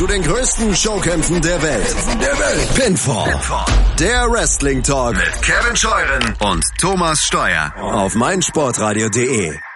zu 0.00 0.06
den 0.06 0.22
größten 0.22 0.74
Showkämpfen 0.74 1.42
der 1.42 1.60
Welt. 1.60 1.94
Der 2.22 2.38
Welt. 2.38 2.74
Pinfall. 2.74 3.30
Pinfall. 3.32 3.66
Der 3.98 4.30
Wrestling 4.30 4.82
Talk 4.82 5.14
mit 5.14 5.42
Kevin 5.42 5.76
Scheuren 5.76 6.34
und 6.40 6.64
Thomas 6.78 7.26
Steuer 7.26 7.74
auf 7.76 8.14
meinsportradio.de. 8.14 9.69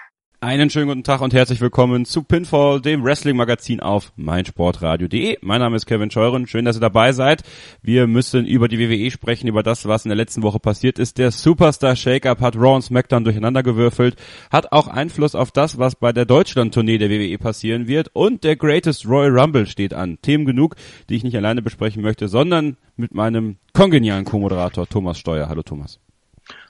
Einen 0.45 0.69
schönen 0.69 0.89
guten 0.89 1.05
Tag 1.05 1.23
und 1.23 1.33
herzlich 1.33 1.63
willkommen 1.63 2.05
zu 2.05 2.23
Pinfall, 2.23 2.79
dem 2.79 3.03
Wrestling-Magazin 3.03 3.81
auf 3.81 4.13
meinsportradio.de. 4.17 5.39
Mein 5.41 5.61
Name 5.61 5.77
ist 5.77 5.87
Kevin 5.87 6.11
Scheuren, 6.11 6.47
schön, 6.47 6.67
dass 6.67 6.77
ihr 6.77 6.81
dabei 6.81 7.13
seid. 7.13 7.45
Wir 7.81 8.07
müssen 8.07 8.45
über 8.45 8.69
die 8.69 8.79
WWE 8.79 9.11
sprechen, 9.11 9.49
über 9.49 9.63
das, 9.63 9.89
was 9.89 10.05
in 10.05 10.11
der 10.11 10.19
letzten 10.19 10.43
Woche 10.43 10.61
passiert 10.61 10.99
ist. 10.99 11.17
Der 11.17 11.31
Superstar 11.31 11.97
Shake-Up 11.97 12.43
hat 12.43 12.57
Raw 12.57 12.75
und 12.75 12.83
SmackDown 12.83 13.25
durcheinandergewürfelt, 13.25 14.17
hat 14.51 14.71
auch 14.71 14.87
Einfluss 14.87 15.35
auf 15.35 15.51
das, 15.51 15.79
was 15.79 15.97
bei 15.97 16.13
der 16.13 16.27
Deutschland-Tournee 16.27 16.99
der 16.99 17.09
WWE 17.09 17.39
passieren 17.39 17.89
wird 17.89 18.11
und 18.13 18.45
der 18.45 18.57
Greatest 18.57 19.09
Royal 19.09 19.39
Rumble 19.39 19.65
steht 19.65 19.95
an. 19.95 20.19
Themen 20.21 20.45
genug, 20.45 20.77
die 21.09 21.15
ich 21.15 21.25
nicht 21.25 21.39
alleine 21.39 21.63
besprechen 21.63 22.03
möchte, 22.03 22.29
sondern 22.29 22.77
mit 22.97 23.15
meinem 23.15 23.57
kongenialen 23.73 24.27
Co-Moderator 24.27 24.87
Thomas 24.87 25.19
Steuer. 25.19 25.49
Hallo 25.49 25.63
Thomas. 25.63 26.01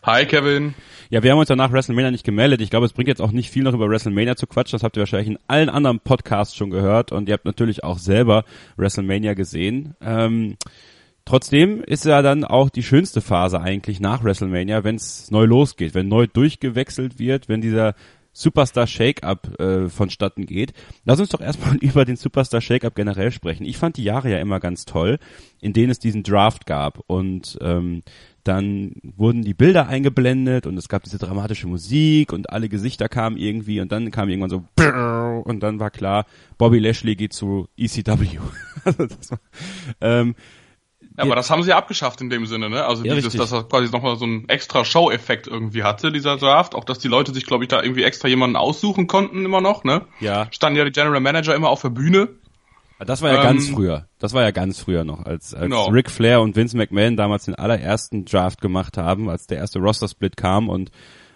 Hi 0.03 0.27
Kevin. 0.27 0.75
Ja, 1.11 1.23
wir 1.23 1.33
haben 1.33 1.39
uns 1.39 1.49
ja 1.49 1.57
nach 1.57 1.73
WrestleMania 1.73 2.11
nicht 2.11 2.25
gemeldet. 2.25 2.61
Ich 2.61 2.71
glaube, 2.71 2.87
es 2.87 2.93
bringt 2.93 3.09
jetzt 3.09 3.21
auch 3.23 3.33
nicht 3.33 3.51
viel 3.51 3.63
noch 3.63 3.75
über 3.75 3.89
WrestleMania 3.89 4.37
zu 4.37 4.47
quatschen. 4.47 4.77
Das 4.77 4.83
habt 4.83 4.97
ihr 4.97 5.01
wahrscheinlich 5.01 5.29
in 5.29 5.39
allen 5.47 5.69
anderen 5.69 6.01
Podcasts 6.01 6.55
schon 6.55 6.71
gehört 6.71 7.13
und 7.13 7.29
ihr 7.29 7.35
habt 7.35 7.45
natürlich 7.45 7.85
auch 7.85 7.99
selber 7.99 8.45
WrestleMania 8.77 9.35
gesehen. 9.35 9.95
Ähm, 10.01 10.57
trotzdem 11.25 11.83
ist 11.83 12.05
ja 12.05 12.23
dann 12.23 12.45
auch 12.45 12.71
die 12.71 12.83
schönste 12.83 13.21
Phase 13.21 13.61
eigentlich 13.61 14.01
nach 14.01 14.25
WrestleMania, 14.25 14.85
wenn 14.85 14.97
es 14.97 15.31
neu 15.31 15.45
losgeht, 15.45 15.95
wenn 15.95 16.09
neu 16.09 16.27
durchgewechselt 16.27 17.19
wird, 17.19 17.49
wenn 17.49 17.61
dieser 17.61 17.95
Superstar 18.37 18.89
Shake-Up 18.89 19.61
äh, 19.61 19.89
vonstatten 19.89 20.45
geht. 20.45 20.73
Lass 21.05 21.21
uns 21.21 21.29
doch 21.31 21.41
erstmal 21.41 21.77
über 21.81 22.05
den 22.05 22.17
Superstar 22.17 22.61
Shake-Up 22.61 22.95
generell 22.95 23.31
sprechen. 23.31 23.65
Ich 23.65 23.79
fand 23.79 23.97
die 23.97 24.05
Jahre 24.05 24.31
ja 24.31 24.39
immer 24.39 24.61
ganz 24.61 24.85
toll, 24.85 25.19
in 25.61 25.73
denen 25.73 25.91
es 25.91 26.01
diesen 26.01 26.25
Draft 26.25 26.67
gab 26.67 26.99
und 27.07 27.57
ähm, 27.61 28.03
dann 28.45 28.93
wurden 29.03 29.43
die 29.43 29.55
Bilder 29.55 29.89
eingeblendet 29.89 30.67
und 30.67 30.77
es 30.77 30.89
gab 30.89 31.03
diese 31.03 31.19
dramatische 31.19 31.67
Musik 31.67 32.33
und 32.33 32.51
alle 32.51 32.69
Gesichter 32.69 33.09
kamen 33.09 33.37
irgendwie 33.37 33.81
und 33.81 33.91
dann 33.91 34.11
kam 34.11 34.29
irgendwann 34.29 34.51
so 34.51 34.65
und 35.45 35.61
dann 35.61 35.81
war 35.81 35.91
klar, 35.91 36.27
Bobby 36.59 36.79
Lashley 36.79 37.17
geht 37.17 37.33
zu 37.33 37.69
ECW. 37.77 38.39
also 38.85 39.07
das 39.07 39.31
war, 39.31 39.39
ähm, 40.01 40.35
ja, 41.17 41.23
aber 41.23 41.37
das 41.37 41.49
haben 41.49 41.63
sie 41.63 41.71
ja 41.71 41.77
abgeschafft 41.77 42.21
in 42.21 42.29
dem 42.29 42.45
Sinne, 42.47 42.69
ne? 42.69 42.85
Also 42.85 43.05
ja, 43.05 43.15
dieses, 43.15 43.35
richtig. 43.35 43.41
dass 43.41 43.53
er 43.53 43.65
quasi 43.65 43.91
nochmal 43.93 44.17
so 44.17 44.25
einen 44.25 44.49
extra 44.49 44.85
Show-Effekt 44.85 45.47
irgendwie 45.47 45.85
hatte, 45.85 46.11
dieser 46.11 46.37
Draft. 46.37 46.75
Auch, 46.75 46.85
dass 46.85 46.99
die 46.99 47.07
Leute 47.07 47.33
sich, 47.33 47.47
glaube 47.47 47.65
ich, 47.65 47.69
da 47.69 47.83
irgendwie 47.83 48.03
extra 48.03 48.27
jemanden 48.27 48.57
aussuchen 48.57 49.07
konnten 49.07 49.45
immer 49.45 49.61
noch, 49.61 49.85
ne? 49.85 50.03
Ja. 50.19 50.49
Standen 50.51 50.77
ja 50.77 50.85
die 50.85 50.91
General 50.91 51.21
Manager 51.21 51.55
immer 51.55 51.69
auf 51.69 51.83
der 51.83 51.91
Bühne. 51.91 52.31
Das 53.05 53.23
war 53.23 53.33
ja 53.33 53.39
ähm, 53.39 53.45
ganz 53.45 53.69
früher. 53.69 54.09
Das 54.19 54.33
war 54.33 54.43
ja 54.43 54.51
ganz 54.51 54.81
früher 54.81 55.05
noch, 55.05 55.25
als, 55.25 55.55
als 55.55 55.65
genau. 55.65 55.89
Ric 55.89 56.11
Flair 56.11 56.41
und 56.41 56.57
Vince 56.57 56.77
McMahon 56.77 57.17
damals 57.17 57.45
den 57.45 57.55
allerersten 57.55 58.25
Draft 58.25 58.61
gemacht 58.61 58.97
haben, 58.97 59.29
als 59.29 59.47
der 59.47 59.59
erste 59.59 59.79
Roster-Split 59.79 60.37
kam 60.37 60.69
und 60.69 60.91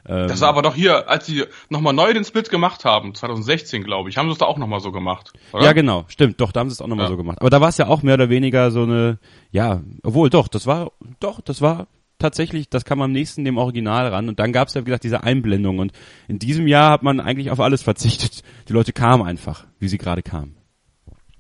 ähm, 0.06 0.28
Das 0.28 0.41
war 0.41 0.48
aber 0.48 0.62
doch 0.62 0.75
hier, 0.75 1.08
als 1.08 1.27
sie 1.27 1.44
nochmal 1.69 1.92
neu 1.92 2.12
den 2.12 2.25
Split 2.25 2.50
gemacht 2.50 2.84
haben, 2.84 3.14
2016 3.14 3.84
glaube 3.84 4.08
ich, 4.08 4.16
haben 4.16 4.28
sie 4.28 4.33
es 4.33 4.38
da 4.38 4.47
auch 4.47 4.58
nochmal 4.58 4.80
so 4.80 4.91
gemacht. 4.91 5.33
Oder? 5.52 5.64
Ja, 5.64 5.72
genau, 5.72 6.05
stimmt, 6.08 6.41
doch, 6.41 6.52
da 6.52 6.60
haben 6.60 6.70
sie 6.70 6.75
es 6.75 6.80
auch 6.80 6.86
nochmal 6.86 7.06
ja. 7.06 7.10
so 7.10 7.16
gemacht. 7.16 7.38
Aber 7.41 7.50
da 7.50 7.60
war 7.60 7.69
es 7.69 7.78
ja 7.78 7.86
auch 7.86 8.03
mehr 8.03 8.14
oder 8.14 8.30
weniger 8.30 8.70
so 8.70 8.82
eine, 8.82 9.19
ja, 9.50 9.82
obwohl 10.03 10.30
doch, 10.30 10.48
das 10.48 10.66
war, 10.66 10.92
doch, 11.20 11.41
das 11.41 11.60
war 11.60 11.88
tatsächlich, 12.19 12.69
das 12.69 12.84
kam 12.84 13.00
am 13.00 13.12
nächsten 13.12 13.44
dem 13.44 13.58
Original 13.58 14.08
ran 14.08 14.28
und 14.28 14.38
dann 14.41 14.53
gab 14.53 14.69
es 14.69 14.75
ja, 14.75 14.82
wie 14.82 14.86
gesagt, 14.86 15.05
diese 15.05 15.22
Einblendung 15.22 15.78
und 15.78 15.92
in 16.27 16.38
diesem 16.38 16.66
Jahr 16.66 16.91
hat 16.91 17.03
man 17.03 17.20
eigentlich 17.20 17.50
auf 17.50 17.60
alles 17.60 17.82
verzichtet. 17.82 18.42
Die 18.69 18.72
Leute 18.72 18.92
kamen 18.92 19.22
einfach, 19.22 19.66
wie 19.78 19.88
sie 19.88 19.98
gerade 19.98 20.22
kamen. 20.22 20.58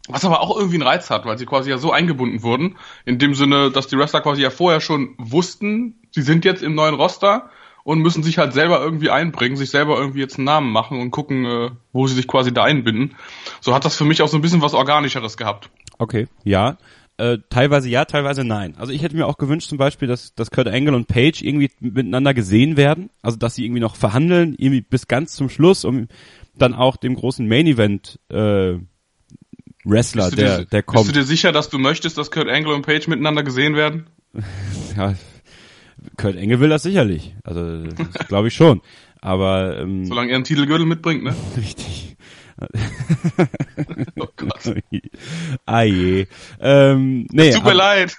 Was 0.08 0.24
aber 0.24 0.40
auch 0.40 0.56
irgendwie 0.56 0.76
einen 0.76 0.86
Reiz 0.86 1.10
hat, 1.10 1.26
weil 1.26 1.38
sie 1.38 1.46
quasi 1.46 1.70
ja 1.70 1.78
so 1.78 1.92
eingebunden 1.92 2.42
wurden, 2.42 2.76
in 3.04 3.18
dem 3.18 3.34
Sinne, 3.34 3.70
dass 3.70 3.86
die 3.86 3.98
Wrestler 3.98 4.22
quasi 4.22 4.42
ja 4.42 4.50
vorher 4.50 4.80
schon 4.80 5.14
wussten, 5.18 6.00
sie 6.10 6.22
sind 6.22 6.44
jetzt 6.44 6.62
im 6.62 6.74
neuen 6.74 6.94
Roster 6.94 7.50
und 7.84 8.00
müssen 8.00 8.22
sich 8.22 8.38
halt 8.38 8.52
selber 8.52 8.80
irgendwie 8.80 9.10
einbringen, 9.10 9.56
sich 9.56 9.70
selber 9.70 9.98
irgendwie 9.98 10.20
jetzt 10.20 10.36
einen 10.36 10.44
Namen 10.44 10.72
machen 10.72 11.00
und 11.00 11.10
gucken, 11.10 11.44
äh, 11.46 11.70
wo 11.92 12.06
sie 12.06 12.14
sich 12.14 12.26
quasi 12.26 12.52
da 12.52 12.64
einbinden. 12.64 13.16
So 13.60 13.74
hat 13.74 13.84
das 13.84 13.96
für 13.96 14.04
mich 14.04 14.20
auch 14.22 14.28
so 14.28 14.36
ein 14.36 14.42
bisschen 14.42 14.62
was 14.62 14.74
Organischeres 14.74 15.36
gehabt. 15.36 15.70
Okay, 15.98 16.26
ja. 16.44 16.76
Äh, 17.16 17.38
teilweise 17.50 17.88
ja, 17.88 18.04
teilweise 18.04 18.44
nein. 18.44 18.74
Also 18.78 18.92
ich 18.92 19.02
hätte 19.02 19.16
mir 19.16 19.26
auch 19.26 19.38
gewünscht 19.38 19.68
zum 19.68 19.78
Beispiel, 19.78 20.06
dass, 20.06 20.34
dass 20.34 20.50
Kurt 20.50 20.68
Angle 20.68 20.94
und 20.94 21.08
Page 21.08 21.42
irgendwie 21.42 21.70
miteinander 21.80 22.32
gesehen 22.32 22.76
werden. 22.76 23.10
Also 23.22 23.38
dass 23.38 23.54
sie 23.54 23.64
irgendwie 23.64 23.80
noch 23.80 23.96
verhandeln, 23.96 24.54
irgendwie 24.56 24.82
bis 24.82 25.08
ganz 25.08 25.34
zum 25.34 25.48
Schluss, 25.48 25.84
um 25.84 26.08
dann 26.56 26.74
auch 26.74 26.96
dem 26.96 27.14
großen 27.16 27.48
Main 27.48 27.66
Event 27.66 28.20
äh, 28.30 28.74
Wrestler, 29.84 30.30
der, 30.30 30.58
dir, 30.58 30.64
der 30.66 30.82
kommt. 30.82 31.06
Bist 31.06 31.16
du 31.16 31.20
dir 31.20 31.26
sicher, 31.26 31.52
dass 31.52 31.68
du 31.68 31.78
möchtest, 31.78 32.18
dass 32.18 32.30
Kurt 32.30 32.48
Angle 32.48 32.74
und 32.74 32.82
Page 32.82 33.06
miteinander 33.08 33.42
gesehen 33.42 33.74
werden? 33.74 34.06
ja, 34.96 35.14
Kurt 36.16 36.36
Angle 36.36 36.60
will 36.60 36.68
das 36.68 36.82
sicherlich. 36.82 37.34
Also, 37.44 37.84
glaube 38.28 38.48
ich 38.48 38.54
schon. 38.54 38.80
Aber, 39.20 39.78
ähm, 39.78 40.04
Solange 40.06 40.30
er 40.30 40.36
einen 40.36 40.44
Titelgürtel 40.44 40.86
mitbringt, 40.86 41.24
ne? 41.24 41.34
Richtig. 41.56 42.16
oh 44.18 44.26
Gott. 44.36 44.74
ah 45.64 45.82
je. 45.82 46.26
Ähm, 46.60 47.28
nee, 47.30 47.52
Tut 47.52 47.64
mir 47.64 47.72
leid. 47.72 48.16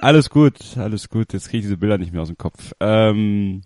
alles 0.00 0.30
gut, 0.30 0.54
alles 0.76 1.08
gut. 1.08 1.32
Jetzt 1.32 1.48
kriege 1.48 1.58
ich 1.58 1.64
diese 1.64 1.76
Bilder 1.76 1.98
nicht 1.98 2.12
mehr 2.12 2.22
aus 2.22 2.28
dem 2.28 2.38
Kopf. 2.38 2.72
Ähm, 2.78 3.62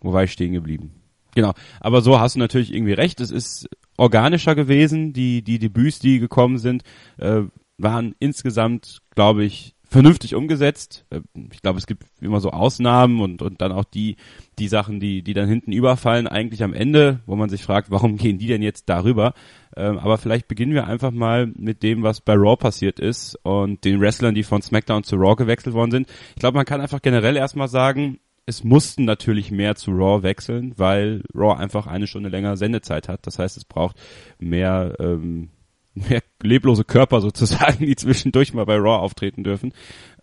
wo 0.00 0.14
war 0.14 0.24
ich 0.24 0.32
stehen 0.32 0.54
geblieben? 0.54 0.92
Genau. 1.34 1.52
Aber 1.80 2.00
so 2.00 2.20
hast 2.20 2.36
du 2.36 2.38
natürlich 2.38 2.72
irgendwie 2.72 2.94
recht. 2.94 3.20
Es 3.20 3.30
ist 3.30 3.68
organischer 3.96 4.54
gewesen. 4.54 5.12
Die, 5.12 5.42
die 5.42 5.58
Debüts, 5.58 5.98
die 5.98 6.18
gekommen 6.18 6.58
sind, 6.58 6.82
äh, 7.18 7.42
waren 7.78 8.14
insgesamt, 8.18 9.00
glaube 9.14 9.44
ich, 9.44 9.74
vernünftig 9.94 10.34
umgesetzt. 10.34 11.06
Äh, 11.10 11.20
ich 11.52 11.62
glaube, 11.62 11.78
es 11.78 11.86
gibt 11.86 12.04
immer 12.20 12.40
so 12.40 12.50
Ausnahmen 12.50 13.20
und, 13.20 13.42
und 13.42 13.60
dann 13.60 13.70
auch 13.72 13.84
die, 13.84 14.16
die 14.58 14.68
Sachen, 14.68 14.98
die, 14.98 15.22
die 15.22 15.34
dann 15.34 15.48
hinten 15.48 15.72
überfallen, 15.72 16.26
eigentlich 16.26 16.64
am 16.64 16.74
Ende, 16.74 17.20
wo 17.26 17.36
man 17.36 17.48
sich 17.48 17.62
fragt, 17.62 17.90
warum 17.90 18.16
gehen 18.18 18.38
die 18.38 18.48
denn 18.48 18.62
jetzt 18.62 18.88
darüber? 18.88 19.34
Ähm, 19.76 19.98
aber 19.98 20.18
vielleicht 20.18 20.48
beginnen 20.48 20.74
wir 20.74 20.86
einfach 20.88 21.12
mal 21.12 21.46
mit 21.46 21.82
dem, 21.82 22.02
was 22.02 22.20
bei 22.20 22.34
Raw 22.34 22.56
passiert 22.56 22.98
ist 22.98 23.38
und 23.44 23.84
den 23.84 24.00
Wrestlern, 24.00 24.34
die 24.34 24.42
von 24.42 24.62
SmackDown 24.62 25.04
zu 25.04 25.16
Raw 25.16 25.36
gewechselt 25.36 25.74
worden 25.74 25.92
sind. 25.92 26.08
Ich 26.30 26.40
glaube, 26.40 26.56
man 26.56 26.66
kann 26.66 26.80
einfach 26.80 27.00
generell 27.00 27.36
erstmal 27.36 27.68
sagen, 27.68 28.18
es 28.46 28.62
mussten 28.62 29.04
natürlich 29.04 29.50
mehr 29.50 29.74
zu 29.74 29.92
Raw 29.92 30.22
wechseln, 30.22 30.74
weil 30.76 31.22
Raw 31.34 31.58
einfach 31.58 31.86
eine 31.86 32.06
Stunde 32.06 32.28
länger 32.28 32.56
Sendezeit 32.56 33.08
hat. 33.08 33.26
Das 33.26 33.38
heißt, 33.38 33.56
es 33.56 33.64
braucht 33.64 33.96
mehr, 34.38 34.94
ähm, 34.98 35.50
mehr 35.94 36.22
leblose 36.42 36.84
Körper 36.84 37.20
sozusagen, 37.20 37.86
die 37.86 37.96
zwischendurch 37.96 38.52
mal 38.52 38.66
bei 38.66 38.76
Raw 38.76 38.98
auftreten 38.98 39.44
dürfen. 39.44 39.72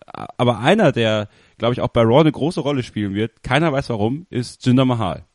Aber 0.05 0.59
einer, 0.59 0.91
der, 0.91 1.29
glaube 1.57 1.73
ich, 1.73 1.81
auch 1.81 1.89
bei 1.89 2.01
Raw 2.01 2.19
eine 2.19 2.31
große 2.31 2.59
Rolle 2.59 2.83
spielen 2.83 3.13
wird, 3.13 3.43
keiner 3.43 3.71
weiß 3.71 3.89
warum, 3.89 4.27
ist 4.29 4.65
Jinder 4.65 4.85
Mahal. 4.85 5.25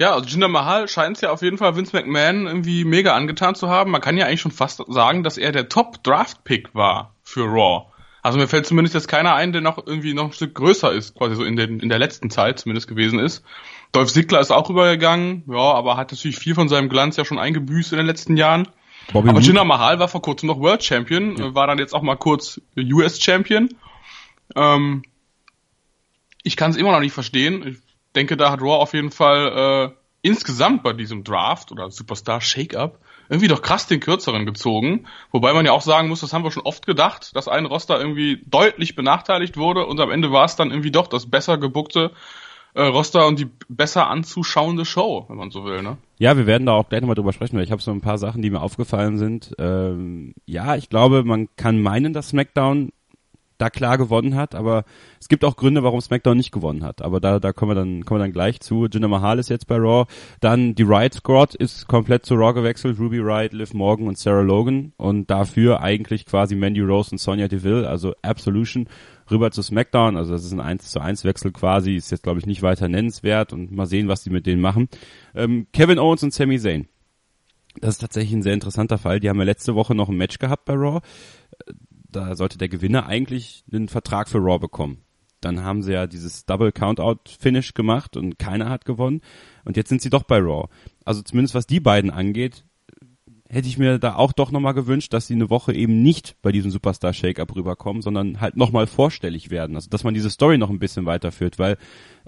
Ja, 0.00 0.12
also 0.14 0.28
Jinder 0.28 0.48
Mahal 0.48 0.88
scheint 0.88 1.16
es 1.16 1.20
ja 1.22 1.30
auf 1.30 1.42
jeden 1.42 1.56
Fall 1.56 1.76
Vince 1.76 1.96
McMahon 1.96 2.46
irgendwie 2.46 2.84
mega 2.84 3.14
angetan 3.14 3.54
zu 3.54 3.68
haben. 3.68 3.92
Man 3.92 4.00
kann 4.00 4.16
ja 4.16 4.26
eigentlich 4.26 4.40
schon 4.40 4.50
fast 4.50 4.82
sagen, 4.88 5.22
dass 5.22 5.38
er 5.38 5.52
der 5.52 5.68
Top-Draft-Pick 5.68 6.74
war 6.74 7.14
für 7.22 7.44
Raw. 7.44 7.86
Also 8.24 8.38
mir 8.38 8.48
fällt 8.48 8.64
zumindest 8.64 8.94
jetzt 8.94 9.06
keiner 9.06 9.34
ein, 9.34 9.52
der 9.52 9.60
noch 9.60 9.86
irgendwie 9.86 10.14
noch 10.14 10.24
ein 10.24 10.32
Stück 10.32 10.54
größer 10.54 10.90
ist, 10.90 11.14
quasi 11.14 11.34
so 11.34 11.44
in, 11.44 11.56
den, 11.56 11.80
in 11.80 11.90
der 11.90 11.98
letzten 11.98 12.30
Zeit 12.30 12.58
zumindest 12.58 12.88
gewesen 12.88 13.18
ist. 13.18 13.44
Dolph 13.92 14.10
Ziggler 14.10 14.40
ist 14.40 14.50
auch 14.50 14.66
rübergegangen, 14.70 15.44
ja, 15.46 15.58
aber 15.58 15.98
hat 15.98 16.10
natürlich 16.10 16.38
viel 16.38 16.54
von 16.54 16.70
seinem 16.70 16.88
Glanz 16.88 17.18
ja 17.18 17.26
schon 17.26 17.38
eingebüßt 17.38 17.92
in 17.92 17.98
den 17.98 18.06
letzten 18.06 18.38
Jahren. 18.38 18.66
Bobby 19.12 19.28
aber 19.28 19.40
Jinder 19.40 19.64
Mahal 19.64 19.98
war 19.98 20.08
vor 20.08 20.22
kurzem 20.22 20.46
noch 20.46 20.58
World 20.58 20.82
Champion, 20.82 21.36
ja. 21.36 21.54
war 21.54 21.66
dann 21.66 21.78
jetzt 21.78 21.94
auch 21.94 22.00
mal 22.00 22.16
kurz 22.16 22.62
US 22.78 23.20
Champion. 23.20 23.68
Ähm, 24.56 25.02
ich 26.42 26.56
kann 26.56 26.70
es 26.70 26.78
immer 26.78 26.92
noch 26.92 27.00
nicht 27.00 27.12
verstehen. 27.12 27.66
Ich 27.66 27.76
denke, 28.16 28.38
da 28.38 28.50
hat 28.50 28.62
Raw 28.62 28.80
auf 28.80 28.94
jeden 28.94 29.10
Fall 29.10 29.92
äh, 29.92 29.96
insgesamt 30.22 30.82
bei 30.82 30.94
diesem 30.94 31.24
Draft 31.24 31.72
oder 31.72 31.90
Superstar 31.90 32.40
Shake-Up 32.40 32.98
irgendwie 33.28 33.48
doch 33.48 33.62
krass 33.62 33.86
den 33.86 34.00
kürzeren 34.00 34.46
gezogen. 34.46 35.06
Wobei 35.30 35.52
man 35.52 35.66
ja 35.66 35.72
auch 35.72 35.82
sagen 35.82 36.08
muss, 36.08 36.20
das 36.20 36.32
haben 36.32 36.44
wir 36.44 36.50
schon 36.50 36.64
oft 36.64 36.86
gedacht, 36.86 37.34
dass 37.34 37.48
ein 37.48 37.66
Roster 37.66 37.98
irgendwie 37.98 38.42
deutlich 38.46 38.94
benachteiligt 38.94 39.56
wurde 39.56 39.86
und 39.86 40.00
am 40.00 40.10
Ende 40.10 40.32
war 40.32 40.44
es 40.44 40.56
dann 40.56 40.70
irgendwie 40.70 40.90
doch 40.90 41.06
das 41.06 41.30
besser 41.30 41.58
gebuckte 41.58 42.12
äh, 42.74 42.82
Roster 42.82 43.26
und 43.26 43.38
die 43.38 43.48
besser 43.68 44.08
anzuschauende 44.08 44.84
Show, 44.84 45.24
wenn 45.28 45.36
man 45.36 45.50
so 45.50 45.64
will, 45.64 45.82
ne? 45.82 45.96
Ja, 46.18 46.36
wir 46.36 46.46
werden 46.46 46.66
da 46.66 46.72
auch 46.72 46.88
gleich 46.88 47.00
nochmal 47.00 47.14
drüber 47.14 47.32
sprechen, 47.32 47.56
weil 47.56 47.64
ich 47.64 47.70
habe 47.70 47.82
so 47.82 47.92
ein 47.92 48.00
paar 48.00 48.18
Sachen, 48.18 48.42
die 48.42 48.50
mir 48.50 48.60
aufgefallen 48.60 49.16
sind. 49.16 49.54
Ähm, 49.58 50.34
ja, 50.44 50.76
ich 50.76 50.88
glaube, 50.90 51.24
man 51.24 51.48
kann 51.56 51.80
meinen, 51.80 52.12
dass 52.12 52.30
SmackDown 52.30 52.90
da 53.58 53.70
klar 53.70 53.98
gewonnen 53.98 54.34
hat, 54.34 54.54
aber 54.54 54.84
es 55.20 55.28
gibt 55.28 55.44
auch 55.44 55.56
Gründe, 55.56 55.82
warum 55.82 56.00
SmackDown 56.00 56.36
nicht 56.36 56.52
gewonnen 56.52 56.82
hat. 56.82 57.02
Aber 57.02 57.20
da, 57.20 57.38
da 57.38 57.52
kommen 57.52 57.70
wir 57.70 57.74
dann, 57.76 58.04
kommen 58.04 58.20
wir 58.20 58.24
dann 58.24 58.32
gleich 58.32 58.60
zu. 58.60 58.86
Jinder 58.86 59.08
Mahal 59.08 59.38
ist 59.38 59.48
jetzt 59.48 59.66
bei 59.66 59.76
Raw. 59.76 60.06
Dann 60.40 60.74
die 60.74 60.82
Riot 60.82 61.14
Squad 61.14 61.54
ist 61.54 61.86
komplett 61.86 62.26
zu 62.26 62.34
Raw 62.34 62.52
gewechselt. 62.52 62.98
Ruby 62.98 63.20
Riot, 63.20 63.52
Liv 63.52 63.72
Morgan 63.72 64.08
und 64.08 64.18
Sarah 64.18 64.42
Logan. 64.42 64.92
Und 64.96 65.30
dafür 65.30 65.80
eigentlich 65.80 66.26
quasi 66.26 66.56
Mandy 66.56 66.80
Rose 66.80 67.12
und 67.12 67.18
Sonya 67.18 67.48
Deville, 67.48 67.88
also 67.88 68.14
Absolution, 68.22 68.88
rüber 69.30 69.50
zu 69.50 69.62
SmackDown. 69.62 70.16
Also 70.16 70.32
das 70.32 70.44
ist 70.44 70.52
ein 70.52 70.60
1 70.60 70.90
zu 70.90 71.00
1 71.00 71.24
Wechsel 71.24 71.52
quasi. 71.52 71.94
Ist 71.94 72.10
jetzt, 72.10 72.22
glaube 72.22 72.40
ich, 72.40 72.46
nicht 72.46 72.62
weiter 72.62 72.88
nennenswert. 72.88 73.52
Und 73.52 73.70
mal 73.70 73.86
sehen, 73.86 74.08
was 74.08 74.24
die 74.24 74.30
mit 74.30 74.46
denen 74.46 74.60
machen. 74.60 74.88
Ähm, 75.34 75.68
Kevin 75.72 75.98
Owens 75.98 76.22
und 76.22 76.34
Sami 76.34 76.58
Zayn. 76.58 76.88
Das 77.80 77.94
ist 77.94 78.00
tatsächlich 78.00 78.32
ein 78.34 78.42
sehr 78.42 78.54
interessanter 78.54 78.98
Fall. 78.98 79.20
Die 79.20 79.28
haben 79.28 79.38
ja 79.38 79.44
letzte 79.44 79.74
Woche 79.74 79.94
noch 79.94 80.08
ein 80.08 80.16
Match 80.16 80.38
gehabt 80.38 80.64
bei 80.64 80.74
Raw. 80.74 81.00
Da 82.14 82.36
sollte 82.36 82.58
der 82.58 82.68
Gewinner 82.68 83.06
eigentlich 83.06 83.64
einen 83.72 83.88
Vertrag 83.88 84.28
für 84.28 84.38
Raw 84.38 84.58
bekommen. 84.58 84.98
Dann 85.40 85.62
haben 85.62 85.82
sie 85.82 85.92
ja 85.92 86.06
dieses 86.06 86.46
Double 86.46 86.72
Countout 86.72 87.30
Finish 87.38 87.74
gemacht 87.74 88.16
und 88.16 88.38
keiner 88.38 88.70
hat 88.70 88.84
gewonnen. 88.84 89.20
Und 89.64 89.76
jetzt 89.76 89.88
sind 89.88 90.00
sie 90.00 90.10
doch 90.10 90.22
bei 90.22 90.38
Raw. 90.38 90.68
Also 91.04 91.22
zumindest 91.22 91.54
was 91.54 91.66
die 91.66 91.80
beiden 91.80 92.10
angeht, 92.10 92.64
hätte 93.48 93.68
ich 93.68 93.78
mir 93.78 93.98
da 93.98 94.14
auch 94.14 94.32
doch 94.32 94.50
nochmal 94.52 94.74
gewünscht, 94.74 95.12
dass 95.12 95.26
sie 95.26 95.34
eine 95.34 95.50
Woche 95.50 95.74
eben 95.74 96.02
nicht 96.02 96.36
bei 96.40 96.50
diesem 96.50 96.70
Superstar 96.70 97.12
Shake-Up 97.12 97.54
rüberkommen, 97.54 98.00
sondern 98.00 98.40
halt 98.40 98.56
nochmal 98.56 98.86
vorstellig 98.86 99.50
werden. 99.50 99.76
Also 99.76 99.90
dass 99.90 100.04
man 100.04 100.14
diese 100.14 100.30
Story 100.30 100.56
noch 100.56 100.70
ein 100.70 100.78
bisschen 100.78 101.04
weiterführt, 101.04 101.58
weil 101.58 101.76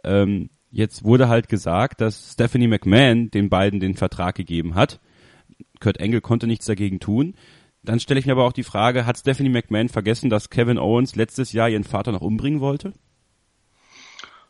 ähm, 0.05 0.51
jetzt 0.71 1.05
wurde 1.05 1.29
halt 1.29 1.49
gesagt, 1.49 2.01
dass 2.01 2.33
Stephanie 2.33 2.69
McMahon 2.69 3.31
den 3.31 3.49
beiden 3.49 3.81
den 3.81 3.95
Vertrag 3.95 4.35
gegeben 4.35 4.75
hat. 4.75 5.01
Kurt 5.81 5.99
Engel 5.99 6.21
konnte 6.21 6.47
nichts 6.47 6.67
dagegen 6.67 7.01
tun. 7.01 7.35
Dann 7.87 8.01
stelle 8.01 8.19
ich 8.19 8.27
mir 8.27 8.33
aber 8.33 8.45
auch 8.45 8.53
die 8.53 8.65
Frage, 8.65 9.07
hat 9.07 9.17
Stephanie 9.17 9.49
McMahon 9.49 9.89
vergessen, 9.89 10.29
dass 10.29 10.51
Kevin 10.51 10.77
Owens 10.79 11.15
letztes 11.15 11.53
Jahr 11.53 11.69
ihren 11.69 11.85
Vater 11.85 12.11
noch 12.11 12.21
umbringen 12.21 12.61
wollte? 12.61 12.93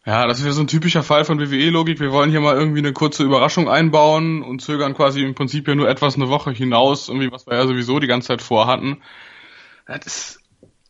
Ja, 0.07 0.27
das 0.27 0.39
ist 0.39 0.47
ja 0.47 0.53
so 0.53 0.63
ein 0.63 0.69
typischer 0.69 1.03
Fall 1.03 1.25
von 1.25 1.39
WWE-Logik. 1.39 2.01
Wir 2.01 2.13
wollen 2.13 2.31
hier 2.31 2.41
mal 2.41 2.57
irgendwie 2.57 2.79
eine 2.79 2.93
kurze 2.95 3.25
Überraschung 3.25 3.69
einbauen 3.69 4.43
und 4.43 4.63
zögern 4.63 4.95
quasi 4.95 5.23
im 5.23 5.35
Prinzip 5.35 5.69
ja 5.69 5.75
nur 5.75 5.89
etwas 5.89 6.15
eine 6.15 6.29
Woche 6.29 6.51
hinaus, 6.53 7.09
irgendwie, 7.09 7.31
was 7.31 7.47
wir 7.47 7.57
ja 7.57 7.67
sowieso 7.67 7.99
die 7.99 8.07
ganze 8.07 8.29
Zeit 8.29 8.41
vorhatten. 8.41 9.03
Das 9.87 10.07
ist, 10.07 10.41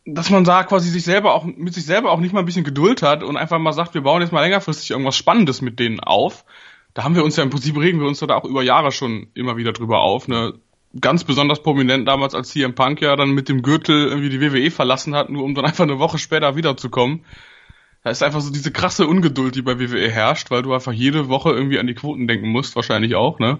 dass 0.05 0.29
man 0.29 0.45
da 0.45 0.63
quasi 0.63 0.89
sich 0.89 1.03
selber 1.03 1.33
auch, 1.33 1.43
mit 1.43 1.73
sich 1.73 1.85
selber 1.85 2.11
auch 2.11 2.19
nicht 2.19 2.31
mal 2.31 2.39
ein 2.39 2.45
bisschen 2.45 2.63
Geduld 2.63 3.01
hat 3.01 3.23
und 3.23 3.35
einfach 3.35 3.59
mal 3.59 3.73
sagt, 3.73 3.93
wir 3.93 4.01
bauen 4.01 4.21
jetzt 4.21 4.31
mal 4.31 4.41
längerfristig 4.41 4.91
irgendwas 4.91 5.17
Spannendes 5.17 5.61
mit 5.61 5.79
denen 5.79 5.99
auf. 5.99 6.45
Da 6.93 7.03
haben 7.03 7.15
wir 7.15 7.25
uns 7.25 7.35
ja 7.35 7.43
im 7.43 7.49
Prinzip 7.49 7.77
regen 7.77 7.99
wir 7.99 8.07
uns 8.07 8.19
da 8.19 8.35
auch 8.35 8.45
über 8.45 8.63
Jahre 8.63 8.91
schon 8.91 9.31
immer 9.33 9.57
wieder 9.57 9.73
drüber 9.73 9.99
auf, 9.99 10.27
ne? 10.27 10.53
Ganz 10.99 11.23
besonders 11.23 11.61
prominent 11.61 12.07
damals, 12.07 12.33
als 12.33 12.49
CM 12.49 12.75
Punk 12.75 13.01
ja 13.01 13.15
dann 13.15 13.31
mit 13.31 13.49
dem 13.49 13.61
Gürtel 13.61 14.07
irgendwie 14.07 14.29
die 14.29 14.41
WWE 14.41 14.71
verlassen 14.71 15.15
hat, 15.15 15.29
nur 15.29 15.43
um 15.43 15.53
dann 15.55 15.65
einfach 15.65 15.83
eine 15.83 15.99
Woche 15.99 16.17
später 16.17 16.55
wiederzukommen 16.55 17.23
da 18.07 18.11
ist 18.11 18.23
einfach 18.23 18.39
so 18.39 18.53
diese 18.53 18.71
krasse 18.71 19.05
Ungeduld, 19.05 19.55
die 19.55 19.61
bei 19.61 19.79
WWE 19.81 20.09
herrscht, 20.09 20.49
weil 20.49 20.61
du 20.61 20.73
einfach 20.73 20.93
jede 20.93 21.27
Woche 21.27 21.51
irgendwie 21.51 21.77
an 21.77 21.87
die 21.87 21.93
Quoten 21.93 22.25
denken 22.25 22.47
musst, 22.47 22.77
wahrscheinlich 22.77 23.15
auch, 23.15 23.39
ne? 23.39 23.59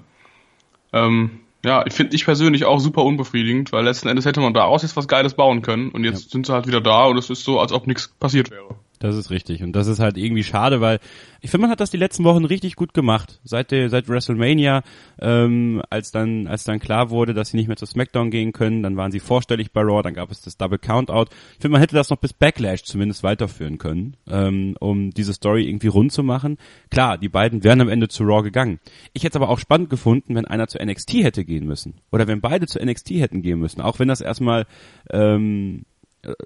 Ähm, 0.93 1.41
ja, 1.65 1.85
ich 1.85 1.91
finde 1.91 2.15
ich 2.15 2.23
persönlich 2.23 2.63
auch 2.63 2.79
super 2.79 3.03
unbefriedigend, 3.03 3.73
weil 3.73 3.83
letzten 3.83 4.07
Endes 4.07 4.25
hätte 4.25 4.39
man 4.39 4.53
da 4.53 4.63
aus 4.63 4.83
jetzt 4.83 4.95
was 4.95 5.09
Geiles 5.09 5.33
bauen 5.33 5.63
können 5.63 5.89
und 5.89 6.05
jetzt 6.05 6.25
ja. 6.25 6.29
sind 6.29 6.45
sie 6.45 6.53
halt 6.53 6.65
wieder 6.65 6.79
da 6.79 7.07
und 7.07 7.17
es 7.17 7.29
ist 7.29 7.43
so, 7.43 7.59
als 7.59 7.73
ob 7.73 7.87
nichts 7.87 8.07
passiert 8.07 8.49
wäre. 8.49 8.75
Das 8.99 9.15
ist 9.15 9.29
richtig. 9.29 9.61
Und 9.61 9.73
das 9.73 9.87
ist 9.87 9.99
halt 9.99 10.17
irgendwie 10.17 10.43
schade, 10.43 10.81
weil 10.81 10.99
ich 11.41 11.51
finde, 11.51 11.63
man 11.63 11.71
hat 11.71 11.79
das 11.79 11.91
die 11.91 11.97
letzten 11.97 12.23
Wochen 12.23 12.45
richtig 12.45 12.75
gut 12.75 12.93
gemacht. 12.93 13.39
Seit 13.43 13.71
der, 13.71 13.89
seit 13.89 14.09
WrestleMania, 14.09 14.81
ähm, 15.19 15.83
als 15.89 16.11
dann, 16.11 16.47
als 16.47 16.63
dann 16.63 16.79
klar 16.79 17.11
wurde, 17.11 17.33
dass 17.33 17.49
sie 17.49 17.57
nicht 17.57 17.67
mehr 17.67 17.77
zu 17.77 17.85
SmackDown 17.85 18.31
gehen 18.31 18.53
können, 18.53 18.81
dann 18.81 18.97
waren 18.97 19.11
sie 19.11 19.19
vorstellig 19.19 19.71
bei 19.71 19.81
Raw, 19.81 20.01
dann 20.01 20.15
gab 20.15 20.31
es 20.31 20.41
das 20.41 20.57
Double 20.57 20.79
Countout. 20.79 21.25
Ich 21.53 21.61
finde, 21.61 21.73
man 21.73 21.81
hätte 21.81 21.95
das 21.95 22.09
noch 22.09 22.17
bis 22.17 22.33
Backlash 22.33 22.83
zumindest 22.83 23.21
weiterführen 23.23 23.77
können, 23.77 24.17
ähm, 24.27 24.75
um 24.79 25.11
diese 25.11 25.33
Story 25.33 25.67
irgendwie 25.67 25.87
rund 25.87 26.11
zu 26.11 26.23
machen. 26.23 26.57
Klar, 26.89 27.19
die 27.19 27.29
beiden 27.29 27.63
wären 27.63 27.81
am 27.81 27.89
Ende 27.89 28.07
zu 28.07 28.23
Raw 28.23 28.41
gegangen. 28.41 28.79
Ich 29.13 29.23
hätte 29.23 29.37
es 29.37 29.41
aber 29.41 29.49
auch 29.49 29.59
spannend 29.59 29.91
gefunden, 29.91 30.33
wenn 30.33 30.45
einer 30.45 30.67
zu 30.67 30.79
NXT 30.83 31.13
hätte 31.23 31.45
gehen 31.45 31.67
müssen. 31.67 31.95
Oder 32.11 32.27
wenn 32.27 32.41
beide 32.41 32.65
zu 32.65 32.83
NXT 32.83 33.11
hätten 33.11 33.43
gehen 33.43 33.59
müssen. 33.59 33.81
Auch 33.81 33.99
wenn 33.99 34.07
das 34.07 34.21
erstmal, 34.21 34.65
ähm, 35.11 35.85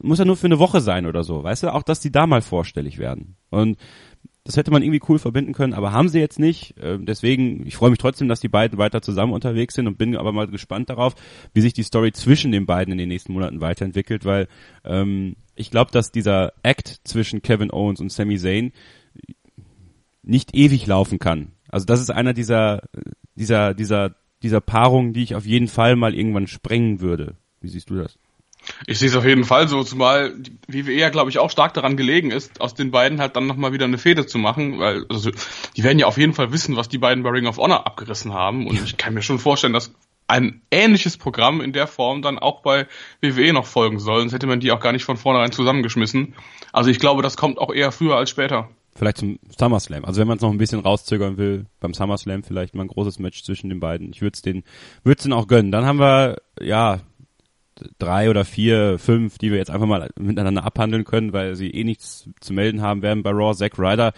muss 0.01 0.19
ja 0.19 0.25
nur 0.25 0.37
für 0.37 0.47
eine 0.47 0.59
Woche 0.59 0.81
sein 0.81 1.05
oder 1.05 1.23
so, 1.23 1.43
weißt 1.43 1.63
du, 1.63 1.73
auch 1.73 1.83
dass 1.83 1.99
die 1.99 2.11
da 2.11 2.27
mal 2.27 2.41
vorstellig 2.41 2.97
werden. 2.97 3.35
Und 3.49 3.77
das 4.43 4.57
hätte 4.57 4.71
man 4.71 4.81
irgendwie 4.81 5.01
cool 5.07 5.19
verbinden 5.19 5.53
können, 5.53 5.73
aber 5.73 5.91
haben 5.91 6.09
sie 6.09 6.19
jetzt 6.19 6.39
nicht. 6.39 6.73
Ähm, 6.81 7.05
deswegen, 7.05 7.65
ich 7.67 7.75
freue 7.75 7.91
mich 7.91 7.99
trotzdem, 7.99 8.27
dass 8.27 8.39
die 8.39 8.47
beiden 8.47 8.79
weiter 8.79 9.01
zusammen 9.01 9.33
unterwegs 9.33 9.75
sind 9.75 9.87
und 9.87 9.97
bin 9.97 10.17
aber 10.17 10.31
mal 10.31 10.47
gespannt 10.47 10.89
darauf, 10.89 11.13
wie 11.53 11.61
sich 11.61 11.73
die 11.73 11.83
Story 11.83 12.11
zwischen 12.11 12.51
den 12.51 12.65
beiden 12.65 12.91
in 12.91 12.97
den 12.97 13.09
nächsten 13.09 13.33
Monaten 13.33 13.61
weiterentwickelt, 13.61 14.25
weil 14.25 14.47
ähm, 14.83 15.35
ich 15.55 15.69
glaube, 15.69 15.91
dass 15.91 16.11
dieser 16.11 16.53
Act 16.63 17.01
zwischen 17.03 17.43
Kevin 17.43 17.71
Owens 17.71 18.01
und 18.01 18.11
Sami 18.11 18.37
Zayn 18.37 18.71
nicht 20.23 20.55
ewig 20.55 20.87
laufen 20.87 21.19
kann. 21.19 21.51
Also 21.69 21.85
das 21.85 22.01
ist 22.01 22.09
einer 22.09 22.33
dieser, 22.33 22.83
dieser, 23.35 23.75
dieser, 23.75 24.15
dieser 24.41 24.61
Paarungen, 24.61 25.13
die 25.13 25.23
ich 25.23 25.35
auf 25.35 25.45
jeden 25.45 25.67
Fall 25.67 25.95
mal 25.95 26.15
irgendwann 26.15 26.47
sprengen 26.47 26.99
würde. 26.99 27.35
Wie 27.59 27.69
siehst 27.69 27.91
du 27.91 27.95
das? 27.95 28.17
Ich 28.87 28.99
sehe 28.99 29.09
es 29.09 29.15
auf 29.15 29.25
jeden 29.25 29.43
Fall 29.43 29.67
so, 29.67 29.83
zumal 29.83 30.33
die 30.67 30.85
WWE 30.85 30.93
ja, 30.93 31.09
glaube 31.09 31.29
ich, 31.29 31.39
auch 31.39 31.49
stark 31.49 31.73
daran 31.73 31.97
gelegen 31.97 32.31
ist, 32.31 32.61
aus 32.61 32.73
den 32.73 32.91
beiden 32.91 33.19
halt 33.19 33.35
dann 33.35 33.47
nochmal 33.47 33.73
wieder 33.73 33.85
eine 33.85 33.97
Fehde 33.97 34.25
zu 34.25 34.37
machen, 34.37 34.79
weil 34.79 35.05
also, 35.09 35.31
die 35.75 35.83
werden 35.83 35.99
ja 35.99 36.07
auf 36.07 36.17
jeden 36.17 36.33
Fall 36.33 36.51
wissen, 36.51 36.75
was 36.75 36.89
die 36.89 36.97
beiden 36.97 37.23
bei 37.23 37.29
Ring 37.29 37.47
of 37.47 37.57
Honor 37.57 37.85
abgerissen 37.85 38.33
haben 38.33 38.67
und 38.67 38.81
ich 38.83 38.97
kann 38.97 39.13
mir 39.13 39.21
schon 39.21 39.39
vorstellen, 39.39 39.73
dass 39.73 39.93
ein 40.27 40.61
ähnliches 40.71 41.17
Programm 41.17 41.59
in 41.59 41.73
der 41.73 41.87
Form 41.87 42.21
dann 42.21 42.39
auch 42.39 42.61
bei 42.61 42.87
WWE 43.21 43.51
noch 43.51 43.65
folgen 43.65 43.99
soll, 43.99 44.21
sonst 44.21 44.33
hätte 44.33 44.47
man 44.47 44.61
die 44.61 44.71
auch 44.71 44.79
gar 44.79 44.93
nicht 44.93 45.03
von 45.03 45.17
vornherein 45.17 45.51
zusammengeschmissen. 45.51 46.35
Also 46.71 46.89
ich 46.89 46.99
glaube, 46.99 47.21
das 47.21 47.35
kommt 47.35 47.57
auch 47.57 47.73
eher 47.73 47.91
früher 47.91 48.15
als 48.15 48.29
später. 48.29 48.69
Vielleicht 48.95 49.17
zum 49.17 49.39
SummerSlam. 49.57 50.05
Also 50.05 50.19
wenn 50.19 50.27
man 50.27 50.37
es 50.37 50.41
noch 50.41 50.51
ein 50.51 50.57
bisschen 50.57 50.81
rauszögern 50.81 51.37
will, 51.37 51.65
beim 51.79 51.93
SummerSlam 51.93 52.43
vielleicht 52.43 52.75
mal 52.75 52.83
ein 52.83 52.89
großes 52.89 53.19
Match 53.19 53.43
zwischen 53.43 53.69
den 53.69 53.79
beiden. 53.79 54.11
Ich 54.11 54.21
würde 54.21 54.35
es 54.35 54.41
den, 54.41 54.63
würde 55.03 55.17
es 55.17 55.23
den 55.23 55.33
auch 55.33 55.47
gönnen. 55.47 55.71
Dann 55.71 55.85
haben 55.85 55.99
wir, 55.99 56.37
ja, 56.61 56.99
drei 57.99 58.29
oder 58.29 58.45
vier, 58.45 58.97
fünf, 58.99 59.37
die 59.37 59.51
wir 59.51 59.57
jetzt 59.57 59.71
einfach 59.71 59.87
mal 59.87 60.09
miteinander 60.19 60.63
abhandeln 60.63 61.03
können, 61.03 61.33
weil 61.33 61.55
sie 61.55 61.69
eh 61.69 61.83
nichts 61.83 62.29
zu 62.39 62.53
melden 62.53 62.81
haben 62.81 63.01
werden 63.01 63.23
bei 63.23 63.31
Raw. 63.31 63.53
Zack 63.55 63.77
Ryder, 63.77 64.13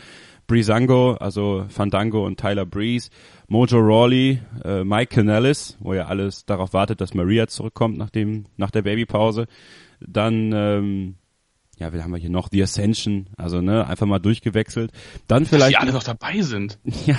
Breezango, 0.47 1.13
also 1.13 1.65
Fandango 1.69 2.25
und 2.25 2.39
Tyler 2.39 2.65
Breeze, 2.65 3.09
Mojo 3.47 3.79
Rawley, 3.79 4.39
äh, 4.63 4.83
Mike 4.83 5.15
Canellis, 5.15 5.77
wo 5.79 5.93
ja 5.93 6.07
alles 6.07 6.45
darauf 6.45 6.73
wartet, 6.73 7.01
dass 7.01 7.13
Maria 7.13 7.47
zurückkommt 7.47 7.97
nach 7.97 8.09
dem, 8.09 8.45
nach 8.57 8.71
der 8.71 8.81
Babypause. 8.81 9.47
Dann 9.99 10.51
ähm, 10.53 11.15
ja, 11.83 11.91
wir 11.91 12.01
haben 12.01 12.11
wir 12.11 12.17
hier 12.17 12.29
noch 12.29 12.47
The 12.49 12.63
Ascension, 12.63 13.27
also 13.35 13.61
ne, 13.61 13.85
einfach 13.85 14.05
mal 14.05 14.19
durchgewechselt. 14.19 14.91
Dann 15.27 15.45
vielleicht. 15.45 15.63
Dass 15.63 15.69
die 15.69 15.77
alle 15.77 15.91
noch 15.91 16.03
dabei 16.03 16.41
sind. 16.41 16.79
ja, 17.05 17.17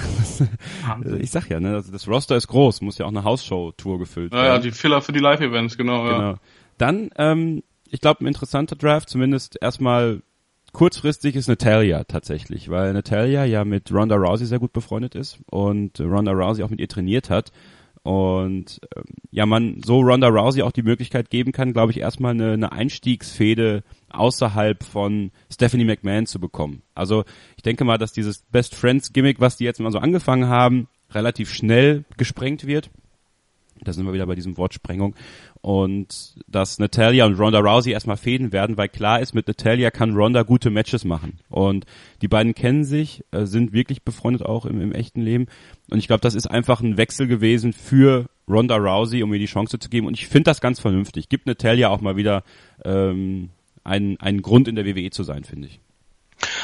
ich 1.21 1.31
sag 1.31 1.51
ja, 1.51 1.61
ne, 1.61 1.75
also 1.75 1.93
das 1.93 2.09
Roster 2.09 2.35
ist 2.37 2.49
groß, 2.49 2.81
muss 2.81 2.97
ja 2.97 3.05
auch 3.05 3.11
eine 3.11 3.25
Hausshow-Tour 3.25 3.99
gefüllt 3.99 4.33
werden. 4.33 4.45
Ja, 4.45 4.55
ja, 4.55 4.59
die 4.59 4.71
Filler 4.71 5.03
für 5.03 5.13
die 5.13 5.21
Live-Events, 5.21 5.77
genau, 5.77 6.05
genau. 6.05 6.21
Ja. 6.21 6.39
Dann, 6.79 7.11
ähm, 7.17 7.63
ich 7.91 8.01
glaube, 8.01 8.25
ein 8.25 8.27
interessanter 8.27 8.75
Draft, 8.75 9.11
zumindest 9.11 9.59
erstmal 9.61 10.23
kurzfristig 10.73 11.37
ist 11.37 11.47
Natalia 11.47 12.05
tatsächlich, 12.05 12.71
weil 12.71 12.95
Natalia 12.95 13.45
ja 13.45 13.65
mit 13.65 13.93
Ronda 13.93 14.17
Rousey 14.17 14.47
sehr 14.47 14.59
gut 14.59 14.73
befreundet 14.73 15.15
ist 15.15 15.39
und 15.51 16.01
Ronda 16.01 16.33
Rousey 16.33 16.65
auch 16.65 16.71
mit 16.71 16.81
ihr 16.81 16.89
trainiert 16.89 17.29
hat 17.29 17.53
und 18.05 18.81
ähm, 18.95 19.05
ja, 19.31 19.47
man 19.47 19.81
so 19.83 20.01
Ronda 20.01 20.29
Rousey 20.29 20.63
auch 20.63 20.73
die 20.73 20.83
Möglichkeit 20.83 21.31
geben 21.31 21.53
kann, 21.53 21.73
glaube 21.73 21.91
ich, 21.91 22.01
erstmal 22.01 22.33
eine, 22.33 22.53
eine 22.53 22.71
Einstiegsfehde 22.71 23.83
außerhalb 24.11 24.85
von 24.85 25.31
Stephanie 25.51 25.87
McMahon 25.87 26.27
zu 26.27 26.39
bekommen. 26.39 26.83
Also 26.95 27.25
ich 27.57 27.63
denke 27.63 27.85
mal, 27.85 27.97
dass 27.97 28.13
dieses 28.13 28.43
Best 28.53 28.75
Friends 28.75 29.15
Gimmick, 29.15 29.41
was 29.41 29.57
die 29.57 29.65
jetzt 29.65 29.81
mal 29.81 29.91
so 29.91 29.99
angefangen 29.99 30.49
haben, 30.49 30.87
relativ 31.13 31.51
schnell 31.51 32.05
gesprengt 32.19 32.67
wird. 32.67 32.91
Da 33.83 33.95
sind 33.95 34.05
wir 34.05 34.13
wieder 34.13 34.27
bei 34.27 34.35
diesem 34.35 34.59
Wort 34.59 34.75
Sprengung 34.75 35.15
und 35.65 36.35
dass 36.47 36.79
Natalia 36.79 37.25
und 37.25 37.41
Ronda 37.41 37.59
Rousey 37.59 37.93
erstmal 37.93 38.19
fäden 38.19 38.53
werden, 38.53 38.77
weil 38.77 38.91
klar 38.91 39.21
ist, 39.21 39.33
mit 39.33 39.49
Natalia 39.49 39.91
kann 39.91 40.15
Ronda 40.15 40.43
gute 40.43 40.69
Matches 40.69 41.07
machen. 41.07 41.39
Und 41.49 41.87
die 42.21 42.29
beiden 42.29 42.55
kennen 42.55 42.85
sich, 42.85 43.25
äh, 43.31 43.47
sind 43.47 43.73
wirklich 43.73 44.03
befreundet 44.03 44.45
auch 44.45 44.67
im, 44.67 44.83
im 44.83 44.93
echten 44.93 45.23
Leben. 45.23 45.47
Und 45.89 45.97
ich 45.97 46.07
glaube, 46.07 46.21
das 46.21 46.35
ist 46.35 46.49
einfach 46.49 46.83
ein 46.83 46.99
Wechsel 46.99 47.29
gewesen 47.29 47.73
für 47.73 48.27
Ronda 48.47 48.77
Rousey, 48.77 49.23
um 49.23 49.33
ihr 49.33 49.39
die 49.39 49.47
Chance 49.47 49.79
zu 49.79 49.89
geben. 49.89 50.07
Und 50.07 50.19
ich 50.19 50.29
finde 50.29 50.51
das 50.51 50.61
ganz 50.61 50.81
vernünftig. 50.81 51.31
Gibt 51.31 51.47
Natalia 51.47 51.89
auch 51.89 52.03
mal 52.03 52.17
wieder 52.17 52.43
ähm, 52.85 53.49
einen, 53.85 54.21
einen 54.21 54.43
Grund 54.43 54.69
in 54.69 54.75
der 54.75 54.85
WWE 54.85 55.09
zu 55.13 55.23
sein, 55.23 55.45
finde 55.45 55.69
ich. 55.69 55.81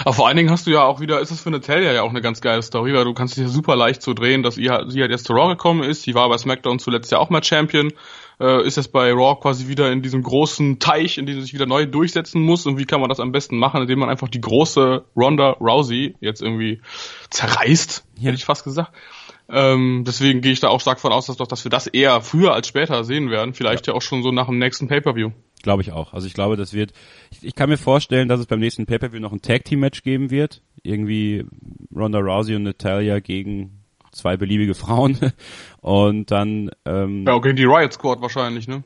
Aber 0.04 0.12
vor 0.12 0.28
allen 0.28 0.37
Dingen 0.37 0.50
hast 0.50 0.66
du 0.66 0.71
ja 0.73 0.85
auch 0.85 1.00
wieder, 1.00 1.21
ist 1.21 1.30
es 1.30 1.40
für 1.40 1.50
Natalia 1.50 1.92
ja 1.92 2.02
auch 2.02 2.11
eine 2.11 2.21
ganz 2.21 2.40
geile 2.42 2.62
Story, 2.62 2.92
weil 2.92 3.04
du 3.04 3.14
kannst 3.14 3.37
dich 3.37 3.45
ja 3.45 3.49
super 3.49 3.76
leicht 3.76 4.02
so 4.02 4.12
drehen, 4.12 4.42
dass 4.42 4.59
ihr, 4.59 4.85
sie 4.88 5.00
halt 5.00 5.11
erst 5.11 5.26
zu 5.26 5.33
Raw 5.33 5.49
gekommen 5.49 5.83
ist, 5.83 6.02
sie 6.02 6.14
war 6.14 6.28
bei 6.28 6.37
SmackDown 6.37 6.78
zuletzt 6.78 7.12
ja 7.12 7.19
auch 7.19 7.30
mal 7.30 7.42
Champion, 7.42 7.92
äh, 8.40 8.66
ist 8.66 8.76
jetzt 8.76 8.92
bei 8.92 9.12
Raw 9.12 9.38
quasi 9.40 9.68
wieder 9.68 9.92
in 9.92 10.02
diesem 10.02 10.23
großen 10.23 10.78
Teich, 10.78 11.18
in 11.18 11.26
dem 11.26 11.37
sie 11.37 11.42
sich 11.42 11.54
wieder 11.54 11.66
neu 11.66 11.87
durchsetzen 11.87 12.40
muss 12.40 12.66
und 12.66 12.78
wie 12.78 12.87
kann 12.87 13.00
man 13.00 13.11
das 13.11 13.20
am 13.20 13.32
besten 13.32 13.59
machen, 13.59 13.82
indem 13.82 13.99
man 13.99 14.09
einfach 14.09 14.28
die 14.28 14.40
große 14.40 15.04
Ronda 15.14 15.50
Rousey 15.61 16.16
jetzt 16.20 16.42
irgendwie 16.42 16.80
zerreißt, 17.28 18.04
ja. 18.16 18.25
hätte 18.25 18.37
ich 18.37 18.44
fast 18.44 18.64
gesagt. 18.64 18.92
Ähm, 19.52 20.04
deswegen 20.06 20.40
gehe 20.40 20.52
ich 20.52 20.61
da 20.61 20.68
auch 20.68 20.80
stark 20.80 21.00
von 21.00 21.12
aus, 21.12 21.26
dass, 21.26 21.37
doch, 21.37 21.47
dass 21.47 21.64
wir 21.64 21.70
das 21.70 21.88
eher 21.88 22.20
früher 22.20 22.54
als 22.54 22.68
später 22.68 23.02
sehen 23.04 23.30
werden. 23.30 23.52
Vielleicht 23.52 23.87
ja, 23.87 23.92
ja 23.92 23.97
auch 23.97 24.02
schon 24.02 24.23
so 24.23 24.30
nach 24.30 24.47
dem 24.47 24.59
nächsten 24.59 24.87
Pay-Per-View. 24.87 25.30
Glaube 25.62 25.82
ich 25.82 25.92
auch. 25.92 26.14
Also 26.14 26.26
ich 26.26 26.35
glaube, 26.35 26.56
das 26.56 26.73
wird, 26.73 26.92
ich, 27.30 27.44
ich 27.44 27.54
kann 27.54 27.68
mir 27.68 27.76
vorstellen, 27.76 28.28
dass 28.28 28.40
es 28.40 28.47
beim 28.47 28.61
nächsten 28.61 28.87
Pay-Per-View 28.87 29.18
noch 29.18 29.32
ein 29.32 29.42
Tag-Team-Match 29.42 30.02
geben 30.02 30.30
wird. 30.30 30.62
Irgendwie 30.82 31.44
Ronda 31.94 32.20
Rousey 32.20 32.54
und 32.54 32.62
Natalia 32.62 33.18
gegen 33.18 33.79
zwei 34.12 34.37
beliebige 34.37 34.75
Frauen. 34.75 35.19
Und 35.81 36.31
dann, 36.31 36.71
ähm, 36.85 37.25
Ja, 37.26 37.38
gegen 37.38 37.57
die 37.57 37.64
Riot 37.64 37.93
Squad 37.93 38.21
wahrscheinlich, 38.21 38.69
ne? 38.69 38.83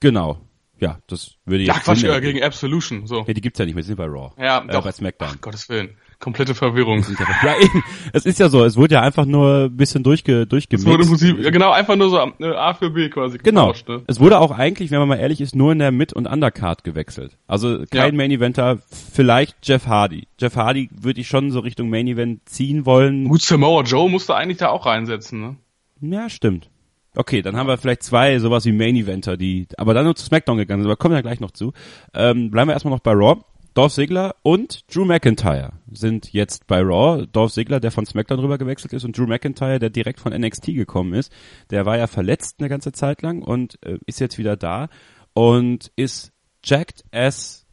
Genau. 0.00 0.38
Ja, 0.78 0.98
das 1.06 1.36
würde 1.44 1.62
jetzt. 1.62 1.76
Ja, 1.76 1.80
Quatsch, 1.80 2.02
äh, 2.02 2.20
gegen 2.20 2.42
Absolution, 2.42 3.06
so. 3.06 3.24
Ja, 3.26 3.32
die 3.32 3.40
gibt's 3.40 3.58
ja 3.60 3.64
nicht 3.64 3.74
mehr, 3.76 3.82
die 3.82 3.86
sind 3.86 3.96
bei 3.96 4.06
Raw. 4.06 4.32
Ja, 4.36 4.64
äh, 4.64 4.66
doch. 4.66 4.82
bei 4.82 4.90
SmackDown. 4.90 5.30
Ach, 5.32 5.40
Gottes 5.40 5.68
Willen. 5.68 5.96
Komplette 6.22 6.54
Verwirrung. 6.54 7.04
Ja, 7.44 7.54
eben. 7.60 7.82
Es 8.14 8.24
ist 8.24 8.38
ja 8.38 8.48
so, 8.48 8.64
es 8.64 8.76
wurde 8.76 8.94
ja 8.94 9.02
einfach 9.02 9.26
nur 9.26 9.64
ein 9.64 9.76
bisschen 9.76 10.02
durchge, 10.02 10.46
durchgemixt. 10.46 10.86
Es 10.86 10.90
wurde 10.90 11.02
im 11.02 11.08
Prinzip, 11.10 11.38
ja, 11.44 11.50
genau, 11.50 11.72
einfach 11.72 11.96
nur 11.96 12.08
so 12.08 12.16
äh, 12.40 12.54
A 12.54 12.72
für 12.72 12.88
B 12.90 13.10
quasi 13.10 13.38
Genau. 13.38 13.66
getauscht, 13.66 13.88
ne? 13.88 14.02
Es 14.06 14.20
wurde 14.20 14.38
auch 14.38 14.52
eigentlich, 14.52 14.90
wenn 14.90 15.00
man 15.00 15.08
mal 15.08 15.16
ehrlich 15.16 15.40
ist, 15.40 15.54
nur 15.54 15.72
in 15.72 15.80
der 15.80 15.90
Mid- 15.92 16.12
und 16.14 16.26
Undercard 16.26 16.84
gewechselt. 16.84 17.36
Also 17.46 17.84
kein 17.90 18.12
Ja. 18.14 18.16
Main 18.16 18.30
Eventer, 18.30 18.78
vielleicht 19.12 19.56
Jeff 19.64 19.86
Hardy. 19.86 20.28
Jeff 20.40 20.56
Hardy 20.56 20.88
würde 20.92 21.20
ich 21.20 21.28
schon 21.28 21.50
so 21.50 21.60
Richtung 21.60 21.90
Main 21.90 22.06
Event 22.06 22.48
ziehen 22.48 22.86
wollen. 22.86 23.28
Gut, 23.28 23.42
Samoa 23.42 23.82
Joe 23.82 24.08
musste 24.08 24.34
eigentlich 24.34 24.58
da 24.58 24.68
auch 24.68 24.86
reinsetzen, 24.86 25.40
ne? 25.40 25.56
Ja, 26.00 26.30
stimmt. 26.30 26.70
Okay, 27.14 27.42
dann 27.42 27.56
haben 27.56 27.66
wir 27.66 27.76
vielleicht 27.76 28.02
zwei 28.04 28.38
sowas 28.38 28.64
wie 28.64 28.72
Main 28.72 28.96
Eventer, 28.96 29.36
die 29.36 29.66
aber 29.76 29.92
dann 29.92 30.04
nur 30.04 30.14
zu 30.14 30.24
SmackDown 30.24 30.56
gegangen 30.56 30.80
sind, 30.82 30.88
aber 30.90 30.96
kommen 30.96 31.14
wir 31.14 31.20
gleich 31.22 31.40
noch 31.40 31.50
zu. 31.50 31.72
Ähm, 32.14 32.50
bleiben 32.50 32.68
wir 32.68 32.72
erstmal 32.72 32.94
noch 32.94 33.00
bei 33.00 33.12
Raw. 33.12 33.42
Dolph 33.74 33.94
Ziggler 33.94 34.36
und 34.42 34.84
Drew 34.94 35.06
McIntyre 35.06 35.72
sind 35.90 36.32
jetzt 36.32 36.66
bei 36.66 36.80
Raw. 36.80 37.26
Dolph 37.26 37.52
Ziggler, 37.52 37.80
der 37.80 37.90
von 37.90 38.04
SmackDown 38.04 38.40
rüber 38.40 38.58
gewechselt 38.58 38.92
ist 38.92 39.04
und 39.04 39.16
Drew 39.16 39.26
McIntyre, 39.26 39.78
der 39.78 39.88
direkt 39.88 40.20
von 40.20 40.32
NXT 40.32 40.66
gekommen 40.66 41.14
ist. 41.14 41.32
Der 41.70 41.86
war 41.86 41.96
ja 41.96 42.06
verletzt 42.06 42.56
eine 42.58 42.68
ganze 42.68 42.92
Zeit 42.92 43.22
lang 43.22 43.42
und 43.42 43.78
äh, 43.82 43.98
ist 44.04 44.20
jetzt 44.20 44.36
wieder 44.36 44.56
da 44.56 44.88
und 45.32 45.90
ist 45.96 46.32
jacked 46.62 47.04
as 47.12 47.64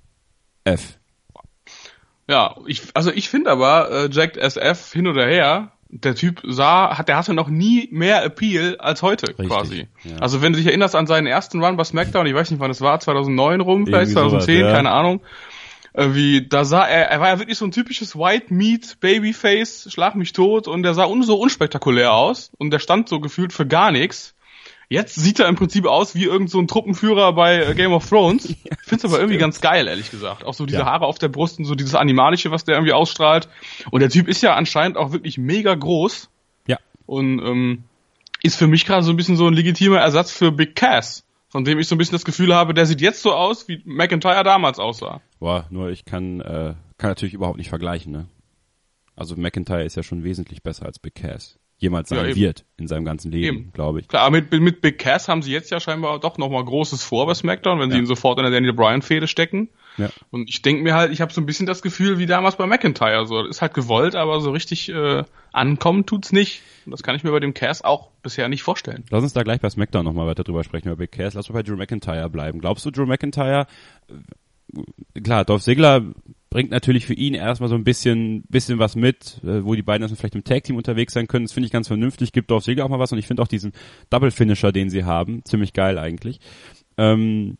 F. 0.63 0.99
Ja, 2.29 2.55
ich, 2.67 2.83
also 2.93 3.11
ich 3.11 3.27
finde 3.27 3.49
aber, 3.49 3.89
äh, 3.91 4.09
Jacked 4.11 4.37
SF 4.37 4.93
hin 4.93 5.07
oder 5.07 5.25
her, 5.25 5.71
der 5.89 6.13
Typ 6.13 6.41
sah, 6.45 6.95
hat, 6.95 7.09
der 7.09 7.17
hatte 7.17 7.33
noch 7.33 7.49
nie 7.49 7.89
mehr 7.91 8.23
Appeal 8.23 8.77
als 8.77 9.01
heute 9.01 9.29
Richtig, 9.29 9.47
quasi. 9.47 9.87
ja. 10.03 10.17
Also 10.17 10.41
wenn 10.41 10.53
du 10.53 10.59
dich 10.59 10.67
erinnerst 10.67 10.95
an 10.95 11.07
seinen 11.07 11.25
ersten 11.25 11.63
Run 11.63 11.75
bei 11.75 11.83
SmackDown, 11.83 12.27
ich 12.27 12.35
weiß 12.35 12.51
nicht 12.51 12.59
wann 12.59 12.69
es 12.69 12.81
war, 12.81 12.99
2009 12.99 13.61
rum, 13.61 13.85
vielleicht 13.87 14.11
Irgendwie 14.11 14.29
sowas, 14.29 14.45
2010, 14.45 14.61
ja. 14.61 14.71
keine 14.71 14.91
Ahnung. 14.91 15.21
Wie, 15.95 16.47
da 16.47 16.65
sah 16.65 16.85
er, 16.85 17.09
er 17.09 17.19
war 17.19 17.29
ja 17.29 17.39
wirklich 17.39 17.57
so 17.57 17.65
ein 17.65 17.71
typisches 17.71 18.15
White 18.15 18.53
Meat 18.53 18.97
Babyface, 18.99 19.87
schlag 19.91 20.15
mich 20.15 20.33
tot 20.33 20.67
und 20.67 20.83
der 20.83 20.93
sah 20.93 21.05
un 21.05 21.23
so 21.23 21.39
unspektakulär 21.39 22.13
aus 22.13 22.51
und 22.57 22.71
der 22.71 22.79
stand 22.79 23.09
so 23.09 23.19
gefühlt 23.19 23.53
für 23.53 23.65
gar 23.65 23.91
nichts. 23.91 24.35
Jetzt 24.91 25.15
sieht 25.15 25.39
er 25.39 25.47
im 25.47 25.55
Prinzip 25.55 25.85
aus 25.85 26.15
wie 26.15 26.23
irgend 26.25 26.49
so 26.49 26.59
ein 26.59 26.67
Truppenführer 26.67 27.33
bei 27.33 27.57
äh, 27.63 27.75
Game 27.75 27.93
of 27.93 28.07
Thrones. 28.09 28.45
Ich 28.81 28.91
find's 28.91 29.05
aber 29.05 29.19
irgendwie 29.19 29.37
ganz 29.37 29.61
geil, 29.61 29.87
ehrlich 29.87 30.09
gesagt. 30.09 30.43
Auch 30.43 30.55
so 30.55 30.65
diese 30.65 30.79
Ja. 30.79 30.85
Haare 30.85 31.05
auf 31.05 31.19
der 31.19 31.27
Brust 31.27 31.59
und 31.59 31.65
so 31.65 31.75
dieses 31.75 31.93
Animalische, 31.93 32.49
was 32.49 32.63
der 32.65 32.73
irgendwie 32.75 32.93
ausstrahlt. 32.93 33.47
Und 33.91 33.99
der 33.99 34.09
Typ 34.09 34.27
ist 34.27 34.41
ja 34.41 34.55
anscheinend 34.55 34.97
auch 34.97 35.11
wirklich 35.11 35.37
mega 35.37 35.75
groß 35.75 36.29
Ja. 36.65 36.77
und 37.05 37.37
ähm, 37.39 37.83
ist 38.41 38.55
für 38.57 38.65
mich 38.65 38.85
gerade 38.87 39.03
so 39.03 39.11
ein 39.11 39.15
bisschen 39.17 39.37
so 39.37 39.45
ein 39.45 39.53
legitimer 39.53 39.99
Ersatz 39.99 40.31
für 40.31 40.51
Big 40.51 40.75
Cass, 40.75 41.23
von 41.49 41.65
dem 41.65 41.79
ich 41.79 41.87
so 41.87 41.95
ein 41.95 41.97
bisschen 41.97 42.13
das 42.15 42.25
Gefühl 42.25 42.53
habe, 42.55 42.73
der 42.73 42.85
sieht 42.85 43.01
jetzt 43.01 43.21
so 43.21 43.33
aus, 43.33 43.67
wie 43.67 43.81
McIntyre 43.85 44.43
damals 44.43 44.79
aussah. 44.79 45.21
Boah, 45.39 45.65
nur 45.69 45.89
ich 45.89 46.05
kann, 46.05 46.39
äh, 46.41 46.75
kann 46.97 47.09
natürlich 47.09 47.33
überhaupt 47.33 47.57
nicht 47.57 47.69
vergleichen, 47.69 48.11
ne? 48.11 48.27
Also 49.15 49.35
McIntyre 49.35 49.83
ist 49.83 49.95
ja 49.95 50.03
schon 50.03 50.23
wesentlich 50.23 50.63
besser 50.63 50.85
als 50.85 50.99
Big 50.99 51.15
Cass. 51.15 51.57
Jemals 51.77 52.09
sein 52.09 52.27
Ja, 52.29 52.35
wird 52.35 52.65
in 52.77 52.87
seinem 52.87 53.05
ganzen 53.05 53.31
Leben, 53.31 53.57
Eben. 53.57 53.71
glaube 53.73 53.99
ich. 54.01 54.07
Klar, 54.07 54.23
aber 54.23 54.35
mit, 54.41 54.51
mit 54.51 54.81
Big 54.81 54.99
Cass 54.99 55.27
haben 55.29 55.41
sie 55.41 55.51
jetzt 55.51 55.71
ja 55.71 55.79
scheinbar 55.79 56.19
doch 56.19 56.37
nochmal 56.37 56.63
Großes 56.63 57.03
vor 57.03 57.25
bei 57.25 57.33
SmackDown, 57.33 57.79
wenn 57.79 57.89
sie 57.89 57.95
Ja. 57.95 58.01
ihn 58.01 58.05
sofort 58.05 58.37
in 58.37 58.43
der 58.43 58.51
Daniel 58.51 58.73
Bryan-Fehde 58.73 59.27
stecken. 59.27 59.69
Ja. 59.99 60.09
Und 60.31 60.49
ich 60.49 60.61
denke 60.61 60.81
mir 60.81 60.95
halt, 60.95 61.11
ich 61.11 61.21
habe 61.21 61.31
so 61.31 61.41
ein 61.41 61.45
bisschen 61.45 61.65
das 61.65 61.81
Gefühl 61.81 62.17
wie 62.17 62.25
damals 62.25 62.55
bei 62.55 62.65
McIntyre. 62.65 63.27
So, 63.27 63.45
ist 63.45 63.61
halt 63.61 63.73
gewollt, 63.73 64.15
aber 64.15 64.39
so 64.41 64.51
richtig 64.51 64.89
äh, 64.89 65.23
ankommen 65.51 66.05
tut's 66.05 66.31
nicht. 66.31 66.61
Und 66.85 66.91
das 66.91 67.03
kann 67.03 67.15
ich 67.15 67.23
mir 67.23 67.31
bei 67.31 67.39
dem 67.39 67.53
Cass 67.53 67.83
auch 67.83 68.09
bisher 68.23 68.49
nicht 68.49 68.63
vorstellen. 68.63 69.03
Lass 69.09 69.23
uns 69.23 69.33
da 69.33 69.43
gleich 69.43 69.61
bei 69.61 69.69
SmackDown 69.69 70.05
nochmal 70.05 70.27
weiter 70.27 70.43
drüber 70.43 70.63
sprechen, 70.63 70.87
über 70.87 70.97
Big 70.97 71.11
Cass. 71.11 71.33
Lass 71.33 71.49
uns 71.49 71.53
bei 71.53 71.63
Drew 71.63 71.75
McIntyre 71.75 72.29
bleiben. 72.29 72.59
Glaubst 72.59 72.85
du, 72.85 72.91
Drew 72.91 73.05
McIntyre, 73.05 73.67
äh, 74.07 75.21
klar, 75.21 75.45
Dolph 75.45 75.63
Ziggler 75.63 76.03
bringt 76.49 76.71
natürlich 76.71 77.05
für 77.05 77.13
ihn 77.13 77.35
erstmal 77.35 77.69
so 77.69 77.75
ein 77.75 77.83
bisschen, 77.83 78.43
bisschen 78.49 78.79
was 78.79 78.95
mit, 78.95 79.39
äh, 79.43 79.63
wo 79.63 79.75
die 79.75 79.83
beiden 79.83 80.01
erstmal 80.01 80.17
vielleicht 80.17 80.35
im 80.35 80.43
Tag-Team 80.43 80.77
unterwegs 80.77 81.13
sein 81.13 81.27
können. 81.27 81.45
Das 81.45 81.53
finde 81.53 81.67
ich 81.67 81.71
ganz 81.71 81.87
vernünftig, 81.87 82.31
gibt 82.31 82.49
Dolph 82.49 82.63
Ziggler 82.63 82.85
auch 82.85 82.89
mal 82.89 82.99
was 82.99 83.11
und 83.11 83.19
ich 83.19 83.27
finde 83.27 83.43
auch 83.43 83.47
diesen 83.47 83.73
Double-Finisher, 84.09 84.71
den 84.71 84.89
sie 84.89 85.03
haben, 85.03 85.43
ziemlich 85.45 85.73
geil 85.73 85.97
eigentlich. 85.99 86.39
Ähm, 86.97 87.57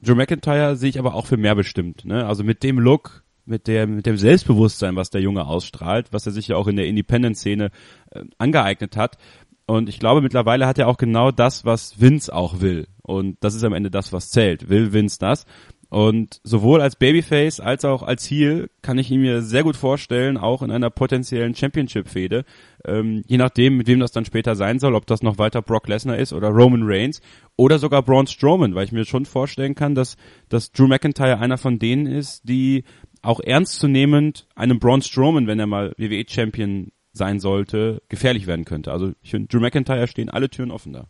Drew 0.00 0.14
McIntyre 0.14 0.76
sehe 0.76 0.90
ich 0.90 0.98
aber 0.98 1.14
auch 1.14 1.26
für 1.26 1.36
mehr 1.36 1.54
bestimmt, 1.54 2.04
ne? 2.04 2.26
Also 2.26 2.44
mit 2.44 2.62
dem 2.62 2.78
Look, 2.78 3.24
mit 3.44 3.66
der, 3.66 3.86
mit 3.86 4.06
dem 4.06 4.16
Selbstbewusstsein, 4.16 4.96
was 4.96 5.10
der 5.10 5.20
Junge 5.20 5.46
ausstrahlt, 5.46 6.12
was 6.12 6.26
er 6.26 6.32
sich 6.32 6.48
ja 6.48 6.56
auch 6.56 6.66
in 6.66 6.76
der 6.76 6.86
Independent-Szene 6.86 7.70
äh, 8.10 8.24
angeeignet 8.38 8.96
hat. 8.96 9.18
Und 9.66 9.88
ich 9.88 9.98
glaube, 9.98 10.22
mittlerweile 10.22 10.66
hat 10.66 10.78
er 10.78 10.88
auch 10.88 10.96
genau 10.96 11.30
das, 11.30 11.64
was 11.64 12.00
Vince 12.00 12.34
auch 12.34 12.60
will. 12.60 12.86
Und 13.02 13.36
das 13.40 13.54
ist 13.54 13.64
am 13.64 13.72
Ende 13.74 13.90
das, 13.90 14.12
was 14.12 14.30
zählt. 14.30 14.68
Will 14.68 14.92
Vince 14.92 15.18
das? 15.18 15.46
Und 15.90 16.40
sowohl 16.44 16.82
als 16.82 16.96
Babyface 16.96 17.60
als 17.60 17.84
auch 17.86 18.02
als 18.02 18.30
Heel 18.30 18.68
kann 18.82 18.98
ich 18.98 19.10
ihn 19.10 19.22
mir 19.22 19.40
sehr 19.40 19.62
gut 19.62 19.76
vorstellen, 19.76 20.36
auch 20.36 20.60
in 20.62 20.70
einer 20.70 20.90
potenziellen 20.90 21.54
Championship-Fehde. 21.54 22.44
Ähm, 22.84 23.22
je 23.26 23.38
nachdem, 23.38 23.78
mit 23.78 23.86
wem 23.86 24.00
das 24.00 24.12
dann 24.12 24.26
später 24.26 24.54
sein 24.54 24.78
soll, 24.78 24.94
ob 24.94 25.06
das 25.06 25.22
noch 25.22 25.38
weiter 25.38 25.62
Brock 25.62 25.88
Lesnar 25.88 26.18
ist 26.18 26.34
oder 26.34 26.48
Roman 26.48 26.82
Reigns 26.84 27.22
oder 27.56 27.78
sogar 27.78 28.02
Braun 28.02 28.26
Strowman, 28.26 28.74
weil 28.74 28.84
ich 28.84 28.92
mir 28.92 29.06
schon 29.06 29.24
vorstellen 29.24 29.74
kann, 29.74 29.94
dass, 29.94 30.16
dass 30.50 30.72
Drew 30.72 30.88
McIntyre 30.88 31.38
einer 31.38 31.56
von 31.56 31.78
denen 31.78 32.06
ist, 32.06 32.46
die 32.46 32.84
auch 33.22 33.40
ernstzunehmend 33.40 34.46
einem 34.54 34.78
Braun 34.78 35.00
Strowman, 35.00 35.46
wenn 35.46 35.58
er 35.58 35.66
mal 35.66 35.94
WWE-Champion 35.96 36.92
sein 37.12 37.40
sollte, 37.40 38.02
gefährlich 38.10 38.46
werden 38.46 38.66
könnte. 38.66 38.92
Also 38.92 39.12
ich 39.22 39.30
finde, 39.30 39.48
Drew 39.48 39.60
McIntyre 39.60 40.06
stehen 40.06 40.28
alle 40.28 40.50
Türen 40.50 40.70
offen 40.70 40.92
da. 40.92 41.08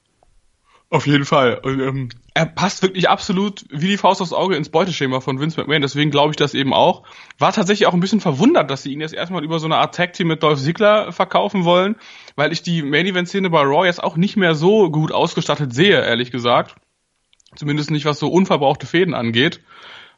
Auf 0.90 1.07
jeden 1.07 1.26
Fall. 1.26 1.61
Und, 1.62 1.80
ähm, 1.80 2.09
er 2.33 2.47
passt 2.47 2.83
wirklich 2.83 3.11
absolut 3.11 3.64
wie 3.68 3.88
die 3.88 3.99
Faust 3.99 4.23
aufs 4.23 4.33
Auge 4.33 4.57
ins 4.57 4.71
Beuteschema 4.71 5.21
von 5.21 5.38
Vince 5.38 5.61
McMahon. 5.61 5.83
Deswegen 5.83 6.11
glaube 6.11 6.30
ich 6.30 6.37
das 6.37 6.54
eben 6.54 6.73
auch. 6.73 7.02
War 7.38 7.52
tatsächlich 7.52 7.87
auch 7.87 7.92
ein 7.92 8.00
bisschen 8.00 8.21
verwundert, 8.21 8.71
dass 8.71 8.85
sie 8.85 8.92
ihn 8.92 9.00
jetzt 9.00 9.12
erstmal 9.12 9.45
über 9.45 9.59
so 9.59 9.66
eine 9.66 9.76
Art 9.76 9.95
Tag 9.95 10.14
Team 10.14 10.28
mit 10.28 10.42
Dolph 10.42 10.61
Ziggler 10.61 11.12
verkaufen 11.12 11.64
wollen, 11.64 11.97
weil 12.37 12.52
ich 12.52 12.62
die 12.62 12.83
Main 12.83 13.07
Event 13.07 13.28
Szene 13.28 13.50
bei 13.50 13.61
Raw 13.61 13.85
jetzt 13.85 14.02
auch 14.02 14.16
nicht 14.16 14.37
mehr 14.37 14.54
so 14.54 14.90
gut 14.90 15.12
ausgestattet 15.12 15.75
sehe, 15.75 16.00
ehrlich 16.00 16.30
gesagt. 16.30 16.76
Zumindest 17.54 17.90
nicht, 17.90 18.07
was 18.07 18.18
so 18.18 18.28
unverbrauchte 18.28 18.87
Fäden 18.87 19.14
angeht. 19.14 19.61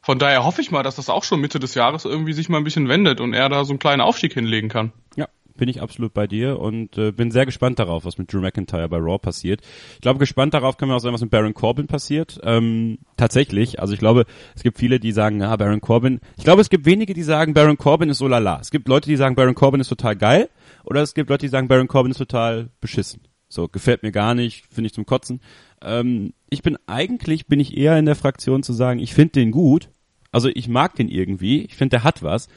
Von 0.01 0.19
daher 0.19 0.45
hoffe 0.45 0.61
ich 0.61 0.71
mal, 0.71 0.83
dass 0.83 0.95
das 0.95 1.09
auch 1.09 1.23
schon 1.23 1.41
Mitte 1.41 1.59
des 1.59 1.75
Jahres 1.75 2.05
irgendwie 2.05 2.33
sich 2.33 2.49
mal 2.49 2.57
ein 2.57 2.63
bisschen 2.63 2.87
wendet 2.87 3.19
und 3.19 3.33
er 3.33 3.49
da 3.49 3.65
so 3.65 3.71
einen 3.71 3.79
kleinen 3.79 4.01
Aufstieg 4.01 4.33
hinlegen 4.33 4.69
kann. 4.69 4.93
Ja, 5.15 5.27
bin 5.55 5.69
ich 5.69 5.81
absolut 5.81 6.13
bei 6.13 6.27
dir 6.27 6.59
und 6.59 6.97
äh, 6.97 7.11
bin 7.11 7.31
sehr 7.31 7.45
gespannt 7.45 7.79
darauf, 7.79 8.05
was 8.05 8.17
mit 8.17 8.31
Drew 8.31 8.41
McIntyre 8.41 8.89
bei 8.89 8.97
Raw 8.97 9.17
passiert. 9.17 9.61
Ich 9.95 10.01
glaube, 10.01 10.19
gespannt 10.19 10.53
darauf 10.53 10.77
können 10.77 10.91
wir 10.91 10.95
auch 10.95 11.01
sein, 11.01 11.13
was 11.13 11.21
mit 11.21 11.31
Baron 11.31 11.53
Corbin 11.53 11.87
passiert. 11.87 12.39
Ähm, 12.43 12.99
tatsächlich, 13.17 13.79
also 13.79 13.93
ich 13.93 13.99
glaube, 13.99 14.25
es 14.55 14.63
gibt 14.63 14.77
viele, 14.77 14.99
die 14.99 15.11
sagen, 15.11 15.41
ja, 15.41 15.55
Baron 15.55 15.81
Corbin. 15.81 16.19
Ich 16.37 16.43
glaube, 16.43 16.61
es 16.61 16.69
gibt 16.69 16.85
wenige, 16.85 17.13
die 17.13 17.23
sagen, 17.23 17.53
Baron 17.53 17.77
Corbin 17.77 18.09
ist 18.09 18.17
so 18.17 18.27
lala. 18.27 18.59
Es 18.61 18.71
gibt 18.71 18.87
Leute, 18.87 19.09
die 19.09 19.15
sagen, 19.15 19.35
Baron 19.35 19.55
Corbin 19.55 19.81
ist 19.81 19.89
total 19.89 20.15
geil 20.15 20.49
oder 20.83 21.01
es 21.01 21.13
gibt 21.13 21.29
Leute, 21.29 21.45
die 21.45 21.49
sagen, 21.49 21.67
Baron 21.67 21.87
Corbin 21.87 22.11
ist 22.11 22.17
total 22.17 22.69
beschissen. 22.79 23.21
So, 23.49 23.67
gefällt 23.67 24.01
mir 24.01 24.11
gar 24.11 24.33
nicht, 24.33 24.65
finde 24.71 24.87
ich 24.87 24.93
zum 24.93 25.05
Kotzen. 25.05 25.41
Ähm, 25.81 26.33
ich 26.49 26.61
bin 26.61 26.77
eigentlich, 26.87 27.47
bin 27.47 27.59
ich 27.59 27.75
eher 27.75 27.97
in 27.99 28.05
der 28.05 28.15
Fraktion 28.15 28.63
zu 28.63 28.71
sagen, 28.73 28.99
ich 28.99 29.13
finde 29.13 29.33
den 29.33 29.51
gut. 29.51 29.89
Also 30.31 30.47
ich 30.47 30.69
mag 30.69 30.95
den 30.95 31.09
irgendwie, 31.09 31.63
ich 31.63 31.75
finde, 31.75 31.97
der 31.97 32.03
hat 32.05 32.23
was 32.23 32.47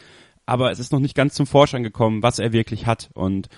aber 0.46 0.70
es 0.70 0.78
ist 0.78 0.92
noch 0.92 1.00
nicht 1.00 1.14
ganz 1.14 1.34
zum 1.34 1.46
Vorschein 1.46 1.82
gekommen, 1.82 2.22
was 2.22 2.38
er 2.38 2.52
wirklich 2.52 2.86
hat. 2.86 3.10
Und 3.14 3.48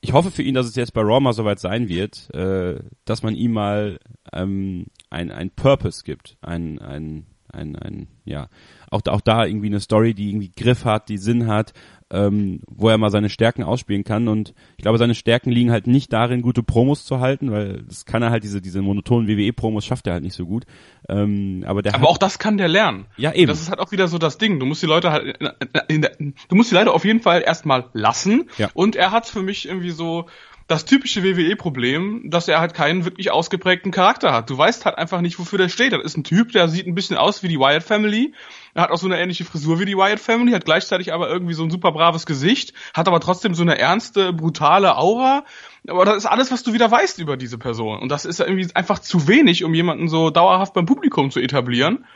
ich 0.00 0.12
hoffe 0.12 0.30
für 0.30 0.42
ihn, 0.42 0.54
dass 0.54 0.66
es 0.66 0.76
jetzt 0.76 0.92
bei 0.92 1.00
Raw 1.00 1.20
mal 1.20 1.32
soweit 1.32 1.60
sein 1.60 1.88
wird, 1.88 2.32
äh, 2.34 2.78
dass 3.04 3.22
man 3.22 3.34
ihm 3.34 3.52
mal 3.52 3.98
ähm, 4.32 4.86
ein, 5.10 5.30
ein 5.30 5.50
Purpose 5.50 6.04
gibt, 6.04 6.36
ein, 6.42 6.78
ein, 6.78 7.26
ein, 7.54 7.76
ein 7.76 8.08
ja, 8.24 8.48
auch, 8.90 9.00
auch 9.08 9.20
da 9.20 9.44
irgendwie 9.44 9.66
eine 9.66 9.80
Story, 9.80 10.14
die 10.14 10.30
irgendwie 10.30 10.52
Griff 10.54 10.84
hat, 10.84 11.08
die 11.08 11.18
Sinn 11.18 11.46
hat, 11.46 11.72
ähm, 12.10 12.60
wo 12.68 12.88
er 12.88 12.98
mal 12.98 13.10
seine 13.10 13.28
Stärken 13.28 13.62
ausspielen 13.62 14.04
kann. 14.04 14.28
Und 14.28 14.54
ich 14.76 14.82
glaube, 14.82 14.98
seine 14.98 15.14
Stärken 15.14 15.50
liegen 15.50 15.70
halt 15.70 15.86
nicht 15.86 16.12
darin, 16.12 16.42
gute 16.42 16.62
Promos 16.62 17.04
zu 17.04 17.20
halten, 17.20 17.50
weil 17.50 17.82
das 17.82 18.04
kann 18.04 18.22
er 18.22 18.30
halt, 18.30 18.44
diese, 18.44 18.60
diese 18.60 18.82
monotonen 18.82 19.28
WWE-Promos 19.28 19.84
schafft 19.84 20.06
er 20.06 20.14
halt 20.14 20.22
nicht 20.22 20.36
so 20.36 20.46
gut. 20.46 20.64
Ähm, 21.08 21.64
aber 21.66 21.82
der 21.82 21.94
Aber 21.94 22.04
hat, 22.04 22.10
auch 22.10 22.18
das 22.18 22.38
kann 22.38 22.56
der 22.56 22.68
lernen. 22.68 23.06
Ja, 23.16 23.32
eben. 23.32 23.48
Das 23.48 23.60
ist 23.60 23.70
halt 23.70 23.80
auch 23.80 23.90
wieder 23.90 24.08
so 24.08 24.18
das 24.18 24.38
Ding. 24.38 24.60
Du 24.60 24.66
musst 24.66 24.82
die 24.82 24.86
Leute 24.86 25.10
halt, 25.10 25.36
in, 25.38 25.48
in, 25.88 26.02
in, 26.18 26.34
du 26.48 26.56
musst 26.56 26.70
die 26.70 26.74
Leute 26.74 26.92
auf 26.92 27.04
jeden 27.04 27.20
Fall 27.20 27.42
erstmal 27.44 27.86
lassen. 27.92 28.48
Ja. 28.58 28.70
Und 28.74 28.96
er 28.96 29.10
hat 29.10 29.26
für 29.26 29.42
mich 29.42 29.66
irgendwie 29.66 29.90
so 29.90 30.26
das 30.66 30.86
typische 30.86 31.22
WWE-Problem, 31.22 32.30
dass 32.30 32.48
er 32.48 32.58
halt 32.58 32.72
keinen 32.72 33.04
wirklich 33.04 33.30
ausgeprägten 33.30 33.92
Charakter 33.92 34.32
hat. 34.32 34.48
Du 34.48 34.56
weißt 34.56 34.86
halt 34.86 34.96
einfach 34.96 35.20
nicht, 35.20 35.38
wofür 35.38 35.58
der 35.58 35.68
steht. 35.68 35.92
Das 35.92 36.02
ist 36.02 36.16
ein 36.16 36.24
Typ, 36.24 36.52
der 36.52 36.68
sieht 36.68 36.86
ein 36.86 36.94
bisschen 36.94 37.18
aus 37.18 37.42
wie 37.42 37.48
die 37.48 37.58
Wyatt 37.58 37.82
Family. 37.82 38.32
Er 38.72 38.84
hat 38.84 38.90
auch 38.90 38.96
so 38.96 39.06
eine 39.06 39.20
ähnliche 39.20 39.44
Frisur 39.44 39.78
wie 39.78 39.84
die 39.84 39.96
Wyatt 39.96 40.20
Family, 40.20 40.52
hat 40.52 40.64
gleichzeitig 40.64 41.12
aber 41.12 41.28
irgendwie 41.28 41.52
so 41.52 41.64
ein 41.64 41.70
super 41.70 41.92
braves 41.92 42.24
Gesicht, 42.24 42.72
hat 42.94 43.08
aber 43.08 43.20
trotzdem 43.20 43.54
so 43.54 43.62
eine 43.62 43.78
ernste, 43.78 44.32
brutale 44.32 44.96
Aura. 44.96 45.44
Aber 45.86 46.06
das 46.06 46.16
ist 46.16 46.26
alles, 46.26 46.50
was 46.50 46.62
du 46.62 46.72
wieder 46.72 46.90
weißt 46.90 47.18
über 47.18 47.36
diese 47.36 47.58
Person. 47.58 47.98
Und 47.98 48.08
das 48.08 48.24
ist 48.24 48.40
irgendwie 48.40 48.74
einfach 48.74 49.00
zu 49.00 49.28
wenig, 49.28 49.64
um 49.64 49.74
jemanden 49.74 50.08
so 50.08 50.30
dauerhaft 50.30 50.72
beim 50.72 50.86
Publikum 50.86 51.30
zu 51.30 51.40
etablieren. 51.40 52.06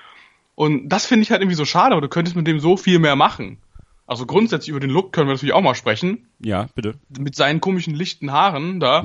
Und 0.55 0.89
das 0.89 1.05
finde 1.05 1.23
ich 1.23 1.31
halt 1.31 1.43
irgendwie 1.43 1.55
so 1.55 1.67
schade, 1.67 1.93
aber 1.93 2.01
du 2.01 2.09
könntest 2.09 2.35
mit 2.35 2.47
dem 2.47 2.61
so 2.61 2.79
viel 2.79 2.99
mehr 2.99 3.15
machen. 3.15 3.59
Also 4.09 4.25
grundsätzlich 4.25 4.71
über 4.71 4.81
den 4.81 4.91
Look 4.91 5.13
können 5.13 5.29
wir 5.29 5.35
natürlich 5.35 5.55
auch 5.55 5.61
mal 5.61 5.75
sprechen. 5.75 6.27
ja, 6.41 6.67
bitte. 6.75 6.95
Mit 7.17 7.37
seinen 7.37 7.61
komischen 7.61 7.95
lichten 7.95 8.33
Haaren 8.33 8.81
da. 8.81 9.05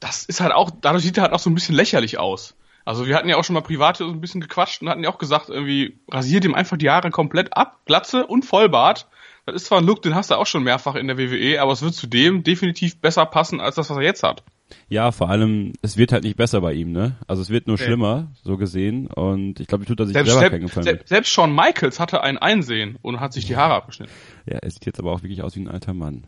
Das 0.00 0.24
ist 0.24 0.40
halt 0.40 0.52
auch, 0.52 0.70
dadurch 0.80 1.04
sieht 1.04 1.16
er 1.16 1.22
halt 1.22 1.32
auch 1.32 1.38
so 1.38 1.48
ein 1.48 1.54
bisschen 1.54 1.76
lächerlich 1.76 2.18
aus. 2.18 2.56
Also 2.84 3.06
wir 3.06 3.16
hatten 3.16 3.28
ja 3.28 3.36
auch 3.36 3.44
schon 3.44 3.54
mal 3.54 3.62
privat 3.62 3.96
so 3.96 4.06
ein 4.06 4.20
bisschen 4.20 4.40
gequatscht 4.40 4.82
und 4.82 4.88
hatten 4.88 5.04
ja 5.04 5.10
auch 5.10 5.18
gesagt, 5.18 5.48
irgendwie 5.48 5.98
rasiert 6.10 6.44
ihm 6.44 6.54
einfach 6.54 6.76
die 6.76 6.90
Haare 6.90 7.10
komplett 7.10 7.56
ab, 7.56 7.80
Glatze 7.86 8.26
und 8.26 8.44
Vollbart. 8.44 9.08
Das 9.46 9.54
ist 9.54 9.66
zwar 9.66 9.78
ein 9.78 9.86
Look, 9.86 10.02
den 10.02 10.16
hast 10.16 10.30
du 10.30 10.34
auch 10.34 10.46
schon 10.46 10.64
mehrfach 10.64 10.96
in 10.96 11.06
der 11.06 11.18
WWE, 11.18 11.60
aber 11.60 11.72
es 11.72 11.82
wird 11.82 11.94
zudem 11.94 12.42
definitiv 12.42 13.00
besser 13.00 13.26
passen 13.26 13.60
als 13.60 13.76
das, 13.76 13.90
was 13.90 13.96
er 13.96 14.02
jetzt 14.02 14.24
hat. 14.24 14.42
Ja, 14.88 15.12
vor 15.12 15.30
allem, 15.30 15.72
es 15.82 15.96
wird 15.96 16.12
halt 16.12 16.24
nicht 16.24 16.36
besser 16.36 16.60
bei 16.60 16.72
ihm, 16.72 16.92
ne? 16.92 17.16
Also 17.26 17.42
es 17.42 17.50
wird 17.50 17.66
nur 17.66 17.74
okay. 17.74 17.84
schlimmer, 17.84 18.32
so 18.42 18.56
gesehen. 18.56 19.06
Und 19.06 19.60
ich 19.60 19.66
glaube, 19.66 19.84
tut 19.84 20.00
er 20.00 20.06
sich 20.06 20.14
selbst, 20.14 20.32
selber 20.32 20.50
keinen 20.50 20.62
Gefallen 20.62 20.84
selbst, 20.84 21.08
selbst 21.08 21.30
Shawn 21.30 21.54
Michaels 21.54 22.00
hatte 22.00 22.22
ein 22.22 22.38
Einsehen 22.38 22.98
und 23.02 23.20
hat 23.20 23.32
sich 23.32 23.46
die 23.46 23.56
Haare 23.56 23.74
abgeschnitten. 23.74 24.12
Ja, 24.46 24.58
er 24.58 24.70
sieht 24.70 24.86
jetzt 24.86 24.98
aber 24.98 25.12
auch 25.12 25.22
wirklich 25.22 25.42
aus 25.42 25.56
wie 25.56 25.60
ein 25.60 25.68
alter 25.68 25.94
Mann. 25.94 26.26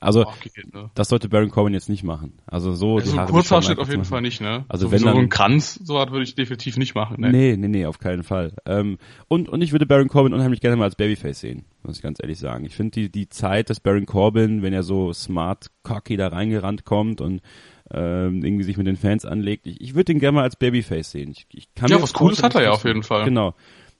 Also, 0.00 0.26
okay, 0.26 0.50
ne? 0.72 0.90
das 0.94 1.08
sollte 1.08 1.28
Baron 1.28 1.50
Corbin 1.50 1.72
jetzt 1.72 1.88
nicht 1.88 2.02
machen. 2.02 2.34
Also 2.46 2.72
so, 2.74 2.98
ja, 2.98 3.04
so 3.04 3.18
ein 3.18 3.26
Kurzhaarschnitt 3.26 3.78
auf 3.78 3.88
jeden 3.88 4.00
machen. 4.00 4.08
Fall 4.08 4.20
nicht, 4.20 4.40
ne? 4.40 4.64
Also 4.68 4.86
so, 4.86 4.92
wenn 4.92 4.98
so 4.98 5.06
dann, 5.06 5.16
ein 5.16 5.28
Kranz, 5.28 5.80
so 5.82 5.94
was 5.94 6.10
würde 6.10 6.24
ich 6.24 6.34
definitiv 6.34 6.76
nicht 6.76 6.94
machen, 6.94 7.20
ne? 7.20 7.30
Nee, 7.30 7.56
nee, 7.56 7.68
nee, 7.68 7.86
auf 7.86 7.98
keinen 7.98 8.22
Fall. 8.22 8.52
Ähm, 8.66 8.98
und, 9.28 9.48
und 9.48 9.62
ich 9.62 9.72
würde 9.72 9.86
Baron 9.86 10.08
Corbin 10.08 10.34
unheimlich 10.34 10.60
gerne 10.60 10.76
mal 10.76 10.84
als 10.84 10.96
Babyface 10.96 11.40
sehen, 11.40 11.64
muss 11.82 11.96
ich 11.96 12.02
ganz 12.02 12.18
ehrlich 12.20 12.38
sagen. 12.38 12.64
Ich 12.64 12.76
finde 12.76 12.92
die, 12.92 13.10
die 13.10 13.28
Zeit 13.28 13.70
des 13.70 13.80
Baron 13.80 14.06
Corbin, 14.06 14.62
wenn 14.62 14.72
er 14.72 14.82
so 14.82 15.12
smart, 15.12 15.70
cocky 15.82 16.16
da 16.16 16.28
reingerannt 16.28 16.84
kommt 16.84 17.20
und 17.20 17.40
ähm, 17.90 18.44
irgendwie 18.44 18.64
sich 18.64 18.76
mit 18.76 18.86
den 18.86 18.96
Fans 18.96 19.24
anlegt, 19.24 19.66
ich, 19.66 19.80
ich 19.80 19.94
würde 19.94 20.06
den 20.06 20.18
gerne 20.18 20.36
mal 20.36 20.42
als 20.42 20.56
Babyface 20.56 21.12
sehen. 21.12 21.30
Ich, 21.30 21.46
ich 21.52 21.74
kann 21.74 21.88
ja, 21.88 22.02
was 22.02 22.12
Cooles 22.12 22.42
hat 22.42 22.54
er 22.54 22.62
ja 22.62 22.70
auf 22.72 22.84
jeden 22.84 23.02
Fall. 23.02 23.24
Genau 23.24 23.54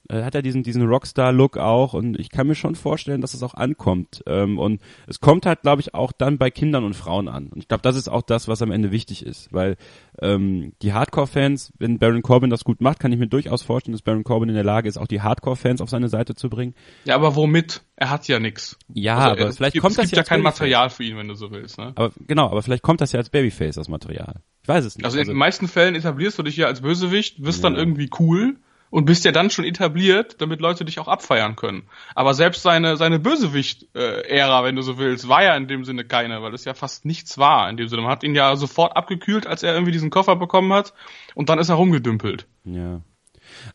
äh, 0.08 0.22
hat 0.22 0.34
er 0.34 0.42
diesen, 0.42 0.62
diesen 0.62 0.86
Rockstar-Look 0.86 1.56
auch 1.56 1.94
und 1.94 2.18
ich 2.18 2.30
kann 2.30 2.46
mir 2.46 2.54
schon 2.54 2.74
vorstellen, 2.74 3.20
dass 3.20 3.34
es 3.34 3.42
auch 3.42 3.54
ankommt. 3.54 4.22
Ähm, 4.26 4.58
und 4.58 4.80
es 5.06 5.20
kommt 5.20 5.46
halt, 5.46 5.62
glaube 5.62 5.80
ich, 5.80 5.94
auch 5.94 6.12
dann 6.12 6.38
bei 6.38 6.50
Kindern 6.50 6.84
und 6.84 6.94
Frauen 6.94 7.28
an. 7.28 7.48
Und 7.48 7.58
ich 7.58 7.68
glaube, 7.68 7.82
das 7.82 7.96
ist 7.96 8.08
auch 8.08 8.22
das, 8.22 8.48
was 8.48 8.62
am 8.62 8.70
Ende 8.70 8.90
wichtig 8.90 9.24
ist, 9.24 9.52
weil 9.52 9.76
ähm, 10.20 10.72
die 10.82 10.92
Hardcore-Fans, 10.92 11.72
wenn 11.78 11.98
Baron 11.98 12.22
Corbin 12.22 12.50
das 12.50 12.64
gut 12.64 12.80
macht, 12.80 13.00
kann 13.00 13.12
ich 13.12 13.18
mir 13.18 13.26
durchaus 13.26 13.62
vorstellen, 13.62 13.92
dass 13.92 14.02
Baron 14.02 14.24
Corbin 14.24 14.48
in 14.48 14.54
der 14.54 14.64
Lage 14.64 14.88
ist, 14.88 14.96
auch 14.96 15.06
die 15.06 15.22
Hardcore-Fans 15.22 15.80
auf 15.80 15.90
seine 15.90 16.08
Seite 16.08 16.34
zu 16.34 16.48
bringen. 16.48 16.74
Ja, 17.04 17.14
aber 17.14 17.36
womit? 17.36 17.82
Er 17.96 18.10
hat 18.10 18.28
ja 18.28 18.38
nix. 18.38 18.76
Ja, 18.92 19.16
also, 19.16 19.30
aber 19.30 19.52
vielleicht 19.52 19.72
gibt, 19.72 19.82
kommt 19.82 19.92
es 19.92 19.96
das 19.96 20.10
gibt 20.10 20.16
ja, 20.16 20.22
kein. 20.22 20.42
Material 20.42 20.90
für 20.90 21.02
ihn, 21.02 21.16
wenn 21.16 21.28
du 21.28 21.34
so 21.34 21.50
willst. 21.50 21.78
Ne? 21.78 21.92
Aber 21.94 22.12
genau, 22.26 22.46
aber 22.50 22.62
vielleicht 22.62 22.82
kommt 22.82 23.00
das 23.00 23.12
ja 23.12 23.18
als 23.18 23.30
Babyface, 23.30 23.74
das 23.76 23.88
Material. 23.88 24.42
Ich 24.62 24.68
weiß 24.68 24.84
es 24.84 24.96
nicht. 24.96 25.04
Also, 25.04 25.18
also 25.18 25.30
in 25.30 25.34
den 25.34 25.38
meisten 25.38 25.66
Fällen 25.66 25.94
etablierst 25.94 26.38
du 26.38 26.42
dich 26.42 26.56
ja 26.56 26.66
als 26.66 26.82
Bösewicht, 26.82 27.42
wirst 27.42 27.62
ja. 27.62 27.70
dann 27.70 27.78
irgendwie 27.78 28.10
cool 28.18 28.56
und 28.96 29.04
bist 29.04 29.26
ja 29.26 29.30
dann 29.30 29.50
schon 29.50 29.66
etabliert, 29.66 30.40
damit 30.40 30.62
Leute 30.62 30.86
dich 30.86 30.98
auch 30.98 31.06
abfeiern 31.06 31.54
können. 31.54 31.86
Aber 32.14 32.32
selbst 32.32 32.62
seine 32.62 32.96
seine 32.96 33.18
Bösewicht-Ära, 33.18 34.64
wenn 34.64 34.74
du 34.74 34.80
so 34.80 34.96
willst, 34.96 35.28
war 35.28 35.42
ja 35.42 35.54
in 35.54 35.68
dem 35.68 35.84
Sinne 35.84 36.06
keine, 36.06 36.40
weil 36.40 36.54
es 36.54 36.64
ja 36.64 36.72
fast 36.72 37.04
nichts 37.04 37.36
war 37.36 37.68
in 37.68 37.76
dem 37.76 37.88
Sinne. 37.88 38.00
Man 38.00 38.10
hat 38.10 38.24
ihn 38.24 38.34
ja 38.34 38.56
sofort 38.56 38.96
abgekühlt, 38.96 39.46
als 39.46 39.62
er 39.62 39.74
irgendwie 39.74 39.92
diesen 39.92 40.08
Koffer 40.08 40.34
bekommen 40.36 40.72
hat 40.72 40.94
und 41.34 41.50
dann 41.50 41.58
ist 41.58 41.68
er 41.68 41.74
rumgedümpelt. 41.74 42.46
Ja. 42.64 43.02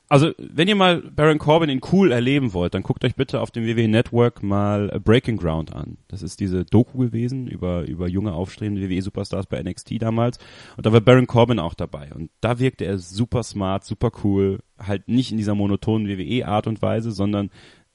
Also, 0.07 0.31
wenn 0.37 0.67
ihr 0.67 0.75
mal 0.75 1.01
Baron 1.01 1.39
Corbin 1.39 1.69
in 1.69 1.81
cool 1.91 2.11
erleben 2.11 2.53
wollt, 2.53 2.73
dann 2.73 2.83
guckt 2.83 3.03
euch 3.05 3.15
bitte 3.15 3.39
auf 3.39 3.51
dem 3.51 3.65
WWE 3.65 3.87
Network 3.87 4.43
mal 4.43 4.99
Breaking 5.03 5.37
Ground 5.37 5.73
an. 5.73 5.97
Das 6.07 6.21
ist 6.21 6.39
diese 6.39 6.65
Doku 6.65 6.97
gewesen 6.97 7.47
über, 7.47 7.83
über 7.83 8.07
junge 8.07 8.33
aufstrebende 8.33 8.89
WWE 8.89 9.01
Superstars 9.01 9.45
bei 9.45 9.61
NXT 9.61 10.01
damals. 10.01 10.37
Und 10.77 10.85
da 10.85 10.93
war 10.93 11.01
Baron 11.01 11.27
Corbin 11.27 11.59
auch 11.59 11.73
dabei. 11.73 12.11
Und 12.13 12.29
da 12.41 12.59
wirkte 12.59 12.85
er 12.85 12.97
super 12.97 13.43
smart, 13.43 13.85
super 13.85 14.11
cool. 14.23 14.59
Halt 14.77 15.07
nicht 15.07 15.31
in 15.31 15.37
dieser 15.37 15.55
monotonen 15.55 16.07
WWE 16.07 16.47
Art 16.47 16.67
und 16.67 16.81
Weise, 16.81 17.11
sondern 17.11 17.49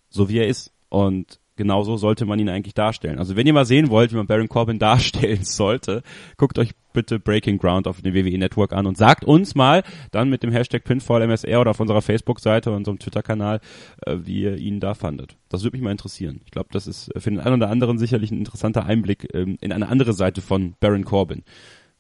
so 0.09 0.29
wie 0.29 0.39
er 0.39 0.49
ist. 0.49 0.73
Und 0.89 1.41
genauso 1.57 1.97
sollte 1.97 2.27
man 2.27 2.39
ihn 2.39 2.49
eigentlich 2.49 2.75
darstellen. 2.75 3.19
Also 3.19 3.37
wenn 3.37 3.47
ihr 3.47 3.53
mal 3.53 3.65
sehen 3.65 3.91
wollt, 3.91 4.13
wie 4.13 4.17
man 4.17 4.27
Baron 4.27 4.49
Corbin 4.49 4.79
darstellen 4.81 5.45
sollte, 5.45 6.03
guckt 6.37 6.59
euch 6.59 6.73
bitte 6.93 7.19
Breaking 7.19 7.59
Ground 7.59 7.87
auf 7.87 8.01
dem 8.01 8.15
WWE 8.15 8.39
Network 8.39 8.73
an 8.73 8.87
und 8.87 8.97
sagt 8.97 9.25
uns 9.25 9.55
mal 9.55 9.83
dann 10.13 10.31
mit 10.31 10.43
dem 10.43 10.51
Hashtag 10.51 10.85
PinfallMSR 10.85 11.61
oder 11.61 11.73
auf 11.73 11.81
unserer 11.81 12.01
Facebook-Seite 12.01 12.71
und 12.71 12.77
unserem 12.79 12.99
Twitter-Kanal, 12.99 13.61
äh, 14.07 14.17
wie 14.23 14.43
ihr 14.43 14.57
ihn 14.57 14.81
da 14.81 14.95
fandet. 14.95 15.37
Das 15.49 15.63
würde 15.63 15.77
mich 15.77 15.85
mal 15.85 15.91
interessieren. 15.91 16.41
Ich 16.45 16.53
glaube, 16.53 16.69
das 16.73 16.87
ist 16.87 17.11
für 17.17 17.31
den 17.31 17.41
einen 17.41 17.57
oder 17.57 17.71
anderen 17.71 17.99
sicherlich 17.99 18.31
ein 18.31 18.39
interessanter 18.39 18.87
Einblick 18.87 19.29
ähm, 19.35 19.59
in 19.61 19.73
eine 19.73 19.89
andere 19.89 20.15
Seite 20.15 20.41
von 20.41 20.75
Baron 20.81 21.05
Corbin. 21.05 21.43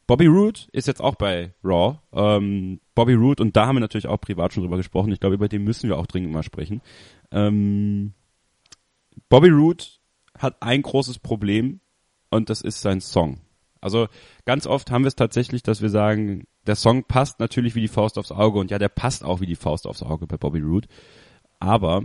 Bobby 0.06 0.26
Roode 0.26 0.60
ist 0.73 0.86
jetzt 0.86 1.00
auch 1.00 1.16
bei 1.16 1.52
Raw. 1.64 1.99
Ähm, 2.12 2.80
Bobby 2.95 3.14
Roode, 3.14 3.42
und 3.42 3.56
da 3.56 3.66
haben 3.66 3.76
wir 3.76 3.80
natürlich 3.80 4.06
auch 4.06 4.21
privat 4.21 4.52
schon 4.52 4.62
drüber 4.62 4.76
gesprochen. 4.76 5.10
Ich 5.12 5.21
glaube, 5.21 5.34
über 5.34 5.49
den 5.49 5.64
müssen 5.64 5.88
wir 5.88 5.99
auch 5.99 6.06
dringend 6.06 6.32
mal 6.32 6.45
sprechen. 6.45 6.80
Ähm, 7.32 8.14
Bobby 9.28 9.48
Roode 9.48 9.84
hat 10.38 10.62
ein 10.62 10.82
großes 10.82 11.18
Problem 11.18 11.80
und 12.30 12.50
das 12.50 12.60
ist 12.60 12.80
sein 12.80 13.00
Song. 13.00 13.40
Also 13.80 14.08
ganz 14.44 14.66
oft 14.66 14.90
haben 14.90 15.04
wir 15.04 15.08
es 15.08 15.16
tatsächlich, 15.16 15.62
dass 15.62 15.82
wir 15.82 15.90
sagen, 15.90 16.46
der 16.66 16.76
Song 16.76 17.04
passt 17.04 17.40
natürlich 17.40 17.74
wie 17.74 17.80
die 17.80 17.88
Faust 17.88 18.18
aufs 18.18 18.32
Auge 18.32 18.58
und 18.58 18.70
ja, 18.70 18.78
der 18.78 18.88
passt 18.88 19.24
auch 19.24 19.40
wie 19.40 19.46
die 19.46 19.56
Faust 19.56 19.86
aufs 19.86 20.02
Auge 20.02 20.26
bei 20.26 20.36
Bobby 20.36 20.60
Roode. 20.60 20.88
Aber 21.60 22.04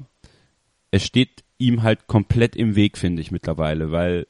es 0.92 1.04
steht 1.04 1.44
ihm 1.58 1.84
halt 1.84 2.08
komplett 2.08 2.56
im 2.56 2.76
Weg, 2.76 2.98
finde 2.98 3.22
ich 3.22 3.32
mittlerweile, 3.32 3.92
weil 3.92 4.28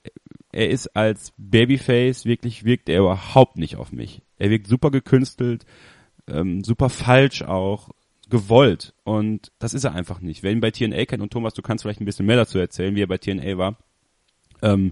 er 0.51 0.69
ist 0.69 0.95
als 0.95 1.33
Babyface 1.37 2.25
wirklich 2.25 2.63
wirkt 2.63 2.89
er 2.89 2.99
überhaupt 2.99 3.57
nicht 3.57 3.77
auf 3.77 3.91
mich. 3.91 4.21
Er 4.37 4.49
wirkt 4.49 4.67
super 4.67 4.91
gekünstelt, 4.91 5.65
ähm, 6.27 6.63
super 6.63 6.89
falsch 6.89 7.41
auch 7.41 7.89
gewollt. 8.31 8.95
Und 9.03 9.51
das 9.59 9.75
ist 9.75 9.83
er 9.83 9.93
einfach 9.93 10.21
nicht. 10.21 10.41
Wer 10.41 10.51
ihn 10.51 10.61
bei 10.61 10.71
TNA 10.71 11.05
kennt, 11.05 11.21
und 11.21 11.31
Thomas, 11.31 11.53
du 11.53 11.61
kannst 11.61 11.83
vielleicht 11.83 12.01
ein 12.01 12.05
bisschen 12.05 12.25
mehr 12.25 12.37
dazu 12.37 12.57
erzählen, 12.57 12.95
wie 12.95 13.03
er 13.03 13.07
bei 13.07 13.19
TNA 13.19 13.57
war, 13.57 13.77
ähm, 14.63 14.91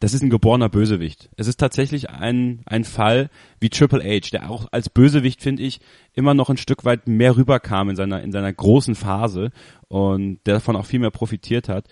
das 0.00 0.14
ist 0.14 0.22
ein 0.22 0.30
geborener 0.30 0.68
Bösewicht. 0.68 1.28
Es 1.36 1.48
ist 1.48 1.58
tatsächlich 1.58 2.10
ein, 2.10 2.62
ein 2.66 2.84
Fall 2.84 3.30
wie 3.58 3.68
Triple 3.68 4.02
H, 4.02 4.28
der 4.32 4.50
auch 4.50 4.68
als 4.70 4.88
Bösewicht, 4.88 5.42
finde 5.42 5.64
ich, 5.64 5.80
immer 6.14 6.34
noch 6.34 6.50
ein 6.50 6.56
Stück 6.56 6.84
weit 6.84 7.08
mehr 7.08 7.36
rüberkam 7.36 7.90
in 7.90 7.96
seiner, 7.96 8.22
in 8.22 8.30
seiner 8.30 8.52
großen 8.52 8.94
Phase 8.94 9.50
und 9.88 10.38
der 10.46 10.54
davon 10.54 10.76
auch 10.76 10.86
viel 10.86 11.00
mehr 11.00 11.10
profitiert 11.10 11.68
hat. 11.68 11.88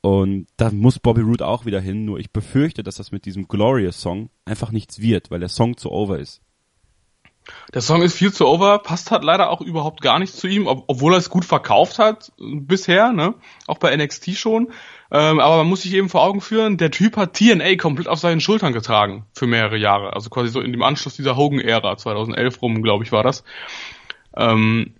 Und 0.00 0.46
da 0.56 0.70
muss 0.70 1.00
Bobby 1.00 1.22
Roode 1.22 1.46
auch 1.46 1.66
wieder 1.66 1.80
hin, 1.80 2.04
nur 2.04 2.20
ich 2.20 2.32
befürchte, 2.32 2.84
dass 2.84 2.96
das 2.96 3.10
mit 3.10 3.24
diesem 3.24 3.48
Glorious 3.48 4.00
Song 4.00 4.30
einfach 4.44 4.70
nichts 4.70 5.00
wird, 5.00 5.32
weil 5.32 5.40
der 5.40 5.48
Song 5.48 5.76
zu 5.76 5.90
over 5.90 6.20
ist. 6.20 6.40
Der 7.74 7.82
Song 7.82 8.02
ist 8.02 8.14
viel 8.14 8.32
zu 8.32 8.46
over, 8.46 8.78
passt 8.78 9.10
halt 9.10 9.24
leider 9.24 9.50
auch 9.50 9.60
überhaupt 9.60 10.00
gar 10.00 10.18
nicht 10.18 10.34
zu 10.34 10.46
ihm, 10.46 10.66
ob, 10.66 10.84
obwohl 10.86 11.14
er 11.14 11.18
es 11.18 11.30
gut 11.30 11.44
verkauft 11.44 11.98
hat 11.98 12.32
bisher, 12.38 13.12
ne? 13.12 13.34
Auch 13.66 13.78
bei 13.78 13.94
NXT 13.94 14.36
schon. 14.36 14.72
Ähm, 15.10 15.40
aber 15.40 15.58
man 15.58 15.66
muss 15.66 15.82
sich 15.82 15.94
eben 15.94 16.08
vor 16.08 16.22
Augen 16.22 16.40
führen, 16.40 16.76
der 16.76 16.90
Typ 16.90 17.16
hat 17.16 17.34
TNA 17.34 17.76
komplett 17.76 18.08
auf 18.08 18.18
seinen 18.18 18.40
Schultern 18.40 18.72
getragen 18.72 19.24
für 19.32 19.46
mehrere 19.46 19.76
Jahre. 19.76 20.12
Also 20.12 20.30
quasi 20.30 20.48
so 20.48 20.60
in 20.60 20.72
dem 20.72 20.82
Anschluss 20.82 21.16
dieser 21.16 21.36
Hogan-Ära, 21.36 21.96
2011 21.96 22.60
rum, 22.62 22.82
glaube 22.82 23.04
ich, 23.04 23.12
war 23.12 23.22
das. 23.22 23.44
Ähm, 24.36 24.94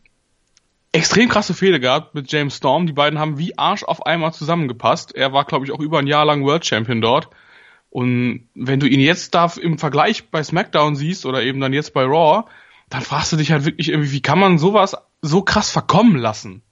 extrem 0.93 1.29
krasse 1.29 1.55
Fehde 1.55 1.81
gehabt 1.81 2.15
mit 2.15 2.31
James 2.33 2.57
Storm. 2.57 2.87
Die 2.87 2.93
beiden 2.93 3.19
haben 3.19 3.39
wie 3.39 3.59
Arsch 3.59 3.85
auf 3.85 4.07
einmal 4.07 4.33
zusammengepasst. 4.33 5.15
Er 5.15 5.33
war, 5.33 5.45
glaube 5.45 5.67
ich, 5.67 5.73
auch 5.73 5.81
über 5.81 5.99
ein 5.99 6.07
Jahr 6.07 6.25
lang 6.25 6.45
World 6.45 6.65
Champion 6.65 7.01
dort. 7.01 7.29
Und 7.91 8.49
wenn 8.55 8.81
du 8.81 8.87
ihn 8.87 9.01
jetzt 9.01 9.35
da 9.35 9.51
im 9.61 9.79
Vergleich 9.79 10.31
bei 10.31 10.43
SmackDown 10.43 10.97
siehst 10.97 11.27
oder 11.27 11.43
eben 11.43 11.61
dann 11.61 11.73
jetzt 11.73 11.95
bei 11.95 12.05
Raw, 12.05 12.45
dann 12.91 13.03
fragst 13.03 13.33
du 13.33 13.37
dich 13.37 13.53
halt 13.53 13.65
wirklich 13.65 13.89
irgendwie, 13.89 14.13
wie 14.13 14.23
kann 14.23 14.39
man 14.39 14.59
sowas 14.59 14.97
so 15.23 15.43
krass 15.43 15.71
verkommen 15.71 16.17
lassen? 16.17 16.63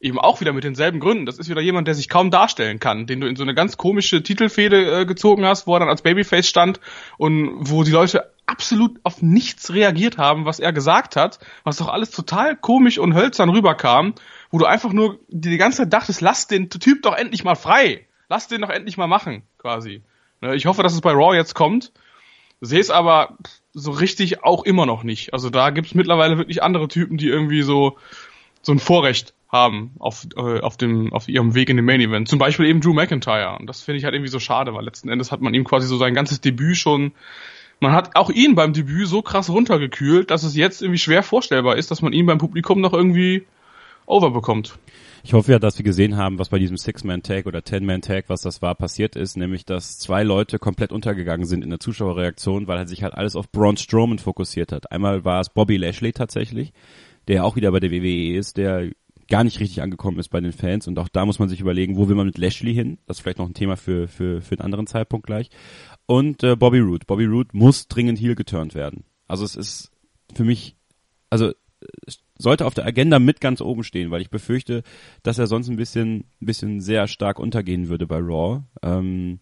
Eben 0.00 0.18
auch 0.18 0.40
wieder 0.40 0.52
mit 0.52 0.62
denselben 0.62 1.00
Gründen. 1.00 1.26
Das 1.26 1.38
ist 1.38 1.48
wieder 1.48 1.60
jemand, 1.60 1.88
der 1.88 1.94
sich 1.94 2.08
kaum 2.08 2.30
darstellen 2.30 2.78
kann, 2.78 3.06
den 3.06 3.20
du 3.20 3.26
in 3.26 3.34
so 3.34 3.42
eine 3.42 3.54
ganz 3.54 3.76
komische 3.76 4.22
Titelfehde 4.22 5.00
äh, 5.00 5.06
gezogen 5.06 5.44
hast, 5.44 5.66
wo 5.66 5.74
er 5.74 5.80
dann 5.80 5.88
als 5.88 6.02
Babyface 6.02 6.48
stand 6.48 6.80
und 7.16 7.50
wo 7.68 7.82
die 7.82 7.90
Leute 7.90 8.30
absolut 8.46 9.00
auf 9.02 9.22
nichts 9.22 9.72
reagiert 9.72 10.16
haben, 10.16 10.44
was 10.44 10.60
er 10.60 10.72
gesagt 10.72 11.16
hat, 11.16 11.40
was 11.64 11.78
doch 11.78 11.88
alles 11.88 12.10
total 12.10 12.56
komisch 12.56 12.98
und 12.98 13.14
hölzern 13.14 13.50
rüberkam, 13.50 14.14
wo 14.50 14.58
du 14.58 14.66
einfach 14.66 14.92
nur 14.92 15.18
die 15.28 15.58
ganze 15.58 15.78
Zeit 15.78 15.92
dachtest, 15.92 16.20
lass 16.20 16.46
den 16.46 16.70
Typ 16.70 17.02
doch 17.02 17.14
endlich 17.14 17.42
mal 17.42 17.56
frei. 17.56 18.06
Lass 18.28 18.46
den 18.46 18.60
doch 18.60 18.70
endlich 18.70 18.98
mal 18.98 19.06
machen, 19.06 19.42
quasi. 19.56 20.02
Ne, 20.40 20.54
ich 20.54 20.66
hoffe, 20.66 20.82
dass 20.82 20.94
es 20.94 21.00
bei 21.00 21.12
Raw 21.12 21.36
jetzt 21.36 21.54
kommt. 21.54 21.92
Sehe 22.60 22.80
es 22.80 22.90
aber 22.90 23.36
so 23.72 23.92
richtig 23.92 24.42
auch 24.42 24.64
immer 24.64 24.86
noch 24.86 25.04
nicht. 25.04 25.32
Also 25.32 25.50
da 25.50 25.70
gibt 25.70 25.88
es 25.88 25.94
mittlerweile 25.94 26.38
wirklich 26.38 26.62
andere 26.62 26.88
Typen, 26.88 27.16
die 27.16 27.28
irgendwie 27.28 27.62
so 27.62 27.96
so 28.62 28.72
ein 28.72 28.78
Vorrecht 28.78 29.34
haben 29.50 29.92
auf, 29.98 30.26
äh, 30.36 30.60
auf 30.60 30.76
dem 30.76 31.12
auf 31.12 31.28
ihrem 31.28 31.54
Weg 31.54 31.70
in 31.70 31.76
den 31.76 31.86
Main 31.86 32.00
Event. 32.00 32.28
Zum 32.28 32.38
Beispiel 32.38 32.66
eben 32.66 32.80
Drew 32.80 32.92
McIntyre. 32.92 33.56
Und 33.58 33.66
das 33.66 33.82
finde 33.82 33.98
ich 33.98 34.04
halt 34.04 34.14
irgendwie 34.14 34.30
so 34.30 34.40
schade, 34.40 34.74
weil 34.74 34.84
letzten 34.84 35.08
Endes 35.08 35.32
hat 35.32 35.40
man 35.40 35.54
ihm 35.54 35.64
quasi 35.64 35.86
so 35.86 35.96
sein 35.96 36.14
ganzes 36.14 36.40
Debüt 36.40 36.76
schon. 36.76 37.12
Man 37.80 37.92
hat 37.92 38.16
auch 38.16 38.28
ihn 38.30 38.56
beim 38.56 38.72
Debüt 38.72 39.06
so 39.06 39.22
krass 39.22 39.48
runtergekühlt, 39.48 40.30
dass 40.30 40.42
es 40.42 40.56
jetzt 40.56 40.82
irgendwie 40.82 40.98
schwer 40.98 41.22
vorstellbar 41.22 41.76
ist, 41.76 41.90
dass 41.90 42.02
man 42.02 42.12
ihn 42.12 42.26
beim 42.26 42.38
Publikum 42.38 42.80
noch 42.80 42.92
irgendwie 42.92 43.46
overbekommt. 44.04 44.76
Ich 45.22 45.32
hoffe 45.32 45.52
ja, 45.52 45.58
dass 45.58 45.78
wir 45.78 45.84
gesehen 45.84 46.16
haben, 46.16 46.38
was 46.38 46.48
bei 46.48 46.58
diesem 46.58 46.76
Six-Man-Tag 46.76 47.46
oder 47.46 47.62
Ten-Man-Tag, 47.62 48.26
was 48.28 48.40
das 48.42 48.62
war, 48.62 48.74
passiert 48.74 49.16
ist, 49.16 49.36
nämlich, 49.36 49.64
dass 49.64 49.98
zwei 49.98 50.22
Leute 50.22 50.58
komplett 50.58 50.92
untergegangen 50.92 51.46
sind 51.46 51.64
in 51.64 51.70
der 51.70 51.80
Zuschauerreaktion, 51.80 52.66
weil 52.66 52.78
er 52.78 52.86
sich 52.86 53.02
halt 53.02 53.14
alles 53.14 53.36
auf 53.36 53.50
Braun 53.50 53.76
Strowman 53.76 54.18
fokussiert 54.18 54.72
hat. 54.72 54.92
Einmal 54.92 55.24
war 55.24 55.40
es 55.40 55.50
Bobby 55.50 55.76
Lashley 55.76 56.12
tatsächlich, 56.12 56.72
der 57.26 57.44
auch 57.44 57.56
wieder 57.56 57.72
bei 57.72 57.80
der 57.80 57.90
WWE 57.90 58.36
ist, 58.36 58.56
der 58.56 58.90
gar 59.28 59.44
nicht 59.44 59.60
richtig 59.60 59.82
angekommen 59.82 60.18
ist 60.18 60.28
bei 60.28 60.40
den 60.40 60.52
Fans 60.52 60.88
und 60.88 60.98
auch 60.98 61.08
da 61.08 61.26
muss 61.26 61.38
man 61.38 61.48
sich 61.48 61.60
überlegen, 61.60 61.96
wo 61.96 62.08
will 62.08 62.16
man 62.16 62.26
mit 62.26 62.38
Lashley 62.38 62.72
hin? 62.72 62.98
Das 63.06 63.18
ist 63.18 63.22
vielleicht 63.22 63.38
noch 63.38 63.46
ein 63.46 63.54
Thema 63.54 63.76
für, 63.76 64.08
für, 64.08 64.40
für 64.40 64.52
einen 64.52 64.62
anderen 64.62 64.86
Zeitpunkt 64.86 65.26
gleich. 65.26 65.50
Und 66.06 66.42
äh, 66.42 66.56
Bobby 66.56 66.78
Roode. 66.78 67.04
Bobby 67.06 67.26
Roode 67.26 67.50
muss 67.52 67.88
dringend 67.88 68.18
heel 68.18 68.34
geturnt 68.34 68.74
werden. 68.74 69.04
Also 69.26 69.44
es 69.44 69.54
ist 69.54 69.92
für 70.34 70.44
mich, 70.44 70.76
also 71.28 71.52
sollte 72.36 72.66
auf 72.66 72.74
der 72.74 72.86
Agenda 72.86 73.18
mit 73.18 73.40
ganz 73.40 73.60
oben 73.60 73.84
stehen, 73.84 74.10
weil 74.10 74.20
ich 74.20 74.30
befürchte, 74.30 74.82
dass 75.22 75.38
er 75.38 75.46
sonst 75.46 75.68
ein 75.68 75.76
bisschen, 75.76 76.24
ein 76.40 76.46
bisschen 76.46 76.80
sehr 76.80 77.08
stark 77.08 77.38
untergehen 77.38 77.88
würde 77.88 78.06
bei 78.06 78.18
Raw. 78.18 78.62
Ähm, 78.82 79.40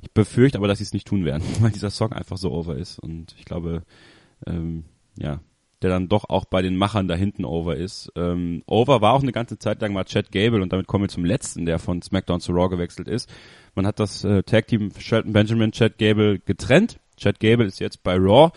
ich 0.00 0.10
befürchte 0.12 0.58
aber, 0.58 0.68
dass 0.68 0.78
sie 0.78 0.84
es 0.84 0.92
nicht 0.92 1.06
tun 1.06 1.24
werden, 1.24 1.42
weil 1.60 1.70
dieser 1.70 1.90
Song 1.90 2.12
einfach 2.12 2.36
so 2.36 2.52
over 2.52 2.76
ist 2.76 2.98
und 2.98 3.34
ich 3.38 3.44
glaube, 3.44 3.82
ähm, 4.46 4.84
ja, 5.18 5.40
der 5.82 5.90
dann 5.90 6.08
doch 6.08 6.28
auch 6.28 6.44
bei 6.44 6.60
den 6.60 6.76
Machern 6.76 7.08
da 7.08 7.14
hinten 7.14 7.44
over 7.44 7.76
ist. 7.76 8.12
Ähm, 8.14 8.62
over 8.66 9.00
war 9.00 9.14
auch 9.14 9.22
eine 9.22 9.32
ganze 9.32 9.58
Zeit 9.58 9.80
lang 9.80 9.94
mal 9.94 10.04
Chad 10.04 10.30
Gable 10.30 10.62
und 10.62 10.72
damit 10.72 10.86
kommen 10.86 11.04
wir 11.04 11.08
zum 11.08 11.24
letzten, 11.24 11.64
der 11.64 11.78
von 11.78 12.02
SmackDown 12.02 12.40
zu 12.40 12.52
Raw 12.52 12.68
gewechselt 12.68 13.08
ist. 13.08 13.30
Man 13.74 13.86
hat 13.86 13.98
das 13.98 14.24
äh, 14.24 14.42
Tag 14.42 14.66
Team 14.66 14.90
Shelton 14.98 15.32
Benjamin, 15.32 15.72
Chad 15.72 15.96
Gable 15.96 16.38
getrennt. 16.38 17.00
Chad 17.16 17.40
Gable 17.40 17.66
ist 17.66 17.80
jetzt 17.80 18.02
bei 18.02 18.16
Raw 18.16 18.50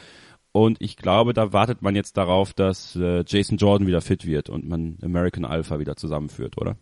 und 0.54 0.78
ich 0.80 0.98
glaube, 0.98 1.34
da 1.34 1.52
wartet 1.52 1.82
man 1.82 1.96
jetzt 1.96 2.16
darauf, 2.16 2.54
dass 2.54 2.96
äh, 2.96 3.24
Jason 3.28 3.58
Jordan 3.58 3.88
wieder 3.88 4.02
fit 4.02 4.26
wird 4.26 4.50
und 4.50 4.70
man 4.70 5.00
American 5.02 5.46
Alpha 5.46 5.80
wieder 5.80 5.96
zusammenführt, 5.96 6.58
oder? 6.58 6.78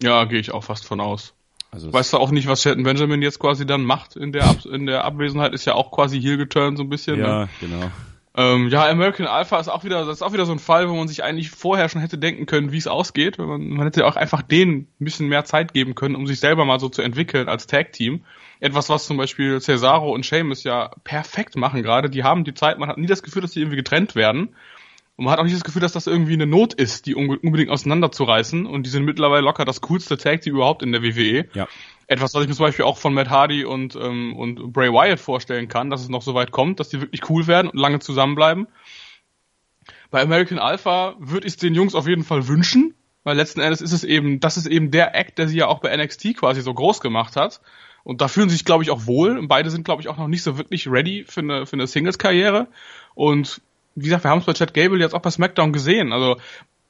Ja, 0.00 0.24
gehe 0.24 0.38
ich 0.38 0.52
auch 0.52 0.62
fast 0.62 0.86
von 0.86 1.00
aus. 1.00 1.34
Also 1.72 1.92
weißt 1.92 2.12
du 2.12 2.18
auch 2.18 2.30
nicht, 2.30 2.46
was 2.46 2.62
Shelton 2.62 2.84
Benjamin 2.84 3.20
jetzt 3.20 3.40
quasi 3.40 3.66
dann 3.66 3.84
macht 3.84 4.16
in 4.16 4.32
der 4.32 4.44
Ab 4.44 4.64
in 4.64 4.86
der 4.86 5.04
Abwesenheit? 5.04 5.52
Ist 5.54 5.64
ja 5.64 5.74
auch 5.74 5.90
quasi 5.90 6.20
hier 6.20 6.36
geturnt 6.36 6.78
so 6.78 6.84
ein 6.84 6.88
bisschen. 6.88 7.18
Ja, 7.18 7.42
ne? 7.42 7.48
genau. 7.60 7.90
Ähm, 8.36 8.68
ja, 8.68 8.88
American 8.88 9.26
Alpha 9.26 9.58
ist 9.58 9.68
auch 9.68 9.82
wieder, 9.82 10.04
das 10.04 10.18
ist 10.18 10.22
auch 10.22 10.32
wieder 10.32 10.46
so 10.46 10.52
ein 10.52 10.60
Fall, 10.60 10.88
wo 10.88 10.94
man 10.94 11.08
sich 11.08 11.24
eigentlich 11.24 11.50
vorher 11.50 11.88
schon 11.88 12.00
hätte 12.00 12.16
denken 12.16 12.46
können, 12.46 12.70
wie 12.70 12.78
es 12.78 12.86
ausgeht. 12.86 13.38
Man, 13.38 13.70
man 13.70 13.86
hätte 13.86 14.06
auch 14.06 14.14
einfach 14.14 14.42
denen 14.42 14.86
ein 15.00 15.04
bisschen 15.04 15.28
mehr 15.28 15.44
Zeit 15.44 15.72
geben 15.72 15.96
können, 15.96 16.14
um 16.14 16.26
sich 16.28 16.38
selber 16.38 16.64
mal 16.64 16.78
so 16.78 16.88
zu 16.88 17.02
entwickeln 17.02 17.48
als 17.48 17.66
Tag-Team. 17.66 18.24
Etwas, 18.60 18.88
was 18.88 19.06
zum 19.06 19.16
Beispiel 19.16 19.60
Cesaro 19.60 20.12
und 20.12 20.24
Sheamus 20.24 20.62
ja 20.62 20.90
perfekt 21.02 21.56
machen 21.56 21.82
gerade. 21.82 22.08
Die 22.08 22.22
haben 22.22 22.44
die 22.44 22.54
Zeit, 22.54 22.78
man 22.78 22.88
hat 22.88 22.98
nie 22.98 23.06
das 23.06 23.24
Gefühl, 23.24 23.42
dass 23.42 23.52
die 23.52 23.60
irgendwie 23.60 23.76
getrennt 23.76 24.14
werden. 24.14 24.54
Und 25.20 25.26
man 25.26 25.32
hat 25.32 25.40
auch 25.40 25.44
nicht 25.44 25.54
das 25.54 25.64
Gefühl, 25.64 25.82
dass 25.82 25.92
das 25.92 26.06
irgendwie 26.06 26.32
eine 26.32 26.46
Not 26.46 26.72
ist, 26.72 27.04
die 27.04 27.14
unbedingt 27.14 27.68
auseinanderzureißen. 27.68 28.64
Und 28.64 28.86
die 28.86 28.90
sind 28.90 29.04
mittlerweile 29.04 29.42
locker 29.42 29.66
das 29.66 29.82
coolste 29.82 30.16
Tag-Team 30.16 30.54
überhaupt 30.54 30.82
in 30.82 30.92
der 30.92 31.02
WWE. 31.02 31.44
Ja. 31.52 31.68
Etwas, 32.06 32.32
was 32.32 32.40
ich 32.40 32.48
mir 32.48 32.54
zum 32.54 32.64
Beispiel 32.64 32.86
auch 32.86 32.96
von 32.96 33.12
Matt 33.12 33.28
Hardy 33.28 33.66
und, 33.66 33.96
ähm, 33.96 34.34
und 34.34 34.72
Bray 34.72 34.90
Wyatt 34.90 35.20
vorstellen 35.20 35.68
kann, 35.68 35.90
dass 35.90 36.00
es 36.00 36.08
noch 36.08 36.22
so 36.22 36.32
weit 36.32 36.52
kommt, 36.52 36.80
dass 36.80 36.88
die 36.88 37.02
wirklich 37.02 37.28
cool 37.28 37.46
werden 37.46 37.68
und 37.68 37.78
lange 37.78 37.98
zusammenbleiben. 37.98 38.66
Bei 40.10 40.22
American 40.22 40.58
Alpha 40.58 41.16
würde 41.18 41.46
ich 41.46 41.52
es 41.52 41.58
den 41.58 41.74
Jungs 41.74 41.94
auf 41.94 42.08
jeden 42.08 42.24
Fall 42.24 42.48
wünschen, 42.48 42.94
weil 43.22 43.36
letzten 43.36 43.60
Endes 43.60 43.82
ist 43.82 43.92
es 43.92 44.04
eben, 44.04 44.40
das 44.40 44.56
ist 44.56 44.64
eben 44.64 44.90
der 44.90 45.14
Act, 45.14 45.36
der 45.36 45.48
sie 45.48 45.58
ja 45.58 45.66
auch 45.66 45.80
bei 45.80 45.94
NXT 45.94 46.38
quasi 46.38 46.62
so 46.62 46.72
groß 46.72 47.02
gemacht 47.02 47.36
hat. 47.36 47.60
Und 48.04 48.22
da 48.22 48.28
fühlen 48.28 48.48
sie 48.48 48.56
sich, 48.56 48.64
glaube 48.64 48.84
ich, 48.84 48.90
auch 48.90 49.04
wohl. 49.04 49.36
Und 49.36 49.48
beide 49.48 49.68
sind, 49.68 49.84
glaube 49.84 50.00
ich, 50.00 50.08
auch 50.08 50.16
noch 50.16 50.28
nicht 50.28 50.42
so 50.42 50.56
wirklich 50.56 50.88
ready 50.88 51.26
für 51.28 51.40
eine, 51.40 51.66
für 51.66 51.74
eine 51.74 51.86
Singles-Karriere. 51.86 52.68
Und 53.14 53.60
wie 54.00 54.04
gesagt, 54.04 54.24
wir 54.24 54.30
haben 54.30 54.40
es 54.40 54.46
bei 54.46 54.52
Chad 54.52 54.74
Gable 54.74 54.98
jetzt 54.98 55.14
auch 55.14 55.22
bei 55.22 55.30
SmackDown 55.30 55.72
gesehen. 55.72 56.12
Also 56.12 56.36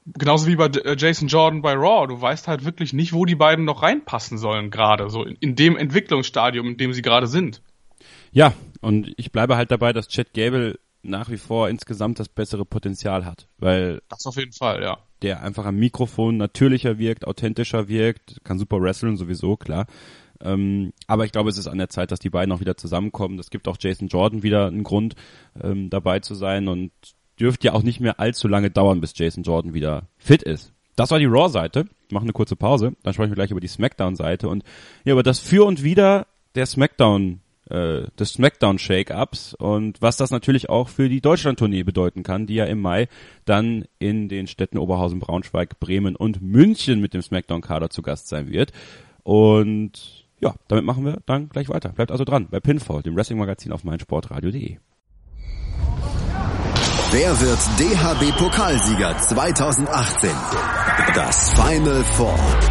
genauso 0.05 0.47
wie 0.47 0.55
bei 0.55 0.67
äh, 0.67 0.95
Jason 0.97 1.27
Jordan 1.27 1.61
bei 1.61 1.73
Raw, 1.73 2.07
du 2.07 2.19
weißt 2.19 2.47
halt 2.47 2.65
wirklich 2.65 2.93
nicht, 2.93 3.13
wo 3.13 3.25
die 3.25 3.35
beiden 3.35 3.65
noch 3.65 3.83
reinpassen 3.83 4.37
sollen 4.37 4.71
gerade, 4.71 5.09
so 5.09 5.23
in, 5.23 5.35
in 5.39 5.55
dem 5.55 5.77
Entwicklungsstadium, 5.77 6.67
in 6.67 6.77
dem 6.77 6.93
sie 6.93 7.01
gerade 7.01 7.27
sind. 7.27 7.61
Ja, 8.31 8.53
und 8.81 9.13
ich 9.17 9.31
bleibe 9.31 9.57
halt 9.57 9.71
dabei, 9.71 9.93
dass 9.93 10.07
Chad 10.07 10.33
Gable 10.33 10.79
nach 11.03 11.29
wie 11.29 11.37
vor 11.37 11.69
insgesamt 11.69 12.19
das 12.19 12.29
bessere 12.29 12.65
Potenzial 12.65 13.25
hat, 13.25 13.47
weil 13.57 14.01
das 14.09 14.25
auf 14.25 14.35
jeden 14.35 14.53
Fall, 14.53 14.83
ja. 14.83 14.97
Der 15.21 15.43
einfach 15.43 15.65
am 15.65 15.77
Mikrofon 15.77 16.37
natürlicher 16.37 16.97
wirkt, 16.97 17.25
authentischer 17.25 17.87
wirkt, 17.87 18.43
kann 18.43 18.59
super 18.59 18.81
wrestlen 18.81 19.17
sowieso, 19.17 19.55
klar. 19.55 19.87
Ähm, 20.43 20.93
aber 21.07 21.25
ich 21.25 21.31
glaube, 21.31 21.49
es 21.49 21.57
ist 21.57 21.67
an 21.67 21.77
der 21.77 21.89
Zeit, 21.89 22.11
dass 22.11 22.19
die 22.19 22.29
beiden 22.29 22.51
auch 22.51 22.59
wieder 22.59 22.77
zusammenkommen. 22.77 23.37
Das 23.37 23.49
gibt 23.49 23.67
auch 23.67 23.77
Jason 23.79 24.07
Jordan 24.07 24.43
wieder 24.43 24.67
einen 24.67 24.83
Grund, 24.83 25.15
ähm, 25.61 25.89
dabei 25.89 26.19
zu 26.19 26.35
sein 26.35 26.67
und 26.67 26.91
dürfte 27.39 27.67
ja 27.67 27.73
auch 27.73 27.83
nicht 27.83 27.99
mehr 27.99 28.19
allzu 28.19 28.47
lange 28.47 28.69
dauern, 28.69 29.01
bis 29.01 29.17
Jason 29.17 29.43
Jordan 29.43 29.73
wieder 29.73 30.07
fit 30.17 30.43
ist. 30.43 30.73
Das 30.95 31.11
war 31.11 31.19
die 31.19 31.25
Raw-Seite. 31.25 31.85
Ich 32.07 32.13
mache 32.13 32.23
eine 32.23 32.33
kurze 32.33 32.55
Pause, 32.55 32.93
dann 33.03 33.13
sprechen 33.13 33.31
wir 33.31 33.35
gleich 33.35 33.51
über 33.51 33.61
die 33.61 33.67
SmackDown-Seite 33.67 34.49
und 34.49 34.63
ja, 35.05 35.13
über 35.13 35.23
das 35.23 35.39
Für 35.39 35.65
und 35.65 35.83
Wider 35.83 36.27
der 36.55 36.65
SmackDown, 36.65 37.39
äh, 37.69 38.03
des 38.19 38.33
SmackDown-Shake-Ups 38.33 39.53
und 39.53 40.01
was 40.01 40.17
das 40.17 40.29
natürlich 40.29 40.69
auch 40.69 40.89
für 40.89 41.07
die 41.07 41.21
Deutschland-Tournee 41.21 41.83
bedeuten 41.83 42.23
kann, 42.23 42.47
die 42.47 42.55
ja 42.55 42.65
im 42.65 42.81
Mai 42.81 43.07
dann 43.45 43.85
in 43.97 44.27
den 44.27 44.47
Städten 44.47 44.77
Oberhausen, 44.77 45.19
Braunschweig, 45.19 45.79
Bremen 45.79 46.17
und 46.17 46.41
München 46.41 46.99
mit 46.99 47.13
dem 47.13 47.21
SmackDown-Kader 47.21 47.89
zu 47.89 48.01
Gast 48.01 48.27
sein 48.27 48.51
wird. 48.51 48.73
Und 49.23 50.25
ja, 50.41 50.53
damit 50.67 50.85
machen 50.85 51.05
wir 51.05 51.19
dann 51.25 51.49
gleich 51.49 51.69
weiter. 51.69 51.89
Bleibt 51.89 52.11
also 52.11 52.23
dran 52.23 52.47
bei 52.49 52.59
Pinfall, 52.59 53.03
dem 53.03 53.15
Wrestling-Magazin 53.15 53.71
auf 53.71 53.83
meinsportradio.de. 53.83 54.77
Wer 57.11 57.41
wird 57.41 57.59
DHB-Pokalsieger 57.77 59.17
2018? 59.17 60.29
Das 61.13 61.49
Final 61.53 62.03
Four. 62.03 62.70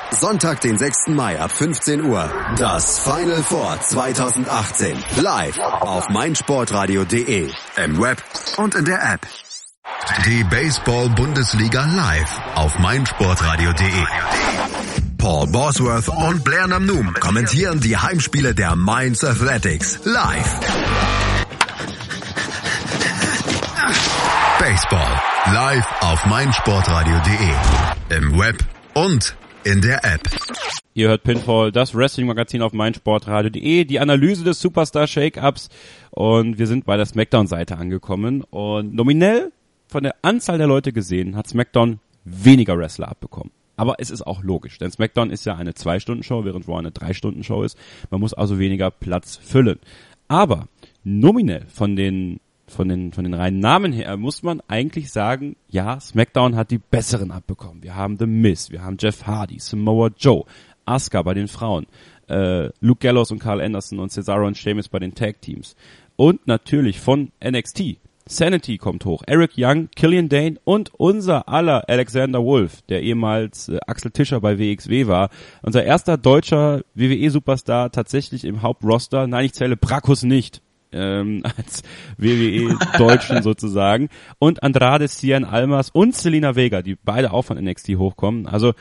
Sonntag, 0.11 0.61
den 0.61 0.77
6. 0.77 1.07
Mai 1.07 1.39
ab 1.39 1.51
15 1.51 2.03
Uhr. 2.03 2.29
Das 2.57 2.99
Final 2.99 3.41
Four 3.43 3.79
2018. 3.81 4.97
Live 5.21 5.57
auf 5.57 6.09
meinsportradio.de. 6.09 7.49
Im 7.83 8.01
Web 8.01 8.21
und 8.57 8.75
in 8.75 8.85
der 8.85 9.01
App. 9.13 9.21
Die 10.25 10.43
Baseball-Bundesliga 10.43 11.85
live 11.85 12.41
auf 12.55 12.77
meinsportradio.de. 12.79 14.05
Paul 15.17 15.47
Bosworth 15.47 16.09
und 16.09 16.43
Blair 16.43 16.67
Namnum 16.67 17.13
kommentieren 17.19 17.79
die 17.79 17.95
Heimspiele 17.95 18.53
der 18.53 18.75
Mainz 18.75 19.23
Athletics 19.23 19.99
live. 20.03 20.59
Baseball 24.59 25.21
live 25.53 25.85
auf 26.01 26.25
meinsportradio.de. 26.25 28.17
Im 28.17 28.37
Web 28.37 28.57
und 28.93 29.35
in 29.63 29.81
der 29.81 30.03
App. 30.03 30.21
Ihr 30.93 31.09
hört 31.09 31.23
Pinfall, 31.23 31.71
das 31.71 31.95
Wrestling-Magazin 31.95 32.61
auf 32.61 32.73
meinsportradio.de, 32.73 33.85
die 33.85 33.99
Analyse 33.99 34.43
des 34.43 34.59
Superstar 34.59 35.07
Shake-Ups 35.07 35.69
und 36.09 36.57
wir 36.57 36.67
sind 36.67 36.85
bei 36.85 36.97
der 36.97 37.05
Smackdown-Seite 37.05 37.77
angekommen 37.77 38.43
und 38.49 38.93
nominell 38.93 39.51
von 39.87 40.03
der 40.03 40.15
Anzahl 40.21 40.57
der 40.57 40.67
Leute 40.67 40.93
gesehen 40.93 41.35
hat 41.35 41.47
Smackdown 41.47 41.99
weniger 42.23 42.77
Wrestler 42.77 43.09
abbekommen. 43.09 43.51
Aber 43.77 43.95
es 43.99 44.11
ist 44.11 44.21
auch 44.21 44.43
logisch, 44.43 44.77
denn 44.77 44.91
SmackDown 44.91 45.31
ist 45.31 45.45
ja 45.45 45.55
eine 45.55 45.73
Zwei-Stunden-Show, 45.73 46.45
während 46.45 46.67
Raw 46.67 46.77
eine 46.77 46.91
Drei-Stunden-Show 46.91 47.63
ist. 47.63 47.77
Man 48.09 48.19
muss 48.21 48.33
also 48.33 48.59
weniger 48.59 48.91
Platz 48.91 49.37
füllen. 49.37 49.79
Aber 50.27 50.67
nominell 51.03 51.65
von 51.67 51.95
den 51.95 52.39
von 52.71 52.87
den, 52.87 53.11
von 53.11 53.23
den 53.23 53.33
reinen 53.33 53.59
Namen 53.59 53.93
her 53.93 54.17
muss 54.17 54.43
man 54.43 54.61
eigentlich 54.67 55.11
sagen, 55.11 55.55
ja, 55.67 55.99
SmackDown 55.99 56.55
hat 56.55 56.71
die 56.71 56.79
besseren 56.79 57.31
abbekommen. 57.31 57.83
Wir 57.83 57.95
haben 57.95 58.17
The 58.17 58.25
Miz, 58.25 58.71
wir 58.71 58.83
haben 58.83 58.97
Jeff 58.99 59.25
Hardy, 59.27 59.59
Samoa 59.59 60.09
Joe, 60.17 60.45
Asuka 60.85 61.21
bei 61.21 61.33
den 61.33 61.47
Frauen, 61.47 61.85
äh, 62.29 62.69
Luke 62.79 62.99
Gallows 62.99 63.31
und 63.31 63.39
Carl 63.39 63.61
Anderson 63.61 63.99
und 63.99 64.11
Cesaro 64.11 64.47
und 64.47 64.57
Sheamus 64.57 64.89
bei 64.89 64.99
den 64.99 65.13
Tag 65.13 65.41
Teams. 65.41 65.75
Und 66.15 66.47
natürlich 66.47 66.99
von 66.99 67.31
NXT. 67.43 67.97
Sanity 68.25 68.77
kommt 68.77 69.03
hoch, 69.03 69.23
Eric 69.25 69.53
Young, 69.57 69.89
Killian 69.95 70.29
Dane 70.29 70.57
und 70.63 70.91
unser 70.95 71.49
aller 71.49 71.89
Alexander 71.89 72.43
Wolf, 72.43 72.81
der 72.83 73.01
ehemals 73.01 73.67
äh, 73.67 73.79
Axel 73.87 74.11
Tischer 74.11 74.39
bei 74.39 74.57
WXW 74.57 75.07
war. 75.07 75.29
Unser 75.63 75.83
erster 75.83 76.17
deutscher 76.17 76.81
WWE-Superstar 76.95 77.91
tatsächlich 77.91 78.45
im 78.45 78.61
Hauptroster. 78.61 79.27
Nein, 79.27 79.45
ich 79.45 79.53
zähle 79.53 79.75
Brakus 79.75 80.23
nicht 80.23 80.61
ähm, 80.91 81.43
als 81.57 81.83
WWE-Deutschen 82.17 83.41
sozusagen. 83.43 84.09
Und 84.39 84.63
Andrade 84.63 85.07
Cien 85.07 85.45
Almas 85.45 85.89
und 85.89 86.15
Selina 86.15 86.55
Vega, 86.55 86.81
die 86.81 86.95
beide 86.95 87.33
auch 87.33 87.43
von 87.43 87.57
NXT 87.57 87.89
hochkommen. 87.97 88.47
Also 88.47 88.73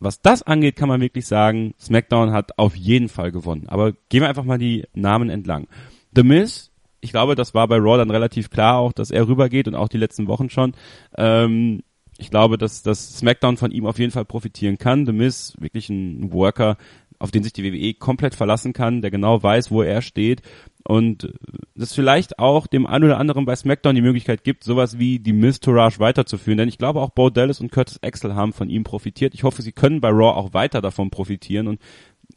was 0.00 0.20
das 0.20 0.42
angeht, 0.42 0.76
kann 0.76 0.88
man 0.88 1.00
wirklich 1.00 1.26
sagen, 1.26 1.74
SmackDown 1.80 2.32
hat 2.32 2.58
auf 2.58 2.76
jeden 2.76 3.08
Fall 3.08 3.32
gewonnen. 3.32 3.68
Aber 3.68 3.92
gehen 4.08 4.20
wir 4.20 4.28
einfach 4.28 4.44
mal 4.44 4.58
die 4.58 4.84
Namen 4.94 5.28
entlang. 5.28 5.66
The 6.14 6.22
Miz, 6.22 6.70
ich 7.00 7.10
glaube, 7.10 7.34
das 7.34 7.54
war 7.54 7.66
bei 7.68 7.76
Raw 7.76 7.98
dann 7.98 8.10
relativ 8.10 8.50
klar 8.50 8.78
auch, 8.78 8.92
dass 8.92 9.10
er 9.10 9.26
rübergeht 9.26 9.66
und 9.66 9.74
auch 9.74 9.88
die 9.88 9.98
letzten 9.98 10.28
Wochen 10.28 10.50
schon. 10.50 10.74
Ähm, 11.16 11.82
ich 12.16 12.30
glaube, 12.30 12.58
dass, 12.58 12.82
dass 12.82 13.18
SmackDown 13.18 13.56
von 13.56 13.70
ihm 13.70 13.86
auf 13.86 13.98
jeden 13.98 14.10
Fall 14.10 14.24
profitieren 14.24 14.78
kann. 14.78 15.06
The 15.06 15.12
Miz, 15.12 15.54
wirklich 15.58 15.88
ein 15.88 16.32
Worker, 16.32 16.76
auf 17.18 17.30
den 17.30 17.42
sich 17.42 17.52
die 17.52 17.64
WWE 17.64 17.94
komplett 17.94 18.34
verlassen 18.34 18.72
kann, 18.72 19.02
der 19.02 19.10
genau 19.10 19.42
weiß, 19.42 19.70
wo 19.70 19.82
er 19.82 20.02
steht 20.02 20.42
und 20.88 21.32
das 21.74 21.92
vielleicht 21.92 22.38
auch 22.38 22.66
dem 22.66 22.86
einen 22.86 23.04
oder 23.04 23.18
anderen 23.18 23.44
bei 23.44 23.54
SmackDown 23.54 23.94
die 23.94 24.02
Möglichkeit 24.02 24.42
gibt, 24.44 24.64
sowas 24.64 24.98
wie 24.98 25.18
die 25.18 25.32
Miss 25.32 25.60
Tourage 25.60 25.98
weiterzuführen. 25.98 26.58
Denn 26.58 26.68
ich 26.68 26.78
glaube 26.78 27.00
auch 27.00 27.10
Bo 27.10 27.28
Dallas 27.28 27.60
und 27.60 27.70
Curtis 27.70 28.02
Axel 28.02 28.34
haben 28.34 28.52
von 28.52 28.70
ihm 28.70 28.84
profitiert. 28.84 29.34
Ich 29.34 29.42
hoffe, 29.42 29.62
sie 29.62 29.72
können 29.72 30.00
bei 30.00 30.08
Raw 30.08 30.36
auch 30.36 30.54
weiter 30.54 30.80
davon 30.80 31.10
profitieren 31.10 31.68
und 31.68 31.80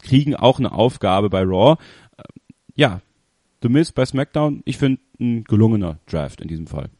kriegen 0.02 0.36
auch 0.36 0.58
eine 0.58 0.72
Aufgabe 0.72 1.30
bei 1.30 1.42
Raw. 1.42 1.76
ja, 2.74 3.00
The 3.62 3.68
Miz 3.68 3.92
bei 3.92 4.04
SmackDown, 4.04 4.62
ich 4.64 4.76
finde 4.76 5.00
ein 5.20 5.44
gelungener 5.44 5.98
Draft 6.06 6.40
in 6.40 6.48
diesem 6.48 6.66
Fall. 6.66 6.90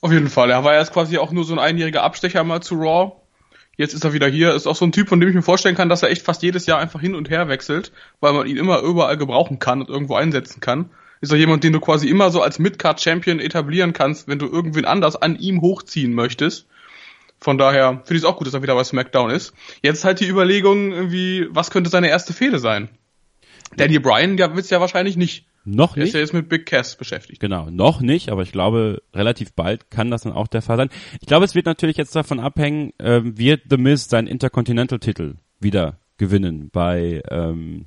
Auf 0.00 0.12
jeden 0.12 0.28
Fall. 0.28 0.50
Er 0.50 0.64
war 0.64 0.74
erst 0.74 0.92
quasi 0.92 1.18
auch 1.18 1.32
nur 1.32 1.44
so 1.44 1.54
ein 1.54 1.58
einjähriger 1.58 2.02
Abstecher 2.02 2.44
mal 2.44 2.60
zu 2.60 2.74
Raw. 2.74 3.12
Jetzt 3.76 3.94
ist 3.94 4.04
er 4.04 4.12
wieder 4.12 4.28
hier. 4.28 4.54
Ist 4.54 4.66
auch 4.66 4.76
so 4.76 4.84
ein 4.84 4.92
Typ, 4.92 5.08
von 5.08 5.20
dem 5.20 5.28
ich 5.28 5.34
mir 5.34 5.42
vorstellen 5.42 5.74
kann, 5.74 5.88
dass 5.88 6.02
er 6.02 6.10
echt 6.10 6.22
fast 6.22 6.42
jedes 6.42 6.66
Jahr 6.66 6.78
einfach 6.78 7.00
hin 7.00 7.14
und 7.14 7.30
her 7.30 7.48
wechselt, 7.48 7.92
weil 8.20 8.32
man 8.32 8.46
ihn 8.46 8.56
immer 8.56 8.80
überall 8.80 9.16
gebrauchen 9.16 9.58
kann 9.58 9.80
und 9.80 9.88
irgendwo 9.88 10.14
einsetzen 10.14 10.60
kann. 10.60 10.90
Ist 11.20 11.32
auch 11.32 11.36
jemand, 11.36 11.64
den 11.64 11.72
du 11.72 11.80
quasi 11.80 12.08
immer 12.08 12.30
so 12.30 12.42
als 12.42 12.58
Midcard-Champion 12.58 13.40
etablieren 13.40 13.92
kannst, 13.92 14.28
wenn 14.28 14.38
du 14.38 14.46
irgendwen 14.46 14.84
anders 14.84 15.16
an 15.16 15.38
ihm 15.38 15.60
hochziehen 15.60 16.12
möchtest. 16.12 16.66
Von 17.40 17.58
daher 17.58 18.02
finde 18.04 18.14
ich 18.14 18.18
es 18.18 18.24
auch 18.24 18.36
gut, 18.36 18.46
dass 18.46 18.54
er 18.54 18.62
wieder 18.62 18.74
bei 18.74 18.84
SmackDown 18.84 19.30
ist. 19.30 19.54
Jetzt 19.82 20.04
halt 20.04 20.20
die 20.20 20.28
Überlegung, 20.28 20.92
irgendwie, 20.92 21.46
was 21.50 21.70
könnte 21.70 21.90
seine 21.90 22.08
erste 22.08 22.32
Fehde 22.32 22.58
sein? 22.58 22.88
Danny 23.76 23.98
Bryan 23.98 24.38
ja, 24.38 24.54
wird's 24.54 24.70
ja 24.70 24.80
wahrscheinlich 24.80 25.16
nicht. 25.16 25.46
Noch 25.64 25.94
Der 25.94 26.02
nicht. 26.02 26.10
ist 26.10 26.14
ja 26.14 26.20
jetzt 26.20 26.34
mit 26.34 26.48
Big 26.48 26.66
Cass 26.66 26.96
beschäftigt. 26.96 27.40
Genau, 27.40 27.70
noch 27.70 28.00
nicht, 28.00 28.28
aber 28.28 28.42
ich 28.42 28.52
glaube, 28.52 29.02
relativ 29.14 29.52
bald 29.54 29.90
kann 29.90 30.10
das 30.10 30.22
dann 30.22 30.32
auch 30.32 30.46
der 30.46 30.62
Fall 30.62 30.76
sein. 30.76 30.90
Ich 31.20 31.26
glaube, 31.26 31.44
es 31.44 31.54
wird 31.54 31.66
natürlich 31.66 31.96
jetzt 31.96 32.14
davon 32.14 32.38
abhängen, 32.38 32.92
ähm, 32.98 33.38
wird 33.38 33.62
The 33.70 33.78
Miz 33.78 34.08
seinen 34.08 34.26
Intercontinental-Titel 34.26 35.36
wieder 35.60 35.98
gewinnen 36.18 36.68
bei 36.70 37.22
ähm, 37.30 37.86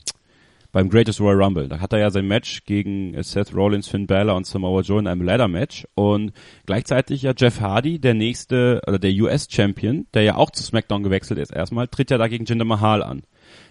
beim 0.71 0.89
Greatest 0.89 1.21
Royal 1.21 1.41
Rumble. 1.41 1.67
Da 1.69 1.79
hat 1.79 1.93
er 1.93 1.99
ja 1.99 2.11
sein 2.11 2.27
Match 2.27 2.63
gegen 2.65 3.13
äh, 3.13 3.23
Seth 3.23 3.53
Rollins, 3.55 3.87
Finn 3.87 4.05
Balor 4.05 4.35
und 4.35 4.45
Samoa 4.45 4.81
Joe 4.81 4.99
in 4.99 5.07
einem 5.07 5.21
Ladder-Match 5.23 5.87
und 5.95 6.33
gleichzeitig 6.65 7.21
ja 7.21 7.33
Jeff 7.35 7.61
Hardy, 7.61 7.99
der 7.99 8.13
nächste 8.13 8.81
oder 8.85 8.99
der 8.99 9.11
US-Champion, 9.11 10.07
der 10.13 10.23
ja 10.23 10.35
auch 10.35 10.51
zu 10.51 10.63
SmackDown 10.63 11.03
gewechselt 11.03 11.39
ist 11.39 11.51
erstmal, 11.51 11.87
tritt 11.87 12.11
ja 12.11 12.17
da 12.17 12.27
gegen 12.27 12.45
Jinder 12.45 12.65
Mahal 12.65 13.01
an. 13.01 13.23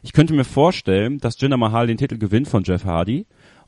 Ich 0.03 0.15
könnte 0.15 0.33
mir 0.33 0.45
vorstellen, 0.45 1.19
dass 1.19 1.41
Jinder 1.41 1.59
Mahal 1.59 1.87
den 1.87 1.99
Titel 1.99 2.19
gewinnt 2.19 2.49
von 2.49 2.65
Jeff 2.65 2.85
Hardy 2.85 3.27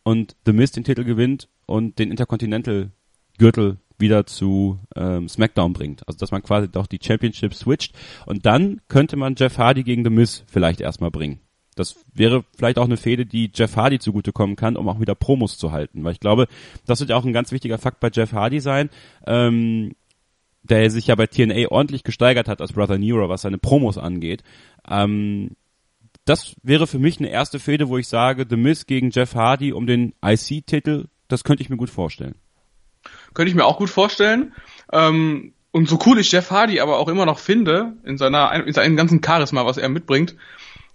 und 0.08 0.36
The 0.46 0.54
Miz 0.54 0.72
den 0.72 0.84
Titel 0.84 1.04
gewinnt 1.04 1.48
und 1.66 1.98
den 1.98 2.10
Intercontinental 2.10 2.92
Gürtel 3.36 3.76
wieder 3.98 4.24
zu 4.24 4.78
ähm, 4.96 5.28
SmackDown 5.28 5.74
bringt. 5.74 6.08
Also 6.08 6.18
dass 6.18 6.30
man 6.30 6.42
quasi 6.42 6.66
doch 6.66 6.86
die 6.86 6.98
Championship 7.02 7.52
switcht 7.52 7.94
und 8.24 8.46
dann 8.46 8.80
könnte 8.88 9.16
man 9.16 9.34
Jeff 9.36 9.58
Hardy 9.58 9.82
gegen 9.82 10.04
The 10.04 10.10
Miz 10.10 10.44
vielleicht 10.46 10.80
erstmal 10.80 11.10
bringen. 11.10 11.40
Das 11.74 11.96
wäre 12.14 12.42
vielleicht 12.56 12.78
auch 12.78 12.86
eine 12.86 12.96
Fehde, 12.96 13.26
die 13.26 13.50
Jeff 13.54 13.76
Hardy 13.76 13.98
zugutekommen 13.98 14.56
kann, 14.56 14.76
um 14.78 14.88
auch 14.88 14.98
wieder 14.98 15.14
Promos 15.14 15.58
zu 15.58 15.72
halten. 15.72 16.02
Weil 16.04 16.12
ich 16.12 16.20
glaube, 16.20 16.48
das 16.86 17.00
wird 17.00 17.10
ja 17.10 17.16
auch 17.16 17.26
ein 17.26 17.34
ganz 17.34 17.52
wichtiger 17.52 17.76
Fakt 17.76 18.00
bei 18.00 18.08
Jeff 18.10 18.32
Hardy 18.32 18.60
sein, 18.60 18.88
ähm, 19.26 19.92
der 20.62 20.90
sich 20.90 21.08
ja 21.08 21.16
bei 21.16 21.26
TNA 21.26 21.70
ordentlich 21.70 22.02
gesteigert 22.02 22.48
hat 22.48 22.62
als 22.62 22.72
Brother 22.72 22.96
Nero, 22.96 23.28
was 23.28 23.42
seine 23.42 23.58
Promos 23.58 23.98
angeht. 23.98 24.42
Ähm, 24.88 25.50
das 26.28 26.54
wäre 26.62 26.86
für 26.86 26.98
mich 26.98 27.18
eine 27.18 27.30
erste 27.30 27.58
Fehde, 27.58 27.88
wo 27.88 27.96
ich 27.96 28.08
sage, 28.08 28.46
The 28.48 28.56
Miz 28.56 28.86
gegen 28.86 29.10
Jeff 29.10 29.34
Hardy 29.34 29.72
um 29.72 29.86
den 29.86 30.14
IC-Titel, 30.24 31.06
das 31.28 31.44
könnte 31.44 31.62
ich 31.62 31.70
mir 31.70 31.76
gut 31.76 31.90
vorstellen. 31.90 32.34
Könnte 33.34 33.50
ich 33.50 33.56
mir 33.56 33.64
auch 33.64 33.78
gut 33.78 33.90
vorstellen. 33.90 34.52
Ähm, 34.92 35.52
und 35.70 35.88
so 35.88 35.98
cool 36.06 36.18
ich 36.18 36.30
Jeff 36.32 36.50
Hardy 36.50 36.80
aber 36.80 36.98
auch 36.98 37.08
immer 37.08 37.24
noch 37.24 37.38
finde, 37.38 37.94
in 38.04 38.18
seiner, 38.18 38.52
in 38.66 38.72
seinem 38.72 38.96
ganzen 38.96 39.22
Charisma, 39.24 39.64
was 39.64 39.76
er 39.78 39.88
mitbringt, 39.88 40.34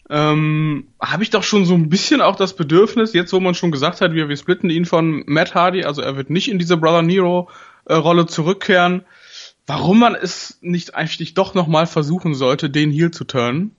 ähm, 0.10 0.90
habe 1.02 1.24
ich 1.24 1.30
doch 1.30 1.44
schon 1.44 1.66
so 1.66 1.74
ein 1.74 1.90
bisschen 1.90 2.22
auch 2.22 2.36
das 2.36 2.56
Bedürfnis, 2.56 3.14
jetzt 3.14 3.34
wo 3.34 3.40
man 3.40 3.56
schon 3.56 3.72
gesagt 3.72 4.02
hat, 4.02 4.14
wir, 4.14 4.30
wir 4.30 4.38
splitten 4.38 4.70
ihn 4.70 4.86
von 4.86 5.24
Matt 5.26 5.56
Hardy, 5.56 5.84
also 5.84 6.02
er 6.02 6.18
wird 6.18 6.30
nicht 6.30 6.50
in 6.50 6.60
diese 6.60 6.78
Brother 6.78 7.02
Nero 7.02 7.50
äh, 7.86 7.94
Rolle 7.94 8.26
zurückkehren, 8.26 9.06
warum 9.66 10.00
man 10.00 10.16
es 10.16 10.60
nicht 10.62 10.96
eigentlich 10.96 11.34
doch 11.34 11.54
nochmal 11.54 11.88
versuchen 11.88 12.36
sollte, 12.36 12.70
den 12.70 12.92
Heel 12.92 13.12
zu 13.12 13.24
turnen. 13.24 13.76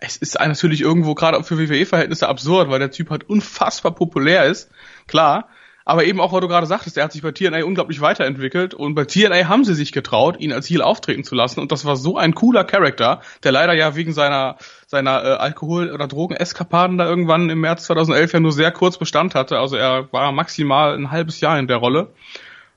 Es 0.00 0.16
ist 0.16 0.38
natürlich 0.38 0.80
irgendwo 0.80 1.14
gerade 1.14 1.42
für 1.44 1.58
WWE-Verhältnisse 1.58 2.28
absurd, 2.28 2.70
weil 2.70 2.78
der 2.78 2.90
Typ 2.90 3.10
halt 3.10 3.28
unfassbar 3.28 3.94
populär 3.94 4.46
ist, 4.46 4.70
klar. 5.06 5.48
Aber 5.84 6.04
eben 6.04 6.20
auch, 6.20 6.32
weil 6.32 6.40
du 6.40 6.48
gerade 6.48 6.66
sagtest, 6.66 6.96
er 6.96 7.04
hat 7.04 7.12
sich 7.12 7.22
bei 7.22 7.32
TNA 7.32 7.64
unglaublich 7.64 8.00
weiterentwickelt 8.00 8.74
und 8.74 8.94
bei 8.94 9.06
TNA 9.06 9.48
haben 9.48 9.64
sie 9.64 9.74
sich 9.74 9.92
getraut, 9.92 10.38
ihn 10.38 10.52
als 10.52 10.68
Heel 10.68 10.82
auftreten 10.82 11.24
zu 11.24 11.34
lassen 11.34 11.58
und 11.58 11.72
das 11.72 11.84
war 11.84 11.96
so 11.96 12.16
ein 12.16 12.34
cooler 12.34 12.64
Charakter, 12.64 13.22
der 13.42 13.52
leider 13.52 13.74
ja 13.74 13.96
wegen 13.96 14.12
seiner 14.12 14.56
seiner 14.86 15.24
äh, 15.24 15.36
Alkohol- 15.36 15.90
oder 15.90 16.06
Drogeneskapaden 16.06 16.98
da 16.98 17.06
irgendwann 17.06 17.50
im 17.50 17.60
März 17.60 17.84
2011 17.84 18.32
ja 18.32 18.40
nur 18.40 18.52
sehr 18.52 18.70
kurz 18.72 18.98
Bestand 18.98 19.34
hatte. 19.34 19.58
Also 19.58 19.76
er 19.76 20.12
war 20.12 20.32
maximal 20.32 20.94
ein 20.94 21.10
halbes 21.10 21.40
Jahr 21.40 21.58
in 21.58 21.66
der 21.66 21.78
Rolle. 21.78 22.12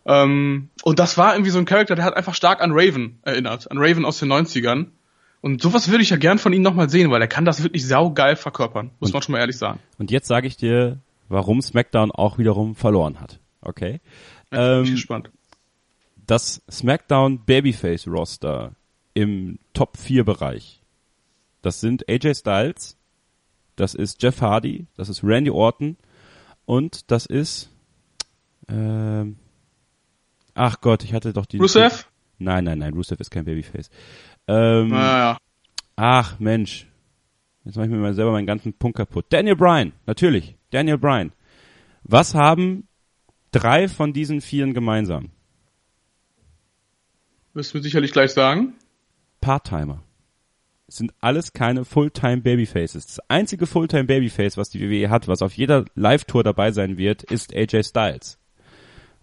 Ähm, 0.05 0.69
und 0.83 0.99
das 0.99 1.17
war 1.17 1.33
irgendwie 1.33 1.51
so 1.51 1.59
ein 1.59 1.65
Charakter, 1.65 1.95
der 1.95 2.05
hat 2.05 2.15
einfach 2.15 2.35
stark 2.35 2.61
an 2.61 2.71
Raven 2.73 3.19
erinnert, 3.23 3.69
an 3.69 3.77
Raven 3.77 4.05
aus 4.05 4.19
den 4.19 4.31
90ern. 4.31 4.87
Und 5.43 5.61
sowas 5.61 5.89
würde 5.89 6.03
ich 6.03 6.09
ja 6.09 6.15
gern 6.17 6.39
von 6.39 6.53
ihm 6.53 6.61
nochmal 6.61 6.89
sehen, 6.89 7.11
weil 7.11 7.21
er 7.21 7.27
kann 7.27 7.43
das 7.43 7.61
wirklich 7.63 7.85
saugeil 7.85 8.37
verkörpern, 8.37 8.91
muss 9.01 9.11
man 9.11 9.21
schon 9.21 9.33
mal 9.33 9.39
ehrlich 9.39 9.57
sagen. 9.57 9.79
Und 9.97 10.09
jetzt 10.09 10.27
sage 10.27 10.47
ich 10.47 10.55
dir, 10.55 10.99
warum 11.27 11.61
SmackDown 11.61 12.11
auch 12.11 12.37
wiederum 12.37 12.75
verloren 12.75 13.19
hat. 13.19 13.39
Okay? 13.61 13.99
Ja, 14.53 14.75
bin 14.77 14.83
ich 14.83 14.89
Ähm, 14.89 14.95
gespannt. 14.95 15.31
das 16.25 16.61
SmackDown 16.71 17.43
Babyface 17.43 18.07
Roster 18.07 18.71
im 19.13 19.59
Top 19.73 19.97
4 19.97 20.23
Bereich. 20.23 20.81
Das 21.61 21.81
sind 21.81 22.07
AJ 22.09 22.35
Styles, 22.35 22.97
das 23.75 23.95
ist 23.95 24.23
Jeff 24.23 24.39
Hardy, 24.41 24.87
das 24.95 25.09
ist 25.09 25.23
Randy 25.25 25.51
Orton 25.51 25.97
und 26.65 27.11
das 27.11 27.25
ist 27.25 27.69
ähm, 28.69 29.35
ach 30.53 30.79
Gott, 30.79 31.03
ich 31.03 31.13
hatte 31.13 31.33
doch 31.33 31.45
die 31.45 31.57
Rusev? 31.57 32.07
Nein, 32.39 32.63
nein, 32.63 32.79
nein, 32.79 32.93
Rusev 32.93 33.19
ist 33.19 33.29
kein 33.29 33.45
Babyface. 33.45 33.89
Ähm, 34.47 34.89
Naja. 34.89 35.37
Ach 35.95 36.39
Mensch, 36.39 36.87
jetzt 37.63 37.75
mache 37.75 37.85
ich 37.85 37.91
mir 37.91 37.97
mal 37.99 38.13
selber 38.13 38.31
meinen 38.31 38.47
ganzen 38.47 38.73
Punkt 38.73 38.97
kaputt. 38.97 39.25
Daniel 39.29 39.55
Bryan, 39.55 39.93
natürlich, 40.05 40.55
Daniel 40.71 40.97
Bryan. 40.97 41.31
Was 42.03 42.33
haben 42.35 42.87
drei 43.51 43.87
von 43.87 44.11
diesen 44.13 44.41
Vieren 44.41 44.73
gemeinsam? 44.73 45.29
Wirst 47.53 47.73
du 47.73 47.79
sicherlich 47.79 48.11
gleich 48.11 48.31
sagen. 48.31 48.73
Part-Timer. 49.39 50.03
Es 50.87 50.97
sind 50.97 51.13
alles 51.19 51.53
keine 51.53 51.85
Fulltime 51.85 52.41
Babyfaces. 52.41 53.05
Das 53.05 53.29
einzige 53.29 53.67
Fulltime 53.67 54.05
Babyface, 54.05 54.57
was 54.57 54.69
die 54.69 54.81
WWE 54.81 55.09
hat, 55.09 55.27
was 55.27 55.41
auf 55.41 55.53
jeder 55.53 55.85
Live-Tour 55.95 56.43
dabei 56.43 56.71
sein 56.71 56.97
wird, 56.97 57.23
ist 57.23 57.55
AJ 57.55 57.83
Styles. 57.83 58.39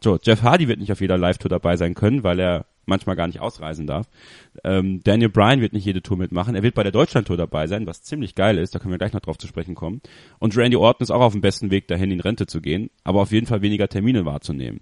So, 0.03 0.19
Jeff 0.23 0.43
Hardy 0.43 0.69
wird 0.69 0.79
nicht 0.79 0.93
auf 0.93 1.01
jeder 1.01 1.19
Live-Tour 1.19 1.51
dabei 1.51 1.77
sein 1.77 1.95
können, 1.95 2.23
weil 2.23 2.41
er 2.41 2.67
manchmal 2.91 3.17
gar 3.17 3.27
nicht 3.27 3.41
ausreisen 3.41 3.87
darf. 3.87 4.07
Ähm, 4.63 5.01
Daniel 5.03 5.31
Bryan 5.31 5.63
wird 5.63 5.73
nicht 5.73 5.87
jede 5.87 6.03
Tour 6.03 6.19
mitmachen. 6.19 6.55
Er 6.55 6.63
wird 6.63 6.75
bei 6.75 6.83
der 6.83 6.93
Deutschland-Tour 6.93 7.39
dabei 7.39 7.67
sein, 7.67 7.87
was 7.87 8.03
ziemlich 8.03 8.35
geil 8.35 8.59
ist. 8.59 8.75
Da 8.75 8.79
können 8.79 8.93
wir 8.93 8.99
gleich 8.99 9.15
noch 9.15 9.21
drauf 9.21 9.39
zu 9.39 9.47
sprechen 9.47 9.75
kommen. 9.75 10.03
Und 10.39 10.57
Randy 10.57 10.77
Orton 10.77 11.05
ist 11.05 11.11
auch 11.11 11.23
auf 11.23 11.33
dem 11.33 11.41
besten 11.41 11.71
Weg 11.71 11.89
dahin, 11.89 12.11
in 12.11 12.21
Rente 12.21 12.47
zu 12.47 12.61
gehen, 12.61 12.91
aber 13.03 13.23
auf 13.23 13.33
jeden 13.33 13.47
Fall 13.47 13.63
weniger 13.63 13.89
Termine 13.89 14.27
wahrzunehmen. 14.27 14.81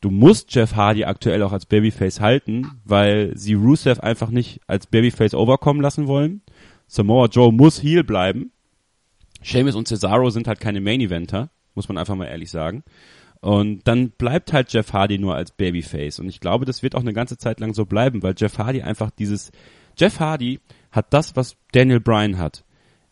Du 0.00 0.10
musst 0.10 0.52
Jeff 0.52 0.74
Hardy 0.74 1.04
aktuell 1.04 1.42
auch 1.42 1.52
als 1.52 1.66
Babyface 1.66 2.20
halten, 2.20 2.72
weil 2.84 3.32
sie 3.36 3.54
Rusev 3.54 4.00
einfach 4.00 4.30
nicht 4.30 4.60
als 4.66 4.86
Babyface 4.86 5.34
overkommen 5.34 5.80
lassen 5.82 6.08
wollen. 6.08 6.42
Samoa 6.88 7.26
Joe 7.26 7.52
muss 7.52 7.82
Heel 7.82 8.02
bleiben. 8.02 8.50
Sheamus 9.42 9.76
und 9.76 9.86
Cesaro 9.86 10.30
sind 10.30 10.48
halt 10.48 10.60
keine 10.60 10.80
Main-Eventer, 10.80 11.50
muss 11.74 11.88
man 11.88 11.98
einfach 11.98 12.16
mal 12.16 12.26
ehrlich 12.26 12.50
sagen. 12.50 12.82
Und 13.42 13.88
dann 13.88 14.10
bleibt 14.10 14.52
halt 14.52 14.72
Jeff 14.72 14.92
Hardy 14.92 15.18
nur 15.18 15.34
als 15.34 15.50
Babyface. 15.50 16.20
Und 16.20 16.28
ich 16.28 16.38
glaube, 16.38 16.64
das 16.64 16.84
wird 16.84 16.94
auch 16.94 17.00
eine 17.00 17.12
ganze 17.12 17.36
Zeit 17.36 17.58
lang 17.58 17.74
so 17.74 17.84
bleiben, 17.84 18.22
weil 18.22 18.34
Jeff 18.36 18.56
Hardy 18.56 18.82
einfach 18.82 19.10
dieses, 19.10 19.50
Jeff 19.98 20.20
Hardy 20.20 20.60
hat 20.92 21.12
das, 21.12 21.34
was 21.34 21.56
Daniel 21.72 21.98
Bryan 21.98 22.38
hat. 22.38 22.64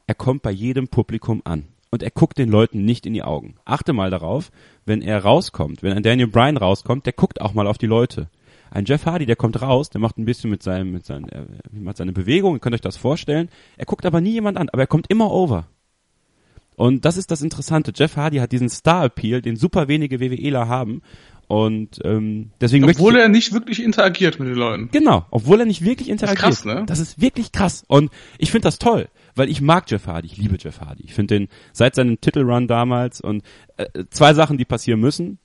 Er 0.06 0.14
kommt 0.14 0.42
bei 0.42 0.52
jedem 0.52 0.86
Publikum 0.86 1.42
an. 1.44 1.66
Und 1.90 2.04
er 2.04 2.12
guckt 2.12 2.38
den 2.38 2.48
Leuten 2.48 2.84
nicht 2.84 3.06
in 3.06 3.14
die 3.14 3.24
Augen. 3.24 3.56
Achte 3.64 3.92
mal 3.92 4.10
darauf, 4.10 4.52
wenn 4.86 5.02
er 5.02 5.24
rauskommt, 5.24 5.82
wenn 5.82 5.92
ein 5.94 6.04
Daniel 6.04 6.28
Bryan 6.28 6.56
rauskommt, 6.56 7.06
der 7.06 7.12
guckt 7.12 7.40
auch 7.40 7.52
mal 7.52 7.66
auf 7.66 7.78
die 7.78 7.86
Leute. 7.86 8.28
Ein 8.70 8.84
Jeff 8.84 9.06
Hardy, 9.06 9.26
der 9.26 9.34
kommt 9.34 9.60
raus, 9.60 9.90
der 9.90 10.00
macht 10.00 10.16
ein 10.16 10.24
bisschen 10.24 10.50
mit 10.50 10.62
seinem, 10.62 10.92
mit 10.92 11.04
seinen, 11.04 11.28
er 11.28 11.46
macht 11.72 11.96
seine 11.96 12.12
Bewegung, 12.12 12.54
ihr 12.54 12.60
könnt 12.60 12.76
euch 12.76 12.80
das 12.80 12.96
vorstellen. 12.96 13.48
Er 13.76 13.86
guckt 13.86 14.06
aber 14.06 14.20
nie 14.20 14.30
jemand 14.30 14.58
an, 14.58 14.68
aber 14.68 14.82
er 14.82 14.86
kommt 14.86 15.10
immer 15.10 15.32
over. 15.32 15.66
Und 16.80 17.04
das 17.04 17.18
ist 17.18 17.30
das 17.30 17.42
Interessante. 17.42 17.92
Jeff 17.94 18.16
Hardy 18.16 18.38
hat 18.38 18.52
diesen 18.52 18.70
Star-Appeal, 18.70 19.42
den 19.42 19.56
super 19.56 19.86
wenige 19.86 20.18
WWEler 20.18 20.66
haben. 20.66 21.02
Und 21.46 21.98
ähm, 22.04 22.52
deswegen 22.58 22.88
Obwohl 22.88 23.16
ich, 23.16 23.20
er 23.20 23.28
nicht 23.28 23.52
wirklich 23.52 23.82
interagiert 23.82 24.40
mit 24.40 24.48
den 24.48 24.54
Leuten. 24.54 24.88
Genau, 24.90 25.26
obwohl 25.30 25.60
er 25.60 25.66
nicht 25.66 25.84
wirklich 25.84 26.08
interagiert. 26.08 26.38
krass, 26.38 26.64
ne? 26.64 26.84
Das 26.86 26.98
ist 26.98 27.20
wirklich 27.20 27.52
krass. 27.52 27.84
Und 27.86 28.10
ich 28.38 28.50
finde 28.50 28.62
das 28.62 28.78
toll, 28.78 29.10
weil 29.34 29.50
ich 29.50 29.60
mag 29.60 29.90
Jeff 29.90 30.06
Hardy, 30.06 30.28
ich 30.28 30.38
liebe 30.38 30.56
Jeff 30.58 30.80
Hardy. 30.80 31.04
Ich 31.04 31.12
finde 31.12 31.40
den 31.40 31.48
seit 31.74 31.96
seinem 31.96 32.18
Titelrun 32.18 32.66
damals 32.66 33.20
und 33.20 33.42
äh, 33.76 34.04
zwei 34.08 34.32
Sachen, 34.32 34.56
die 34.56 34.64
passieren 34.64 35.00
müssen, 35.00 35.38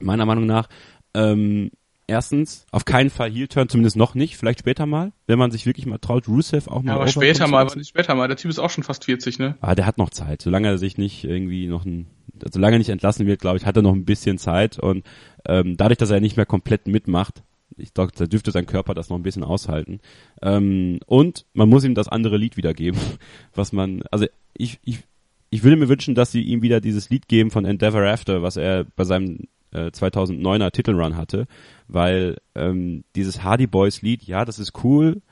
meiner 0.00 0.26
Meinung 0.26 0.46
nach. 0.46 0.68
Ähm, 1.14 1.70
erstens, 2.06 2.66
auf 2.70 2.84
keinen 2.84 3.10
Fall 3.10 3.30
Heel-Turn, 3.30 3.68
zumindest 3.68 3.96
noch 3.96 4.14
nicht, 4.14 4.36
vielleicht 4.36 4.60
später 4.60 4.86
mal, 4.86 5.12
wenn 5.26 5.38
man 5.38 5.50
sich 5.50 5.66
wirklich 5.66 5.86
mal 5.86 5.98
traut, 5.98 6.28
Rusev 6.28 6.68
auch 6.68 6.82
mal 6.82 6.92
Ja, 6.92 6.96
aber 6.96 7.08
später 7.08 7.46
mal, 7.48 7.62
aber 7.62 7.76
nicht 7.76 7.88
später 7.88 8.14
mal. 8.14 8.28
Der 8.28 8.36
Typ 8.36 8.50
ist 8.50 8.58
auch 8.58 8.70
schon 8.70 8.84
fast 8.84 9.04
40, 9.04 9.38
ne? 9.38 9.56
Ah, 9.60 9.74
der 9.74 9.86
hat 9.86 9.98
noch 9.98 10.10
Zeit. 10.10 10.42
Solange 10.42 10.68
er 10.68 10.78
sich 10.78 10.98
nicht 10.98 11.24
irgendwie 11.24 11.66
noch 11.66 11.84
ein, 11.84 12.06
solange 12.52 12.76
er 12.76 12.78
nicht 12.78 12.90
entlassen 12.90 13.26
wird, 13.26 13.40
glaube 13.40 13.58
ich, 13.58 13.66
hat 13.66 13.76
er 13.76 13.82
noch 13.82 13.94
ein 13.94 14.04
bisschen 14.04 14.38
Zeit 14.38 14.78
und 14.78 15.04
ähm, 15.46 15.76
dadurch, 15.76 15.98
dass 15.98 16.10
er 16.10 16.20
nicht 16.20 16.36
mehr 16.36 16.46
komplett 16.46 16.86
mitmacht, 16.86 17.42
ich 17.76 17.92
glaube, 17.92 18.12
da 18.16 18.26
dürfte 18.26 18.52
sein 18.52 18.66
Körper 18.66 18.94
das 18.94 19.10
noch 19.10 19.16
ein 19.16 19.22
bisschen 19.22 19.44
aushalten. 19.44 20.00
Ähm, 20.40 21.00
und 21.06 21.46
man 21.52 21.68
muss 21.68 21.84
ihm 21.84 21.94
das 21.94 22.08
andere 22.08 22.36
Lied 22.36 22.56
wiedergeben, 22.56 23.00
was 23.54 23.72
man, 23.72 24.02
also 24.10 24.26
ich, 24.54 24.78
ich 24.82 25.00
ich 25.48 25.62
würde 25.62 25.76
mir 25.76 25.88
wünschen, 25.88 26.14
dass 26.16 26.32
sie 26.32 26.42
ihm 26.42 26.60
wieder 26.60 26.80
dieses 26.80 27.08
Lied 27.08 27.28
geben 27.28 27.50
von 27.50 27.64
Endeavor 27.64 28.02
After, 28.02 28.42
was 28.42 28.56
er 28.56 28.84
bei 28.84 29.04
seinem 29.04 29.46
äh, 29.76 29.90
2009er 29.90 30.70
Titelrun 30.70 31.16
hatte, 31.16 31.46
weil 31.88 32.38
ähm, 32.54 33.04
dieses 33.14 33.42
Hardy 33.42 33.66
Boys 33.66 34.02
Lied, 34.02 34.22
ja, 34.24 34.44
das 34.44 34.58
ist 34.58 34.72
cool, 34.84 35.22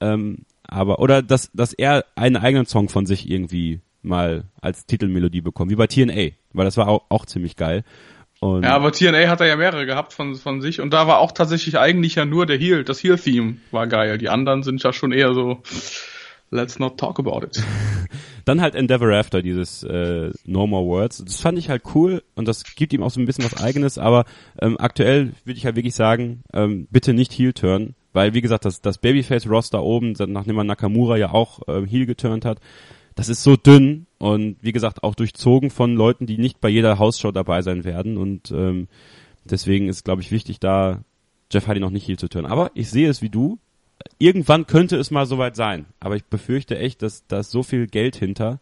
ähm, 0.00 0.44
aber 0.62 0.98
oder 0.98 1.22
dass 1.22 1.50
dass 1.52 1.72
er 1.72 2.04
einen 2.14 2.36
eigenen 2.36 2.66
Song 2.66 2.88
von 2.88 3.06
sich 3.06 3.30
irgendwie 3.30 3.80
mal 4.02 4.44
als 4.60 4.86
Titelmelodie 4.86 5.40
bekommt, 5.40 5.70
wie 5.70 5.76
bei 5.76 5.86
TNA, 5.86 6.32
weil 6.52 6.64
das 6.64 6.76
war 6.76 6.88
auch, 6.88 7.04
auch 7.08 7.26
ziemlich 7.26 7.56
geil. 7.56 7.84
Und 8.40 8.64
ja, 8.64 8.74
aber 8.74 8.92
TNA 8.92 9.28
hat 9.28 9.40
er 9.40 9.46
ja 9.46 9.56
mehrere 9.56 9.86
gehabt 9.86 10.12
von, 10.12 10.34
von 10.34 10.60
sich 10.60 10.80
und 10.80 10.92
da 10.92 11.06
war 11.06 11.18
auch 11.18 11.32
tatsächlich 11.32 11.78
eigentlich 11.78 12.16
ja 12.16 12.26
nur 12.26 12.44
der 12.44 12.58
Heel, 12.58 12.84
das 12.84 13.02
Heel-Theme 13.02 13.56
war 13.70 13.86
geil. 13.86 14.18
Die 14.18 14.28
anderen 14.28 14.62
sind 14.62 14.82
ja 14.82 14.92
schon 14.92 15.12
eher 15.12 15.32
so, 15.32 15.62
let's 16.50 16.78
not 16.78 16.98
talk 16.98 17.18
about 17.18 17.46
it. 17.46 17.62
Dann 18.44 18.60
halt 18.60 18.74
Endeavor 18.74 19.12
After, 19.12 19.42
dieses 19.42 19.82
äh, 19.84 20.30
No 20.44 20.66
More 20.66 20.86
Words. 20.86 21.24
Das 21.24 21.40
fand 21.40 21.58
ich 21.58 21.70
halt 21.70 21.82
cool 21.94 22.22
und 22.34 22.46
das 22.46 22.64
gibt 22.76 22.92
ihm 22.92 23.02
auch 23.02 23.10
so 23.10 23.20
ein 23.20 23.26
bisschen 23.26 23.44
was 23.44 23.62
eigenes, 23.62 23.98
aber 23.98 24.24
ähm, 24.60 24.76
aktuell 24.78 25.32
würde 25.44 25.58
ich 25.58 25.64
halt 25.64 25.76
wirklich 25.76 25.94
sagen, 25.94 26.42
ähm, 26.52 26.86
bitte 26.90 27.14
nicht 27.14 27.32
Heel 27.32 27.52
turn, 27.52 27.94
weil 28.12 28.34
wie 28.34 28.42
gesagt, 28.42 28.64
das, 28.64 28.80
das 28.82 28.98
Babyface-Roster 28.98 29.82
oben, 29.82 30.14
nachdem 30.28 30.56
man 30.56 30.66
Nakamura 30.66 31.16
ja 31.16 31.32
auch 31.32 31.60
ähm, 31.68 31.86
Heel 31.86 32.06
geturnt 32.06 32.44
hat, 32.44 32.60
das 33.14 33.28
ist 33.28 33.42
so 33.42 33.56
dünn 33.56 34.06
und 34.18 34.56
wie 34.60 34.72
gesagt 34.72 35.04
auch 35.04 35.14
durchzogen 35.14 35.70
von 35.70 35.94
Leuten, 35.94 36.26
die 36.26 36.38
nicht 36.38 36.60
bei 36.60 36.68
jeder 36.68 36.98
Hausshow 36.98 37.30
dabei 37.30 37.62
sein 37.62 37.84
werden 37.84 38.16
und 38.16 38.50
ähm, 38.50 38.88
deswegen 39.44 39.88
ist 39.88 40.04
glaube 40.04 40.20
ich 40.20 40.32
wichtig, 40.32 40.60
da 40.60 41.04
Jeff 41.50 41.66
Hardy 41.66 41.80
noch 41.80 41.90
nicht 41.90 42.06
Heel 42.06 42.18
zu 42.18 42.28
turnen. 42.28 42.50
Aber 42.50 42.70
ich 42.74 42.90
sehe 42.90 43.08
es 43.08 43.22
wie 43.22 43.30
du, 43.30 43.58
irgendwann 44.18 44.66
könnte 44.66 44.96
es 44.96 45.10
mal 45.10 45.26
soweit 45.26 45.56
sein. 45.56 45.86
Aber 46.00 46.16
ich 46.16 46.24
befürchte 46.24 46.78
echt, 46.78 47.02
dass 47.02 47.26
da 47.26 47.40
ist 47.40 47.50
so 47.50 47.62
viel 47.62 47.86
Geld 47.86 48.16
hinter, 48.16 48.60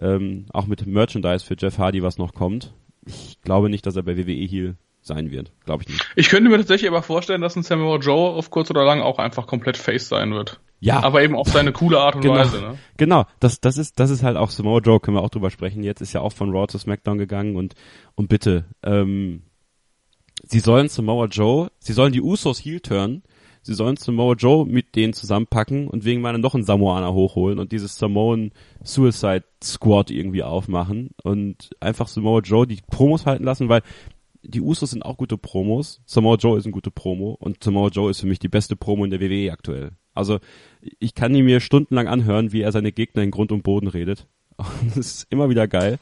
ähm, 0.00 0.46
auch 0.52 0.66
mit 0.66 0.86
Merchandise 0.86 1.44
für 1.44 1.56
Jeff 1.58 1.78
Hardy, 1.78 2.02
was 2.02 2.18
noch 2.18 2.34
kommt. 2.34 2.74
Ich 3.06 3.40
glaube 3.42 3.70
nicht, 3.70 3.86
dass 3.86 3.96
er 3.96 4.02
bei 4.02 4.16
WWE 4.16 4.46
Heel 4.46 4.76
sein 5.00 5.30
wird. 5.30 5.52
Glaube 5.64 5.84
ich 5.84 5.88
nicht. 5.88 6.06
Ich 6.16 6.28
könnte 6.28 6.50
mir 6.50 6.58
tatsächlich 6.58 6.90
aber 6.90 7.02
vorstellen, 7.02 7.40
dass 7.40 7.56
ein 7.56 7.62
Samuel 7.62 8.00
Joe 8.02 8.30
auf 8.30 8.50
kurz 8.50 8.70
oder 8.70 8.84
lang 8.84 9.00
auch 9.00 9.18
einfach 9.18 9.46
komplett 9.46 9.76
Face 9.76 10.08
sein 10.08 10.32
wird. 10.32 10.60
Ja. 10.80 11.02
Aber 11.02 11.22
eben 11.22 11.34
auf 11.34 11.48
seine 11.48 11.72
coole 11.72 11.98
Art 12.00 12.16
und 12.16 12.22
genau, 12.22 12.34
Weise, 12.34 12.60
ne? 12.60 12.78
Genau. 12.96 13.24
Das, 13.40 13.60
das 13.60 13.78
ist, 13.78 13.98
das 13.98 14.10
ist 14.10 14.22
halt 14.22 14.36
auch 14.36 14.50
Samoa 14.50 14.80
Joe, 14.80 15.00
können 15.00 15.16
wir 15.16 15.22
auch 15.22 15.30
drüber 15.30 15.50
sprechen. 15.50 15.82
Jetzt 15.82 16.02
ist 16.02 16.12
ja 16.12 16.20
auch 16.20 16.32
von 16.32 16.50
Raw 16.50 16.66
zu 16.66 16.78
SmackDown 16.78 17.18
gegangen 17.18 17.56
und, 17.56 17.74
und 18.14 18.28
bitte, 18.28 18.64
ähm, 18.82 19.42
sie 20.44 20.60
sollen 20.60 20.88
Samoa 20.88 21.26
Joe, 21.26 21.70
sie 21.78 21.94
sollen 21.94 22.12
die 22.12 22.20
Usos 22.20 22.58
Heel 22.58 22.80
turn, 22.80 23.22
sie 23.66 23.74
sollen 23.74 23.96
Samoa 23.96 24.34
Joe 24.34 24.64
mit 24.64 24.94
denen 24.94 25.12
zusammenpacken 25.12 25.88
und 25.88 26.04
wegen 26.04 26.20
meiner 26.20 26.38
noch 26.38 26.54
einen 26.54 26.64
Samoaner 26.64 27.12
hochholen 27.12 27.58
und 27.58 27.72
dieses 27.72 27.98
Samoan 27.98 28.52
Suicide 28.84 29.44
Squad 29.62 30.12
irgendwie 30.12 30.44
aufmachen 30.44 31.10
und 31.24 31.70
einfach 31.80 32.06
Samoa 32.06 32.40
Joe 32.40 32.66
die 32.66 32.78
Promos 32.88 33.26
halten 33.26 33.44
lassen, 33.44 33.68
weil 33.68 33.82
die 34.42 34.60
Usos 34.60 34.90
sind 34.90 35.04
auch 35.04 35.16
gute 35.16 35.36
Promos. 35.36 36.00
Samoa 36.06 36.36
Joe 36.36 36.56
ist 36.56 36.66
ein 36.66 36.72
gute 36.72 36.92
Promo 36.92 37.36
und 37.40 37.64
Samoa 37.64 37.88
Joe 37.88 38.08
ist 38.08 38.20
für 38.20 38.28
mich 38.28 38.38
die 38.38 38.48
beste 38.48 38.76
Promo 38.76 39.04
in 39.04 39.10
der 39.10 39.20
WWE 39.20 39.50
aktuell. 39.50 39.90
Also 40.14 40.38
ich 41.00 41.16
kann 41.16 41.34
ihn 41.34 41.44
mir 41.44 41.58
stundenlang 41.58 42.06
anhören, 42.06 42.52
wie 42.52 42.62
er 42.62 42.70
seine 42.70 42.92
Gegner 42.92 43.24
in 43.24 43.32
Grund 43.32 43.50
und 43.50 43.64
Boden 43.64 43.88
redet. 43.88 44.28
Und 44.56 44.96
das 44.96 45.06
ist 45.06 45.26
immer 45.28 45.50
wieder 45.50 45.68
geil. 45.68 45.98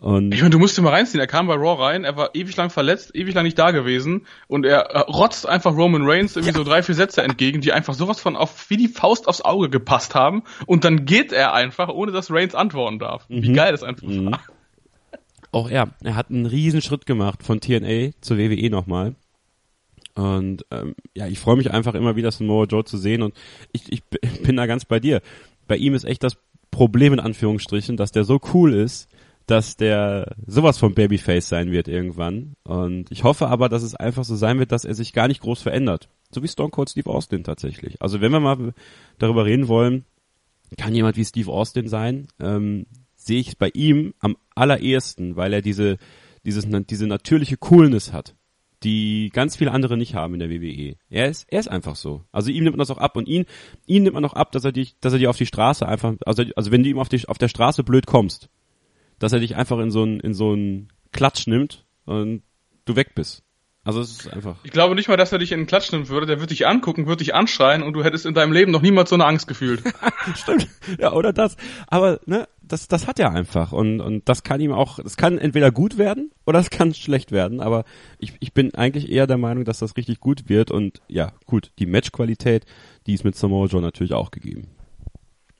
Und 0.00 0.32
ich 0.32 0.40
meine, 0.40 0.50
du 0.50 0.58
musst 0.58 0.78
dir 0.78 0.82
mal 0.82 0.90
reinziehen. 0.90 1.20
Er 1.20 1.26
kam 1.26 1.46
bei 1.46 1.54
Raw 1.54 1.82
rein, 1.82 2.04
er 2.04 2.16
war 2.16 2.30
ewig 2.34 2.56
lang 2.56 2.70
verletzt, 2.70 3.14
ewig 3.14 3.34
lang 3.34 3.44
nicht 3.44 3.58
da 3.58 3.70
gewesen 3.70 4.26
und 4.48 4.64
er 4.64 4.90
äh, 4.90 4.98
rotzt 5.00 5.46
einfach 5.46 5.76
Roman 5.76 6.02
Reigns 6.06 6.36
irgendwie 6.36 6.52
ja. 6.52 6.58
so 6.58 6.64
drei, 6.64 6.82
vier 6.82 6.94
Sätze 6.94 7.22
entgegen, 7.22 7.60
die 7.60 7.72
einfach 7.72 7.92
sowas 7.92 8.18
von 8.18 8.34
auf 8.34 8.70
wie 8.70 8.78
die 8.78 8.88
Faust 8.88 9.28
aufs 9.28 9.42
Auge 9.42 9.68
gepasst 9.68 10.14
haben 10.14 10.42
und 10.66 10.84
dann 10.84 11.04
geht 11.04 11.32
er 11.32 11.52
einfach, 11.52 11.90
ohne 11.90 12.12
dass 12.12 12.30
Reigns 12.30 12.54
antworten 12.54 12.98
darf. 12.98 13.28
Mhm. 13.28 13.42
Wie 13.42 13.52
geil 13.52 13.72
das 13.72 13.82
einfach 13.82 14.06
mhm. 14.06 14.30
war. 14.30 14.40
Auch 15.52 15.68
er, 15.68 15.90
er 16.02 16.14
hat 16.14 16.30
einen 16.30 16.46
riesen 16.46 16.80
Schritt 16.80 17.04
gemacht 17.04 17.42
von 17.42 17.60
TNA 17.60 18.12
zur 18.22 18.38
WWE 18.38 18.70
nochmal. 18.70 19.16
Und 20.14 20.64
ähm, 20.70 20.94
ja, 21.14 21.26
ich 21.26 21.38
freue 21.38 21.56
mich 21.56 21.70
einfach 21.70 21.94
immer 21.94 22.16
wieder 22.16 22.30
Samoa 22.30 22.64
Joe 22.64 22.84
zu 22.84 22.96
sehen 22.96 23.22
und 23.22 23.34
ich, 23.72 23.92
ich 23.92 24.02
bin 24.42 24.56
da 24.56 24.64
ganz 24.64 24.86
bei 24.86 24.98
dir. 24.98 25.20
Bei 25.68 25.76
ihm 25.76 25.92
ist 25.92 26.04
echt 26.04 26.22
das 26.22 26.38
Problem 26.70 27.12
in 27.12 27.20
Anführungsstrichen, 27.20 27.96
dass 27.96 28.12
der 28.12 28.24
so 28.24 28.40
cool 28.54 28.72
ist, 28.72 29.09
dass 29.50 29.76
der 29.76 30.36
sowas 30.46 30.78
von 30.78 30.94
Babyface 30.94 31.48
sein 31.48 31.72
wird 31.72 31.88
irgendwann. 31.88 32.54
Und 32.62 33.10
ich 33.10 33.24
hoffe 33.24 33.48
aber, 33.48 33.68
dass 33.68 33.82
es 33.82 33.96
einfach 33.96 34.24
so 34.24 34.36
sein 34.36 34.58
wird, 34.60 34.70
dass 34.70 34.84
er 34.84 34.94
sich 34.94 35.12
gar 35.12 35.26
nicht 35.26 35.40
groß 35.40 35.60
verändert. 35.60 36.08
So 36.30 36.42
wie 36.42 36.48
Stone 36.48 36.70
Cold 36.70 36.88
Steve 36.88 37.10
Austin 37.10 37.42
tatsächlich. 37.42 38.00
Also 38.00 38.20
wenn 38.20 38.30
wir 38.30 38.38
mal 38.38 38.72
darüber 39.18 39.44
reden 39.44 39.66
wollen, 39.66 40.04
kann 40.78 40.94
jemand 40.94 41.16
wie 41.16 41.24
Steve 41.24 41.50
Austin 41.50 41.88
sein, 41.88 42.28
ähm, 42.38 42.86
sehe 43.16 43.40
ich 43.40 43.58
bei 43.58 43.70
ihm 43.74 44.14
am 44.20 44.36
allerersten, 44.54 45.34
weil 45.34 45.52
er 45.52 45.62
diese, 45.62 45.98
dieses, 46.44 46.66
diese 46.88 47.08
natürliche 47.08 47.56
Coolness 47.56 48.12
hat, 48.12 48.36
die 48.84 49.30
ganz 49.32 49.56
viele 49.56 49.72
andere 49.72 49.96
nicht 49.96 50.14
haben 50.14 50.34
in 50.34 50.40
der 50.40 50.50
WWE. 50.50 50.94
Er 51.10 51.28
ist, 51.28 51.46
er 51.48 51.58
ist 51.58 51.68
einfach 51.68 51.96
so. 51.96 52.22
Also 52.30 52.50
ihm 52.50 52.62
nimmt 52.62 52.76
man 52.76 52.86
das 52.86 52.90
auch 52.92 52.98
ab 52.98 53.16
und 53.16 53.26
ihn, 53.26 53.46
ihn 53.86 54.04
nimmt 54.04 54.14
man 54.14 54.24
auch 54.24 54.34
ab, 54.34 54.52
dass 54.52 54.64
er 54.64 54.72
dich, 54.72 54.96
dass 55.00 55.12
er 55.12 55.18
dir 55.18 55.28
auf 55.28 55.36
die 55.36 55.46
Straße 55.46 55.86
einfach, 55.86 56.14
also, 56.24 56.44
also 56.54 56.70
wenn 56.70 56.84
du 56.84 56.88
ihm 56.88 57.00
auf, 57.00 57.08
die, 57.08 57.26
auf 57.26 57.38
der 57.38 57.48
Straße 57.48 57.82
blöd 57.82 58.06
kommst, 58.06 58.48
dass 59.20 59.32
er 59.32 59.38
dich 59.38 59.54
einfach 59.54 59.78
in 59.78 59.92
so 59.92 60.02
ein, 60.02 60.18
in 60.18 60.34
so 60.34 60.56
Klatsch 61.12 61.46
nimmt 61.46 61.84
und 62.04 62.42
du 62.84 62.96
weg 62.96 63.14
bist. 63.14 63.44
Also 63.82 64.00
es 64.00 64.10
ist 64.10 64.32
einfach. 64.32 64.56
Ich 64.62 64.72
glaube 64.72 64.94
nicht 64.94 65.08
mal, 65.08 65.16
dass 65.16 65.32
er 65.32 65.38
dich 65.38 65.52
in 65.52 65.60
den 65.60 65.66
Klatsch 65.66 65.90
nehmen 65.90 66.08
würde. 66.08 66.26
Der 66.26 66.36
würde 66.38 66.48
dich 66.48 66.66
angucken, 66.66 67.06
würde 67.06 67.24
dich 67.24 67.34
anschreien 67.34 67.82
und 67.82 67.94
du 67.94 68.04
hättest 68.04 68.26
in 68.26 68.34
deinem 68.34 68.52
Leben 68.52 68.72
noch 68.72 68.82
niemals 68.82 69.08
so 69.08 69.16
eine 69.16 69.24
Angst 69.24 69.48
gefühlt. 69.48 69.82
Stimmt. 70.34 70.68
Ja, 70.98 71.12
oder 71.12 71.32
das. 71.32 71.56
Aber 71.86 72.20
ne, 72.26 72.46
das, 72.60 72.88
das 72.88 73.06
hat 73.06 73.18
er 73.18 73.30
einfach 73.30 73.72
und 73.72 74.00
und 74.00 74.28
das 74.28 74.42
kann 74.42 74.60
ihm 74.60 74.72
auch. 74.72 74.98
Es 74.98 75.16
kann 75.16 75.38
entweder 75.38 75.70
gut 75.70 75.96
werden 75.96 76.30
oder 76.44 76.58
es 76.58 76.68
kann 76.68 76.92
schlecht 76.92 77.32
werden. 77.32 77.60
Aber 77.60 77.84
ich 78.18 78.34
ich 78.40 78.52
bin 78.52 78.74
eigentlich 78.74 79.10
eher 79.10 79.26
der 79.26 79.38
Meinung, 79.38 79.64
dass 79.64 79.78
das 79.78 79.96
richtig 79.96 80.20
gut 80.20 80.50
wird 80.50 80.70
und 80.70 81.00
ja 81.08 81.32
gut, 81.46 81.72
die 81.78 81.86
Matchqualität, 81.86 82.66
die 83.06 83.14
ist 83.14 83.24
mit 83.24 83.34
Samoa 83.34 83.66
Joe 83.66 83.80
natürlich 83.80 84.12
auch 84.12 84.30
gegeben. 84.30 84.68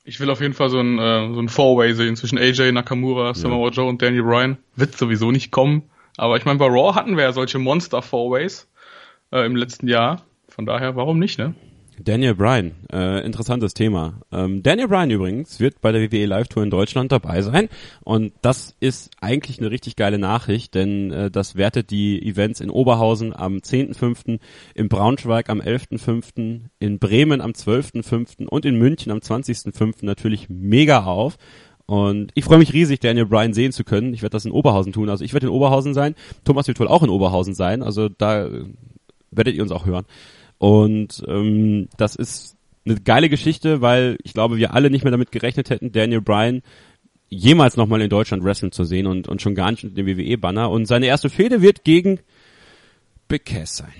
Ich 0.03 0.19
will 0.19 0.29
auf 0.29 0.41
jeden 0.41 0.53
Fall 0.53 0.69
so 0.69 0.79
ein, 0.79 0.97
äh, 0.97 1.33
so 1.33 1.39
ein 1.39 1.49
Four-Way 1.49 1.93
sehen 1.93 2.15
zwischen 2.15 2.37
AJ, 2.37 2.71
Nakamura, 2.71 3.33
Samoa 3.33 3.67
ja. 3.69 3.73
Joe 3.73 3.89
und 3.89 4.01
Daniel 4.01 4.23
Bryan. 4.23 4.57
Wird 4.75 4.97
sowieso 4.97 5.31
nicht 5.31 5.51
kommen. 5.51 5.83
Aber 6.17 6.37
ich 6.37 6.45
meine, 6.45 6.59
bei 6.59 6.65
Raw 6.65 6.95
hatten 6.95 7.17
wir 7.17 7.23
ja 7.23 7.33
solche 7.33 7.59
Monster-Four-Ways 7.59 8.67
äh, 9.31 9.45
im 9.45 9.55
letzten 9.55 9.87
Jahr. 9.87 10.23
Von 10.49 10.65
daher, 10.65 10.95
warum 10.95 11.19
nicht, 11.19 11.37
ne? 11.37 11.53
Daniel 11.99 12.35
Bryan, 12.35 12.71
äh, 12.91 13.25
interessantes 13.25 13.73
Thema. 13.73 14.21
Ähm, 14.31 14.63
Daniel 14.63 14.87
Bryan 14.87 15.11
übrigens 15.11 15.59
wird 15.59 15.81
bei 15.81 15.91
der 15.91 16.01
WWE 16.01 16.25
Live 16.25 16.47
Tour 16.47 16.63
in 16.63 16.69
Deutschland 16.69 17.11
dabei 17.11 17.41
sein 17.41 17.69
und 18.03 18.33
das 18.41 18.75
ist 18.79 19.11
eigentlich 19.19 19.59
eine 19.59 19.71
richtig 19.71 19.95
geile 19.95 20.17
Nachricht, 20.17 20.73
denn 20.73 21.11
äh, 21.11 21.29
das 21.29 21.55
wertet 21.55 21.91
die 21.91 22.21
Events 22.25 22.59
in 22.59 22.69
Oberhausen 22.69 23.35
am 23.35 23.57
10.5., 23.57 24.39
in 24.73 24.89
Braunschweig 24.89 25.49
am 25.49 25.61
11.5., 25.61 26.61
in 26.79 26.99
Bremen 26.99 27.41
am 27.41 27.51
12.5. 27.51 28.47
und 28.47 28.65
in 28.65 28.77
München 28.77 29.11
am 29.11 29.19
20.5. 29.19 30.05
natürlich 30.05 30.49
mega 30.49 31.03
auf. 31.03 31.37
Und 31.85 32.31
ich 32.35 32.45
freue 32.45 32.59
mich 32.59 32.71
riesig, 32.71 33.01
Daniel 33.01 33.25
Bryan 33.25 33.53
sehen 33.53 33.73
zu 33.73 33.83
können. 33.83 34.13
Ich 34.13 34.21
werde 34.21 34.31
das 34.31 34.45
in 34.45 34.51
Oberhausen 34.51 34.93
tun. 34.93 35.09
Also 35.09 35.25
ich 35.25 35.33
werde 35.33 35.47
in 35.47 35.51
Oberhausen 35.51 35.93
sein. 35.93 36.15
Thomas 36.45 36.67
wird 36.67 36.79
wohl 36.79 36.87
auch 36.87 37.03
in 37.03 37.09
Oberhausen 37.09 37.53
sein. 37.53 37.83
Also 37.83 38.07
da 38.07 38.45
äh, 38.45 38.63
werdet 39.29 39.55
ihr 39.55 39.61
uns 39.61 39.73
auch 39.73 39.85
hören. 39.85 40.05
Und 40.61 41.23
ähm, 41.27 41.89
das 41.97 42.15
ist 42.15 42.55
eine 42.85 42.99
geile 42.99 43.29
Geschichte, 43.29 43.81
weil 43.81 44.19
ich 44.21 44.35
glaube, 44.35 44.57
wir 44.57 44.75
alle 44.75 44.91
nicht 44.91 45.03
mehr 45.03 45.09
damit 45.09 45.31
gerechnet 45.31 45.71
hätten, 45.71 45.91
Daniel 45.91 46.21
Bryan 46.21 46.61
jemals 47.29 47.77
nochmal 47.77 47.99
in 48.01 48.11
Deutschland 48.11 48.43
wrestlen 48.43 48.71
zu 48.71 48.83
sehen 48.83 49.07
und, 49.07 49.27
und 49.27 49.41
schon 49.41 49.55
gar 49.55 49.71
nicht 49.71 49.83
mit 49.83 49.97
dem 49.97 50.05
WWE-Banner. 50.05 50.69
Und 50.69 50.85
seine 50.85 51.07
erste 51.07 51.31
Fehde 51.31 51.63
wird 51.63 51.83
gegen 51.83 52.19
Big 53.27 53.45
Cass 53.45 53.77
sein. 53.77 53.91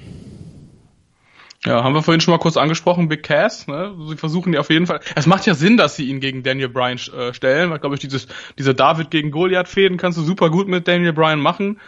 Ja, 1.66 1.84
haben 1.84 1.96
wir 1.96 2.04
vorhin 2.04 2.22
schon 2.22 2.32
mal 2.32 2.38
kurz 2.38 2.58
angesprochen, 2.58 3.08
Big 3.08 3.24
Cass, 3.24 3.68
ne? 3.68 3.96
Sie 4.08 4.18
versuchen 4.18 4.54
ja 4.54 4.60
auf 4.60 4.70
jeden 4.70 4.86
Fall. 4.86 5.00
Es 5.16 5.26
macht 5.26 5.48
ja 5.48 5.56
Sinn, 5.56 5.78
dass 5.78 5.96
sie 5.96 6.10
ihn 6.10 6.20
gegen 6.20 6.44
Daniel 6.44 6.70
Bryan 6.70 7.00
äh, 7.16 7.34
stellen, 7.34 7.72
weil 7.72 7.80
glaube 7.80 7.96
ich 7.96 8.02
dieses 8.02 8.28
diese 8.60 8.76
David 8.76 9.10
gegen 9.10 9.32
Goliath 9.32 9.68
Fäden 9.68 9.98
kannst 9.98 10.20
du 10.20 10.22
super 10.22 10.52
gut 10.52 10.68
mit 10.68 10.88
Daniel 10.88 11.14
Bryan 11.14 11.40
machen. 11.40 11.80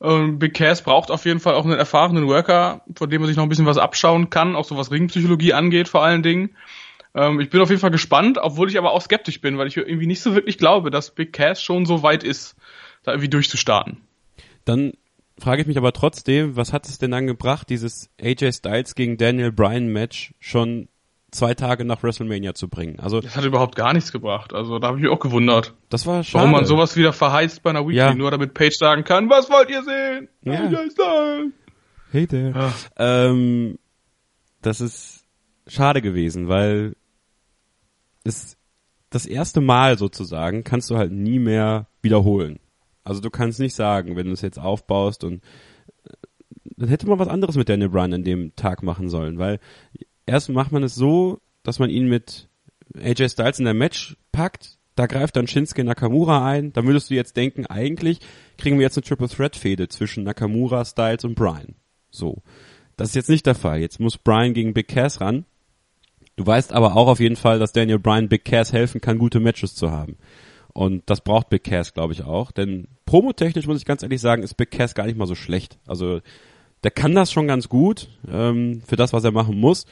Ähm, 0.00 0.38
Big 0.38 0.54
Cass 0.54 0.82
braucht 0.82 1.10
auf 1.10 1.24
jeden 1.24 1.40
Fall 1.40 1.54
auch 1.54 1.64
einen 1.64 1.78
erfahrenen 1.78 2.28
Worker, 2.28 2.82
von 2.94 3.10
dem 3.10 3.20
man 3.20 3.28
sich 3.28 3.36
noch 3.36 3.42
ein 3.42 3.48
bisschen 3.48 3.66
was 3.66 3.78
abschauen 3.78 4.30
kann, 4.30 4.54
auch 4.54 4.64
so 4.64 4.76
was 4.76 4.90
Ringpsychologie 4.90 5.52
angeht 5.52 5.88
vor 5.88 6.04
allen 6.04 6.22
Dingen. 6.22 6.50
Ähm, 7.14 7.40
ich 7.40 7.50
bin 7.50 7.60
auf 7.60 7.70
jeden 7.70 7.80
Fall 7.80 7.90
gespannt, 7.90 8.38
obwohl 8.40 8.68
ich 8.68 8.78
aber 8.78 8.92
auch 8.92 9.02
skeptisch 9.02 9.40
bin, 9.40 9.58
weil 9.58 9.66
ich 9.66 9.76
irgendwie 9.76 10.06
nicht 10.06 10.20
so 10.20 10.34
wirklich 10.34 10.58
glaube, 10.58 10.90
dass 10.90 11.14
Big 11.14 11.32
Cass 11.32 11.62
schon 11.62 11.84
so 11.84 12.02
weit 12.02 12.22
ist, 12.22 12.54
da 13.02 13.12
irgendwie 13.12 13.30
durchzustarten. 13.30 13.98
Dann 14.64 14.92
frage 15.38 15.62
ich 15.62 15.68
mich 15.68 15.78
aber 15.78 15.92
trotzdem, 15.92 16.56
was 16.56 16.72
hat 16.72 16.86
es 16.86 16.98
denn 16.98 17.10
dann 17.10 17.26
gebracht, 17.26 17.68
dieses 17.70 18.10
AJ 18.20 18.52
Styles 18.52 18.94
gegen 18.94 19.16
Daniel 19.16 19.52
Bryan 19.52 19.88
Match 19.88 20.34
schon 20.38 20.88
zwei 21.30 21.54
Tage 21.54 21.84
nach 21.84 22.02
WrestleMania 22.02 22.54
zu 22.54 22.68
bringen. 22.68 23.00
Also 23.00 23.20
das 23.20 23.36
hat 23.36 23.44
überhaupt 23.44 23.76
gar 23.76 23.92
nichts 23.92 24.12
gebracht. 24.12 24.54
Also 24.54 24.78
da 24.78 24.88
habe 24.88 24.98
ich 24.98 25.02
mich 25.02 25.12
auch 25.12 25.20
gewundert. 25.20 25.74
Das 25.88 26.06
war 26.06 26.24
schade. 26.24 26.42
Warum 26.42 26.52
man 26.52 26.64
sowas 26.64 26.96
wieder 26.96 27.12
verheizt 27.12 27.62
bei 27.62 27.70
einer 27.70 27.82
Weekly, 27.82 27.96
ja. 27.96 28.14
nur 28.14 28.30
damit 28.30 28.54
Page 28.54 28.76
sagen 28.76 29.04
kann, 29.04 29.28
was 29.28 29.50
wollt 29.50 29.70
ihr 29.70 29.82
sehen? 29.82 30.28
Ja. 30.42 30.70
Hey 32.10 32.26
there. 32.26 32.52
Ja. 32.54 32.72
Ähm, 32.96 33.78
das 34.62 34.80
ist 34.80 35.26
schade 35.66 36.00
gewesen, 36.00 36.48
weil 36.48 36.96
es 38.24 38.56
das 39.10 39.26
erste 39.26 39.60
Mal 39.60 39.98
sozusagen 39.98 40.64
kannst 40.64 40.90
du 40.90 40.96
halt 40.96 41.12
nie 41.12 41.38
mehr 41.38 41.88
wiederholen. 42.02 42.58
Also 43.04 43.20
du 43.20 43.30
kannst 43.30 43.58
nicht 43.58 43.74
sagen, 43.74 44.16
wenn 44.16 44.26
du 44.26 44.32
es 44.32 44.42
jetzt 44.42 44.58
aufbaust 44.58 45.24
und 45.24 45.42
äh, 46.04 46.12
dann 46.76 46.88
hätte 46.88 47.06
man 47.06 47.18
was 47.18 47.28
anderes 47.28 47.56
mit 47.56 47.68
Daniel 47.68 47.88
Bryan 47.88 48.14
an 48.14 48.24
dem 48.24 48.54
Tag 48.54 48.82
machen 48.82 49.08
sollen, 49.08 49.38
weil 49.38 49.60
erst 50.28 50.48
macht 50.48 50.72
man 50.72 50.82
es 50.82 50.94
so, 50.94 51.40
dass 51.62 51.78
man 51.78 51.90
ihn 51.90 52.08
mit 52.08 52.48
AJ 52.96 53.30
Styles 53.30 53.58
in 53.58 53.64
der 53.64 53.74
Match 53.74 54.16
packt, 54.32 54.78
da 54.94 55.06
greift 55.06 55.36
dann 55.36 55.46
Shinsuke 55.46 55.84
Nakamura 55.84 56.44
ein, 56.44 56.72
dann 56.72 56.86
würdest 56.86 57.10
du 57.10 57.14
jetzt 57.14 57.36
denken, 57.36 57.66
eigentlich 57.66 58.18
kriegen 58.56 58.78
wir 58.78 58.82
jetzt 58.82 58.96
eine 58.96 59.04
Triple 59.04 59.28
Threat 59.28 59.56
Fehde 59.56 59.88
zwischen 59.88 60.24
Nakamura, 60.24 60.84
Styles 60.84 61.24
und 61.24 61.34
Bryan. 61.34 61.74
So. 62.10 62.42
Das 62.96 63.10
ist 63.10 63.14
jetzt 63.14 63.28
nicht 63.28 63.46
der 63.46 63.54
Fall. 63.54 63.80
Jetzt 63.80 64.00
muss 64.00 64.18
Bryan 64.18 64.54
gegen 64.54 64.74
Big 64.74 64.88
Cass 64.88 65.20
ran. 65.20 65.44
Du 66.34 66.44
weißt 66.44 66.72
aber 66.72 66.96
auch 66.96 67.06
auf 67.06 67.20
jeden 67.20 67.36
Fall, 67.36 67.60
dass 67.60 67.72
Daniel 67.72 68.00
Bryan 68.00 68.28
Big 68.28 68.44
Cass 68.44 68.72
helfen 68.72 69.00
kann, 69.00 69.18
gute 69.18 69.38
Matches 69.38 69.76
zu 69.76 69.92
haben. 69.92 70.16
Und 70.72 71.04
das 71.06 71.20
braucht 71.20 71.48
Big 71.48 71.62
Cass, 71.62 71.94
glaube 71.94 72.12
ich, 72.12 72.24
auch. 72.24 72.50
Denn 72.50 72.88
promotechnisch 73.06 73.68
muss 73.68 73.78
ich 73.78 73.84
ganz 73.84 74.02
ehrlich 74.02 74.20
sagen, 74.20 74.42
ist 74.42 74.56
Big 74.56 74.72
Cass 74.72 74.96
gar 74.96 75.06
nicht 75.06 75.16
mal 75.16 75.26
so 75.26 75.36
schlecht. 75.36 75.78
Also 75.86 76.20
der 76.82 76.90
kann 76.90 77.14
das 77.14 77.32
schon 77.32 77.46
ganz 77.46 77.68
gut 77.68 78.08
ähm, 78.28 78.82
für 78.86 78.96
das, 78.96 79.12
was 79.12 79.24
er 79.24 79.32
machen 79.32 79.58
muss. 79.60 79.86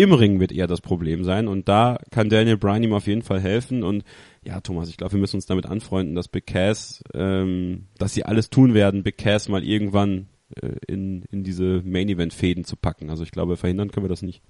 Im 0.00 0.14
Ring 0.14 0.40
wird 0.40 0.50
eher 0.50 0.66
das 0.66 0.80
Problem 0.80 1.24
sein 1.24 1.46
und 1.46 1.68
da 1.68 1.98
kann 2.10 2.30
Daniel 2.30 2.56
Bryan 2.56 2.82
ihm 2.82 2.94
auf 2.94 3.06
jeden 3.06 3.20
Fall 3.20 3.38
helfen 3.38 3.82
und 3.82 4.02
ja, 4.42 4.62
Thomas, 4.62 4.88
ich 4.88 4.96
glaube, 4.96 5.12
wir 5.12 5.20
müssen 5.20 5.36
uns 5.36 5.44
damit 5.44 5.66
anfreunden, 5.66 6.14
dass 6.14 6.26
Big 6.26 6.46
Cass, 6.46 7.04
ähm, 7.12 7.84
dass 7.98 8.14
sie 8.14 8.24
alles 8.24 8.48
tun 8.48 8.72
werden, 8.72 9.02
Big 9.02 9.18
Cass 9.18 9.50
mal 9.50 9.62
irgendwann 9.62 10.28
äh, 10.58 10.70
in, 10.86 11.24
in 11.30 11.44
diese 11.44 11.82
Main-Event-Fäden 11.84 12.64
zu 12.64 12.76
packen. 12.76 13.10
Also 13.10 13.24
ich 13.24 13.30
glaube, 13.30 13.58
verhindern 13.58 13.90
können 13.90 14.06
wir 14.06 14.08
das 14.08 14.22
nicht. 14.22 14.40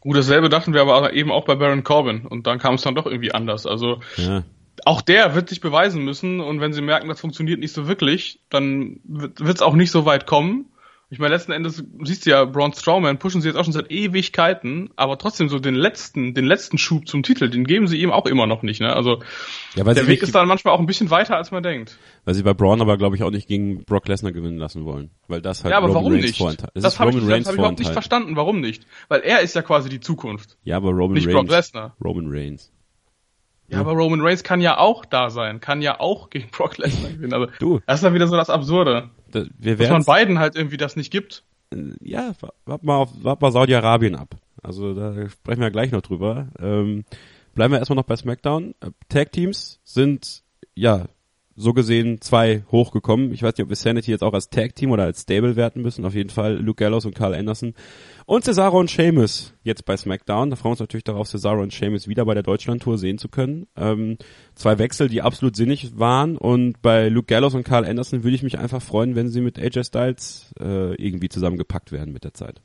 Gut, 0.00 0.14
dasselbe 0.14 0.50
dachten 0.50 0.74
wir 0.74 0.82
aber 0.82 1.14
eben 1.14 1.32
auch 1.32 1.46
bei 1.46 1.54
Baron 1.54 1.82
Corbin 1.82 2.26
und 2.26 2.46
dann 2.46 2.58
kam 2.58 2.74
es 2.74 2.82
dann 2.82 2.94
doch 2.94 3.06
irgendwie 3.06 3.32
anders. 3.32 3.64
Also 3.64 4.00
ja. 4.18 4.44
auch 4.84 5.00
der 5.00 5.34
wird 5.34 5.48
sich 5.48 5.62
beweisen 5.62 6.04
müssen 6.04 6.40
und 6.40 6.60
wenn 6.60 6.74
sie 6.74 6.82
merken, 6.82 7.08
das 7.08 7.18
funktioniert 7.18 7.60
nicht 7.60 7.72
so 7.72 7.88
wirklich, 7.88 8.40
dann 8.50 9.00
wird 9.04 9.40
es 9.40 9.62
auch 9.62 9.74
nicht 9.74 9.90
so 9.90 10.04
weit 10.04 10.26
kommen. 10.26 10.66
Ich 11.14 11.20
meine, 11.20 11.32
letzten 11.32 11.52
Endes 11.52 11.84
siehst 12.02 12.26
du 12.26 12.30
ja, 12.30 12.44
Braun 12.44 12.72
Strowman 12.72 13.20
pushen 13.20 13.40
sie 13.40 13.46
jetzt 13.46 13.56
auch 13.56 13.62
schon 13.62 13.72
seit 13.72 13.88
Ewigkeiten, 13.88 14.90
aber 14.96 15.16
trotzdem 15.16 15.48
so 15.48 15.60
den 15.60 15.76
letzten, 15.76 16.34
den 16.34 16.44
letzten 16.44 16.76
Schub 16.76 17.06
zum 17.06 17.22
Titel, 17.22 17.48
den 17.48 17.62
geben 17.62 17.86
sie 17.86 17.98
ihm 17.98 18.10
auch 18.10 18.26
immer 18.26 18.48
noch 18.48 18.64
nicht. 18.64 18.80
Ne? 18.80 18.92
Also 18.92 19.22
ja, 19.76 19.84
der 19.84 20.08
Weg 20.08 20.24
ist 20.24 20.34
dann 20.34 20.48
manchmal 20.48 20.74
auch 20.74 20.80
ein 20.80 20.86
bisschen 20.86 21.10
weiter, 21.10 21.36
als 21.36 21.52
man 21.52 21.62
denkt. 21.62 21.98
Weil 22.24 22.34
sie 22.34 22.42
bei 22.42 22.52
Braun 22.52 22.80
aber, 22.80 22.96
glaube 22.96 23.14
ich, 23.14 23.22
auch 23.22 23.30
nicht 23.30 23.46
gegen 23.46 23.84
Brock 23.84 24.08
Lesnar 24.08 24.32
gewinnen 24.32 24.58
lassen 24.58 24.84
wollen. 24.84 25.12
Weil 25.28 25.40
das 25.40 25.62
halt 25.62 25.70
ja, 25.70 25.78
aber 25.78 25.86
Roman 25.86 26.02
warum 26.02 26.12
Reigns 26.14 26.26
nicht? 26.26 26.38
Vorenthalten. 26.38 26.72
Das, 26.74 26.82
das 26.82 26.98
habe 26.98 27.12
ich, 27.12 27.16
hab 27.16 27.38
ich 27.38 27.48
überhaupt 27.48 27.78
nicht 27.78 27.92
verstanden. 27.92 28.34
Warum 28.34 28.60
nicht? 28.60 28.84
Weil 29.06 29.20
er 29.20 29.40
ist 29.40 29.54
ja 29.54 29.62
quasi 29.62 29.88
die 29.88 30.00
Zukunft. 30.00 30.56
Ja, 30.64 30.78
aber 30.78 30.90
Roman 30.90 31.12
nicht 31.12 31.28
Reigns. 31.28 31.36
Brock 31.36 31.50
Lesnar. 31.50 31.96
Roman 32.04 32.26
Reigns. 32.26 32.72
Ja, 33.68 33.78
aber 33.78 33.92
Roman 33.92 34.20
Reigns 34.20 34.42
kann 34.42 34.60
ja 34.60 34.78
auch 34.78 35.04
da 35.04 35.30
sein, 35.30 35.60
kann 35.60 35.80
ja 35.80 36.00
auch 36.00 36.28
gegen 36.28 36.50
Brock 36.50 36.76
Lesnar 36.78 37.12
gewinnen. 37.12 37.32
Also, 37.32 37.46
du. 37.60 37.80
Das 37.86 37.96
ist 37.96 38.04
dann 38.04 38.14
wieder 38.14 38.26
so 38.26 38.36
das 38.36 38.50
Absurde. 38.50 39.10
Da, 39.34 39.44
wir 39.58 39.76
dass 39.76 39.90
man 39.90 40.04
beiden 40.04 40.38
halt 40.38 40.56
irgendwie 40.56 40.76
das 40.76 40.96
nicht 40.96 41.10
gibt 41.10 41.44
ja, 42.00 42.32
wart 42.66 42.84
mal, 42.84 42.96
auf, 42.96 43.10
wart 43.22 43.40
mal 43.40 43.52
Saudi-Arabien 43.52 44.14
ab. 44.14 44.36
Also 44.62 44.94
da 44.94 45.28
sprechen 45.28 45.60
wir 45.60 45.70
gleich 45.70 45.92
noch 45.92 46.02
drüber. 46.02 46.48
Ähm, 46.58 47.04
bleiben 47.54 47.72
wir 47.72 47.78
erstmal 47.78 47.96
noch 47.96 48.04
bei 48.04 48.16
SmackDown. 48.16 48.74
Äh, 48.80 48.90
Tag-Teams 49.08 49.80
sind, 49.84 50.42
ja, 50.74 51.06
so 51.56 51.72
gesehen 51.72 52.20
zwei 52.20 52.64
hochgekommen. 52.70 53.32
Ich 53.32 53.42
weiß 53.42 53.56
nicht, 53.56 53.62
ob 53.64 53.68
wir 53.68 53.76
Sanity 53.76 54.10
jetzt 54.10 54.24
auch 54.24 54.32
als 54.32 54.50
Tag-Team 54.50 54.90
oder 54.90 55.04
als 55.04 55.22
Stable 55.22 55.56
werten 55.56 55.82
müssen. 55.82 56.04
Auf 56.04 56.14
jeden 56.14 56.30
Fall 56.30 56.56
Luke 56.56 56.82
Gallows 56.82 57.04
und 57.04 57.14
Carl 57.14 57.34
Anderson. 57.34 57.74
Und 58.26 58.44
Cesaro 58.44 58.78
und 58.80 58.90
Sheamus 58.90 59.54
jetzt 59.62 59.84
bei 59.84 59.96
SmackDown. 59.96 60.50
Da 60.50 60.56
freuen 60.56 60.70
wir 60.70 60.72
uns 60.72 60.80
natürlich 60.80 61.04
darauf, 61.04 61.28
Cesaro 61.28 61.62
und 61.62 61.72
Sheamus 61.72 62.08
wieder 62.08 62.24
bei 62.24 62.34
der 62.34 62.42
Deutschland-Tour 62.42 62.98
sehen 62.98 63.18
zu 63.18 63.28
können. 63.28 63.66
Ähm, 63.76 64.18
zwei 64.54 64.78
Wechsel, 64.78 65.08
die 65.08 65.22
absolut 65.22 65.56
sinnig 65.56 65.98
waren. 65.98 66.36
Und 66.36 66.82
bei 66.82 67.08
Luke 67.08 67.26
Gallows 67.26 67.54
und 67.54 67.64
Carl 67.64 67.84
Anderson 67.84 68.24
würde 68.24 68.34
ich 68.34 68.42
mich 68.42 68.58
einfach 68.58 68.82
freuen, 68.82 69.14
wenn 69.14 69.28
sie 69.28 69.40
mit 69.40 69.58
AJ 69.58 69.84
Styles 69.84 70.52
äh, 70.60 70.94
irgendwie 70.94 71.28
zusammengepackt 71.28 71.92
werden 71.92 72.12
mit 72.12 72.24
der 72.24 72.34
Zeit. 72.34 72.62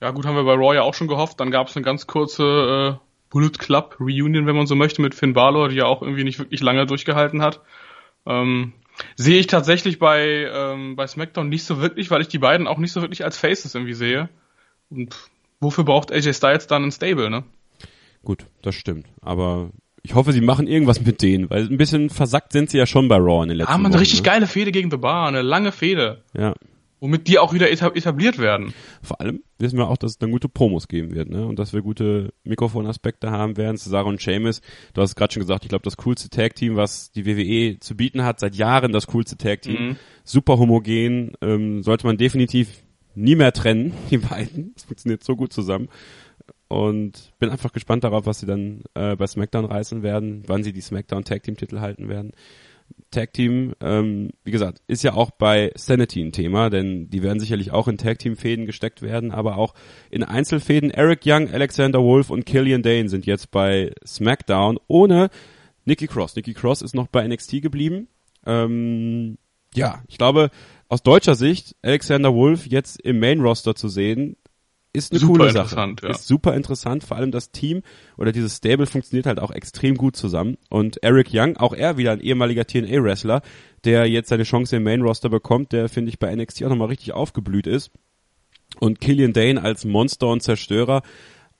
Ja 0.00 0.10
gut, 0.10 0.26
haben 0.26 0.36
wir 0.36 0.44
bei 0.44 0.54
Raw 0.54 0.74
ja 0.74 0.82
auch 0.82 0.94
schon 0.94 1.08
gehofft. 1.08 1.40
Dann 1.40 1.50
gab 1.50 1.68
es 1.68 1.76
eine 1.76 1.84
ganz 1.84 2.06
kurze 2.06 2.98
äh, 3.00 3.06
Bullet 3.30 3.58
Club 3.58 3.96
Reunion, 4.00 4.46
wenn 4.46 4.56
man 4.56 4.66
so 4.66 4.76
möchte, 4.76 5.02
mit 5.02 5.14
Finn 5.14 5.32
Balor, 5.32 5.68
die 5.68 5.76
ja 5.76 5.86
auch 5.86 6.02
irgendwie 6.02 6.24
nicht 6.24 6.38
wirklich 6.38 6.60
lange 6.60 6.86
durchgehalten 6.86 7.42
hat. 7.42 7.60
Ähm, 8.24 8.72
sehe 9.16 9.38
ich 9.38 9.46
tatsächlich 9.46 9.98
bei, 9.98 10.48
ähm, 10.52 10.96
bei 10.96 11.06
SmackDown 11.06 11.48
nicht 11.48 11.64
so 11.64 11.80
wirklich, 11.80 12.10
weil 12.10 12.22
ich 12.22 12.28
die 12.28 12.38
beiden 12.38 12.66
auch 12.66 12.78
nicht 12.78 12.92
so 12.92 13.02
wirklich 13.02 13.24
als 13.24 13.36
Faces 13.36 13.74
irgendwie 13.74 13.94
sehe. 13.94 14.28
Und 14.90 15.16
wofür 15.60 15.84
braucht 15.84 16.12
AJ 16.12 16.34
Styles 16.34 16.66
dann 16.66 16.84
ein 16.84 16.92
Stable, 16.92 17.30
ne? 17.30 17.44
Gut, 18.24 18.46
das 18.62 18.74
stimmt. 18.74 19.06
Aber 19.20 19.70
ich 20.02 20.14
hoffe, 20.14 20.32
sie 20.32 20.40
machen 20.40 20.66
irgendwas 20.66 21.00
mit 21.00 21.22
denen, 21.22 21.50
weil 21.50 21.66
ein 21.66 21.76
bisschen 21.76 22.10
versackt 22.10 22.52
sind 22.52 22.70
sie 22.70 22.78
ja 22.78 22.86
schon 22.86 23.08
bei 23.08 23.16
Raw 23.16 23.42
in 23.42 23.48
den 23.48 23.58
letzten 23.58 23.72
Jahren. 23.72 23.80
Ah, 23.80 23.82
man, 23.82 23.92
eine 23.92 24.00
richtig 24.00 24.20
ne? 24.20 24.26
geile 24.26 24.46
Fehde 24.46 24.72
gegen 24.72 24.90
The 24.90 24.96
Bar, 24.96 25.28
eine 25.28 25.42
lange 25.42 25.72
Fehde. 25.72 26.22
Ja 26.32 26.54
womit 27.00 27.28
die 27.28 27.38
auch 27.38 27.52
wieder 27.52 27.70
etabliert 27.70 28.38
werden. 28.38 28.72
Vor 29.02 29.20
allem 29.20 29.42
wissen 29.58 29.78
wir 29.78 29.88
auch, 29.88 29.96
dass 29.96 30.12
es 30.12 30.18
dann 30.18 30.30
gute 30.30 30.48
Promos 30.48 30.88
geben 30.88 31.14
wird, 31.14 31.28
ne? 31.28 31.46
Und 31.46 31.58
dass 31.58 31.72
wir 31.72 31.82
gute 31.82 32.32
Mikrofonaspekte 32.44 33.30
haben 33.30 33.56
werden. 33.56 33.76
Cesaro 33.76 34.08
und 34.08 34.20
Seamus, 34.20 34.60
du 34.94 35.02
hast 35.02 35.10
es 35.10 35.14
gerade 35.16 35.32
schon 35.32 35.42
gesagt, 35.42 35.64
ich 35.64 35.68
glaube, 35.68 35.84
das 35.84 35.96
coolste 35.98 36.30
Tag-Team, 36.30 36.76
was 36.76 37.10
die 37.10 37.26
WWE 37.26 37.78
zu 37.80 37.96
bieten 37.96 38.24
hat, 38.24 38.40
seit 38.40 38.54
Jahren 38.54 38.92
das 38.92 39.06
coolste 39.08 39.36
Tag-Team. 39.36 39.88
Mhm. 39.88 39.96
Super 40.24 40.58
homogen, 40.58 41.32
ähm, 41.42 41.82
sollte 41.82 42.06
man 42.06 42.16
definitiv 42.16 42.82
nie 43.14 43.36
mehr 43.36 43.52
trennen, 43.52 43.92
die 44.10 44.18
beiden. 44.18 44.72
Das 44.74 44.84
funktioniert 44.84 45.24
so 45.24 45.36
gut 45.36 45.52
zusammen. 45.52 45.88
Und 46.68 47.32
bin 47.38 47.50
einfach 47.50 47.72
gespannt 47.72 48.02
darauf, 48.02 48.26
was 48.26 48.40
sie 48.40 48.46
dann 48.46 48.82
äh, 48.94 49.14
bei 49.14 49.26
SmackDown 49.26 49.66
reißen 49.66 50.02
werden, 50.02 50.42
wann 50.46 50.64
sie 50.64 50.72
die 50.72 50.80
SmackDown 50.80 51.24
Tag 51.24 51.44
Team 51.44 51.56
Titel 51.56 51.78
halten 51.78 52.08
werden. 52.08 52.32
Tag 53.10 53.32
Team, 53.32 53.72
ähm, 53.80 54.30
wie 54.44 54.50
gesagt, 54.50 54.82
ist 54.88 55.02
ja 55.02 55.14
auch 55.14 55.30
bei 55.30 55.72
Sanity 55.74 56.22
ein 56.22 56.32
Thema, 56.32 56.70
denn 56.70 57.08
die 57.08 57.22
werden 57.22 57.40
sicherlich 57.40 57.72
auch 57.72 57.88
in 57.88 57.98
Tag 57.98 58.18
Team 58.18 58.36
Fäden 58.36 58.66
gesteckt 58.66 59.00
werden, 59.00 59.30
aber 59.30 59.56
auch 59.56 59.74
in 60.10 60.22
Einzelfäden. 60.22 60.90
Eric 60.90 61.20
Young, 61.24 61.50
Alexander 61.50 62.02
Wolf 62.02 62.30
und 62.30 62.44
Killian 62.46 62.82
Dane 62.82 63.08
sind 63.08 63.24
jetzt 63.24 63.50
bei 63.50 63.92
SmackDown 64.04 64.78
ohne 64.86 65.30
Nikki 65.84 66.08
Cross. 66.08 66.36
Nikki 66.36 66.52
Cross 66.52 66.82
ist 66.82 66.94
noch 66.94 67.06
bei 67.06 67.26
NXT 67.26 67.62
geblieben. 67.62 68.08
Ähm, 68.44 69.38
ja, 69.74 70.02
ich 70.08 70.18
glaube, 70.18 70.50
aus 70.88 71.02
deutscher 71.02 71.34
Sicht, 71.34 71.76
Alexander 71.82 72.34
Wolf 72.34 72.66
jetzt 72.66 73.00
im 73.00 73.18
Main 73.18 73.40
Roster 73.40 73.74
zu 73.74 73.88
sehen, 73.88 74.36
ist 74.96 75.12
eine 75.12 75.20
super 75.20 75.38
coole 75.38 75.50
Sache. 75.52 75.94
Ja. 76.02 76.10
Ist 76.10 76.26
super 76.26 76.54
interessant. 76.54 77.04
Vor 77.04 77.16
allem 77.16 77.30
das 77.30 77.50
Team 77.50 77.82
oder 78.16 78.32
dieses 78.32 78.56
Stable 78.56 78.86
funktioniert 78.86 79.26
halt 79.26 79.38
auch 79.40 79.50
extrem 79.50 79.96
gut 79.96 80.16
zusammen. 80.16 80.56
Und 80.68 81.02
Eric 81.02 81.28
Young, 81.32 81.56
auch 81.56 81.72
er 81.72 81.96
wieder 81.96 82.12
ein 82.12 82.20
ehemaliger 82.20 82.66
TNA-Wrestler, 82.66 83.42
der 83.84 84.06
jetzt 84.06 84.28
seine 84.28 84.44
Chance 84.44 84.76
im 84.76 84.82
Main-Roster 84.82 85.28
bekommt, 85.28 85.72
der 85.72 85.88
finde 85.88 86.08
ich 86.08 86.18
bei 86.18 86.34
NXT 86.34 86.64
auch 86.64 86.70
nochmal 86.70 86.88
richtig 86.88 87.12
aufgeblüht 87.12 87.66
ist. 87.66 87.90
Und 88.80 89.00
Killian 89.00 89.32
Dane 89.32 89.62
als 89.62 89.84
Monster 89.84 90.28
und 90.28 90.42
Zerstörer. 90.42 91.02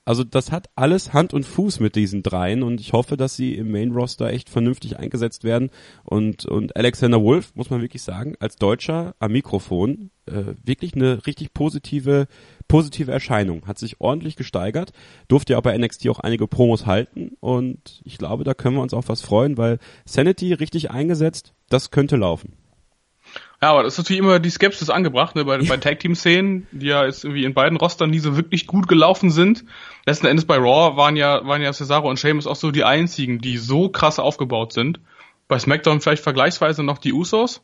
Also 0.07 0.23
das 0.23 0.53
hat 0.53 0.69
alles 0.77 1.11
Hand 1.11 1.33
und 1.33 1.43
Fuß 1.43 1.81
mit 1.81 1.97
diesen 1.97 2.23
dreien 2.23 2.63
und 2.63 2.79
ich 2.79 2.93
hoffe, 2.93 3.17
dass 3.17 3.35
sie 3.35 3.55
im 3.55 3.73
Main 3.73 3.91
Roster 3.91 4.29
echt 4.29 4.47
vernünftig 4.49 4.97
eingesetzt 4.97 5.43
werden 5.43 5.69
und 6.05 6.45
und 6.45 6.77
Alexander 6.77 7.21
Wolf 7.21 7.53
muss 7.55 7.69
man 7.69 7.81
wirklich 7.81 8.03
sagen 8.03 8.35
als 8.39 8.55
Deutscher 8.55 9.15
am 9.19 9.33
Mikrofon 9.33 10.11
äh, 10.25 10.53
wirklich 10.63 10.95
eine 10.95 11.27
richtig 11.27 11.53
positive 11.53 12.27
positive 12.69 13.11
Erscheinung, 13.11 13.67
hat 13.67 13.79
sich 13.79 13.99
ordentlich 13.99 14.37
gesteigert, 14.37 14.93
durfte 15.27 15.51
ja 15.51 15.59
auch 15.59 15.63
bei 15.63 15.77
NXT 15.77 16.07
auch 16.07 16.19
einige 16.19 16.47
Promos 16.47 16.85
halten 16.85 17.35
und 17.41 17.99
ich 18.05 18.17
glaube, 18.17 18.45
da 18.45 18.53
können 18.53 18.77
wir 18.77 18.83
uns 18.83 18.93
auf 18.93 19.09
was 19.09 19.21
freuen, 19.21 19.57
weil 19.57 19.77
Sanity 20.05 20.53
richtig 20.53 20.89
eingesetzt, 20.89 21.53
das 21.67 21.91
könnte 21.91 22.15
laufen. 22.15 22.53
Ja, 23.61 23.71
aber 23.71 23.83
das 23.83 23.93
ist 23.93 23.97
natürlich 23.97 24.19
immer 24.19 24.39
die 24.39 24.51
Skepsis 24.51 24.91
angebracht, 24.91 25.35
ne, 25.35 25.43
bei, 25.43 25.57
ja. 25.57 25.67
bei 25.67 25.77
Tag-Team-Szenen, 25.77 26.67
die 26.71 26.87
ja 26.87 27.05
jetzt 27.05 27.23
irgendwie 27.23 27.43
in 27.43 27.55
beiden 27.55 27.77
Rostern 27.77 28.11
nie 28.11 28.19
so 28.19 28.37
wirklich 28.37 28.67
gut 28.67 28.87
gelaufen 28.87 29.31
sind. 29.31 29.65
Letzten 30.05 30.27
Endes 30.27 30.45
bei 30.45 30.57
Raw 30.57 30.95
waren 30.95 31.15
ja, 31.15 31.45
waren 31.45 31.63
ja 31.63 31.73
Cesaro 31.73 32.07
und 32.07 32.19
Sheamus 32.19 32.45
auch 32.45 32.55
so 32.55 32.69
die 32.69 32.83
einzigen, 32.83 33.39
die 33.39 33.57
so 33.57 33.89
krass 33.89 34.19
aufgebaut 34.19 34.73
sind. 34.73 34.99
Bei 35.47 35.57
SmackDown 35.57 36.01
vielleicht 36.01 36.23
vergleichsweise 36.23 36.83
noch 36.83 36.99
die 36.99 37.13
Usos. 37.13 37.61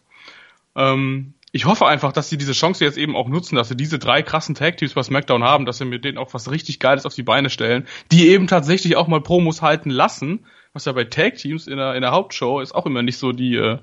Ähm, 0.76 1.34
ich 1.52 1.66
hoffe 1.66 1.86
einfach, 1.86 2.12
dass 2.12 2.30
sie 2.30 2.38
diese 2.38 2.54
Chance 2.54 2.84
jetzt 2.84 2.98
eben 2.98 3.16
auch 3.16 3.28
nutzen, 3.28 3.56
dass 3.56 3.70
sie 3.70 3.78
diese 3.78 4.00
drei 4.00 4.24
krassen 4.24 4.56
Tag-Teams 4.56 4.96
bei 4.96 5.04
SmackDown 5.04 5.44
haben, 5.44 5.68
dass 5.68 5.78
sie 5.78 5.86
mit 5.86 6.04
denen 6.04 6.18
auch 6.18 6.34
was 6.34 6.50
richtig 6.50 6.80
Geiles 6.80 7.06
auf 7.06 7.14
die 7.14 7.22
Beine 7.22 7.52
stellen, 7.52 7.86
die 8.12 8.30
eben 8.30 8.48
tatsächlich 8.48 8.96
auch 8.96 9.08
mal 9.08 9.22
Promos 9.22 9.62
halten 9.62 9.92
lassen, 9.92 10.48
was 10.74 10.86
ja 10.86 10.92
bei 10.92 11.04
Tag-Teams 11.04 11.68
in 11.68 11.78
der, 11.78 11.96
in 11.96 12.02
der 12.02 12.12
Hauptshow 12.12 12.60
ist 12.60 12.74
auch 12.74 12.86
immer 12.86 13.04
nicht 13.04 13.18
so 13.18 13.32
die, 13.32 13.56
äh, 13.56 13.78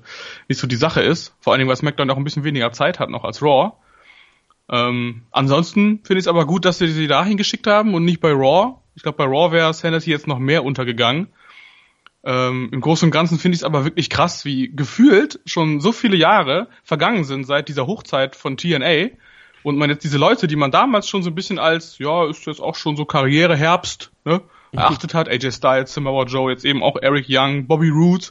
nicht 0.49 0.59
so 0.59 0.67
die 0.67 0.75
Sache 0.75 1.01
ist. 1.01 1.33
Vor 1.39 1.53
allen 1.53 1.59
Dingen, 1.59 1.69
weil 1.69 1.77
SmackDown 1.77 2.09
auch 2.09 2.17
ein 2.17 2.23
bisschen 2.23 2.43
weniger 2.43 2.71
Zeit 2.73 2.99
hat 2.99 3.09
noch 3.09 3.23
als 3.23 3.41
Raw. 3.41 3.73
Ähm, 4.69 5.23
ansonsten 5.31 6.01
finde 6.03 6.19
ich 6.19 6.25
es 6.25 6.27
aber 6.27 6.45
gut, 6.45 6.65
dass 6.65 6.79
sie 6.79 6.87
sie 6.87 7.07
dahin 7.07 7.37
geschickt 7.37 7.65
haben 7.67 7.93
und 7.93 8.03
nicht 8.03 8.19
bei 8.19 8.31
Raw. 8.31 8.75
Ich 8.95 9.03
glaube, 9.03 9.17
bei 9.17 9.23
Raw 9.23 9.51
wäre 9.53 9.73
Sanity 9.73 10.11
jetzt 10.11 10.27
noch 10.27 10.39
mehr 10.39 10.65
untergegangen. 10.65 11.29
Ähm, 12.23 12.69
Im 12.71 12.81
Großen 12.81 13.07
und 13.07 13.11
Ganzen 13.11 13.39
finde 13.39 13.55
ich 13.55 13.61
es 13.61 13.65
aber 13.65 13.85
wirklich 13.85 14.09
krass, 14.09 14.45
wie 14.45 14.69
gefühlt 14.75 15.39
schon 15.45 15.79
so 15.79 15.91
viele 15.91 16.17
Jahre 16.17 16.67
vergangen 16.83 17.23
sind 17.23 17.45
seit 17.45 17.67
dieser 17.69 17.87
Hochzeit 17.87 18.35
von 18.35 18.57
TNA 18.57 19.09
und 19.63 19.77
man 19.77 19.89
jetzt 19.89 20.03
diese 20.03 20.17
Leute, 20.17 20.47
die 20.47 20.55
man 20.55 20.71
damals 20.71 21.07
schon 21.07 21.23
so 21.23 21.31
ein 21.31 21.35
bisschen 21.35 21.57
als, 21.57 21.97
ja, 21.99 22.29
ist 22.29 22.45
jetzt 22.45 22.61
auch 22.61 22.75
schon 22.75 22.95
so 22.95 23.05
Karriereherbst, 23.05 24.11
ne, 24.25 24.41
erachtet 24.71 25.13
hat. 25.13 25.29
AJ 25.29 25.51
Styles, 25.51 25.93
Samoa 25.93 26.25
Joe, 26.25 26.51
jetzt 26.51 26.65
eben 26.65 26.83
auch 26.83 26.97
Eric 27.01 27.25
Young, 27.29 27.67
Bobby 27.67 27.89
Roode. 27.89 28.27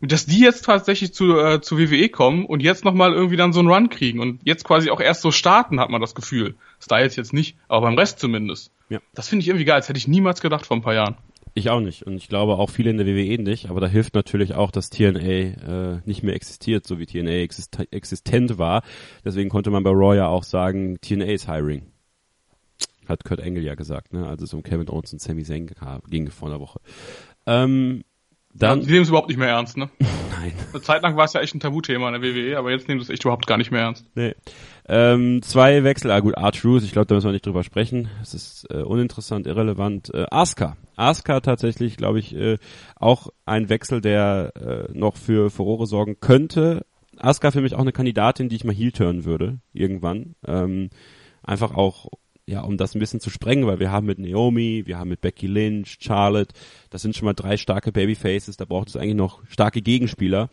Und 0.00 0.12
dass 0.12 0.26
die 0.26 0.40
jetzt 0.40 0.64
tatsächlich 0.64 1.14
zu, 1.14 1.38
äh, 1.38 1.60
zu 1.60 1.78
WWE 1.78 2.08
kommen 2.08 2.44
und 2.44 2.60
jetzt 2.60 2.84
nochmal 2.84 3.12
irgendwie 3.12 3.36
dann 3.36 3.52
so 3.52 3.60
einen 3.60 3.70
Run 3.70 3.88
kriegen 3.88 4.20
und 4.20 4.40
jetzt 4.44 4.64
quasi 4.64 4.90
auch 4.90 5.00
erst 5.00 5.22
so 5.22 5.30
starten, 5.30 5.80
hat 5.80 5.88
man 5.88 6.00
das 6.00 6.14
Gefühl. 6.14 6.56
Styles 6.80 7.16
jetzt 7.16 7.32
nicht, 7.32 7.56
aber 7.68 7.86
beim 7.86 7.96
Rest 7.96 8.18
zumindest. 8.18 8.70
Ja. 8.90 8.98
Das 9.14 9.28
finde 9.28 9.42
ich 9.42 9.48
irgendwie 9.48 9.64
geil, 9.64 9.78
das 9.78 9.88
hätte 9.88 9.98
ich 9.98 10.08
niemals 10.08 10.40
gedacht 10.40 10.66
vor 10.66 10.76
ein 10.76 10.82
paar 10.82 10.94
Jahren. 10.94 11.16
Ich 11.56 11.70
auch 11.70 11.80
nicht. 11.80 12.02
Und 12.02 12.16
ich 12.16 12.28
glaube 12.28 12.56
auch 12.56 12.68
viele 12.68 12.90
in 12.90 12.98
der 12.98 13.06
WWE 13.06 13.40
nicht. 13.40 13.70
Aber 13.70 13.80
da 13.80 13.86
hilft 13.86 14.14
natürlich 14.14 14.54
auch, 14.54 14.72
dass 14.72 14.90
TNA 14.90 15.18
äh, 15.18 16.00
nicht 16.04 16.24
mehr 16.24 16.34
existiert, 16.34 16.84
so 16.86 16.98
wie 16.98 17.06
TNA 17.06 17.30
exist 17.30 17.78
existent 17.92 18.58
war. 18.58 18.82
Deswegen 19.24 19.50
konnte 19.50 19.70
man 19.70 19.84
bei 19.84 19.90
Raw 19.90 20.16
ja 20.16 20.26
auch 20.26 20.42
sagen, 20.42 21.00
TNA 21.00 21.26
ist 21.26 21.48
hiring. 21.48 21.93
Hat 23.08 23.24
Kurt 23.24 23.40
Engel 23.40 23.62
ja 23.62 23.74
gesagt, 23.74 24.12
ne? 24.12 24.26
als 24.26 24.42
es 24.42 24.54
um 24.54 24.62
Kevin 24.62 24.88
Owens 24.88 25.12
und 25.12 25.20
Sami 25.20 25.44
Zayn 25.44 25.70
ging 26.08 26.30
vor 26.30 26.48
einer 26.48 26.60
Woche. 26.60 26.80
Ähm, 27.46 28.04
dann, 28.56 28.80
ja, 28.80 28.84
sie 28.84 28.92
nehmen 28.92 29.02
es 29.02 29.08
überhaupt 29.08 29.28
nicht 29.28 29.38
mehr 29.38 29.48
ernst, 29.48 29.76
ne? 29.76 29.90
Nein. 29.98 30.52
Eine 30.72 30.82
Zeit 30.82 31.02
lang 31.02 31.16
war 31.16 31.24
es 31.24 31.32
ja 31.32 31.40
echt 31.40 31.54
ein 31.54 31.60
Tabuthema 31.60 32.08
in 32.08 32.20
der 32.20 32.22
WWE, 32.22 32.56
aber 32.56 32.70
jetzt 32.70 32.86
nehmen 32.86 33.00
sie 33.00 33.04
es 33.04 33.10
echt 33.10 33.24
überhaupt 33.24 33.48
gar 33.48 33.58
nicht 33.58 33.72
mehr 33.72 33.80
ernst. 33.82 34.06
Nee. 34.14 34.34
Ähm, 34.86 35.42
zwei 35.42 35.82
Wechsel, 35.82 36.10
ah 36.12 36.20
gut, 36.20 36.36
Art 36.38 36.60
Truth, 36.60 36.84
ich 36.84 36.92
glaube, 36.92 37.06
da 37.06 37.16
müssen 37.16 37.26
wir 37.26 37.32
nicht 37.32 37.46
drüber 37.46 37.64
sprechen. 37.64 38.08
Es 38.22 38.32
ist 38.32 38.66
äh, 38.70 38.82
uninteressant, 38.82 39.48
irrelevant. 39.48 40.14
Äh, 40.14 40.26
Asuka. 40.30 40.76
Asuka 40.94 41.40
tatsächlich, 41.40 41.96
glaube 41.96 42.20
ich, 42.20 42.34
äh, 42.36 42.58
auch 42.94 43.28
ein 43.44 43.68
Wechsel, 43.68 44.00
der 44.00 44.52
äh, 44.54 44.96
noch 44.96 45.16
für 45.16 45.50
Furore 45.50 45.86
sorgen 45.86 46.20
könnte. 46.20 46.86
Asuka 47.18 47.50
für 47.50 47.60
mich 47.60 47.74
auch 47.74 47.80
eine 47.80 47.92
Kandidatin, 47.92 48.48
die 48.48 48.56
ich 48.56 48.64
mal 48.64 48.74
heel 48.74 48.92
turnen 48.92 49.24
würde, 49.24 49.58
irgendwann. 49.72 50.36
Ähm, 50.46 50.90
einfach 51.42 51.74
auch 51.74 52.06
ja, 52.46 52.60
um 52.60 52.76
das 52.76 52.94
ein 52.94 52.98
bisschen 52.98 53.20
zu 53.20 53.30
sprengen, 53.30 53.66
weil 53.66 53.80
wir 53.80 53.90
haben 53.90 54.06
mit 54.06 54.18
Naomi, 54.18 54.82
wir 54.86 54.98
haben 54.98 55.08
mit 55.08 55.20
Becky 55.20 55.46
Lynch, 55.46 55.96
Charlotte, 56.00 56.54
das 56.90 57.02
sind 57.02 57.16
schon 57.16 57.26
mal 57.26 57.32
drei 57.32 57.56
starke 57.56 57.90
Babyfaces, 57.90 58.56
da 58.56 58.64
braucht 58.64 58.88
es 58.88 58.96
eigentlich 58.96 59.14
noch 59.14 59.42
starke 59.48 59.82
Gegenspieler. 59.82 60.50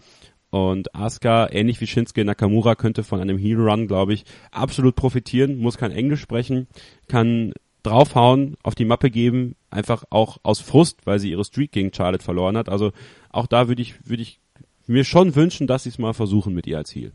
Und 0.50 0.94
Asuka, 0.94 1.50
ähnlich 1.50 1.80
wie 1.80 1.88
Shinsuke 1.88 2.26
Nakamura, 2.26 2.76
könnte 2.76 3.04
von 3.04 3.22
einem 3.22 3.38
Heel 3.38 3.58
Run, 3.58 3.88
glaube 3.88 4.14
ich, 4.14 4.26
absolut 4.52 4.96
profitieren, 4.96 5.58
muss 5.58 5.78
kein 5.78 5.92
Englisch 5.92 6.22
sprechen, 6.22 6.68
kann 7.08 7.54
draufhauen, 7.84 8.56
auf 8.62 8.76
die 8.76 8.86
Mappe 8.86 9.10
geben, 9.10 9.56
einfach 9.70 10.04
auch 10.10 10.38
aus 10.44 10.60
Frust, 10.60 11.06
weil 11.06 11.20
sie 11.20 11.32
ihre 11.32 11.46
Streak 11.46 11.72
gegen 11.72 11.94
Charlotte 11.94 12.24
verloren 12.24 12.58
hat. 12.58 12.70
Also 12.70 12.92
auch 13.30 13.48
da 13.48 13.70
würde 13.70 13.82
ich, 13.82 14.08
würde 14.08 14.24
ich 14.24 14.40
mir 14.88 15.04
schon 15.04 15.36
wünschen, 15.36 15.68
dass 15.68 15.84
sie 15.84 15.90
es 15.90 16.00
mal 16.00 16.14
versuchen 16.14 16.54
mit 16.54 16.68
ihr 16.68 16.78
als 16.78 16.94
Heel. 16.94 17.14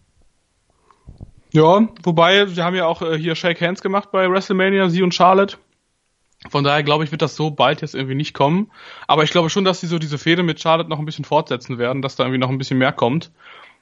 Ja, 1.56 1.88
wobei, 2.02 2.44
sie 2.44 2.62
haben 2.62 2.76
ja 2.76 2.84
auch 2.84 3.00
äh, 3.00 3.16
hier 3.16 3.34
Shake 3.34 3.62
Hands 3.62 3.80
gemacht 3.80 4.10
bei 4.12 4.30
WrestleMania, 4.30 4.90
sie 4.90 5.02
und 5.02 5.14
Charlotte. 5.14 5.56
Von 6.50 6.64
daher 6.64 6.82
glaube 6.82 7.04
ich, 7.04 7.12
wird 7.12 7.22
das 7.22 7.34
so 7.34 7.50
bald 7.50 7.80
jetzt 7.80 7.94
irgendwie 7.94 8.14
nicht 8.14 8.34
kommen. 8.34 8.70
Aber 9.06 9.24
ich 9.24 9.30
glaube 9.30 9.48
schon, 9.48 9.64
dass 9.64 9.80
sie 9.80 9.86
so 9.86 9.98
diese 9.98 10.18
Fehde 10.18 10.42
mit 10.42 10.60
Charlotte 10.60 10.90
noch 10.90 10.98
ein 10.98 11.06
bisschen 11.06 11.24
fortsetzen 11.24 11.78
werden, 11.78 12.02
dass 12.02 12.14
da 12.14 12.24
irgendwie 12.24 12.40
noch 12.40 12.50
ein 12.50 12.58
bisschen 12.58 12.76
mehr 12.76 12.92
kommt. 12.92 13.30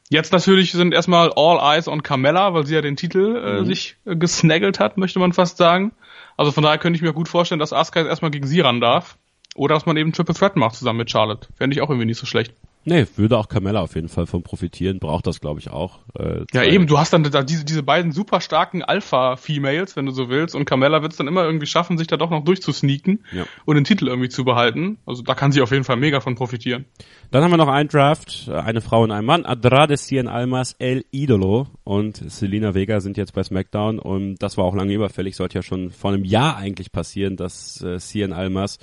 Jetzt 0.09 0.33
natürlich 0.33 0.70
sind 0.70 0.95
erstmal 0.95 1.33
All 1.35 1.59
Eyes 1.59 1.89
on 1.89 2.05
Carmella, 2.05 2.55
weil 2.55 2.64
sie 2.64 2.77
ja 2.77 2.81
den 2.81 2.95
Titel 2.95 3.43
äh, 3.45 3.61
mhm. 3.61 3.66
sich 3.66 3.97
äh, 4.05 4.14
gesnaggelt 4.14 4.79
hat, 4.79 4.97
möchte 4.97 5.18
man 5.18 5.33
fast 5.33 5.57
sagen. 5.57 5.91
Also 6.37 6.53
von 6.53 6.62
daher 6.62 6.79
könnte 6.79 6.97
ich 6.97 7.03
mir 7.03 7.12
gut 7.12 7.29
vorstellen, 7.29 7.59
dass 7.59 7.72
Asuka 7.72 7.99
jetzt 7.99 8.09
erstmal 8.09 8.31
gegen 8.31 8.47
sie 8.47 8.61
ran 8.61 8.81
darf. 8.81 9.18
Oder 9.57 9.75
dass 9.75 9.85
man 9.85 9.97
eben 9.97 10.12
Triple 10.12 10.37
Threat 10.37 10.55
macht 10.55 10.77
zusammen 10.77 10.99
mit 10.99 11.11
Charlotte. 11.11 11.49
Fände 11.57 11.75
ich 11.75 11.83
auch 11.83 11.91
irgendwie 11.91 12.07
nicht 12.07 12.18
so 12.18 12.27
schlecht. 12.27 12.55
Nee, 12.87 13.07
würde 13.16 13.39
auch 13.39 13.49
Carmella 13.49 13.80
auf 13.80 13.95
jeden 13.95 14.09
Fall 14.09 14.26
von 14.26 14.43
profitieren, 14.43 14.99
braucht 14.99 15.26
das 15.26 15.41
glaube 15.41 15.61
ich 15.61 15.70
auch. 15.70 16.01
Äh, 16.18 16.45
ja 16.53 16.64
eben, 16.64 16.87
du 16.87 16.99
hast 16.99 17.12
dann 17.12 17.22
da 17.22 17.43
diese, 17.43 17.64
diese 17.64 17.82
beiden 17.82 18.12
super 18.12 18.41
starken 18.41 18.82
Alpha-Females, 18.82 19.97
wenn 19.97 20.07
du 20.07 20.12
so 20.12 20.28
willst, 20.28 20.55
und 20.55 20.66
Carmella 20.66 21.01
wird 21.01 21.12
es 21.12 21.18
dann 21.18 21.26
immer 21.26 21.45
irgendwie 21.45 21.66
schaffen, 21.66 21.97
sich 21.97 22.07
da 22.07 22.16
doch 22.16 22.30
noch 22.30 22.45
durchzusneaken 22.45 23.24
ja. 23.32 23.45
und 23.64 23.76
den 23.76 23.85
Titel 23.85 24.09
irgendwie 24.09 24.28
zu 24.28 24.45
behalten. 24.45 24.99
Also 25.07 25.22
da 25.22 25.35
kann 25.35 25.53
sie 25.53 25.62
auf 25.62 25.70
jeden 25.70 25.85
Fall 25.85 25.97
mega 25.97 26.20
von 26.20 26.35
profitieren. 26.35 26.85
Dann 27.30 27.43
haben 27.43 27.51
wir 27.51 27.57
noch 27.57 27.68
einen 27.68 27.89
Draft, 27.89 28.51
eine 28.51 28.80
Frau 28.80 29.03
und 29.03 29.12
ein 29.12 29.24
Mann, 29.24 29.47
Adrade 29.47 29.97
Cien 29.97 30.28
Almas, 30.28 30.76
El 30.78 31.05
Idolo 31.11 31.68
und 31.85 32.16
Selina 32.16 32.74
Vega 32.74 33.01
sind 33.01 33.16
jetzt 33.16 33.32
bei 33.32 33.43
SmackDown 33.43 33.99
und 33.99 34.37
das 34.37 34.59
war 34.59 34.64
auch 34.64 34.74
lange 34.74 34.93
überfällig, 34.93 35.37
sollte 35.37 35.59
ja 35.59 35.62
schon 35.62 35.91
vor 35.91 36.12
einem 36.12 36.24
Jahr 36.24 36.57
eigentlich 36.57 36.93
passieren, 36.93 37.37
dass 37.37 37.82
äh, 37.82 37.99
Cien 37.99 38.32
Almas 38.32 38.78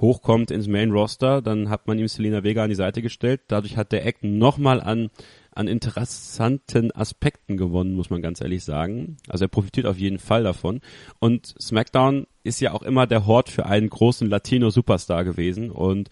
hochkommt 0.00 0.50
ins 0.50 0.68
Main 0.68 0.90
Roster, 0.90 1.42
dann 1.42 1.68
hat 1.68 1.86
man 1.86 1.98
ihm 1.98 2.08
Selena 2.08 2.42
Vega 2.42 2.62
an 2.62 2.70
die 2.70 2.74
Seite 2.76 3.02
gestellt. 3.02 3.42
Dadurch 3.48 3.76
hat 3.76 3.92
der 3.92 4.06
Act 4.06 4.24
nochmal 4.24 4.80
an, 4.80 5.10
an 5.52 5.68
interessanten 5.68 6.94
Aspekten 6.94 7.56
gewonnen, 7.56 7.94
muss 7.94 8.10
man 8.10 8.22
ganz 8.22 8.40
ehrlich 8.40 8.64
sagen. 8.64 9.16
Also 9.28 9.44
er 9.44 9.48
profitiert 9.48 9.86
auf 9.86 9.98
jeden 9.98 10.18
Fall 10.18 10.42
davon. 10.42 10.80
Und 11.18 11.54
SmackDown 11.60 12.26
ist 12.42 12.60
ja 12.60 12.72
auch 12.72 12.82
immer 12.82 13.06
der 13.06 13.26
Hort 13.26 13.48
für 13.48 13.66
einen 13.66 13.88
großen 13.88 14.28
Latino-Superstar 14.28 15.24
gewesen. 15.24 15.70
Und 15.70 16.08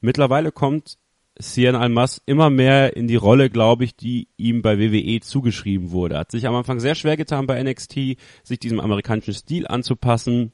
mittlerweile 0.00 0.52
kommt 0.52 0.98
Cien 1.40 1.74
Almas 1.74 2.20
immer 2.26 2.50
mehr 2.50 2.96
in 2.96 3.08
die 3.08 3.16
Rolle, 3.16 3.50
glaube 3.50 3.84
ich, 3.84 3.96
die 3.96 4.28
ihm 4.36 4.62
bei 4.62 4.78
WWE 4.78 5.20
zugeschrieben 5.20 5.90
wurde. 5.90 6.18
Hat 6.18 6.30
sich 6.30 6.46
am 6.46 6.54
Anfang 6.54 6.80
sehr 6.80 6.94
schwer 6.94 7.16
getan 7.16 7.46
bei 7.46 7.62
NXT, 7.62 8.18
sich 8.42 8.58
diesem 8.58 8.80
amerikanischen 8.80 9.34
Stil 9.34 9.66
anzupassen 9.66 10.52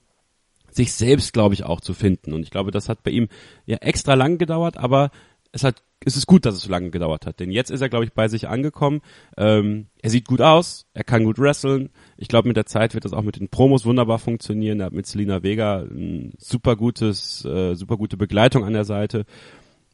sich 0.77 0.93
selbst, 0.93 1.33
glaube 1.33 1.55
ich, 1.55 1.65
auch 1.65 1.81
zu 1.81 1.95
finden. 1.95 2.33
Und 2.33 2.43
ich 2.43 2.51
glaube, 2.51 2.71
das 2.71 2.89
hat 2.89 3.03
bei 3.03 3.11
ihm 3.11 3.29
ja 3.65 3.79
extra 3.79 4.15
lang 4.15 4.39
gedauert, 4.39 4.77
aber 4.77 5.11
es 5.53 5.65
hat 5.65 5.83
es 6.05 6.17
ist 6.17 6.27
gut, 6.27 6.45
dass 6.45 6.55
es 6.55 6.63
so 6.63 6.71
lange 6.71 6.91
gedauert 6.91 7.27
hat, 7.27 7.41
denn 7.41 7.51
jetzt 7.51 7.71
ist 7.71 7.81
er, 7.81 7.89
glaube 7.89 8.05
ich, 8.05 8.13
bei 8.13 8.29
sich 8.29 8.49
angekommen. 8.49 9.01
Ähm, 9.37 9.87
er 10.03 10.11
sieht 10.11 10.27
gut 10.27 10.41
aus, 10.41 10.87
er 10.93 11.05
kann 11.05 11.25
gut 11.25 11.39
wresteln. 11.39 11.91
Ich 12.17 12.29
glaube, 12.29 12.49
mit 12.49 12.57
der 12.57 12.67
Zeit 12.67 12.95
wird 12.95 13.05
das 13.05 13.13
auch 13.13 13.23
mit 13.23 13.41
den 13.41 13.49
Promos 13.49 13.87
wunderbar 13.87 14.19
funktionieren. 14.19 14.81
Er 14.81 14.87
hat 14.87 14.93
mit 14.93 15.07
Selina 15.07 15.43
Vega 15.43 15.81
ein 15.81 16.35
super 16.39 16.77
gutes, 16.77 17.45
äh, 17.45 17.75
super 17.75 17.97
gute 17.97 18.17
Begleitung 18.17 18.65
an 18.65 18.75
der 18.75 18.85
Seite. 18.85 19.25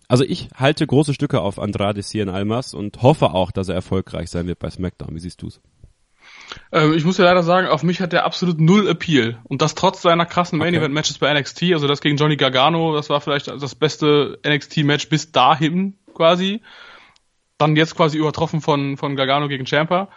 Also 0.08 0.24
ich 0.24 0.48
halte 0.54 0.86
große 0.86 1.14
Stücke 1.14 1.40
auf 1.40 1.58
Andrade 1.58 2.02
Cien 2.02 2.28
Almas 2.28 2.74
und 2.74 3.00
hoffe 3.00 3.32
auch, 3.32 3.50
dass 3.50 3.68
er 3.68 3.76
erfolgreich 3.76 4.28
sein 4.28 4.46
wird 4.46 4.58
bei 4.58 4.68
SmackDown. 4.68 5.14
Wie 5.14 5.20
siehst 5.20 5.40
du's? 5.40 5.60
Ähm, 6.72 6.94
ich 6.94 7.04
muss 7.04 7.18
ja 7.18 7.24
leider 7.24 7.42
sagen, 7.42 7.68
auf 7.68 7.82
mich 7.82 8.00
hat 8.00 8.12
der 8.12 8.24
absolut 8.24 8.60
null 8.60 8.88
Appeal. 8.88 9.38
Und 9.44 9.62
das 9.62 9.74
trotz 9.74 10.02
seiner 10.02 10.26
krassen 10.26 10.58
Main 10.58 10.74
Event 10.74 10.94
Matches 10.94 11.18
bei 11.18 11.32
NXT. 11.32 11.72
Also 11.72 11.86
das 11.86 12.00
gegen 12.00 12.16
Johnny 12.16 12.36
Gargano, 12.36 12.94
das 12.94 13.10
war 13.10 13.20
vielleicht 13.20 13.48
das 13.48 13.74
beste 13.74 14.38
NXT 14.46 14.78
Match 14.78 15.08
bis 15.08 15.32
dahin 15.32 15.98
quasi. 16.14 16.62
Dann 17.58 17.76
jetzt 17.76 17.96
quasi 17.96 18.18
übertroffen 18.18 18.60
von, 18.60 18.96
von 18.96 19.16
Gargano 19.16 19.48
gegen 19.48 19.66
Champa. 19.66 20.08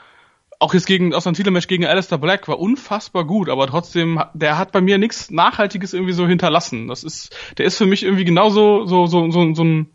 Auch 0.57 0.73
jetzt 0.73 0.87
gegen, 0.87 1.13
aus 1.13 1.27
einem 1.27 1.35
Titelmatch 1.35 1.67
gegen 1.67 1.85
Alistair 1.85 2.17
Black 2.17 2.47
war 2.47 2.59
unfassbar 2.59 3.25
gut, 3.25 3.49
aber 3.49 3.67
trotzdem, 3.67 4.23
der 4.33 4.57
hat 4.57 4.71
bei 4.71 4.79
mir 4.79 4.97
nichts 4.97 5.29
Nachhaltiges 5.29 5.93
irgendwie 5.93 6.13
so 6.13 6.25
hinterlassen. 6.25 6.87
Das 6.87 7.03
ist, 7.03 7.35
der 7.57 7.65
ist 7.65 7.77
für 7.77 7.85
mich 7.85 8.03
irgendwie 8.03 8.23
genauso, 8.23 8.85
so, 8.85 9.05
so, 9.05 9.29
so, 9.31 9.53
so 9.53 9.63
ein, 9.63 9.91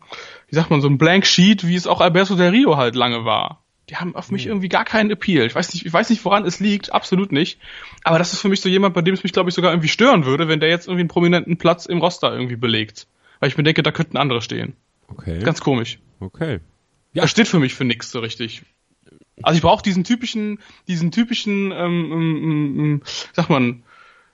wie 0.47 0.55
sagt 0.55 0.69
man, 0.69 0.79
so 0.81 0.87
ein 0.87 0.99
Blank 0.99 1.25
Sheet, 1.25 1.65
wie 1.65 1.75
es 1.75 1.87
auch 1.87 1.99
Alberto 1.99 2.35
Del 2.35 2.51
Rio 2.51 2.77
halt 2.77 2.95
lange 2.95 3.25
war 3.25 3.63
die 3.91 3.97
haben 3.97 4.15
auf 4.15 4.31
mich 4.31 4.43
hm. 4.43 4.51
irgendwie 4.51 4.69
gar 4.69 4.85
keinen 4.85 5.11
Appeal. 5.11 5.45
Ich 5.45 5.53
weiß 5.53 5.73
nicht, 5.73 5.85
ich 5.85 5.91
weiß 5.91 6.09
nicht, 6.09 6.23
woran 6.23 6.45
es 6.45 6.61
liegt, 6.61 6.93
absolut 6.93 7.33
nicht. 7.33 7.59
Aber 8.05 8.17
das 8.19 8.31
ist 8.31 8.39
für 8.39 8.47
mich 8.47 8.61
so 8.61 8.69
jemand, 8.69 8.93
bei 8.93 9.01
dem 9.01 9.13
es 9.13 9.21
mich, 9.21 9.33
glaube 9.33 9.49
ich, 9.49 9.55
sogar 9.55 9.73
irgendwie 9.73 9.89
stören 9.89 10.23
würde, 10.23 10.47
wenn 10.47 10.61
der 10.61 10.69
jetzt 10.69 10.87
irgendwie 10.87 11.01
einen 11.01 11.09
prominenten 11.09 11.57
Platz 11.57 11.87
im 11.87 11.97
Roster 11.97 12.31
irgendwie 12.31 12.55
belegt. 12.55 13.07
Weil 13.41 13.49
ich 13.49 13.57
mir 13.57 13.63
denke, 13.63 13.83
da 13.83 13.91
könnten 13.91 14.15
andere 14.15 14.41
stehen. 14.41 14.77
Okay. 15.09 15.39
Ganz 15.39 15.59
komisch. 15.59 15.99
Okay. 16.21 16.61
Ja. 17.11 17.23
Er 17.23 17.27
steht 17.27 17.49
für 17.49 17.59
mich 17.59 17.73
für 17.73 17.83
nichts 17.83 18.11
so 18.11 18.21
richtig. 18.21 18.61
Also 19.43 19.57
ich 19.57 19.61
brauche 19.61 19.83
diesen 19.83 20.05
typischen, 20.05 20.59
diesen 20.87 21.11
typischen, 21.11 21.73
ähm, 21.73 22.11
ähm, 22.11 22.37
ähm, 22.43 22.79
ähm 22.79 23.01
sag 23.33 23.49
man, 23.49 23.83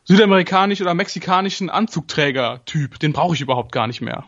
südamerikanisch 0.04 0.82
oder 0.82 0.94
mexikanischen 0.94 1.72
Anzugträger-Typ. 1.72 3.00
Den 3.00 3.12
brauche 3.12 3.34
ich 3.34 3.42
überhaupt 3.42 3.72
gar 3.72 3.88
nicht 3.88 4.02
mehr. 4.02 4.26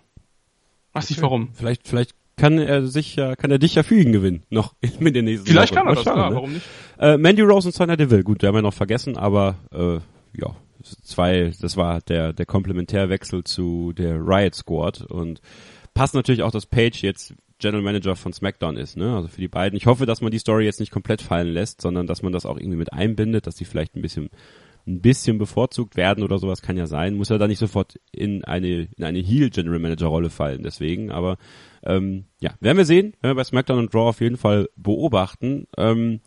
Weiß 0.93 1.03
okay. 1.03 1.13
nicht 1.13 1.21
warum. 1.21 1.53
Vielleicht, 1.53 1.87
vielleicht 1.87 2.15
kann 2.39 2.57
er 2.57 2.87
sich 2.87 3.15
ja, 3.15 3.35
kann 3.35 3.51
er 3.51 3.59
dich 3.59 3.75
ja 3.75 3.83
für 3.83 3.95
ihn 3.95 4.11
gewinnen, 4.11 4.43
noch 4.49 4.73
in 4.81 5.13
den 5.13 5.25
nächsten 5.25 5.47
Vielleicht 5.47 5.73
Wochen. 5.73 5.77
kann 5.77 5.87
er 5.87 5.95
das, 5.95 6.03
klar, 6.03 6.29
ne? 6.29 6.35
warum 6.35 6.53
nicht? 6.53 6.65
Äh, 6.97 7.17
Mandy 7.17 7.41
Rose 7.41 7.67
und 7.67 7.73
Sonya 7.73 7.95
Deville, 7.95 8.23
gut, 8.23 8.41
der 8.41 8.49
haben 8.49 8.55
wir 8.55 8.61
noch 8.61 8.73
vergessen, 8.73 9.17
aber 9.17 9.55
äh, 9.73 9.95
ja, 10.39 10.55
zwei, 11.03 11.51
das 11.61 11.77
war 11.77 12.01
der, 12.01 12.33
der 12.33 12.45
Komplementärwechsel 12.45 13.43
zu 13.43 13.93
der 13.93 14.15
Riot 14.15 14.55
Squad 14.55 15.01
und 15.01 15.41
passt 15.93 16.15
natürlich 16.15 16.43
auch, 16.43 16.51
dass 16.51 16.65
Page 16.65 17.01
jetzt 17.03 17.33
General 17.59 17.83
Manager 17.83 18.15
von 18.15 18.31
SmackDown 18.31 18.77
ist, 18.77 18.95
ne? 18.95 19.13
Also 19.13 19.27
für 19.27 19.41
die 19.41 19.49
beiden. 19.49 19.75
Ich 19.75 19.85
hoffe, 19.85 20.05
dass 20.05 20.21
man 20.21 20.31
die 20.31 20.39
Story 20.39 20.63
jetzt 20.63 20.79
nicht 20.79 20.93
komplett 20.93 21.21
fallen 21.21 21.49
lässt, 21.49 21.81
sondern 21.81 22.07
dass 22.07 22.21
man 22.21 22.31
das 22.31 22.45
auch 22.45 22.57
irgendwie 22.57 22.77
mit 22.77 22.93
einbindet, 22.93 23.47
dass 23.47 23.55
die 23.55 23.65
vielleicht 23.65 23.95
ein 23.95 24.01
bisschen 24.01 24.29
ein 24.87 25.01
bisschen 25.01 25.37
bevorzugt 25.37 25.97
werden 25.97 26.23
oder 26.23 26.39
sowas 26.39 26.61
kann 26.61 26.77
ja 26.77 26.87
sein, 26.87 27.15
muss 27.15 27.27
ja 27.27 27.37
da 27.37 27.47
nicht 27.47 27.59
sofort 27.59 27.99
in 28.13 28.45
eine 28.45 28.87
in 28.95 29.03
eine 29.03 29.19
Heel 29.19 29.49
General 29.49 29.77
Manager 29.77 30.07
Rolle 30.07 30.29
fallen. 30.29 30.63
Deswegen, 30.63 31.11
aber 31.11 31.37
ähm, 31.83 32.25
ja, 32.41 32.51
werden 32.59 32.77
wir 32.77 32.85
sehen, 32.85 33.13
werden 33.21 33.35
wir 33.35 33.35
bei 33.35 33.43
SmackDown 33.43 33.79
und 33.79 33.93
Draw 33.93 34.09
auf 34.09 34.21
jeden 34.21 34.37
Fall 34.37 34.69
beobachten. 34.75 35.67
Ähm, 35.77 36.21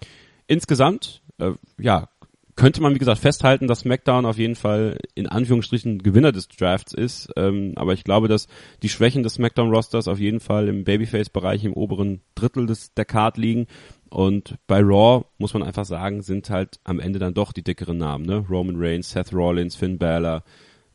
insgesamt, 0.47 1.23
äh, 1.39 1.53
ja, 1.79 2.09
könnte 2.55 2.83
man 2.83 2.95
wie 2.95 2.99
gesagt 2.99 3.21
festhalten, 3.21 3.67
dass 3.67 3.81
SmackDown 3.81 4.27
auf 4.27 4.39
jeden 4.39 4.57
Fall 4.57 4.99
in 5.15 5.27
Anführungsstrichen 5.27 6.03
Gewinner 6.03 6.33
des 6.33 6.49
Drafts 6.49 6.93
ist. 6.93 7.31
Ähm, 7.37 7.73
aber 7.77 7.95
ich 7.95 8.05
glaube, 8.05 8.29
dass 8.29 8.47
die 8.83 8.89
Schwächen 8.89 9.23
des 9.23 9.35
SmackDown-Rosters 9.35 10.07
auf 10.07 10.19
jeden 10.19 10.41
Fall 10.41 10.69
im 10.69 10.85
Babyface-Bereich 10.85 11.65
im 11.65 11.73
oberen 11.73 12.21
Drittel 12.35 12.67
des 12.67 12.93
der 12.95 13.07
Card 13.07 13.39
liegen. 13.39 13.67
Und 14.11 14.57
bei 14.67 14.81
Raw 14.81 15.25
muss 15.39 15.55
man 15.55 15.63
einfach 15.63 15.87
sagen, 15.87 16.21
sind 16.21 16.51
halt 16.51 16.79
am 16.85 17.01
Ende 17.01 17.19
dann 17.19 17.33
doch 17.33 17.53
die 17.53 17.65
dickeren 17.65 17.97
Namen, 17.97 18.27
ne? 18.27 18.45
Roman 18.49 18.77
Reigns, 18.77 19.11
Seth 19.11 19.33
Rollins, 19.33 19.75
Finn 19.75 19.97
Balor, 19.97 20.45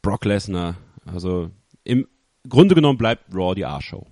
Brock 0.03 0.25
Lesnar. 0.25 0.77
Also 1.05 1.49
im 1.83 2.07
Grunde 2.47 2.75
genommen 2.75 2.99
bleibt 2.99 3.33
Raw 3.33 3.55
die 3.55 3.65
A-Show. 3.65 4.05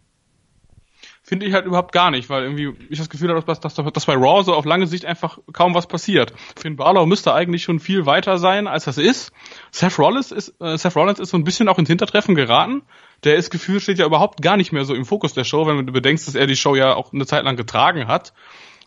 Finde 1.28 1.48
ich 1.48 1.56
halt 1.56 1.66
überhaupt 1.66 1.92
gar 1.92 2.12
nicht, 2.12 2.30
weil 2.30 2.44
irgendwie 2.44 2.72
ich 2.88 3.00
das 3.00 3.10
Gefühl 3.10 3.30
habe, 3.30 3.42
dass, 3.44 3.60
dass, 3.60 3.74
dass 3.74 4.06
bei 4.06 4.14
Raw 4.14 4.44
so 4.44 4.54
auf 4.54 4.64
lange 4.64 4.86
Sicht 4.86 5.06
einfach 5.06 5.40
kaum 5.54 5.74
was 5.74 5.88
passiert. 5.88 6.32
Finn 6.56 6.76
Balor 6.76 7.08
müsste 7.08 7.34
eigentlich 7.34 7.64
schon 7.64 7.80
viel 7.80 8.06
weiter 8.06 8.38
sein, 8.38 8.68
als 8.68 8.86
das 8.86 9.00
ist. 9.00 9.32
Seth 9.72 9.98
Rollins 9.98 10.32
ist, 10.32 10.54
äh, 10.62 10.78
Seth 10.78 10.96
Rollins 10.96 11.18
ist 11.18 11.32
so 11.32 11.38
ein 11.38 11.44
bisschen 11.44 11.68
auch 11.68 11.80
ins 11.80 11.90
Hintertreffen 11.90 12.36
geraten. 12.36 12.84
Der 13.24 13.38
ist 13.38 13.50
gefühlt 13.50 13.82
steht 13.82 13.98
ja 13.98 14.06
überhaupt 14.06 14.44
gar 14.44 14.56
nicht 14.56 14.72
mehr 14.72 14.86
so 14.86 14.94
im 14.94 15.04
Fokus 15.04 15.34
der 15.34 15.46
Show, 15.46 15.66
wenn 15.66 15.84
du 15.88 15.92
bedenkst, 15.92 16.28
dass 16.28 16.36
er 16.36 16.46
die 16.46 16.56
Show 16.56 16.76
ja 16.76 16.94
auch 16.94 17.12
eine 17.12 17.26
Zeit 17.26 17.44
lang 17.44 17.56
getragen 17.56 18.08
hat. 18.08 18.34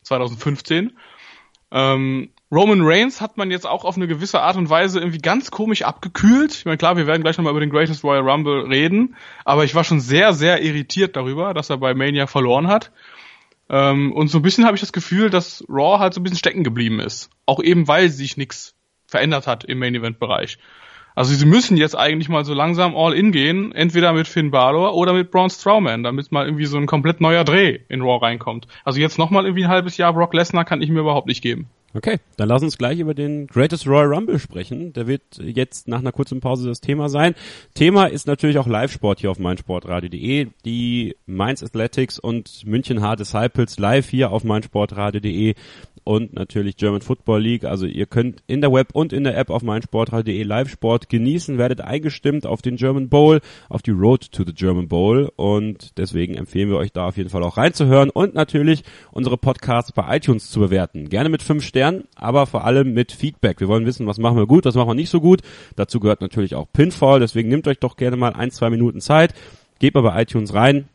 2015. 0.04 0.96
Ähm, 1.70 2.30
Roman 2.50 2.80
Reigns 2.82 3.20
hat 3.20 3.36
man 3.36 3.50
jetzt 3.50 3.66
auch 3.66 3.84
auf 3.84 3.96
eine 3.96 4.08
gewisse 4.08 4.40
Art 4.40 4.56
und 4.56 4.70
Weise 4.70 5.00
irgendwie 5.00 5.18
ganz 5.18 5.50
komisch 5.50 5.82
abgekühlt. 5.82 6.54
Ich 6.54 6.64
meine, 6.64 6.78
klar, 6.78 6.96
wir 6.96 7.06
werden 7.06 7.22
gleich 7.22 7.36
nochmal 7.36 7.50
über 7.50 7.60
den 7.60 7.70
Greatest 7.70 8.02
Royal 8.04 8.28
Rumble 8.28 8.66
reden, 8.66 9.16
aber 9.44 9.64
ich 9.64 9.74
war 9.74 9.84
schon 9.84 10.00
sehr, 10.00 10.32
sehr 10.32 10.62
irritiert 10.62 11.16
darüber, 11.16 11.52
dass 11.52 11.68
er 11.68 11.76
bei 11.76 11.92
Mania 11.92 12.26
verloren 12.26 12.68
hat. 12.68 12.90
Ähm, 13.68 14.12
und 14.12 14.28
so 14.28 14.38
ein 14.38 14.42
bisschen 14.42 14.64
habe 14.64 14.76
ich 14.76 14.80
das 14.80 14.94
Gefühl, 14.94 15.28
dass 15.28 15.62
Raw 15.68 15.98
halt 15.98 16.14
so 16.14 16.20
ein 16.20 16.22
bisschen 16.22 16.38
stecken 16.38 16.64
geblieben 16.64 17.00
ist. 17.00 17.28
Auch 17.44 17.62
eben, 17.62 17.86
weil 17.86 18.08
sich 18.08 18.38
nichts 18.38 18.74
verändert 19.06 19.46
hat 19.46 19.64
im 19.64 19.78
Main 19.78 19.94
Event 19.94 20.18
Bereich. 20.18 20.58
Also 21.18 21.34
sie 21.34 21.46
müssen 21.46 21.76
jetzt 21.76 21.98
eigentlich 21.98 22.28
mal 22.28 22.44
so 22.44 22.54
langsam 22.54 22.94
all 22.96 23.12
in 23.12 23.32
gehen, 23.32 23.72
entweder 23.72 24.12
mit 24.12 24.28
Finn 24.28 24.52
Balor 24.52 24.94
oder 24.94 25.12
mit 25.12 25.32
Braun 25.32 25.50
Strowman, 25.50 26.04
damit 26.04 26.30
mal 26.30 26.46
irgendwie 26.46 26.66
so 26.66 26.78
ein 26.78 26.86
komplett 26.86 27.20
neuer 27.20 27.42
Dreh 27.42 27.80
in 27.88 28.02
Raw 28.02 28.24
reinkommt. 28.24 28.68
Also 28.84 29.00
jetzt 29.00 29.18
nochmal 29.18 29.44
irgendwie 29.44 29.64
ein 29.64 29.70
halbes 29.70 29.96
Jahr 29.96 30.12
Brock 30.12 30.32
Lesnar 30.32 30.64
kann 30.64 30.80
ich 30.80 30.90
mir 30.90 31.00
überhaupt 31.00 31.26
nicht 31.26 31.42
geben. 31.42 31.66
Okay, 31.98 32.18
dann 32.36 32.48
lass 32.48 32.62
uns 32.62 32.78
gleich 32.78 33.00
über 33.00 33.12
den 33.12 33.48
Greatest 33.48 33.88
Royal 33.88 34.14
Rumble 34.14 34.38
sprechen. 34.38 34.92
Der 34.92 35.08
wird 35.08 35.22
jetzt 35.42 35.88
nach 35.88 35.98
einer 35.98 36.12
kurzen 36.12 36.38
Pause 36.38 36.68
das 36.68 36.80
Thema 36.80 37.08
sein. 37.08 37.34
Thema 37.74 38.06
ist 38.06 38.28
natürlich 38.28 38.58
auch 38.58 38.68
Live-Sport 38.68 39.18
hier 39.18 39.32
auf 39.32 39.40
meinsportradio.de. 39.40 40.46
Die 40.64 41.16
Mainz 41.26 41.60
Athletics 41.60 42.20
und 42.20 42.64
München 42.64 43.00
Hard 43.02 43.18
Disciples 43.18 43.80
live 43.80 44.08
hier 44.08 44.30
auf 44.30 44.44
meinsportradio.de 44.44 45.56
und 46.08 46.32
natürlich 46.32 46.76
German 46.76 47.02
Football 47.02 47.42
League. 47.42 47.64
Also 47.64 47.84
ihr 47.84 48.06
könnt 48.06 48.42
in 48.46 48.62
der 48.62 48.72
Web 48.72 48.88
und 48.94 49.12
in 49.12 49.24
der 49.24 49.36
App 49.36 49.50
auf 49.50 49.62
meinsportradio.de 49.62 50.42
Live-Sport 50.42 51.10
genießen, 51.10 51.58
werdet 51.58 51.80
eingestimmt 51.82 52.46
auf 52.46 52.62
den 52.62 52.76
German 52.76 53.10
Bowl, 53.10 53.40
auf 53.68 53.82
die 53.82 53.90
Road 53.90 54.32
to 54.32 54.44
the 54.46 54.54
German 54.54 54.88
Bowl 54.88 55.30
und 55.36 55.98
deswegen 55.98 56.34
empfehlen 56.34 56.70
wir 56.70 56.78
euch 56.78 56.92
da 56.92 57.08
auf 57.08 57.18
jeden 57.18 57.28
Fall 57.28 57.42
auch 57.42 57.58
reinzuhören 57.58 58.08
und 58.08 58.34
natürlich 58.34 58.84
unsere 59.12 59.36
Podcasts 59.36 59.92
bei 59.92 60.16
iTunes 60.16 60.50
zu 60.50 60.60
bewerten. 60.60 61.10
Gerne 61.10 61.28
mit 61.28 61.42
fünf 61.42 61.62
Sternen, 61.64 61.87
aber 62.14 62.46
vor 62.46 62.64
allem 62.64 62.94
mit 62.94 63.12
Feedback. 63.12 63.60
Wir 63.60 63.68
wollen 63.68 63.86
wissen, 63.86 64.06
was 64.06 64.18
machen 64.18 64.36
wir 64.36 64.46
gut, 64.46 64.64
was 64.64 64.74
machen 64.74 64.88
wir 64.88 64.94
nicht 64.94 65.10
so 65.10 65.20
gut. 65.20 65.40
Dazu 65.76 66.00
gehört 66.00 66.20
natürlich 66.20 66.54
auch 66.54 66.66
Pinfall, 66.72 67.20
deswegen 67.20 67.48
nehmt 67.48 67.68
euch 67.68 67.78
doch 67.78 67.96
gerne 67.96 68.16
mal 68.16 68.32
ein, 68.32 68.50
zwei 68.50 68.70
Minuten 68.70 69.00
Zeit. 69.00 69.34
Geht 69.78 69.94
mal 69.94 70.02
bei 70.02 70.22
iTunes 70.22 70.54
rein, 70.54 70.88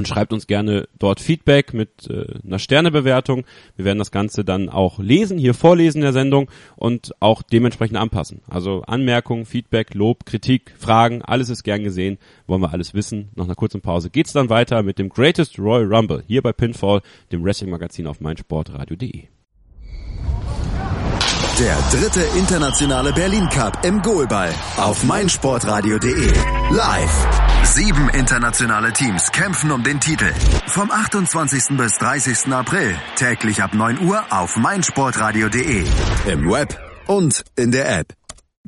und 0.00 0.08
schreibt 0.08 0.32
uns 0.32 0.46
gerne 0.46 0.88
dort 0.98 1.20
Feedback 1.20 1.74
mit 1.74 2.08
äh, 2.08 2.24
einer 2.44 2.58
Sternebewertung. 2.58 3.44
Wir 3.76 3.84
werden 3.84 3.98
das 3.98 4.10
Ganze 4.10 4.44
dann 4.44 4.68
auch 4.68 4.98
lesen, 4.98 5.38
hier 5.38 5.54
vorlesen 5.54 5.98
in 5.98 6.04
der 6.04 6.12
Sendung 6.12 6.50
und 6.76 7.12
auch 7.20 7.42
dementsprechend 7.42 7.96
anpassen. 7.96 8.40
Also 8.48 8.82
Anmerkungen, 8.86 9.46
Feedback, 9.46 9.94
Lob, 9.94 10.26
Kritik, 10.26 10.74
Fragen, 10.78 11.22
alles 11.22 11.50
ist 11.50 11.64
gern 11.64 11.84
gesehen, 11.84 12.18
wollen 12.46 12.62
wir 12.62 12.72
alles 12.72 12.94
wissen. 12.94 13.30
Nach 13.34 13.44
einer 13.44 13.54
kurzen 13.54 13.80
Pause 13.80 14.10
geht's 14.10 14.32
dann 14.32 14.48
weiter 14.48 14.82
mit 14.82 14.98
dem 14.98 15.08
Greatest 15.08 15.58
Royal 15.58 15.92
Rumble 15.92 16.22
hier 16.26 16.42
bei 16.42 16.52
Pinfall, 16.52 17.02
dem 17.32 17.44
Wrestling-Magazin 17.44 18.06
auf 18.06 18.20
meinsportradio.de. 18.20 19.39
Der 21.60 21.76
dritte 21.92 22.22
internationale 22.38 23.12
Berlin 23.12 23.46
Cup 23.50 23.84
im 23.84 24.00
Goalball 24.00 24.50
auf 24.78 25.04
meinsportradio.de. 25.04 26.32
Live. 26.70 27.28
Sieben 27.64 28.08
internationale 28.08 28.94
Teams 28.94 29.30
kämpfen 29.30 29.70
um 29.70 29.82
den 29.82 30.00
Titel. 30.00 30.32
Vom 30.68 30.90
28. 30.90 31.76
bis 31.76 31.98
30. 31.98 32.50
April 32.54 32.96
täglich 33.16 33.62
ab 33.62 33.74
9 33.74 34.00
Uhr 34.00 34.22
auf 34.30 34.56
meinsportradio.de. 34.56 35.84
Im 36.32 36.50
Web 36.50 36.80
und 37.06 37.44
in 37.56 37.70
der 37.70 37.98
App. 37.98 38.14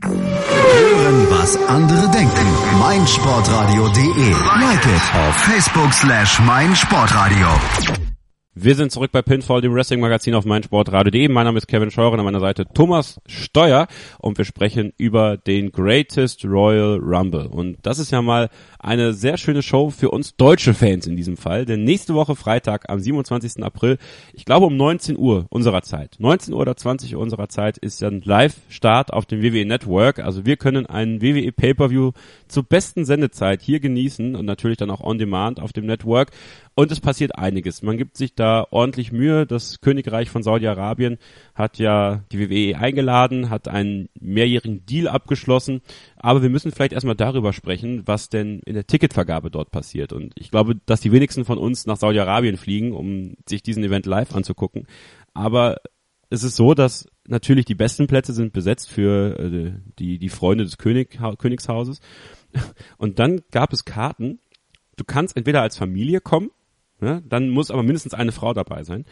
Hören, 0.04 1.26
was 1.30 1.56
andere 1.68 2.10
denken. 2.10 2.78
meinsportradio.de. 2.78 4.32
Like 4.60 4.84
it 4.84 5.02
auf 5.14 5.34
Facebook 5.36 5.94
slash 5.94 6.40
meinsportradio. 6.40 8.11
Wir 8.54 8.74
sind 8.74 8.92
zurück 8.92 9.12
bei 9.12 9.22
Pinfall, 9.22 9.62
dem 9.62 9.72
Wrestling-Magazin 9.72 10.34
auf 10.34 10.44
meinsportradio.de. 10.44 11.26
Mein 11.28 11.46
Name 11.46 11.56
ist 11.56 11.68
Kevin 11.68 11.90
Scheuren, 11.90 12.18
an 12.18 12.26
meiner 12.26 12.38
Seite 12.38 12.66
Thomas 12.66 13.18
Steuer 13.26 13.86
und 14.18 14.36
wir 14.36 14.44
sprechen 14.44 14.92
über 14.98 15.38
den 15.38 15.72
Greatest 15.72 16.44
Royal 16.44 16.98
Rumble. 16.98 17.46
Und 17.46 17.78
das 17.80 17.98
ist 17.98 18.10
ja 18.10 18.20
mal 18.20 18.50
eine 18.82 19.14
sehr 19.14 19.38
schöne 19.38 19.62
Show 19.62 19.90
für 19.90 20.10
uns 20.10 20.36
deutsche 20.36 20.74
Fans 20.74 21.06
in 21.06 21.16
diesem 21.16 21.36
Fall, 21.36 21.64
denn 21.64 21.84
nächste 21.84 22.14
Woche 22.14 22.34
Freitag 22.34 22.90
am 22.90 22.98
27. 22.98 23.62
April, 23.62 23.96
ich 24.34 24.44
glaube 24.44 24.66
um 24.66 24.76
19 24.76 25.16
Uhr 25.16 25.46
unserer 25.50 25.82
Zeit, 25.82 26.16
19 26.18 26.52
Uhr 26.52 26.60
oder 26.60 26.76
20 26.76 27.14
Uhr 27.14 27.22
unserer 27.22 27.48
Zeit 27.48 27.78
ist 27.78 28.02
dann 28.02 28.20
Live-Start 28.24 29.12
auf 29.12 29.24
dem 29.24 29.40
WWE 29.40 29.64
Network. 29.64 30.18
Also 30.18 30.44
wir 30.44 30.56
können 30.56 30.86
einen 30.86 31.22
WWE 31.22 31.52
Pay-Per-View 31.52 32.10
zur 32.48 32.64
besten 32.64 33.04
Sendezeit 33.04 33.62
hier 33.62 33.78
genießen 33.78 34.34
und 34.34 34.44
natürlich 34.44 34.78
dann 34.78 34.90
auch 34.90 35.00
on 35.00 35.18
demand 35.18 35.60
auf 35.60 35.72
dem 35.72 35.86
Network. 35.86 36.32
Und 36.74 36.90
es 36.90 37.00
passiert 37.00 37.36
einiges. 37.36 37.82
Man 37.82 37.98
gibt 37.98 38.16
sich 38.16 38.34
da 38.34 38.66
ordentlich 38.70 39.12
Mühe. 39.12 39.46
Das 39.46 39.82
Königreich 39.82 40.30
von 40.30 40.42
Saudi-Arabien 40.42 41.18
hat 41.54 41.78
ja 41.78 42.24
die 42.32 42.40
WWE 42.40 42.78
eingeladen, 42.78 43.50
hat 43.50 43.68
einen 43.68 44.08
mehrjährigen 44.18 44.86
Deal 44.86 45.06
abgeschlossen. 45.06 45.82
Aber 46.22 46.42
wir 46.42 46.48
müssen 46.48 46.72
vielleicht 46.72 46.92
erstmal 46.92 47.16
darüber 47.16 47.52
sprechen, 47.52 48.02
was 48.06 48.28
denn 48.28 48.60
in 48.64 48.74
der 48.74 48.86
Ticketvergabe 48.86 49.50
dort 49.50 49.70
passiert. 49.70 50.12
Und 50.12 50.32
ich 50.36 50.50
glaube, 50.50 50.76
dass 50.86 51.00
die 51.00 51.12
wenigsten 51.12 51.44
von 51.44 51.58
uns 51.58 51.86
nach 51.86 51.96
Saudi-Arabien 51.96 52.56
fliegen, 52.56 52.92
um 52.92 53.34
sich 53.48 53.62
diesen 53.62 53.84
Event 53.84 54.06
live 54.06 54.34
anzugucken. 54.34 54.86
Aber 55.34 55.78
es 56.30 56.44
ist 56.44 56.56
so, 56.56 56.74
dass 56.74 57.06
natürlich 57.26 57.66
die 57.66 57.74
besten 57.74 58.06
Plätze 58.06 58.32
sind 58.32 58.52
besetzt 58.52 58.88
für 58.88 59.38
äh, 59.38 59.72
die, 59.98 60.18
die 60.18 60.28
Freunde 60.28 60.64
des 60.64 60.78
König, 60.78 61.18
Königshauses. 61.38 62.00
Und 62.96 63.18
dann 63.18 63.42
gab 63.50 63.72
es 63.72 63.84
Karten. 63.84 64.38
Du 64.96 65.04
kannst 65.04 65.36
entweder 65.36 65.62
als 65.62 65.76
Familie 65.76 66.20
kommen, 66.20 66.50
Ne? 67.02 67.20
Dann 67.28 67.50
muss 67.50 67.72
aber 67.72 67.82
mindestens 67.82 68.14
eine 68.14 68.30
Frau 68.30 68.54
dabei 68.54 68.84
sein. 68.84 69.04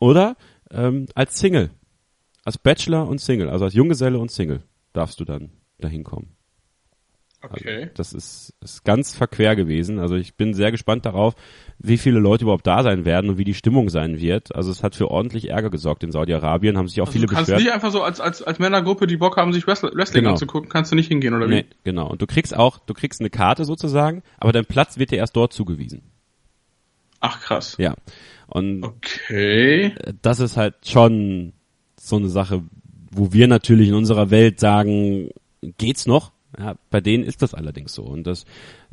Oder 0.00 0.36
ähm, 0.70 1.06
als 1.14 1.38
Single. 1.38 1.70
Als 2.44 2.58
Bachelor 2.58 3.08
und 3.08 3.20
Single, 3.20 3.48
also 3.48 3.64
als 3.64 3.74
Junggeselle 3.74 4.18
und 4.18 4.30
Single 4.30 4.62
darfst 4.92 5.18
du 5.20 5.24
dann 5.24 5.50
dahin 5.78 6.04
kommen. 6.04 6.35
Okay. 7.42 7.76
Also 7.82 7.90
das 7.94 8.12
ist, 8.12 8.54
ist 8.60 8.84
ganz 8.84 9.14
verquer 9.14 9.56
gewesen. 9.56 9.98
Also 9.98 10.16
ich 10.16 10.36
bin 10.36 10.54
sehr 10.54 10.70
gespannt 10.70 11.06
darauf, 11.06 11.34
wie 11.78 11.98
viele 11.98 12.18
Leute 12.18 12.44
überhaupt 12.44 12.66
da 12.66 12.82
sein 12.82 13.04
werden 13.04 13.30
und 13.30 13.38
wie 13.38 13.44
die 13.44 13.54
Stimmung 13.54 13.90
sein 13.90 14.20
wird. 14.20 14.54
Also 14.54 14.70
es 14.70 14.82
hat 14.82 14.96
für 14.96 15.10
ordentlich 15.10 15.50
Ärger 15.50 15.70
gesorgt 15.70 16.02
in 16.02 16.12
Saudi-Arabien, 16.12 16.78
haben 16.78 16.88
sich 16.88 17.00
auch 17.00 17.06
also 17.06 17.12
viele 17.12 17.26
du 17.26 17.34
kannst 17.34 17.48
beschwert. 17.48 17.64
nicht 17.64 17.72
einfach 17.72 17.92
so 17.92 18.02
als, 18.02 18.20
als, 18.20 18.42
als 18.42 18.58
Männergruppe, 18.58 19.06
die 19.06 19.16
Bock 19.16 19.36
haben, 19.36 19.52
sich 19.52 19.66
Wrestling 19.66 19.92
genau. 19.94 20.30
anzugucken, 20.30 20.68
kannst 20.68 20.92
du 20.92 20.96
nicht 20.96 21.08
hingehen, 21.08 21.34
oder 21.34 21.48
wie? 21.48 21.54
Nee, 21.54 21.66
genau. 21.84 22.08
Und 22.08 22.22
du 22.22 22.26
kriegst 22.26 22.56
auch, 22.56 22.78
du 22.78 22.94
kriegst 22.94 23.20
eine 23.20 23.30
Karte 23.30 23.64
sozusagen, 23.64 24.22
aber 24.38 24.52
dein 24.52 24.66
Platz 24.66 24.98
wird 24.98 25.10
dir 25.10 25.18
erst 25.18 25.36
dort 25.36 25.52
zugewiesen. 25.52 26.02
Ach 27.20 27.40
krass. 27.40 27.76
Ja. 27.78 27.94
Und 28.46 28.84
okay. 28.84 29.94
das 30.22 30.40
ist 30.40 30.56
halt 30.56 30.74
schon 30.86 31.52
so 31.98 32.16
eine 32.16 32.28
Sache, 32.28 32.62
wo 33.10 33.32
wir 33.32 33.48
natürlich 33.48 33.88
in 33.88 33.94
unserer 33.94 34.30
Welt 34.30 34.60
sagen, 34.60 35.30
geht's 35.78 36.06
noch? 36.06 36.32
Ja, 36.58 36.76
bei 36.90 37.00
denen 37.00 37.24
ist 37.24 37.42
das 37.42 37.54
allerdings 37.54 37.94
so. 37.94 38.02
Und 38.04 38.26
das 38.26 38.44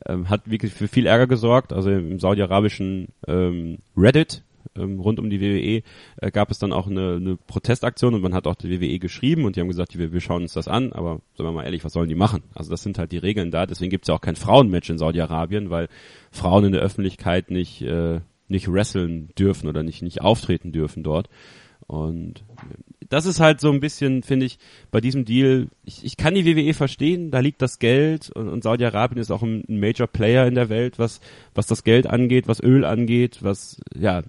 ähm, 0.06 0.30
hat 0.30 0.50
wirklich 0.50 0.74
für 0.74 0.88
viel 0.88 1.06
Ärger 1.06 1.28
gesorgt. 1.28 1.74
Also 1.74 1.90
im 1.92 2.20
saudi-arabischen 2.20 3.10
ähm, 3.28 3.80
Reddit 3.96 4.44
ähm, 4.76 5.00
rund 5.00 5.20
um 5.20 5.30
die 5.30 5.42
WWE 5.42 5.84
äh, 6.18 6.32
gab 6.32 6.52
es 6.52 6.60
dann 6.60 6.74
auch 6.74 6.88
eine, 6.88 7.16
eine 7.16 7.38
Protestaktion 7.38 8.14
und 8.14 8.22
man 8.22 8.34
hat 8.34 8.48
auch 8.48 8.56
die 8.56 8.70
WWE 8.70 9.00
geschrieben 9.00 9.46
und 9.46 9.56
die 9.56 9.62
haben 9.62 9.68
gesagt, 9.68 9.98
wir, 9.98 10.12
wir 10.14 10.22
schauen 10.22 10.44
uns 10.44 10.54
das 10.54 10.68
an, 10.68 10.94
aber 10.94 11.22
sagen 11.36 11.50
wir 11.50 11.52
mal 11.52 11.64
ehrlich, 11.64 11.84
was 11.84 11.94
sollen 11.94 12.10
die 12.10 12.16
machen? 12.16 12.44
Also 12.56 12.72
das 12.72 12.84
sind 12.84 12.98
halt 12.98 13.12
die 13.12 13.18
Regeln 13.18 13.52
da, 13.52 13.66
deswegen 13.66 13.92
gibt 13.92 14.06
es 14.06 14.08
ja 14.08 14.16
auch 14.16 14.22
kein 14.22 14.36
Frauenmatch 14.36 14.90
in 14.90 14.98
Saudi-Arabien, 14.98 15.70
weil 15.70 15.90
Frauen 16.32 16.66
in 16.66 16.72
der 16.72 16.82
Öffentlichkeit 16.82 17.52
nicht, 17.52 17.82
äh, 17.82 18.22
nicht 18.48 18.72
wresteln 18.72 19.30
dürfen 19.38 19.68
oder 19.68 19.84
nicht, 19.84 20.02
nicht 20.02 20.22
auftreten 20.22 20.72
dürfen 20.72 21.04
dort. 21.04 21.30
Und 21.88 22.44
das 23.10 23.26
ist 23.26 23.40
halt 23.40 23.60
so 23.60 23.72
ein 23.72 23.80
bisschen, 23.80 24.24
finde 24.24 24.46
ich, 24.46 24.58
bei 24.92 25.02
diesem 25.02 25.26
Deal, 25.26 25.68
ich, 25.86 26.04
ich 26.04 26.18
kann 26.18 26.36
die 26.36 26.46
WWE 26.46 26.74
verstehen, 26.74 27.32
da 27.32 27.40
liegt 27.40 27.62
das 27.62 27.80
Geld 27.80 28.32
und, 28.32 28.48
und 28.48 28.64
Saudi-Arabien 28.64 29.22
ist 29.22 29.32
auch 29.32 29.44
ein, 29.44 29.64
ein 29.68 29.80
Major 29.80 30.08
Player 30.08 30.48
in 30.48 30.56
der 30.56 30.70
Welt, 30.70 31.00
was, 31.00 31.20
was 31.54 31.68
das 31.68 31.84
Geld 31.84 32.08
angeht, 32.08 32.48
was 32.48 32.62
Öl 32.62 32.86
angeht, 32.86 33.40
was, 33.42 33.82
ja, 33.96 34.24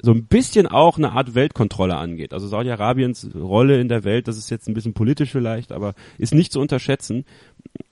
so 0.00 0.12
ein 0.12 0.26
bisschen 0.26 0.66
auch 0.66 0.98
eine 0.98 1.12
Art 1.12 1.34
Weltkontrolle 1.34 1.96
angeht. 1.96 2.32
Also 2.32 2.46
Saudi-Arabiens 2.46 3.30
Rolle 3.34 3.80
in 3.80 3.88
der 3.88 4.04
Welt, 4.04 4.28
das 4.28 4.38
ist 4.38 4.50
jetzt 4.50 4.68
ein 4.68 4.74
bisschen 4.74 4.94
politisch 4.94 5.32
vielleicht, 5.32 5.72
aber 5.72 5.94
ist 6.18 6.34
nicht 6.34 6.52
zu 6.52 6.60
unterschätzen. 6.60 7.24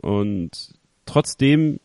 Und 0.03 0.75
trotzdem 1.05 1.81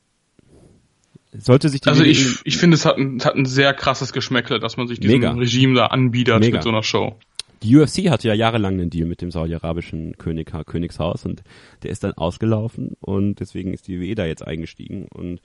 sollte 1.33 1.69
sich 1.69 1.81
die 1.81 1.89
Also 1.89 2.03
ich, 2.03 2.39
ich 2.43 2.57
finde, 2.57 2.75
es 2.75 2.85
hat 2.85 2.97
ein, 2.97 3.21
hat 3.23 3.35
ein 3.35 3.45
sehr 3.45 3.73
krasses 3.73 4.13
Geschmäckle, 4.13 4.59
dass 4.59 4.77
man 4.77 4.87
sich 4.87 4.99
diesem 4.99 5.19
Mega. 5.19 5.31
Regime 5.31 5.75
da 5.75 5.87
anbietet 5.87 6.39
Mega. 6.39 6.57
mit 6.57 6.63
so 6.63 6.69
einer 6.69 6.83
Show. 6.83 7.15
Die 7.63 7.77
UFC 7.77 8.09
hatte 8.09 8.27
ja 8.27 8.33
jahrelang 8.33 8.73
einen 8.73 8.89
Deal 8.89 9.07
mit 9.07 9.21
dem 9.21 9.29
saudi-arabischen 9.29 10.17
König, 10.17 10.51
Königshaus 10.65 11.25
und 11.25 11.43
der 11.83 11.91
ist 11.91 12.03
dann 12.03 12.13
ausgelaufen 12.13 12.95
und 12.99 13.39
deswegen 13.39 13.73
ist 13.73 13.87
die 13.87 13.99
WWE 13.99 14.15
da 14.15 14.25
jetzt 14.25 14.45
eingestiegen 14.45 15.07
und 15.13 15.41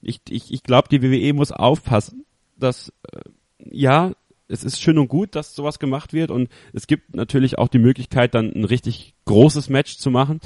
ich, 0.00 0.20
ich, 0.30 0.52
ich 0.52 0.62
glaube, 0.62 0.88
die 0.90 1.02
WWE 1.02 1.34
muss 1.34 1.52
aufpassen, 1.52 2.24
dass 2.56 2.92
äh, 3.12 3.20
ja, 3.70 4.12
es 4.48 4.64
ist 4.64 4.80
schön 4.80 4.96
und 4.96 5.08
gut, 5.08 5.34
dass 5.34 5.54
sowas 5.54 5.78
gemacht 5.78 6.14
wird 6.14 6.30
und 6.30 6.48
es 6.72 6.86
gibt 6.86 7.14
natürlich 7.14 7.58
auch 7.58 7.68
die 7.68 7.78
Möglichkeit, 7.78 8.34
dann 8.34 8.50
ein 8.50 8.64
richtig 8.64 9.14
großes 9.26 9.68
Match 9.68 9.98
zu 9.98 10.10
machen 10.10 10.40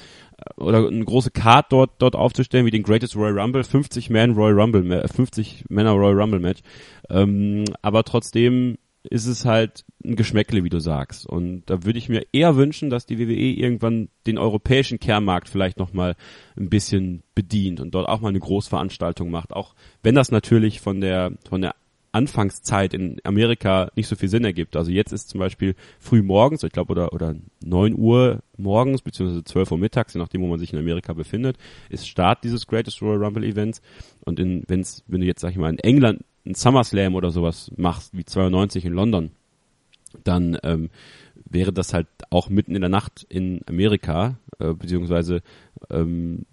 oder 0.56 0.88
eine 0.88 1.04
große 1.04 1.30
Card 1.30 1.72
dort 1.72 1.90
dort 1.98 2.16
aufzustellen, 2.16 2.66
wie 2.66 2.70
den 2.70 2.82
Greatest 2.82 3.16
Royal 3.16 3.38
Rumble, 3.38 3.64
50 3.64 4.10
Man 4.10 4.32
Royal 4.32 4.58
Rumble, 4.60 5.08
50 5.08 5.64
Männer 5.68 5.92
Royal 5.92 6.20
Rumble 6.20 6.40
Match. 6.40 6.60
Ähm, 7.08 7.64
aber 7.82 8.04
trotzdem 8.04 8.76
ist 9.04 9.26
es 9.26 9.44
halt 9.44 9.84
ein 10.04 10.16
Geschmäckle, 10.16 10.62
wie 10.64 10.68
du 10.68 10.78
sagst. 10.78 11.26
Und 11.26 11.64
da 11.66 11.84
würde 11.84 11.98
ich 11.98 12.08
mir 12.08 12.24
eher 12.32 12.56
wünschen, 12.56 12.90
dass 12.90 13.06
die 13.06 13.18
WWE 13.18 13.32
irgendwann 13.32 14.08
den 14.26 14.38
europäischen 14.38 15.00
Kernmarkt 15.00 15.48
vielleicht 15.48 15.78
nochmal 15.78 16.14
ein 16.56 16.70
bisschen 16.70 17.22
bedient 17.34 17.80
und 17.80 17.94
dort 17.94 18.08
auch 18.08 18.20
mal 18.20 18.28
eine 18.28 18.40
Großveranstaltung 18.40 19.30
macht. 19.30 19.52
Auch 19.52 19.74
wenn 20.02 20.14
das 20.14 20.30
natürlich 20.30 20.80
von 20.80 21.00
der, 21.00 21.32
von 21.48 21.62
der 21.62 21.74
Anfangszeit 22.12 22.94
in 22.94 23.20
Amerika 23.24 23.90
nicht 23.96 24.06
so 24.06 24.16
viel 24.16 24.28
Sinn 24.28 24.44
ergibt. 24.44 24.76
Also 24.76 24.90
jetzt 24.90 25.12
ist 25.12 25.30
zum 25.30 25.40
Beispiel 25.40 25.74
früh 25.98 26.22
morgens, 26.22 26.62
ich 26.62 26.72
glaube, 26.72 26.92
oder, 26.92 27.12
oder 27.12 27.34
neun 27.64 27.94
Uhr 27.98 28.40
morgens, 28.56 29.02
beziehungsweise 29.02 29.44
zwölf 29.44 29.70
Uhr 29.70 29.78
mittags, 29.78 30.14
je 30.14 30.20
nachdem, 30.20 30.42
wo 30.42 30.46
man 30.46 30.58
sich 30.58 30.72
in 30.72 30.78
Amerika 30.78 31.14
befindet, 31.14 31.56
ist 31.88 32.06
Start 32.06 32.44
dieses 32.44 32.66
Greatest 32.66 33.00
Royal 33.00 33.24
Rumble 33.24 33.44
Events. 33.44 33.80
Und 34.24 34.38
in, 34.38 34.62
wenn's, 34.68 35.02
wenn 35.06 35.22
du 35.22 35.26
jetzt, 35.26 35.40
sag 35.40 35.50
ich 35.50 35.56
mal, 35.56 35.70
in 35.70 35.78
England 35.78 36.22
ein 36.44 36.54
SummerSlam 36.54 37.14
oder 37.14 37.30
sowas 37.30 37.70
machst, 37.76 38.16
wie 38.16 38.24
92 38.24 38.84
in 38.84 38.92
London, 38.92 39.30
dann 40.24 40.58
ähm, 40.62 40.90
wäre 41.48 41.72
das 41.72 41.94
halt 41.94 42.08
auch 42.30 42.48
mitten 42.48 42.74
in 42.74 42.82
der 42.82 42.90
Nacht 42.90 43.26
in 43.28 43.62
Amerika, 43.66 44.36
äh, 44.58 44.74
beziehungsweise 44.74 45.42
ähm, 45.90 46.44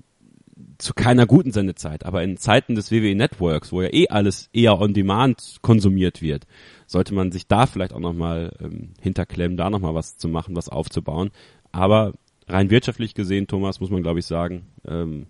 zu 0.80 0.94
keiner 0.94 1.28
guten 1.28 1.52
Sendezeit, 1.52 2.06
aber 2.06 2.24
in 2.24 2.38
Zeiten 2.38 2.74
des 2.74 2.92
WWE 2.92 3.14
Networks, 3.14 3.72
wo 3.72 3.82
ja 3.82 3.94
eh 3.94 4.08
alles 4.08 4.50
eher 4.54 4.80
on 4.80 4.94
demand 4.94 5.58
konsumiert 5.62 6.22
wird, 6.22 6.48
sollte 6.88 7.14
man 7.14 7.32
sich 7.32 7.48
da 7.48 7.68
vielleicht 7.68 7.94
auch 7.94 8.00
nochmal 8.00 8.56
ähm, 8.62 8.94
hinterklemmen, 9.02 9.58
da 9.58 9.70
nochmal 9.70 9.94
was 9.94 10.18
zu 10.18 10.30
machen, 10.30 10.56
was 10.56 10.70
aufzubauen. 10.70 11.32
Aber 11.72 12.14
rein 12.48 12.70
wirtschaftlich 12.70 13.14
gesehen, 13.14 13.48
Thomas, 13.48 13.82
muss 13.82 13.92
man 13.92 14.02
glaube 14.02 14.20
ich 14.20 14.26
sagen, 14.26 14.68
ähm, 14.88 15.28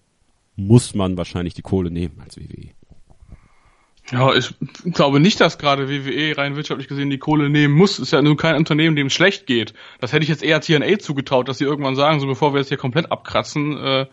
muss 0.56 0.94
man 0.94 1.18
wahrscheinlich 1.18 1.56
die 1.56 1.64
Kohle 1.64 1.90
nehmen 1.90 2.22
als 2.24 2.38
WWE. 2.38 2.70
Ja, 4.12 4.34
ich 4.34 4.54
glaube 4.86 5.20
nicht, 5.20 5.40
dass 5.40 5.60
gerade 5.60 5.88
WWE 5.88 6.36
rein 6.36 6.56
wirtschaftlich 6.56 6.88
gesehen 6.88 7.12
die 7.12 7.20
Kohle 7.20 7.50
nehmen 7.50 7.76
muss. 7.76 8.00
Ist 8.00 8.12
ja 8.12 8.22
nur 8.22 8.38
kein 8.38 8.56
Unternehmen, 8.56 8.96
dem 8.96 9.08
es 9.08 9.14
schlecht 9.14 9.46
geht. 9.46 9.74
Das 10.00 10.14
hätte 10.14 10.24
ich 10.24 10.30
jetzt 10.30 10.42
eher 10.42 10.62
TNA 10.62 10.98
zugetraut, 10.98 11.48
dass 11.48 11.60
sie 11.60 11.66
irgendwann 11.66 11.96
sagen, 11.96 12.20
so 12.20 12.26
bevor 12.26 12.54
wir 12.54 12.60
jetzt 12.60 12.70
hier 12.70 12.78
komplett 12.78 13.12
abkratzen, 13.12 13.78
äh, 13.78 14.06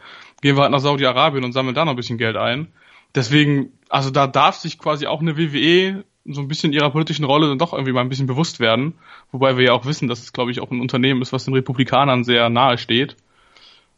gehen 0.43 0.57
wir 0.57 0.62
halt 0.62 0.72
nach 0.72 0.80
Saudi-Arabien 0.80 1.45
und 1.45 1.53
sammeln 1.53 1.74
da 1.74 1.84
noch 1.84 1.93
ein 1.93 1.97
bisschen 1.97 2.18
Geld 2.18 2.37
ein. 2.37 2.68
Deswegen, 3.14 3.72
also 3.89 4.11
da 4.11 4.26
darf 4.26 4.57
sich 4.57 4.78
quasi 4.78 5.07
auch 5.07 5.20
eine 5.20 5.37
WWE 5.37 6.05
so 6.28 6.41
ein 6.41 6.49
bisschen 6.49 6.72
ihrer 6.72 6.91
politischen 6.91 7.24
Rolle 7.24 7.49
dann 7.49 7.59
doch 7.59 7.72
irgendwie 7.72 7.93
mal 7.93 8.01
ein 8.01 8.09
bisschen 8.09 8.26
bewusst 8.26 8.61
werden. 8.61 8.95
Wobei 9.30 9.57
wir 9.57 9.64
ja 9.64 9.72
auch 9.72 9.87
wissen, 9.87 10.09
dass 10.09 10.20
es, 10.20 10.32
glaube 10.32 10.51
ich, 10.51 10.61
auch 10.61 10.70
ein 10.70 10.80
Unternehmen 10.80 11.22
ist, 11.22 11.32
was 11.32 11.45
den 11.45 11.55
Republikanern 11.55 12.24
sehr 12.24 12.49
nahe 12.51 12.78
steht. 12.78 13.16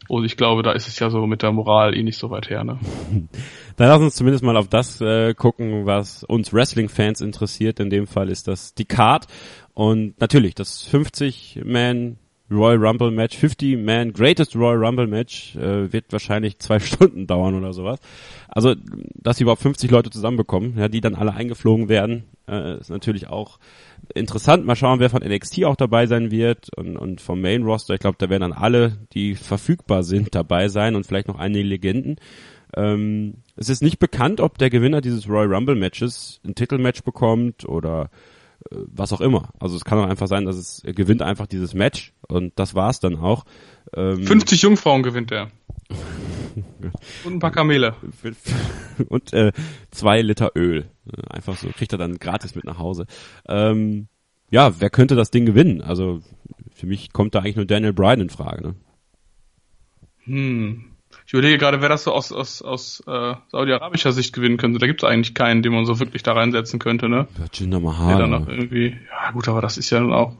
Und 0.09 0.24
ich 0.24 0.36
glaube, 0.36 0.62
da 0.62 0.72
ist 0.72 0.89
es 0.89 0.99
ja 0.99 1.11
so 1.11 1.26
mit 1.26 1.43
der 1.43 1.53
Moral 1.53 1.97
eh 1.97 2.03
nicht 2.03 2.18
so 2.18 2.30
weit 2.30 2.49
her. 2.49 2.64
Ne? 2.64 2.78
Dann 3.76 3.89
lass 3.89 4.01
uns 4.01 4.14
zumindest 4.14 4.45
mal 4.45 4.57
auf 4.57 4.68
das 4.68 5.01
äh, 5.01 5.34
gucken, 5.34 5.86
was 5.86 6.24
uns 6.24 6.53
Wrestling-Fans 6.53 7.20
interessiert. 7.20 7.80
In 7.80 7.91
dem 7.91 8.07
Fall 8.07 8.28
ist 8.28 8.49
das 8.49 8.74
die 8.74 8.84
Card. 8.84 9.26
Und 9.74 10.20
natürlich, 10.20 10.55
das 10.55 10.89
50-Man 10.91 12.18
Royal 12.51 12.78
Rumble 12.78 13.11
Match, 13.11 13.36
50-Man 13.36 14.12
Greatest 14.12 14.57
Royal 14.57 14.84
Rumble 14.84 15.07
Match 15.07 15.55
äh, 15.57 15.92
wird 15.92 16.07
wahrscheinlich 16.11 16.59
zwei 16.59 16.80
Stunden 16.80 17.26
dauern 17.26 17.55
oder 17.55 17.72
sowas. 17.72 18.01
Also, 18.49 18.74
dass 19.14 19.36
sie 19.36 19.42
überhaupt 19.44 19.62
50 19.62 19.90
Leute 19.90 20.11
zusammenbekommen, 20.11 20.78
ja, 20.78 20.88
die 20.88 21.01
dann 21.01 21.14
alle 21.14 21.34
eingeflogen 21.34 21.88
werden, 21.88 22.24
äh, 22.49 22.78
ist 22.78 22.90
natürlich 22.90 23.28
auch 23.28 23.59
interessant. 24.14 24.64
Mal 24.64 24.76
schauen, 24.76 25.01
wer 25.01 25.11
von 25.11 25.22
NXT 25.22 25.64
auch 25.64 25.76
dabei 25.76 26.07
sein 26.07 26.30
wird 26.30 26.74
und, 26.76 26.96
und 26.96 27.20
vom 27.20 27.40
Main 27.40 27.62
Roster. 27.62 27.94
Ich 27.94 28.01
glaube, 28.01 28.16
da 28.18 28.30
werden 28.30 28.42
dann 28.42 28.53
alle, 28.53 28.99
die 29.12 29.34
verfügbar 29.34 30.03
sind, 30.03 30.34
dabei 30.34 30.68
sein 30.68 30.96
und 30.96 31.07
vielleicht 31.07 31.28
noch 31.28 31.38
einige 31.38 31.64
Legenden. 31.64 32.16
Ähm, 32.76 33.34
es 33.57 33.68
ist 33.68 33.82
nicht 33.82 33.99
bekannt, 33.99 34.40
ob 34.40 34.59
der 34.59 34.70
Gewinner 34.70 35.01
dieses 35.01 35.28
Royal 35.28 35.53
Rumble 35.53 35.74
Matches 35.74 36.40
ein 36.44 36.55
Titelmatch 36.55 37.03
bekommt 37.03 37.66
oder 37.66 38.11
was 38.70 39.12
auch 39.12 39.20
immer. 39.20 39.50
Also 39.59 39.76
es 39.76 39.84
kann 39.84 39.98
auch 39.98 40.09
einfach 40.09 40.26
sein, 40.26 40.44
dass 40.44 40.56
es 40.56 40.82
er 40.84 40.92
gewinnt 40.92 41.22
einfach 41.22 41.46
dieses 41.46 41.74
Match 41.74 42.12
und 42.28 42.59
das 42.59 42.74
war's 42.74 43.00
dann 43.00 43.16
auch. 43.16 43.44
Ähm, 43.94 44.24
50 44.24 44.62
Jungfrauen 44.62 45.02
gewinnt 45.02 45.32
er. 45.32 45.50
und 47.24 47.34
ein 47.34 47.38
paar 47.38 47.50
Kamele. 47.50 47.94
und 49.09 49.32
äh, 49.32 49.52
zwei 49.90 50.22
Liter 50.22 50.52
Öl. 50.54 50.90
Einfach 51.28 51.56
so, 51.56 51.68
kriegt 51.68 51.92
er 51.92 51.98
dann 51.98 52.18
gratis 52.18 52.54
mit 52.54 52.64
nach 52.64 52.78
Hause. 52.78 53.06
Ähm, 53.46 54.09
ja, 54.50 54.80
wer 54.80 54.90
könnte 54.90 55.14
das 55.14 55.30
Ding 55.30 55.46
gewinnen? 55.46 55.82
Also 55.82 56.20
für 56.74 56.86
mich 56.86 57.12
kommt 57.12 57.34
da 57.34 57.40
eigentlich 57.40 57.56
nur 57.56 57.66
Daniel 57.66 57.92
Bryan 57.92 58.22
in 58.22 58.30
Frage. 58.30 58.62
Ne? 58.62 58.74
Hm. 60.24 60.84
Ich 61.28 61.34
überlege 61.34 61.58
gerade, 61.58 61.82
wer 61.82 61.90
das 61.90 62.04
so 62.04 62.12
aus, 62.12 62.32
aus, 62.32 62.62
aus 62.62 63.02
äh, 63.06 63.34
saudi-arabischer 63.48 64.12
Sicht 64.12 64.32
gewinnen 64.32 64.56
könnte. 64.56 64.78
Da 64.78 64.86
gibt 64.86 65.02
es 65.02 65.06
eigentlich 65.06 65.34
keinen, 65.34 65.62
den 65.62 65.74
man 65.74 65.84
so 65.84 66.00
wirklich 66.00 66.22
da 66.22 66.32
reinsetzen 66.32 66.78
könnte, 66.78 67.10
ne? 67.10 67.28
Ja, 67.38 67.44
Jinder 67.52 67.80
Mahal. 67.80 68.16
Der 68.16 68.26
dann 68.26 68.30
noch 68.30 68.48
irgendwie, 68.48 68.96
ja 69.10 69.30
gut, 69.32 69.46
aber 69.46 69.60
das 69.60 69.76
ist 69.76 69.90
ja 69.90 70.00
dann 70.00 70.14
auch 70.14 70.32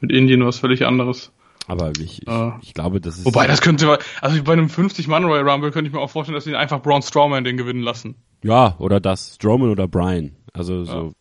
mit 0.00 0.12
Indien 0.12 0.44
was 0.44 0.58
völlig 0.58 0.84
anderes. 0.84 1.32
Aber 1.68 1.90
ich, 1.98 2.20
ich, 2.20 2.28
äh, 2.28 2.52
ich 2.60 2.74
glaube, 2.74 3.00
das 3.00 3.16
ist. 3.16 3.24
Wobei, 3.24 3.46
das 3.46 3.62
könnte, 3.62 3.98
also 4.20 4.44
bei 4.44 4.52
einem 4.52 4.66
50-Mann 4.66 5.24
Royal 5.24 5.48
Rumble 5.48 5.70
könnte 5.70 5.88
ich 5.88 5.94
mir 5.94 6.00
auch 6.00 6.10
vorstellen, 6.10 6.34
dass 6.34 6.44
sie 6.44 6.54
einfach 6.54 6.82
Braun 6.82 7.00
Strowman 7.00 7.42
den 7.42 7.56
gewinnen 7.56 7.82
lassen. 7.82 8.16
Ja, 8.42 8.74
oder 8.76 9.00
das, 9.00 9.36
Strowman 9.36 9.70
oder 9.70 9.88
Brian. 9.88 10.36
Also 10.52 10.84
so. 10.84 11.12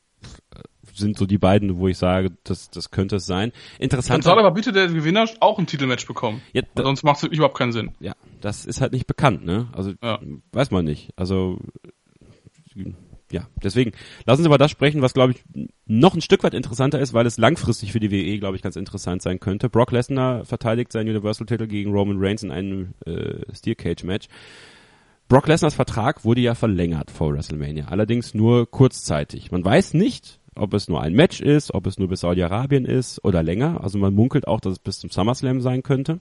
Sind 0.99 1.17
so 1.17 1.25
die 1.25 1.37
beiden, 1.37 1.77
wo 1.77 1.87
ich 1.87 1.97
sage, 1.97 2.31
das, 2.43 2.69
das 2.69 2.91
könnte 2.91 3.17
es 3.17 3.25
sein. 3.25 3.51
Interessant. 3.79 4.25
Dann 4.25 4.31
soll 4.33 4.39
aber 4.39 4.51
bitte 4.51 4.71
der 4.71 4.87
Gewinner 4.87 5.27
auch 5.39 5.59
ein 5.59 5.67
Titelmatch 5.67 6.05
bekommen. 6.05 6.41
Ja, 6.53 6.61
sonst 6.75 7.03
macht 7.03 7.23
es 7.23 7.29
überhaupt 7.29 7.57
keinen 7.57 7.71
Sinn. 7.71 7.91
Ja, 7.99 8.13
das 8.41 8.65
ist 8.65 8.81
halt 8.81 8.93
nicht 8.93 9.07
bekannt, 9.07 9.45
ne? 9.45 9.67
Also 9.73 9.93
ja. 10.01 10.19
weiß 10.51 10.71
man 10.71 10.85
nicht. 10.85 11.11
Also 11.15 11.59
ja, 13.31 13.47
deswegen 13.63 13.91
lassen 14.25 14.41
Sie 14.41 14.47
über 14.47 14.57
das 14.57 14.71
sprechen, 14.71 15.01
was 15.01 15.13
glaube 15.13 15.33
ich 15.33 15.43
noch 15.85 16.15
ein 16.15 16.21
Stück 16.21 16.43
weit 16.43 16.53
interessanter 16.53 16.99
ist, 16.99 17.13
weil 17.13 17.25
es 17.25 17.37
langfristig 17.37 17.91
für 17.91 17.99
die 17.99 18.11
WE 18.11 18.39
glaube 18.39 18.55
ich 18.55 18.61
ganz 18.61 18.75
interessant 18.75 19.21
sein 19.21 19.39
könnte. 19.39 19.69
Brock 19.69 19.91
Lesnar 19.91 20.45
verteidigt 20.45 20.91
seinen 20.91 21.09
Universal-Titel 21.09 21.67
gegen 21.67 21.91
Roman 21.91 22.17
Reigns 22.19 22.43
in 22.43 22.51
einem 22.51 22.93
äh, 23.05 23.43
Steel 23.53 23.75
Cage 23.75 24.03
Match. 24.03 24.27
Brock 25.27 25.47
Lesnars 25.47 25.75
Vertrag 25.75 26.25
wurde 26.25 26.41
ja 26.41 26.55
verlängert 26.55 27.11
vor 27.11 27.33
WrestleMania, 27.33 27.85
allerdings 27.89 28.33
nur 28.33 28.69
kurzzeitig. 28.69 29.51
Man 29.51 29.63
weiß 29.63 29.93
nicht, 29.93 30.38
ob 30.55 30.73
es 30.73 30.87
nur 30.87 31.01
ein 31.01 31.13
Match 31.13 31.41
ist, 31.41 31.73
ob 31.73 31.87
es 31.87 31.97
nur 31.99 32.07
bis 32.07 32.21
Saudi-Arabien 32.21 32.85
ist 32.85 33.23
oder 33.23 33.43
länger. 33.43 33.83
Also 33.83 33.97
man 33.97 34.13
munkelt 34.13 34.47
auch, 34.47 34.59
dass 34.59 34.73
es 34.73 34.79
bis 34.79 34.99
zum 34.99 35.09
SummerSlam 35.09 35.61
sein 35.61 35.83
könnte. 35.83 36.19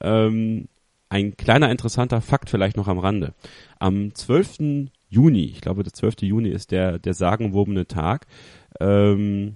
Ähm, 0.00 0.68
ein 1.08 1.36
kleiner 1.36 1.70
interessanter 1.70 2.20
Fakt 2.20 2.50
vielleicht 2.50 2.76
noch 2.76 2.88
am 2.88 2.98
Rande. 2.98 3.34
Am 3.78 4.14
12. 4.14 4.88
Juni, 5.08 5.44
ich 5.44 5.60
glaube 5.60 5.82
der 5.82 5.92
12. 5.92 6.22
Juni 6.22 6.48
ist 6.48 6.72
der, 6.72 6.98
der 6.98 7.14
sagenwobene 7.14 7.86
Tag, 7.86 8.26
ähm, 8.80 9.54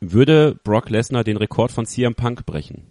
würde 0.00 0.58
Brock 0.64 0.90
Lesnar 0.90 1.22
den 1.22 1.36
Rekord 1.36 1.70
von 1.70 1.86
CM 1.86 2.14
Punk 2.14 2.46
brechen. 2.46 2.86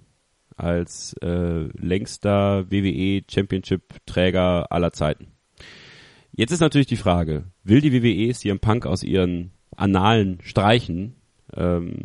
Als 0.56 1.16
äh, 1.22 1.68
längster 1.78 2.70
WWE 2.72 3.24
Championship 3.30 4.06
Träger 4.06 4.72
aller 4.72 4.92
Zeiten. 4.92 5.28
Jetzt 6.34 6.52
ist 6.52 6.60
natürlich 6.60 6.88
die 6.88 6.98
Frage, 6.98 7.46
will 7.64 7.82
die 7.82 7.92
WWE 7.92 8.34
CM 8.34 8.60
Punk 8.60 8.86
aus 8.86 9.04
ihren 9.04 9.52
Annalen 9.76 10.40
streichen? 10.44 11.16
Ähm, 11.56 12.00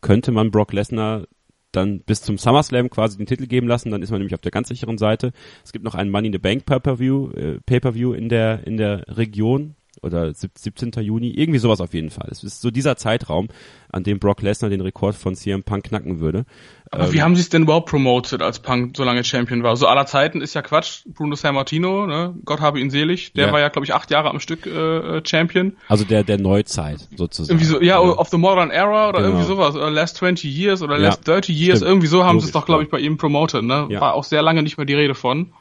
könnte 0.00 0.32
man 0.32 0.50
Brock 0.50 0.72
Lesnar 0.72 1.26
dann 1.72 2.00
bis 2.00 2.22
zum 2.22 2.38
SummerSlam 2.38 2.90
quasi 2.90 3.18
den 3.18 3.26
Titel 3.26 3.46
geben 3.46 3.68
lassen, 3.68 3.90
dann 3.90 4.02
ist 4.02 4.10
man 4.10 4.20
nämlich 4.20 4.34
auf 4.34 4.40
der 4.40 4.52
ganz 4.52 4.68
sicheren 4.68 4.98
Seite. 4.98 5.32
Es 5.64 5.72
gibt 5.72 5.84
noch 5.84 5.94
einen 5.94 6.10
Money 6.10 6.28
in 6.28 6.32
the 6.32 6.38
Bank 6.38 6.64
Pay-Per-View, 6.64 7.30
äh, 7.32 7.60
Pay-Per-View 7.66 8.12
in 8.14 8.28
der, 8.28 8.66
in 8.66 8.76
der 8.76 9.04
Region 9.08 9.74
oder 10.02 10.32
17. 10.32 10.92
Juni, 11.00 11.30
irgendwie 11.30 11.58
sowas 11.58 11.80
auf 11.80 11.94
jeden 11.94 12.10
Fall. 12.10 12.28
Es 12.30 12.44
ist 12.44 12.60
so 12.60 12.70
dieser 12.70 12.96
Zeitraum, 12.96 13.48
an 13.90 14.04
dem 14.04 14.18
Brock 14.18 14.42
Lesnar 14.42 14.70
den 14.70 14.80
Rekord 14.80 15.14
von 15.14 15.34
CM 15.34 15.62
Punk 15.62 15.84
knacken 15.84 16.20
würde. 16.20 16.44
Aber 16.90 17.06
ähm, 17.06 17.12
wie 17.12 17.22
haben 17.22 17.34
sie 17.34 17.42
es 17.42 17.48
denn 17.48 17.62
überhaupt 17.62 17.88
promoted, 17.88 18.42
als 18.42 18.58
Punk 18.60 18.96
so 18.96 19.04
lange 19.04 19.24
Champion 19.24 19.62
war? 19.62 19.76
So 19.76 19.86
aller 19.86 20.06
Zeiten 20.06 20.40
ist 20.40 20.54
ja 20.54 20.62
Quatsch. 20.62 21.02
Bruno 21.06 21.34
Sammartino, 21.34 22.06
ne? 22.06 22.34
Gott 22.44 22.60
habe 22.60 22.78
ihn 22.78 22.90
selig. 22.90 23.32
Der 23.32 23.46
ja. 23.46 23.52
war 23.52 23.60
ja, 23.60 23.68
glaube 23.68 23.86
ich, 23.86 23.94
acht 23.94 24.10
Jahre 24.10 24.30
am 24.30 24.40
Stück 24.40 24.66
äh, 24.66 25.22
Champion. 25.24 25.76
Also 25.88 26.04
der 26.04 26.24
der 26.24 26.38
Neuzeit 26.38 27.08
sozusagen. 27.16 27.58
Irgendwie 27.58 27.66
so, 27.66 27.80
ja, 27.80 28.00
ja. 28.00 28.00
of 28.00 28.28
the 28.28 28.38
modern 28.38 28.70
era 28.70 29.08
oder 29.08 29.18
genau. 29.18 29.30
irgendwie 29.30 29.46
sowas. 29.46 29.74
Oder 29.74 29.90
last 29.90 30.16
20 30.16 30.44
years 30.44 30.82
oder 30.82 30.98
last 30.98 31.26
ja. 31.26 31.34
30 31.34 31.58
years. 31.58 31.78
Stimmt. 31.78 31.90
Irgendwie 31.90 32.06
so 32.06 32.24
haben 32.24 32.40
sie 32.40 32.46
es 32.46 32.52
doch, 32.52 32.66
glaube 32.66 32.82
ich, 32.82 32.90
bei 32.90 32.98
ihm 32.98 33.16
promoted. 33.16 33.64
Ne? 33.64 33.88
War 33.98 34.14
auch 34.14 34.24
sehr 34.24 34.42
lange 34.42 34.62
nicht 34.62 34.76
mehr 34.76 34.86
die 34.86 34.94
Rede 34.94 35.14
von. 35.14 35.52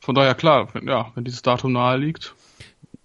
Von 0.00 0.14
daher 0.14 0.34
klar, 0.34 0.68
ja, 0.86 1.10
wenn 1.14 1.24
dieses 1.24 1.42
Datum 1.42 1.72
nahe 1.72 1.96
liegt. 1.96 2.34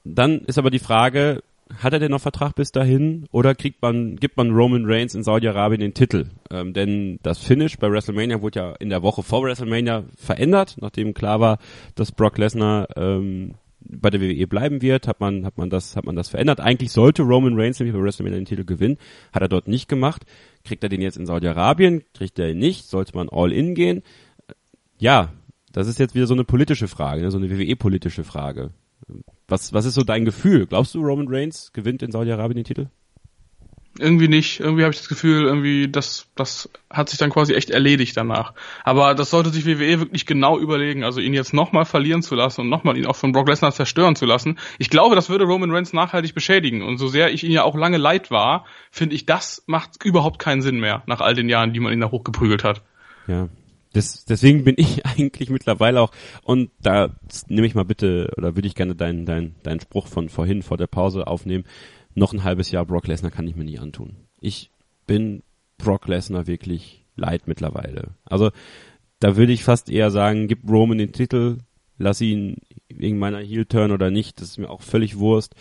Dann 0.03 0.41
ist 0.41 0.57
aber 0.57 0.69
die 0.69 0.79
Frage, 0.79 1.43
hat 1.81 1.93
er 1.93 1.99
denn 1.99 2.11
noch 2.11 2.21
Vertrag 2.21 2.55
bis 2.55 2.71
dahin 2.71 3.25
oder 3.31 3.55
kriegt 3.55 3.81
man, 3.81 4.17
gibt 4.17 4.37
man 4.37 4.51
Roman 4.51 4.85
Reigns 4.85 5.15
in 5.15 5.23
Saudi-Arabien 5.23 5.81
den 5.81 5.93
Titel? 5.93 6.27
Ähm, 6.51 6.73
denn 6.73 7.19
das 7.23 7.39
Finish 7.39 7.77
bei 7.77 7.89
WrestleMania 7.89 8.41
wurde 8.41 8.59
ja 8.59 8.71
in 8.73 8.89
der 8.89 9.01
Woche 9.01 9.23
vor 9.23 9.43
WrestleMania 9.43 10.03
verändert, 10.15 10.75
nachdem 10.79 11.13
klar 11.13 11.39
war, 11.39 11.57
dass 11.95 12.11
Brock 12.11 12.37
Lesnar 12.37 12.87
ähm, 12.95 13.55
bei 13.79 14.09
der 14.09 14.21
WWE 14.21 14.47
bleiben 14.47 14.81
wird, 14.81 15.07
hat 15.07 15.19
man, 15.19 15.45
hat 15.45 15.57
man 15.57 15.69
das, 15.69 15.95
hat 15.95 16.05
man 16.05 16.15
das 16.15 16.29
verändert. 16.29 16.59
Eigentlich 16.59 16.91
sollte 16.91 17.23
Roman 17.23 17.59
Reigns 17.59 17.79
nämlich 17.79 17.95
bei 17.95 18.01
WrestleMania 18.01 18.39
den 18.39 18.45
Titel 18.45 18.65
gewinnen, 18.65 18.97
hat 19.31 19.41
er 19.41 19.49
dort 19.49 19.67
nicht 19.67 19.87
gemacht. 19.87 20.23
Kriegt 20.63 20.83
er 20.83 20.89
den 20.89 21.01
jetzt 21.01 21.17
in 21.17 21.25
Saudi-Arabien? 21.25 22.03
Kriegt 22.13 22.39
er 22.39 22.49
ihn 22.49 22.59
nicht? 22.59 22.85
Sollte 22.85 23.15
man 23.15 23.29
all 23.29 23.51
in 23.51 23.75
gehen? 23.75 24.03
Ja, 24.99 25.33
das 25.71 25.87
ist 25.87 25.99
jetzt 25.99 26.15
wieder 26.15 26.27
so 26.27 26.33
eine 26.33 26.43
politische 26.43 26.87
Frage, 26.87 27.23
ne? 27.23 27.31
so 27.31 27.37
eine 27.37 27.49
WWE-politische 27.49 28.23
Frage. 28.23 28.71
Was, 29.47 29.73
was 29.73 29.85
ist 29.85 29.95
so 29.95 30.03
dein 30.03 30.25
Gefühl? 30.25 30.65
Glaubst 30.65 30.95
du, 30.95 31.01
Roman 31.01 31.27
Reigns 31.27 31.71
gewinnt 31.73 32.01
in 32.01 32.11
Saudi-Arabien 32.11 32.57
den 32.57 32.65
Titel? 32.65 32.87
Irgendwie 33.99 34.27
nicht. 34.27 34.59
Irgendwie 34.59 34.83
habe 34.83 34.91
ich 34.91 34.99
das 34.99 35.07
Gefühl, 35.07 35.43
irgendwie 35.43 35.87
das, 35.87 36.27
das 36.35 36.67
hat 36.89 37.09
sich 37.09 37.19
dann 37.19 37.29
quasi 37.29 37.53
echt 37.53 37.69
erledigt 37.69 38.17
danach. 38.17 38.53
Aber 38.83 39.13
das 39.13 39.29
sollte 39.29 39.51
sich 39.51 39.67
WWE 39.67 39.99
wirklich 39.99 40.25
genau 40.25 40.57
überlegen. 40.57 41.03
Also 41.03 41.21
ihn 41.21 41.35
jetzt 41.35 41.53
nochmal 41.53 41.85
verlieren 41.85 42.23
zu 42.23 42.33
lassen 42.33 42.61
und 42.61 42.69
nochmal 42.69 42.97
ihn 42.97 43.05
auch 43.05 43.15
von 43.15 43.33
Brock 43.33 43.47
Lesnar 43.47 43.71
zerstören 43.71 44.15
zu 44.15 44.25
lassen. 44.25 44.57
Ich 44.79 44.89
glaube, 44.89 45.15
das 45.15 45.29
würde 45.29 45.45
Roman 45.45 45.69
Reigns 45.69 45.93
nachhaltig 45.93 46.33
beschädigen. 46.33 46.81
Und 46.81 46.97
so 46.97 47.07
sehr 47.07 47.31
ich 47.31 47.43
ihn 47.43 47.51
ja 47.51 47.63
auch 47.63 47.75
lange 47.75 47.97
leid 47.97 48.31
war, 48.31 48.65
finde 48.89 49.13
ich, 49.13 49.27
das 49.27 49.63
macht 49.67 50.03
überhaupt 50.03 50.39
keinen 50.39 50.63
Sinn 50.63 50.79
mehr 50.79 51.03
nach 51.05 51.21
all 51.21 51.35
den 51.35 51.47
Jahren, 51.47 51.73
die 51.73 51.79
man 51.79 51.93
ihn 51.93 51.99
da 51.99 52.09
hochgeprügelt 52.09 52.63
hat. 52.63 52.81
Ja, 53.27 53.47
das, 53.93 54.25
deswegen 54.25 54.63
bin 54.63 54.75
ich 54.77 55.05
eigentlich 55.05 55.49
mittlerweile 55.49 56.01
auch, 56.01 56.11
und 56.43 56.71
da 56.81 57.15
nehme 57.47 57.67
ich 57.67 57.75
mal 57.75 57.85
bitte, 57.85 58.31
oder 58.37 58.55
würde 58.55 58.67
ich 58.67 58.75
gerne 58.75 58.95
deinen 58.95 59.25
dein, 59.25 59.55
dein 59.63 59.79
Spruch 59.79 60.07
von 60.07 60.29
vorhin, 60.29 60.61
vor 60.61 60.77
der 60.77 60.87
Pause 60.87 61.27
aufnehmen, 61.27 61.63
noch 62.15 62.33
ein 62.33 62.43
halbes 62.43 62.69
Jahr 62.71 62.85
Brock 62.85 63.07
Lesnar 63.07 63.31
kann 63.31 63.47
ich 63.47 63.55
mir 63.55 63.63
nie 63.63 63.79
antun. 63.79 64.17
Ich 64.39 64.69
bin 65.07 65.41
Brock 65.77 66.07
Lesnar 66.07 66.47
wirklich 66.47 67.05
leid 67.15 67.47
mittlerweile. 67.47 68.15
Also 68.25 68.51
da 69.19 69.35
würde 69.37 69.53
ich 69.53 69.63
fast 69.63 69.89
eher 69.89 70.11
sagen, 70.11 70.47
gib 70.47 70.69
Roman 70.69 70.97
den 70.97 71.13
Titel, 71.13 71.59
lass 71.97 72.21
ihn 72.21 72.57
wegen 72.89 73.17
meiner 73.17 73.39
Heel-Turn 73.39 73.91
oder 73.91 74.11
nicht, 74.11 74.41
das 74.41 74.49
ist 74.49 74.57
mir 74.57 74.69
auch 74.69 74.81
völlig 74.81 75.17
Wurst 75.17 75.55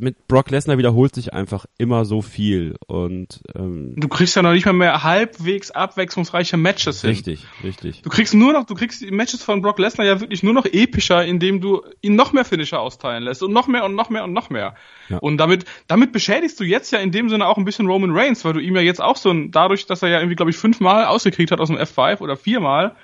mit 0.00 0.28
Brock 0.28 0.50
Lesnar 0.50 0.78
wiederholt 0.78 1.14
sich 1.14 1.32
einfach 1.32 1.66
immer 1.78 2.04
so 2.04 2.22
viel 2.22 2.76
und 2.86 3.40
ähm, 3.54 3.94
du 3.96 4.08
kriegst 4.08 4.36
ja 4.36 4.42
noch 4.42 4.52
nicht 4.52 4.66
mal 4.66 4.72
mehr 4.72 5.02
halbwegs 5.02 5.70
abwechslungsreiche 5.70 6.56
Matches 6.56 7.00
hin. 7.00 7.10
Richtig, 7.10 7.46
richtig. 7.62 8.02
Du 8.02 8.10
kriegst 8.10 8.34
nur 8.34 8.52
noch, 8.52 8.66
du 8.66 8.74
kriegst 8.74 9.00
die 9.00 9.10
Matches 9.10 9.42
von 9.42 9.62
Brock 9.62 9.78
Lesnar 9.78 10.06
ja 10.06 10.20
wirklich 10.20 10.42
nur 10.42 10.54
noch 10.54 10.66
epischer, 10.66 11.24
indem 11.24 11.60
du 11.60 11.82
ihn 12.00 12.16
noch 12.16 12.32
mehr 12.32 12.44
Finisher 12.44 12.80
austeilen 12.80 13.24
lässt 13.24 13.42
und 13.42 13.52
noch 13.52 13.66
mehr 13.66 13.84
und 13.84 13.94
noch 13.94 14.10
mehr 14.10 14.24
und 14.24 14.32
noch 14.32 14.50
mehr. 14.50 14.74
Ja. 15.08 15.18
Und 15.18 15.38
damit, 15.38 15.64
damit 15.86 16.12
beschädigst 16.12 16.58
du 16.60 16.64
jetzt 16.64 16.92
ja 16.92 16.98
in 16.98 17.12
dem 17.12 17.28
Sinne 17.28 17.46
auch 17.46 17.58
ein 17.58 17.64
bisschen 17.64 17.86
Roman 17.86 18.10
Reigns, 18.16 18.44
weil 18.44 18.52
du 18.52 18.60
ihm 18.60 18.76
ja 18.76 18.82
jetzt 18.82 19.00
auch 19.00 19.16
so 19.16 19.30
ein, 19.30 19.50
dadurch, 19.50 19.86
dass 19.86 20.02
er 20.02 20.08
ja 20.08 20.18
irgendwie, 20.18 20.36
glaube 20.36 20.50
ich, 20.50 20.56
fünfmal 20.56 21.06
ausgekriegt 21.06 21.50
hat 21.50 21.60
aus 21.60 21.68
dem 21.68 21.78
F5 21.78 22.20
oder 22.20 22.36
viermal, 22.36 22.96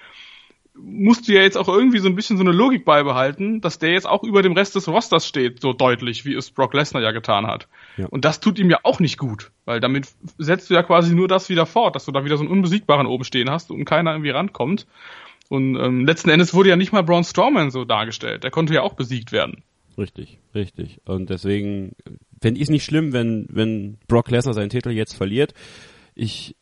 musst 0.76 1.28
du 1.28 1.32
ja 1.32 1.42
jetzt 1.42 1.56
auch 1.56 1.68
irgendwie 1.68 1.98
so 1.98 2.08
ein 2.08 2.16
bisschen 2.16 2.36
so 2.36 2.42
eine 2.42 2.52
Logik 2.52 2.84
beibehalten, 2.84 3.60
dass 3.60 3.78
der 3.78 3.92
jetzt 3.92 4.06
auch 4.06 4.24
über 4.24 4.42
dem 4.42 4.52
Rest 4.52 4.74
des 4.74 4.88
Rosters 4.88 5.26
steht, 5.26 5.60
so 5.60 5.72
deutlich, 5.72 6.24
wie 6.24 6.34
es 6.34 6.50
Brock 6.50 6.74
Lesnar 6.74 7.02
ja 7.02 7.12
getan 7.12 7.46
hat. 7.46 7.68
Ja. 7.96 8.06
Und 8.06 8.24
das 8.24 8.40
tut 8.40 8.58
ihm 8.58 8.70
ja 8.70 8.80
auch 8.82 8.98
nicht 8.98 9.16
gut, 9.16 9.52
weil 9.64 9.80
damit 9.80 10.08
setzt 10.38 10.70
du 10.70 10.74
ja 10.74 10.82
quasi 10.82 11.14
nur 11.14 11.28
das 11.28 11.48
wieder 11.48 11.66
fort, 11.66 11.94
dass 11.94 12.06
du 12.06 12.12
da 12.12 12.24
wieder 12.24 12.36
so 12.36 12.42
einen 12.42 12.52
Unbesiegbaren 12.52 13.06
oben 13.06 13.24
stehen 13.24 13.50
hast 13.50 13.70
und 13.70 13.84
keiner 13.84 14.12
irgendwie 14.12 14.30
rankommt. 14.30 14.86
Und 15.48 15.76
ähm, 15.76 16.06
letzten 16.06 16.30
Endes 16.30 16.54
wurde 16.54 16.70
ja 16.70 16.76
nicht 16.76 16.92
mal 16.92 17.02
Braun 17.02 17.22
Strowman 17.22 17.70
so 17.70 17.84
dargestellt. 17.84 18.42
Der 18.42 18.50
konnte 18.50 18.74
ja 18.74 18.82
auch 18.82 18.94
besiegt 18.94 19.30
werden. 19.30 19.62
Richtig, 19.96 20.38
richtig. 20.54 21.00
Und 21.04 21.30
deswegen 21.30 21.94
fände 22.40 22.58
ich 22.58 22.64
es 22.64 22.70
nicht 22.70 22.84
schlimm, 22.84 23.12
wenn, 23.12 23.46
wenn 23.48 23.98
Brock 24.08 24.30
Lesnar 24.30 24.54
seinen 24.54 24.70
Titel 24.70 24.90
jetzt 24.90 25.14
verliert. 25.14 25.54
Ich, 26.14 26.56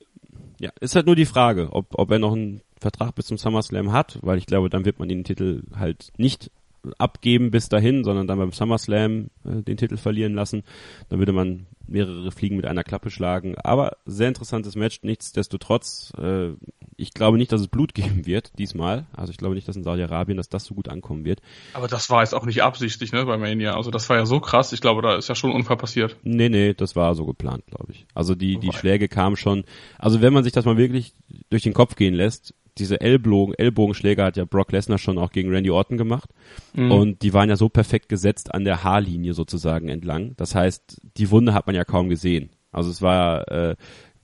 ja, 0.61 0.71
ist 0.81 0.97
halt 0.97 1.07
nur 1.07 1.17
die 1.17 1.25
Frage, 1.25 1.69
ob, 1.73 1.87
ob 1.93 2.11
er 2.11 2.19
noch 2.19 2.35
einen 2.35 2.61
Vertrag 2.83 3.15
bis 3.15 3.27
zum 3.27 3.39
SummerSlam 3.39 3.93
hat, 3.93 4.19
weil 4.23 4.39
ich 4.39 4.47
glaube, 4.47 4.69
dann 4.69 4.85
wird 4.85 4.99
man 4.99 5.09
den 5.09 5.25
Titel 5.25 5.63
halt 5.75 6.13
nicht 6.17 6.51
abgeben 6.99 7.51
bis 7.51 7.69
dahin, 7.69 8.05
sondern 8.05 8.27
dann 8.27 8.39
beim 8.39 8.53
SummerSlam 8.53 9.31
äh, 9.45 9.63
den 9.63 9.77
Titel 9.77 9.97
verlieren 9.97 10.35
lassen. 10.35 10.65
Dann 11.09 11.19
würde 11.19 11.33
man 11.33 11.67
mehrere 11.87 12.31
Fliegen 12.33 12.57
mit 12.57 12.67
einer 12.67 12.85
Klappe 12.85 13.11
schlagen. 13.11 13.57
Aber 13.59 13.97
sehr 14.07 14.29
interessantes 14.29 14.77
Match. 14.77 15.01
Nichtsdestotrotz, 15.03 16.13
äh, 16.19 16.51
ich 16.97 17.13
glaube 17.13 17.39
nicht, 17.39 17.53
dass 17.53 17.61
es 17.61 17.69
Blut 17.69 17.95
geben 17.95 18.27
wird 18.27 18.59
diesmal. 18.59 19.07
Also 19.13 19.31
ich 19.31 19.37
glaube 19.37 19.55
nicht, 19.55 19.69
dass 19.69 19.77
in 19.77 19.85
Saudi-Arabien, 19.85 20.37
dass 20.37 20.49
das 20.49 20.65
so 20.65 20.75
gut 20.75 20.89
ankommen 20.89 21.25
wird. 21.25 21.41
Aber 21.75 21.89
das 21.89 22.11
war 22.11 22.23
jetzt 22.23 22.35
auch 22.35 22.47
nicht 22.47 22.63
absichtlich, 22.63 23.13
ne, 23.13 23.25
bei 23.25 23.37
Mania. 23.37 23.77
Also 23.77 23.91
das 23.91 24.09
war 24.09 24.17
ja 24.17 24.27
so 24.27 24.41
krass. 24.41 24.73
Ich 24.73 24.81
glaube, 24.81 25.03
da 25.03 25.17
ist 25.17 25.29
ja 25.29 25.35
schon 25.35 25.51
ein 25.51 25.57
Unfall 25.57 25.77
passiert. 25.77 26.17
Nee, 26.23 26.49
nee, 26.49 26.75
das 26.75 26.97
war 26.97 27.15
so 27.15 27.27
geplant, 27.27 27.67
glaube 27.67 27.93
ich. 27.93 28.07
Also 28.15 28.35
die, 28.35 28.59
die 28.59 28.73
Schläge 28.73 29.09
kamen 29.09 29.37
schon. 29.37 29.65
Also 29.99 30.21
wenn 30.21 30.33
man 30.33 30.45
sich 30.45 30.53
das 30.53 30.65
mal 30.65 30.77
wirklich 30.77 31.15
durch 31.51 31.63
den 31.63 31.75
Kopf 31.75 31.97
gehen 31.97 32.15
lässt, 32.15 32.55
diese 32.79 33.01
Ellbogen, 33.01 33.55
Ellbogenschläge 33.55 34.25
hat 34.25 34.37
ja 34.37 34.45
Brock 34.45 34.73
Lesnar 34.73 34.99
schon 34.99 35.19
auch 35.19 35.31
gegen 35.31 35.51
Randy 35.51 35.71
Orton 35.71 35.99
gemacht. 35.99 36.31
Mhm. 36.75 36.91
Und 36.91 37.23
die 37.23 37.35
waren 37.35 37.49
ja 37.49 37.57
so 37.57 37.69
perfekt 37.69 38.09
gesetzt 38.09 38.55
an 38.55 38.65
der 38.65 38.83
Haarlinie 38.83 39.35
sozusagen 39.35 39.89
entlang. 39.89 40.35
Das 40.37 40.55
heißt, 40.55 41.01
die 41.17 41.31
Wunde 41.31 41.55
hat 41.55 41.67
man 41.67 41.77
ja 41.77 41.85
kaum 41.85 42.09
gesehen. 42.09 42.51
Also 42.71 42.91
es 42.91 43.03
war, 43.03 43.49
äh, 43.49 43.77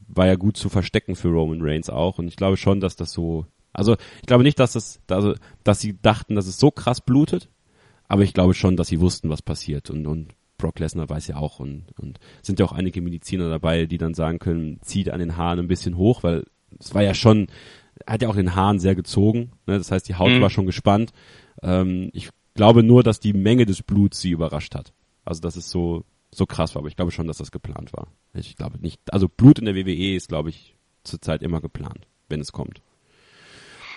war 0.06 0.26
ja 0.26 0.36
gut 0.36 0.56
zu 0.56 0.68
verstecken 0.68 1.14
für 1.14 1.28
Roman 1.28 1.60
Reigns 1.60 1.90
auch. 1.90 2.18
Und 2.18 2.28
ich 2.28 2.36
glaube 2.36 2.56
schon, 2.56 2.80
dass 2.80 2.96
das 2.96 3.12
so, 3.12 3.46
also 3.72 3.96
ich 4.20 4.26
glaube 4.26 4.44
nicht, 4.44 4.58
dass 4.58 4.72
das, 4.72 5.00
also, 5.10 5.34
dass 5.64 5.80
sie 5.80 6.00
dachten, 6.00 6.34
dass 6.34 6.46
es 6.46 6.58
so 6.58 6.70
krass 6.70 7.00
blutet. 7.00 7.50
Aber 8.08 8.22
ich 8.22 8.32
glaube 8.32 8.54
schon, 8.54 8.76
dass 8.76 8.88
sie 8.88 9.00
wussten, 9.00 9.28
was 9.28 9.42
passiert. 9.42 9.90
Und, 9.90 10.06
und 10.06 10.34
Brock 10.56 10.78
Lesnar 10.78 11.08
weiß 11.08 11.28
ja 11.28 11.36
auch 11.36 11.60
und, 11.60 11.84
und 12.00 12.18
sind 12.42 12.58
ja 12.58 12.66
auch 12.66 12.72
einige 12.72 13.02
Mediziner 13.02 13.50
dabei, 13.50 13.84
die 13.84 13.98
dann 13.98 14.14
sagen 14.14 14.38
können, 14.38 14.80
zieht 14.80 15.10
an 15.10 15.20
den 15.20 15.36
Haaren 15.36 15.60
ein 15.60 15.68
bisschen 15.68 15.96
hoch, 15.96 16.22
weil 16.22 16.44
es 16.78 16.94
war 16.94 17.02
ja 17.02 17.14
schon, 17.14 17.46
hat 18.06 18.22
ja 18.22 18.28
auch 18.28 18.36
den 18.36 18.54
Haaren 18.54 18.78
sehr 18.78 18.94
gezogen. 18.94 19.52
Ne? 19.66 19.78
Das 19.78 19.90
heißt, 19.90 20.08
die 20.08 20.14
Haut 20.14 20.30
mhm. 20.30 20.40
war 20.40 20.50
schon 20.50 20.66
gespannt. 20.66 21.12
Ähm, 21.62 22.10
ich 22.12 22.30
glaube 22.54 22.82
nur, 22.82 23.02
dass 23.02 23.20
die 23.20 23.32
Menge 23.32 23.66
des 23.66 23.82
Bluts 23.82 24.20
sie 24.20 24.30
überrascht 24.30 24.74
hat. 24.74 24.92
Also 25.24 25.40
dass 25.40 25.56
es 25.56 25.70
so 25.70 26.04
so 26.30 26.46
krass 26.46 26.74
war, 26.74 26.80
aber 26.80 26.88
ich 26.88 26.96
glaube 26.96 27.10
schon, 27.10 27.26
dass 27.26 27.38
das 27.38 27.50
geplant 27.50 27.92
war. 27.92 28.08
Ich 28.34 28.56
glaube 28.56 28.78
nicht. 28.78 29.00
Also 29.12 29.28
Blut 29.28 29.58
in 29.58 29.64
der 29.64 29.74
WWE 29.74 30.14
ist, 30.14 30.28
glaube 30.28 30.50
ich, 30.50 30.76
zurzeit 31.02 31.42
immer 31.42 31.60
geplant, 31.60 32.06
wenn 32.28 32.40
es 32.40 32.52
kommt. 32.52 32.82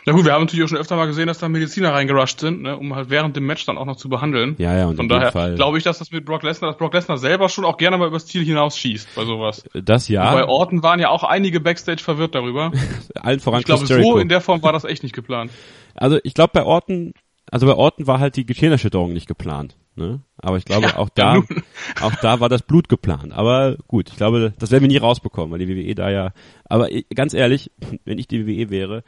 Na 0.05 0.13
gut, 0.13 0.25
wir 0.25 0.33
haben 0.33 0.41
natürlich 0.41 0.65
auch 0.65 0.69
schon 0.69 0.77
öfter 0.77 0.95
mal 0.95 1.05
gesehen, 1.05 1.27
dass 1.27 1.37
da 1.37 1.47
Mediziner 1.47 1.93
reingerusht 1.93 2.39
sind, 2.39 2.63
ne, 2.63 2.75
um 2.75 2.95
halt 2.95 3.09
während 3.09 3.35
dem 3.35 3.45
Match 3.45 3.65
dann 3.65 3.77
auch 3.77 3.85
noch 3.85 3.97
zu 3.97 4.09
behandeln. 4.09 4.55
Ja, 4.57 4.75
ja, 4.75 4.87
und 4.87 4.95
Von 4.95 5.07
daher 5.07 5.53
glaube 5.55 5.77
ich, 5.77 5.83
dass 5.83 5.99
das 5.99 6.11
mit 6.11 6.25
Brock 6.25 6.43
Lesnar, 6.43 6.71
dass 6.71 6.77
Brock 6.77 6.93
Lesnar 6.93 7.17
selber 7.17 7.49
schon 7.49 7.65
auch 7.65 7.77
gerne 7.77 7.97
mal 7.97 8.07
übers 8.07 8.25
Ziel 8.25 8.43
hinaus 8.43 8.77
schießt 8.77 9.09
bei 9.15 9.25
sowas. 9.25 9.63
Das 9.73 10.07
ja. 10.07 10.29
Und 10.29 10.39
bei 10.39 10.47
Orton 10.47 10.83
waren 10.83 10.99
ja 10.99 11.09
auch 11.09 11.23
einige 11.23 11.59
Backstage 11.59 12.01
verwirrt 12.01 12.33
darüber. 12.33 12.71
Allen 13.15 13.39
voran 13.39 13.59
Ich 13.59 13.65
glaube, 13.65 13.85
so 13.85 14.17
in 14.17 14.29
der 14.29 14.41
Form 14.41 14.63
war 14.63 14.73
das 14.73 14.85
echt 14.85 15.03
nicht 15.03 15.13
geplant. 15.13 15.51
Also 15.95 16.17
ich 16.23 16.33
glaube 16.33 16.51
bei 16.53 16.63
Orton, 16.63 17.13
also 17.51 17.67
bei 17.67 17.75
Orton 17.75 18.07
war 18.07 18.19
halt 18.19 18.35
die 18.37 18.45
Gehirnerschütterung 18.45 19.13
nicht 19.13 19.27
geplant. 19.27 19.75
Ne? 19.95 20.21
Aber 20.37 20.57
ich 20.57 20.65
glaube, 20.65 20.87
ja, 20.87 20.97
auch 20.97 21.09
da, 21.09 21.43
auch 22.01 22.15
da 22.21 22.39
war 22.39 22.49
das 22.49 22.63
Blut 22.63 22.87
geplant. 22.87 23.33
Aber 23.33 23.75
gut, 23.87 24.09
ich 24.09 24.15
glaube, 24.15 24.53
das 24.57 24.71
werden 24.71 24.83
wir 24.83 24.87
nie 24.87 24.97
rausbekommen, 24.97 25.51
weil 25.51 25.59
die 25.59 25.67
WWE 25.67 25.95
da 25.95 26.09
ja. 26.09 26.31
Aber 26.63 26.87
ganz 27.13 27.33
ehrlich, 27.33 27.71
wenn 28.05 28.17
ich 28.17 28.27
die 28.27 28.47
WWE 28.47 28.69
wäre, 28.69 29.03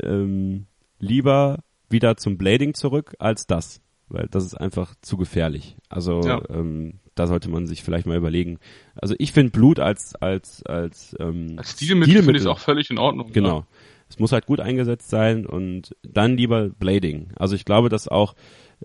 ähm, 0.00 0.66
lieber 0.98 1.60
wieder 1.90 2.16
zum 2.16 2.38
Blading 2.38 2.74
zurück 2.74 3.14
als 3.18 3.46
das, 3.46 3.80
weil 4.08 4.28
das 4.30 4.44
ist 4.44 4.54
einfach 4.54 4.94
zu 5.00 5.16
gefährlich. 5.16 5.76
Also 5.88 6.20
ja. 6.22 6.42
ähm, 6.50 7.00
da 7.14 7.26
sollte 7.26 7.48
man 7.48 7.66
sich 7.66 7.82
vielleicht 7.82 8.06
mal 8.06 8.16
überlegen. 8.16 8.58
Also 8.94 9.14
ich 9.18 9.32
finde 9.32 9.52
Blut 9.52 9.80
als 9.80 10.14
als 10.14 10.64
als 10.64 11.16
ähm, 11.18 11.54
als 11.56 11.72
Stilmittel, 11.72 12.12
Stilmittel 12.12 12.22
finde 12.24 12.40
ich 12.40 12.46
auch 12.46 12.58
völlig 12.58 12.90
in 12.90 12.98
Ordnung. 12.98 13.32
Genau. 13.32 13.60
Ja. 13.60 13.66
Es 14.08 14.18
muss 14.18 14.32
halt 14.32 14.46
gut 14.46 14.60
eingesetzt 14.60 15.10
sein 15.10 15.44
und 15.44 15.94
dann 16.02 16.36
lieber 16.36 16.70
Blading. 16.70 17.32
Also 17.36 17.54
ich 17.54 17.64
glaube, 17.64 17.88
dass 17.90 18.08
auch 18.08 18.34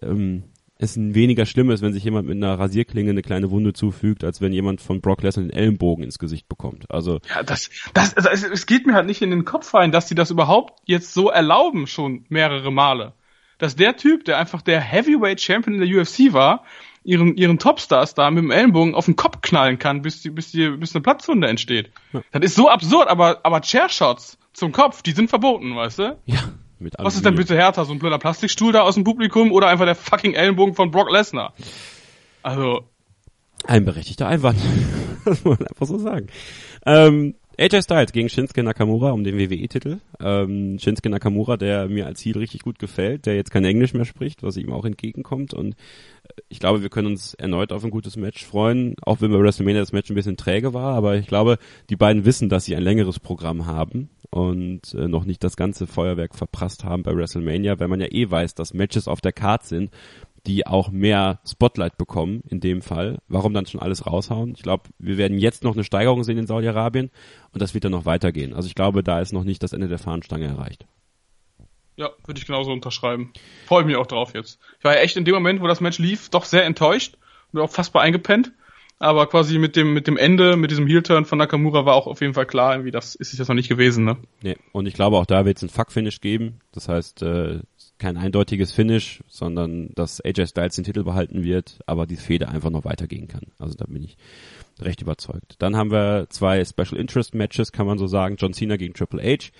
ähm, 0.02 0.44
es 0.84 0.98
weniger 0.98 1.46
schlimm 1.46 1.72
ist, 1.72 1.82
wenn 1.82 1.94
sich 1.94 2.04
jemand 2.04 2.28
mit 2.28 2.38
einer 2.38 2.60
Rasierklinge 2.60 3.12
eine 3.12 3.22
kleine 3.22 3.50
Wunde 3.50 3.74
zufügt, 3.74 4.24
als 4.24 4.42
wenn 4.42 4.54
jemand 4.54 4.82
von 4.82 5.02
Brock 5.02 5.24
Lesnar 5.24 5.46
den 5.46 5.54
Ellenbogen 5.54 6.04
ins 6.04 6.20
Gesicht 6.20 6.48
bekommt. 6.48 6.90
Also 6.90 7.20
ja, 7.30 7.44
das, 7.44 7.70
das, 7.94 8.16
also 8.16 8.48
es 8.48 8.66
geht 8.66 8.86
mir 8.86 8.94
halt 8.94 9.08
nicht 9.08 9.22
in 9.22 9.32
den 9.32 9.46
Kopf 9.46 9.74
rein, 9.74 9.92
dass 9.92 10.08
die 10.08 10.16
das 10.16 10.32
überhaupt 10.32 10.80
jetzt 10.86 11.14
so 11.14 11.30
erlauben 11.30 11.88
schon 11.88 12.26
mehrere 12.30 12.72
Male, 12.72 13.14
dass 13.58 13.76
der 13.76 13.96
Typ, 13.98 14.26
der 14.26 14.38
einfach 14.38 14.62
der 14.62 14.82
Heavyweight 14.82 15.42
Champion 15.42 15.82
in 15.82 15.90
der 15.90 16.02
UFC 16.02 16.34
war, 16.34 16.64
ihren 17.04 17.36
ihren 17.36 17.60
Topstars 17.60 18.14
da 18.14 18.32
mit 18.32 18.44
dem 18.44 18.52
Ellenbogen 18.52 18.96
auf 18.96 19.06
den 19.06 19.16
Kopf 19.16 19.42
knallen 19.42 19.80
kann, 19.80 20.02
bis 20.02 20.22
die 20.22 20.30
bis 20.30 20.52
die 20.52 20.70
bis 20.70 20.96
eine 20.96 21.02
Platzwunde 21.02 21.48
entsteht. 21.48 21.92
Ja. 22.14 22.22
Das 22.32 22.44
ist 22.44 22.56
so 22.56 22.70
absurd, 22.70 23.08
aber 23.10 23.42
aber 23.44 23.62
Chairshots 23.62 24.38
zum 24.54 24.72
Kopf, 24.72 25.02
die 25.02 25.12
sind 25.12 25.30
verboten, 25.30 25.76
weißt 25.76 26.00
du? 26.00 26.18
Ja. 26.26 26.40
Mit 26.84 26.96
Was 26.98 27.16
ist 27.16 27.26
denn 27.26 27.36
bitte 27.36 27.56
härter, 27.56 27.86
so 27.86 27.94
ein 27.94 28.00
blöder 28.00 28.20
Plastikstuhl 28.20 28.74
da 28.74 28.82
aus 28.82 28.96
dem 28.96 29.06
Publikum 29.06 29.54
oder 29.54 29.68
einfach 29.68 29.86
der 29.86 29.96
fucking 29.96 30.34
Ellenbogen 30.34 30.76
von 30.76 30.92
Brock 30.92 31.10
Lesnar? 31.10 31.54
Also. 32.42 32.84
Ein 33.66 33.86
berechtigter 33.86 34.28
Einwand. 34.28 34.60
das 35.26 35.46
muss 35.46 35.60
man 35.60 35.68
einfach 35.70 35.86
so 35.86 35.98
sagen. 35.98 36.28
Ähm, 36.86 37.36
AJ 37.60 37.84
Styles 37.84 38.12
gegen 38.14 38.30
Shinsuke 38.30 38.64
Nakamura 38.64 39.12
um 39.12 39.24
den 39.24 39.38
WWE-Titel. 39.38 40.00
Ähm, 40.20 40.80
Shinsuke 40.80 41.10
Nakamura, 41.10 41.56
der 41.56 41.88
mir 41.88 42.08
als 42.08 42.20
Ziel 42.20 42.38
richtig 42.38 42.62
gut 42.62 42.80
gefällt, 42.80 43.28
der 43.28 43.36
jetzt 43.36 43.52
kein 43.52 43.64
Englisch 43.64 43.94
mehr 43.94 44.06
spricht, 44.06 44.42
was 44.42 44.58
ihm 44.58 44.72
auch 44.72 44.86
entgegenkommt. 44.86 45.54
Und 45.54 45.74
äh, 46.24 46.42
ich 46.50 46.60
glaube, 46.60 46.82
wir 46.82 46.90
können 46.90 47.08
uns 47.08 47.36
erneut 47.36 47.72
auf 47.72 47.84
ein 47.84 47.92
gutes 47.92 48.18
Match 48.18 48.44
freuen, 48.44 48.96
auch 49.04 49.22
wenn 49.22 49.32
bei 49.32 49.40
WrestleMania 49.40 49.82
das 49.82 49.92
Match 49.92 50.10
ein 50.10 50.16
bisschen 50.16 50.38
träge 50.38 50.74
war. 50.74 50.96
Aber 50.96 51.16
ich 51.16 51.28
glaube, 51.28 51.60
die 51.92 51.96
beiden 51.96 52.26
wissen, 52.26 52.50
dass 52.50 52.66
sie 52.66 52.76
ein 52.76 52.84
längeres 52.84 53.20
Programm 53.20 53.68
haben 53.68 54.10
und 54.32 54.96
äh, 54.96 55.08
noch 55.08 55.26
nicht 55.26 55.44
das 55.44 55.56
ganze 55.56 55.86
Feuerwerk 55.86 56.34
verprasst 56.34 56.84
haben 56.84 57.04
bei 57.04 57.16
WrestleMania, 57.16 57.80
weil 57.80 57.88
man 57.88 58.02
ja 58.02 58.08
eh 58.10 58.32
weiß, 58.32 58.56
dass 58.56 58.74
Matches 58.74 59.08
auf 59.08 59.22
der 59.22 59.32
Card 59.32 59.64
sind 59.64 59.92
die 60.46 60.68
auch 60.68 60.92
mehr 60.92 61.40
Spotlight 61.46 61.98
bekommen 61.98 62.44
in 62.50 62.60
dem 62.60 62.82
Fall. 62.82 63.20
Warum 63.28 63.54
dann 63.54 63.66
schon 63.66 63.82
alles 63.82 64.06
raushauen? 64.06 64.54
Ich 64.56 64.64
glaube, 64.64 64.90
wir 65.00 65.18
werden 65.18 65.38
jetzt 65.38 65.64
noch 65.64 65.74
eine 65.74 65.84
Steigerung 65.84 66.24
sehen 66.24 66.38
in 66.38 66.48
Saudi-Arabien 66.48 67.12
und 67.54 67.62
das 67.62 67.74
wird 67.74 67.86
dann 67.86 67.92
noch 67.92 68.06
weitergehen. 68.06 68.54
Also 68.54 68.68
ich 68.68 68.76
glaube, 68.76 69.04
da 69.04 69.22
ist 69.22 69.32
noch 69.32 69.46
nicht 69.46 69.64
das 69.64 69.74
Ende 69.74 69.88
der 69.88 70.00
Fahnenstange 70.00 70.46
erreicht. 70.46 70.86
Ja, 71.96 72.10
würde 72.26 72.40
ich 72.40 72.46
genauso 72.46 72.72
unterschreiben. 72.72 73.32
Freue 73.68 73.82
ich 73.82 73.88
mich 73.88 73.96
auch 73.96 74.08
drauf 74.08 74.34
jetzt. 74.34 74.60
Ich 74.80 74.84
war 74.84 74.96
ja 74.96 75.02
echt 75.02 75.16
in 75.16 75.26
dem 75.26 75.36
Moment, 75.36 75.62
wo 75.62 75.68
das 75.68 75.80
Match 75.80 76.00
lief, 76.00 76.30
doch 76.30 76.46
sehr 76.46 76.66
enttäuscht 76.66 77.18
und 77.52 77.62
auch 77.62 77.70
fast 77.70 77.94
bei 77.94 78.02
eingepennt. 78.02 78.52
Aber 79.00 79.28
quasi 79.28 79.58
mit 79.60 79.76
dem, 79.76 79.94
mit 79.94 80.08
dem 80.08 80.18
Ende, 80.18 80.56
mit 80.56 80.72
diesem 80.72 80.88
Heel-Turn 80.88 81.26
von 81.26 81.38
Nakamura 81.38 81.86
war 81.86 81.94
auch 81.94 82.08
auf 82.08 82.22
jeden 82.22 82.34
Fall 82.34 82.46
klar, 82.46 82.74
irgendwie, 82.74 82.92
das 82.92 83.16
ist 83.16 83.34
es 83.34 83.40
jetzt 83.40 83.48
noch 83.50 83.56
nicht 83.56 83.68
gewesen, 83.68 84.06
ne? 84.06 84.18
Nee, 84.42 84.56
und 84.72 84.86
ich 84.86 84.94
glaube 84.94 85.18
auch 85.18 85.26
da 85.26 85.46
wird 85.46 85.58
es 85.58 85.64
ein 85.64 85.70
Fuck-Finish 85.70 86.22
geben. 86.22 86.62
Das 86.72 86.88
heißt, 86.88 87.22
äh, 87.22 87.60
kein 87.98 88.18
eindeutiges 88.18 88.72
Finish, 88.72 89.24
sondern 89.28 89.90
dass 89.96 90.20
AJ 90.22 90.48
Styles 90.48 90.76
den 90.76 90.84
Titel 90.84 91.04
behalten 91.04 91.44
wird, 91.44 91.80
aber 91.86 92.06
die 92.06 92.18
Fehde 92.18 92.50
einfach 92.50 92.70
noch 92.70 92.86
weitergehen 92.86 93.28
kann. 93.28 93.48
Also 93.60 93.76
da 93.76 93.86
bin 93.86 94.04
ich 94.04 94.18
recht 94.80 95.02
überzeugt. 95.02 95.56
Dann 95.60 95.76
haben 95.76 95.92
wir 95.92 96.28
zwei 96.30 96.64
Special 96.66 97.00
Interest 97.00 97.34
Matches, 97.34 97.72
kann 97.72 97.88
man 97.88 97.98
so 97.98 98.08
sagen. 98.08 98.36
John 98.38 98.54
Cena 98.54 98.78
gegen 98.78 98.94
Triple 98.94 99.22
H. 99.22 99.52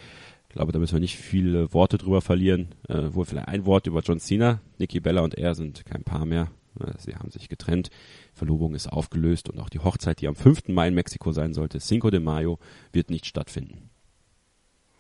Ich 0.50 0.56
glaube, 0.56 0.72
da 0.72 0.80
müssen 0.80 0.94
wir 0.94 1.00
nicht 1.00 1.18
viele 1.18 1.74
Worte 1.74 1.98
drüber 1.98 2.22
verlieren. 2.22 2.76
Äh, 2.88 3.14
wohl 3.14 3.26
vielleicht 3.26 3.48
ein 3.48 3.66
Wort 3.66 3.88
über 3.88 4.02
John 4.02 4.20
Cena. 4.20 4.60
Nikki 4.78 5.00
Bella 5.00 5.22
und 5.22 5.36
er 5.36 5.56
sind 5.56 5.86
kein 5.86 6.04
Paar 6.04 6.26
mehr. 6.26 6.52
Äh, 6.80 6.92
sie 6.98 7.16
haben 7.16 7.32
sich 7.32 7.50
getrennt. 7.50 7.90
Verlobung 8.34 8.76
ist 8.76 8.88
aufgelöst 8.88 9.50
und 9.50 9.60
auch 9.60 9.70
die 9.70 9.80
Hochzeit, 9.80 10.22
die 10.22 10.28
am 10.28 10.36
5. 10.36 10.68
Mai 10.70 10.90
in 10.90 10.96
Mexiko 10.96 11.32
sein 11.32 11.54
sollte, 11.54 11.80
Cinco 11.80 12.10
de 12.10 12.20
Mayo, 12.20 12.60
wird 12.92 13.10
nicht 13.10 13.26
stattfinden. 13.26 13.90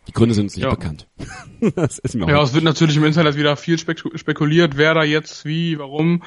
Die 0.08 0.12
Gründe 0.12 0.36
sind 0.36 0.46
uns 0.46 0.56
nicht 0.56 0.66
Ja. 0.66 0.72
bekannt. 0.72 1.08
das 1.76 2.00
ist 2.00 2.16
mir 2.16 2.26
auch, 2.26 2.30
Ja, 2.30 2.42
es 2.44 2.54
wird 2.54 2.64
natürlich 2.64 2.98
im 2.98 3.06
Internet 3.06 3.38
wieder 3.38 3.56
viel 3.56 3.78
spek 3.78 4.04
spekuliert, 4.16 4.76
wer 4.78 4.94
da 4.94 5.04
jetzt, 5.04 5.46
wie, 5.46 5.80
warum. 5.80 6.24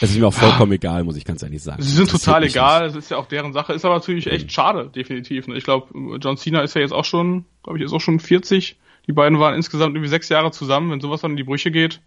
es 0.00 0.10
ist 0.10 0.18
mir 0.18 0.26
auch 0.26 0.34
vollkommen 0.34 0.72
egal, 0.72 1.04
muss 1.04 1.16
ich 1.16 1.24
ganz 1.24 1.42
ehrlich 1.42 1.62
sagen. 1.62 1.82
Sie 1.82 1.92
sind 1.92 2.10
total 2.10 2.42
egal, 2.44 2.86
es 2.86 2.96
ist 2.96 3.10
ja 3.10 3.16
auch 3.18 3.26
deren 3.26 3.52
Sache, 3.52 3.72
ist 3.74 3.84
aber 3.84 3.94
natürlich 3.94 4.26
echt 4.26 4.50
schade, 4.50 4.90
definitiv. 4.94 5.46
ne? 5.46 5.56
Ich 5.56 5.64
glaube, 5.64 6.18
John 6.20 6.36
Cena 6.36 6.62
ist 6.62 6.74
ja 6.74 6.80
jetzt 6.80 6.92
auch 6.92 7.04
schon, 7.04 7.44
glaube 7.62 7.78
ich, 7.78 7.84
ist 7.84 7.92
auch 7.92 8.00
schon 8.00 8.18
40. 8.18 8.76
Die 9.06 9.12
beiden 9.12 9.38
waren 9.38 9.54
insgesamt 9.54 9.94
irgendwie 9.94 10.10
sechs 10.10 10.28
Jahre 10.28 10.50
zusammen, 10.50 10.90
wenn 10.90 11.00
sowas 11.00 11.20
dann 11.20 11.32
in 11.32 11.36
die 11.36 11.44
Brüche 11.44 11.70
geht. 11.70 12.00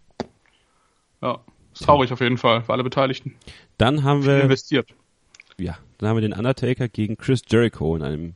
Ja, 1.22 1.40
ist 1.72 1.82
traurig 1.84 2.12
auf 2.12 2.20
jeden 2.20 2.38
Fall 2.38 2.62
für 2.62 2.72
alle 2.72 2.84
Beteiligten. 2.84 3.34
Dann 3.78 4.02
haben 4.04 4.22
Viel 4.22 4.32
wir, 4.32 4.42
investiert. 4.42 4.90
ja, 5.58 5.78
dann 5.98 6.08
haben 6.10 6.16
wir 6.16 6.22
den 6.22 6.32
Undertaker 6.34 6.88
gegen 6.88 7.16
Chris 7.16 7.40
Jericho 7.48 7.96
in 7.96 8.02
einem 8.02 8.34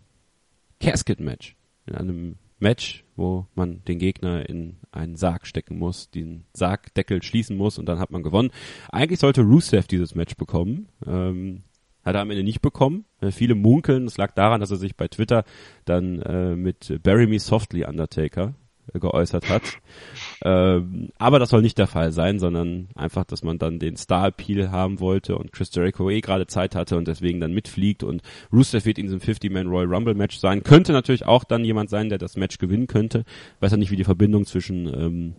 Casket-Match. 0.80 1.56
In 1.86 1.94
einem 1.94 2.36
Match, 2.60 3.04
wo 3.16 3.46
man 3.54 3.82
den 3.84 3.98
Gegner 3.98 4.48
in 4.48 4.76
einen 4.92 5.16
Sarg 5.16 5.46
stecken 5.46 5.78
muss, 5.78 6.10
den 6.10 6.44
Sargdeckel 6.52 7.22
schließen 7.22 7.56
muss 7.56 7.78
und 7.78 7.86
dann 7.86 7.98
hat 7.98 8.10
man 8.10 8.22
gewonnen. 8.22 8.50
Eigentlich 8.90 9.20
sollte 9.20 9.42
Rusev 9.42 9.86
dieses 9.86 10.14
Match 10.14 10.36
bekommen. 10.36 10.88
Ähm, 11.06 11.62
hat 12.02 12.14
er 12.14 12.22
am 12.22 12.30
Ende 12.30 12.44
nicht 12.44 12.62
bekommen. 12.62 13.04
Äh, 13.20 13.30
viele 13.30 13.54
munkeln, 13.54 14.04
das 14.06 14.16
lag 14.16 14.32
daran, 14.32 14.60
dass 14.60 14.70
er 14.70 14.78
sich 14.78 14.96
bei 14.96 15.08
Twitter 15.08 15.44
dann 15.84 16.20
äh, 16.22 16.56
mit 16.56 17.02
Bury 17.02 17.26
Me 17.26 17.38
Softly 17.38 17.84
Undertaker 17.84 18.54
geäußert 18.94 19.48
hat. 19.48 19.62
Ähm, 20.42 21.10
aber 21.18 21.38
das 21.38 21.50
soll 21.50 21.62
nicht 21.62 21.78
der 21.78 21.86
Fall 21.86 22.12
sein, 22.12 22.38
sondern 22.38 22.88
einfach, 22.94 23.24
dass 23.24 23.42
man 23.42 23.58
dann 23.58 23.78
den 23.78 23.96
Star-Appeal 23.96 24.70
haben 24.70 25.00
wollte 25.00 25.36
und 25.36 25.52
Chris 25.52 25.70
Jericho 25.74 26.08
eh 26.10 26.20
gerade 26.20 26.46
Zeit 26.46 26.74
hatte 26.74 26.96
und 26.96 27.06
deswegen 27.06 27.40
dann 27.40 27.52
mitfliegt 27.52 28.02
und 28.02 28.22
Rusev 28.52 28.86
wird 28.86 28.98
in 28.98 29.06
diesem 29.06 29.20
50-Man 29.20 29.66
Royal 29.66 29.92
Rumble 29.92 30.14
Match 30.14 30.38
sein. 30.38 30.62
Könnte 30.62 30.92
natürlich 30.92 31.26
auch 31.26 31.44
dann 31.44 31.64
jemand 31.64 31.90
sein, 31.90 32.08
der 32.08 32.18
das 32.18 32.36
Match 32.36 32.58
gewinnen 32.58 32.86
könnte. 32.86 33.24
Weiß 33.60 33.70
ja 33.72 33.76
nicht, 33.76 33.90
wie 33.90 33.96
die 33.96 34.04
Verbindung 34.04 34.46
zwischen 34.46 34.86
ähm, 34.86 35.34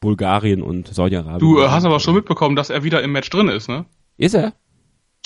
Bulgarien 0.00 0.62
und 0.62 0.88
Saudi-Arabien 0.88 1.38
Du 1.40 1.60
äh, 1.60 1.68
hast 1.68 1.84
aber 1.84 2.00
schon 2.00 2.14
mitbekommen, 2.14 2.56
dass 2.56 2.70
er 2.70 2.84
wieder 2.84 3.02
im 3.02 3.12
Match 3.12 3.30
drin 3.30 3.48
ist, 3.48 3.68
ne? 3.68 3.86
Ist 4.16 4.34
er? 4.34 4.52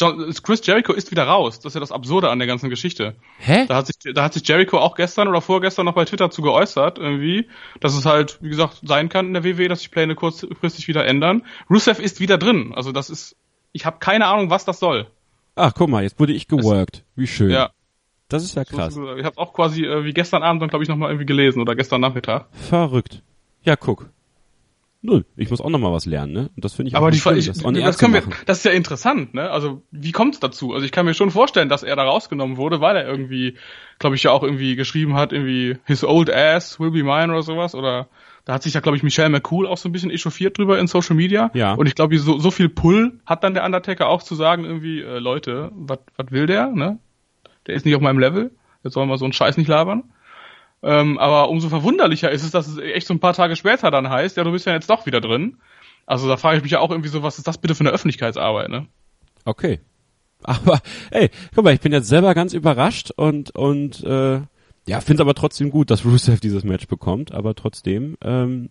John, 0.01 0.32
Chris 0.42 0.64
Jericho 0.64 0.92
ist 0.92 1.11
wieder 1.11 1.24
raus. 1.24 1.59
Das 1.59 1.70
ist 1.70 1.74
ja 1.74 1.80
das 1.80 1.90
Absurde 1.90 2.30
an 2.30 2.38
der 2.38 2.46
ganzen 2.46 2.70
Geschichte. 2.70 3.16
Hä? 3.38 3.66
Da 3.66 3.76
hat 3.76 3.86
sich, 3.86 3.96
da 4.14 4.22
hat 4.22 4.32
sich 4.32 4.46
Jericho 4.46 4.78
auch 4.78 4.94
gestern 4.94 5.26
oder 5.26 5.40
vorgestern 5.40 5.86
noch 5.86 5.94
bei 5.94 6.05
Twitter 6.05 6.30
zu 6.30 6.40
geäußert, 6.42 6.99
irgendwie, 6.99 7.49
dass 7.80 7.94
es 7.94 8.07
halt, 8.07 8.38
wie 8.40 8.49
gesagt, 8.49 8.80
sein 8.84 9.09
kann 9.09 9.26
in 9.26 9.34
der 9.34 9.44
WWE, 9.44 9.68
dass 9.68 9.80
sich 9.80 9.90
Pläne 9.90 10.14
kurzfristig 10.14 10.86
wieder 10.86 11.05
ändern. 11.05 11.42
Rusev 11.68 11.99
ist 12.01 12.20
wieder 12.20 12.38
drin. 12.38 12.72
Also 12.76 12.92
das 12.92 13.11
ist, 13.11 13.36
ich 13.72 13.86
habe 13.86 13.99
keine 13.99 14.26
Ahnung, 14.26 14.51
was 14.51 14.64
das 14.64 14.78
soll. 14.78 15.09
Ach, 15.57 15.72
guck 15.74 15.88
mal, 15.88 16.05
jetzt 16.05 16.20
wurde 16.20 16.32
ich 16.32 16.46
geworkt. 16.46 17.05
Wie 17.16 17.26
schön. 17.26 17.51
Ja, 17.51 17.70
Das 18.28 18.44
ist 18.44 18.55
ja 18.55 18.64
krass. 18.64 18.96
Ich 19.16 19.24
habe 19.24 19.38
auch 19.38 19.53
quasi 19.53 19.84
äh, 19.84 20.05
wie 20.05 20.12
gestern 20.12 20.44
Abend 20.44 20.62
dann 20.62 20.68
glaube 20.68 20.84
ich 20.84 20.88
noch 20.88 20.96
mal 20.96 21.09
irgendwie 21.09 21.26
gelesen 21.26 21.61
oder 21.61 21.74
gestern 21.74 22.01
Nachmittag. 22.01 22.46
Verrückt. 22.53 23.22
Ja, 23.62 23.74
guck. 23.74 24.11
Null. 25.01 25.24
Ich 25.36 25.49
muss 25.49 25.61
auch 25.61 25.70
noch 25.70 25.78
mal 25.78 25.92
was 25.92 26.07
lernen, 26.07 26.32
ne? 26.32 26.51
Und 26.57 26.64
das 26.64 26.74
finde 26.74 26.88
ich 26.88 26.96
auch 26.96 27.03
Aber 27.03 27.12
die, 27.12 27.18
schlimm, 27.18 27.36
ich, 27.38 27.46
das 27.46 27.59
das 27.59 27.96
zu 27.96 28.01
können 28.01 28.14
wir, 28.14 28.22
machen. 28.22 28.34
das 28.46 28.59
ist 28.59 28.64
ja 28.64 28.72
interessant, 28.72 29.32
ne? 29.32 29.49
Also 29.49 29.82
wie 29.92 30.11
kommt 30.11 30.34
es 30.34 30.40
dazu? 30.40 30.72
Also 30.74 30.84
ich 30.84 30.90
kann 30.90 31.07
mir 31.07 31.14
schon 31.14 31.30
vorstellen, 31.30 31.68
dass 31.68 31.84
er 31.84 31.94
da 31.94 32.03
rausgenommen 32.03 32.57
wurde, 32.57 32.80
weil 32.80 32.96
er 32.96 33.07
irgendwie, 33.07 33.57
glaube 34.01 34.16
ich, 34.16 34.24
ja 34.24 34.32
auch 34.32 34.42
irgendwie 34.42 34.74
geschrieben 34.74 35.14
hat, 35.14 35.32
irgendwie 35.32 35.76
his 35.84 36.03
old 36.03 36.30
ass 36.32 36.80
will 36.80 36.90
be 36.90 37.05
mine 37.05 37.32
oder 37.32 37.42
sowas. 37.42 37.76
Oder 37.76 38.09
da 38.44 38.55
hat 38.55 38.64
sich 38.64 38.74
ja, 38.74 38.80
glaube 38.80 38.96
ich, 38.96 39.05
Michelle 39.05 39.28
McCool 39.28 39.68
auch 39.68 39.78
so 39.78 39.88
ein 39.88 39.92
bisschen 39.92 40.11
echauffiert 40.11 40.59
drüber 40.59 40.80
in 40.80 40.88
Social 40.88 41.14
Media. 41.14 41.53
Ja. 41.55 41.74
Und 41.74 41.86
ich 41.86 41.94
glaube, 41.94 42.18
so, 42.18 42.40
so 42.40 42.51
viel 42.51 42.68
Pull 42.68 43.20
hat 43.24 43.44
dann 43.44 43.55
der 43.55 43.64
Undertaker 43.64 44.09
auch 44.09 44.24
zu 44.24 44.34
sagen, 44.34 44.64
irgendwie, 44.64 45.01
äh, 45.03 45.20
Leute, 45.20 45.70
was 45.76 46.01
will 46.30 46.46
der, 46.46 46.68
ne? 46.72 46.99
Der 47.68 47.76
ist 47.76 47.86
nicht 47.86 47.94
auf 47.94 48.03
meinem 48.03 48.18
Level. 48.18 48.51
Jetzt 48.82 48.94
soll 48.94 49.07
mal 49.07 49.18
so 49.18 49.26
einen 49.26 49.32
Scheiß 49.32 49.59
nicht 49.59 49.68
labern. 49.68 50.05
Ähm, 50.83 51.18
aber 51.18 51.49
umso 51.49 51.68
verwunderlicher 51.68 52.31
ist 52.31 52.45
es, 52.45 52.51
dass 52.51 52.68
es 52.68 52.79
echt 52.79 53.07
so 53.07 53.14
ein 53.14 53.20
paar 53.20 53.35
Tage 53.35 53.57
später 53.57 53.91
dann 53.91 54.09
heißt, 54.09 54.37
ja, 54.37 54.45
du 54.45 54.53
bist 54.53 54.66
ja 54.66 54.72
jetzt 54.72 54.91
doch 54.91 55.07
wieder 55.07 55.20
drin. 55.20 55.59
Also 56.07 56.29
da 56.29 56.37
frage 56.37 56.59
ich 56.59 56.62
mich 56.62 56.72
ja 56.72 56.81
auch 56.81 56.91
irgendwie 56.91 57.11
so, 57.11 57.22
was 57.22 57.39
ist 57.39 57.47
das 57.47 57.59
bitte 57.59 57.74
für 57.74 57.81
eine 57.81 57.91
Öffentlichkeitsarbeit, 57.91 58.68
ne? 58.68 58.87
Okay. 59.45 59.81
Aber, 60.43 60.81
ey, 61.11 61.31
guck 61.55 61.64
mal, 61.64 61.74
ich 61.74 61.81
bin 61.81 61.93
jetzt 61.93 62.09
selber 62.09 62.33
ganz 62.35 62.55
überrascht 62.55 63.11
und, 63.11 63.51
und, 63.57 64.05
äh, 64.05 64.41
ja, 64.87 65.01
finde 65.03 65.22
aber 65.22 65.35
trotzdem 65.35 65.68
gut, 65.70 65.91
dass 65.91 66.05
Rusev 66.05 66.41
dieses 66.41 66.64
Match 66.64 66.87
bekommt, 66.87 67.33
aber 67.33 67.55
trotzdem, 67.55 68.16
ähm, 68.22 68.70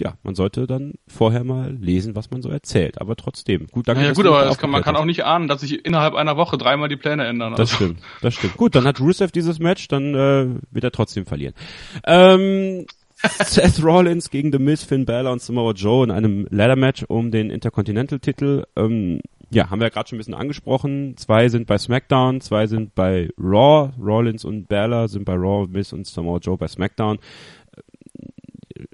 ja, 0.00 0.14
man 0.22 0.34
sollte 0.34 0.66
dann 0.66 0.94
vorher 1.06 1.44
mal 1.44 1.72
lesen, 1.72 2.16
was 2.16 2.30
man 2.30 2.42
so 2.42 2.48
erzählt, 2.48 3.00
aber 3.00 3.16
trotzdem. 3.16 3.66
Gut, 3.68 3.86
danke. 3.86 4.02
Ja, 4.02 4.08
dass 4.08 4.16
gut, 4.16 4.26
aber 4.26 4.44
das 4.44 4.58
kann, 4.58 4.70
man 4.70 4.82
kann 4.82 4.96
auch 4.96 5.04
nicht 5.04 5.24
ahnen, 5.24 5.46
dass 5.48 5.60
sich 5.60 5.84
innerhalb 5.84 6.14
einer 6.14 6.36
Woche 6.36 6.58
dreimal 6.58 6.88
die 6.88 6.96
Pläne 6.96 7.26
ändern. 7.26 7.52
Das 7.52 7.60
Also, 7.60 7.76
stimmt, 7.76 8.00
das 8.22 8.34
stimmt. 8.34 8.56
Gut, 8.56 8.74
dann 8.74 8.84
hat 8.84 9.00
Rusev 9.00 9.30
dieses 9.30 9.58
Match, 9.58 9.88
dann 9.88 10.14
äh, 10.14 10.46
wird 10.70 10.84
er 10.84 10.92
trotzdem 10.92 11.26
verlieren. 11.26 11.54
Ähm, 12.06 12.86
Seth 13.22 13.84
Rollins 13.84 14.30
gegen 14.30 14.50
The 14.50 14.58
Miz, 14.58 14.82
Finn 14.82 15.04
Balor 15.04 15.32
und 15.32 15.42
Samoa 15.42 15.72
Joe 15.72 16.04
in 16.04 16.10
einem 16.10 16.46
Ladder-Match 16.50 17.04
um 17.08 17.30
den 17.30 17.50
Intercontinental-Titel. 17.50 18.64
Ähm, 18.76 19.20
ja, 19.52 19.68
haben 19.68 19.80
wir 19.80 19.86
ja 19.86 19.90
gerade 19.90 20.08
schon 20.08 20.16
ein 20.16 20.20
bisschen 20.20 20.34
angesprochen. 20.34 21.16
Zwei 21.16 21.48
sind 21.48 21.66
bei 21.66 21.76
SmackDown, 21.76 22.40
zwei 22.40 22.66
sind 22.68 22.94
bei 22.94 23.28
Raw. 23.36 23.90
Rollins 24.00 24.44
und 24.44 24.68
Balor 24.68 25.08
sind 25.08 25.24
bei 25.24 25.34
Raw, 25.34 25.66
Miz 25.68 25.92
und 25.92 26.06
Samoa 26.06 26.38
Joe 26.38 26.56
bei 26.56 26.68
SmackDown. 26.68 27.18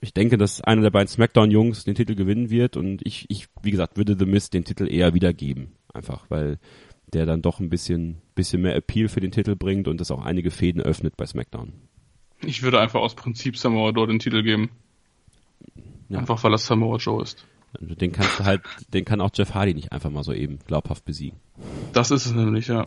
Ich 0.01 0.13
denke, 0.13 0.37
dass 0.37 0.61
einer 0.61 0.83
der 0.83 0.91
beiden 0.91 1.09
SmackDown-Jungs 1.09 1.85
den 1.85 1.95
Titel 1.95 2.15
gewinnen 2.15 2.51
wird 2.51 2.77
und 2.77 3.01
ich, 3.05 3.27
ich, 3.29 3.49
wie 3.63 3.71
gesagt, 3.71 3.97
würde 3.97 4.17
The 4.19 4.27
Miz 4.27 4.51
den 4.51 4.65
Titel 4.65 4.89
eher 4.89 5.15
wiedergeben. 5.15 5.73
Einfach, 5.93 6.27
weil 6.29 6.59
der 7.13 7.25
dann 7.25 7.43
doch 7.43 7.61
ein 7.61 7.71
bisschen, 7.71 8.19
bisschen 8.35 8.63
mehr 8.63 8.77
Appeal 8.77 9.09
für 9.09 9.21
den 9.21 9.31
Titel 9.31 9.57
bringt 9.57 9.89
und 9.89 10.01
das 10.01 10.11
auch 10.11 10.25
einige 10.25 10.51
Fäden 10.51 10.83
öffnet 10.83 11.17
bei 11.17 11.25
SmackDown. 11.25 11.73
ich 12.45 12.63
würde 12.63 12.81
einfach 12.81 13.01
aus 13.01 13.15
Prinzip 13.15 13.57
Samoa 13.57 13.91
Joe 13.91 14.07
den 14.07 14.19
Titel 14.19 14.43
geben. 14.43 14.71
Ja. 16.09 16.19
Einfach 16.19 16.43
weil 16.45 16.53
das 16.53 16.67
Samoa 16.67 16.99
Joe 16.99 17.23
ist. 17.23 17.47
Also 17.81 17.95
Den 17.95 18.13
kannst 18.13 18.41
du 18.41 18.45
halt, 18.45 18.63
den 18.93 19.05
kann 19.05 19.21
auch 19.21 19.31
Jeff 19.35 19.55
Hardy 19.55 19.75
nicht 19.75 19.93
einfach 19.93 20.11
mal 20.11 20.25
so 20.25 20.33
eben 20.33 20.59
glaubhaft 20.67 21.05
besiegen. 21.05 21.39
Das 21.93 22.11
ist 22.11 22.27
es 22.27 22.33
nämlich, 22.33 22.69
ja. 22.69 22.87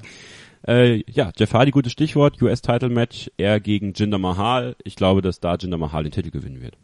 Äh, 0.68 1.04
ja, 1.10 1.32
Jeff 1.38 1.54
Hardy, 1.54 1.72
gutes 1.72 1.92
Stichwort, 1.92 2.42
US-Title-Match, 2.42 3.32
er 3.38 3.60
gegen 3.60 3.94
Jinder 3.94 4.18
Mahal. 4.18 4.76
Ich 4.84 4.96
glaube, 4.96 5.22
dass 5.22 5.40
da 5.40 5.56
Jinder 5.56 5.78
Mahal 5.78 6.04
den 6.04 6.12
Titel 6.12 6.32
gewinnen 6.32 6.62
wird. 6.62 6.78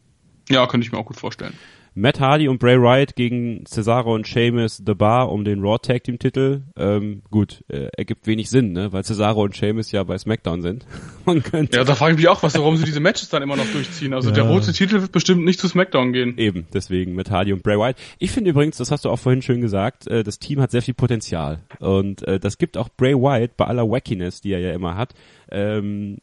Ja, 0.50 0.68
könnte 0.68 0.86
ich 0.86 0.92
mir 0.92 0.98
auch 0.98 1.06
gut 1.06 1.18
vorstellen. 1.18 1.54
Matt 1.98 2.20
Hardy 2.20 2.50
und 2.50 2.60
Bray 2.60 2.78
Wyatt 2.78 3.16
gegen 3.16 3.66
Cesaro 3.66 4.14
und 4.14 4.28
Sheamus 4.28 4.84
The 4.86 4.94
Bar 4.94 5.32
um 5.32 5.46
den 5.46 5.62
Raw 5.62 5.78
Tag 5.78 6.04
Team 6.04 6.20
Titel. 6.20 6.64
Ähm, 6.76 7.22
gut, 7.32 7.64
äh, 7.70 7.88
ergibt 7.96 8.28
wenig 8.28 8.50
Sinn, 8.50 8.74
ne? 8.74 8.92
weil 8.92 9.06
Cesaro 9.06 9.44
und 9.44 9.56
Sheamus 9.56 9.94
ja 9.94 10.04
bei 10.04 10.18
SmackDown 10.18 10.62
sind. 10.62 10.86
Man 11.26 11.42
könnte 11.42 11.78
ja, 11.78 11.86
da 11.86 11.96
frage 11.96 12.16
ich 12.16 12.18
mich 12.18 12.28
auch, 12.28 12.44
was, 12.44 12.56
warum 12.56 12.76
sie 12.76 12.84
diese 12.84 13.00
Matches 13.00 13.30
dann 13.30 13.42
immer 13.44 13.56
noch 13.56 13.68
durchziehen. 13.72 14.14
Also 14.14 14.28
ja. 14.28 14.36
der 14.36 14.44
rote 14.44 14.74
Titel 14.74 15.00
wird 15.00 15.14
bestimmt 15.14 15.46
nicht 15.46 15.58
zu 15.58 15.70
SmackDown 15.70 16.12
gehen. 16.12 16.38
Eben, 16.38 16.68
deswegen 16.74 17.16
Matt 17.16 17.32
Hardy 17.32 17.54
und 17.54 17.64
Bray 17.64 17.78
Wyatt. 17.78 17.96
Ich 18.20 18.32
finde 18.32 18.50
übrigens, 18.50 18.76
das 18.76 18.92
hast 18.92 19.06
du 19.06 19.10
auch 19.10 19.20
vorhin 19.20 19.42
schön 19.42 19.62
gesagt, 19.62 20.06
äh, 20.08 20.26
das 20.26 20.38
Team 20.38 20.60
hat 20.60 20.72
sehr 20.72 20.82
viel 20.82 20.96
Potenzial 20.96 21.64
und 21.80 22.28
äh, 22.28 22.42
das 22.42 22.58
gibt 22.58 22.76
auch 22.76 22.90
Bray 22.90 23.16
Wyatt 23.16 23.56
bei 23.56 23.68
aller 23.68 23.90
Wackiness, 23.90 24.42
die 24.42 24.52
er 24.52 24.60
ja 24.60 24.74
immer 24.74 24.98
hat, 24.98 25.14
ähm, 25.50 26.18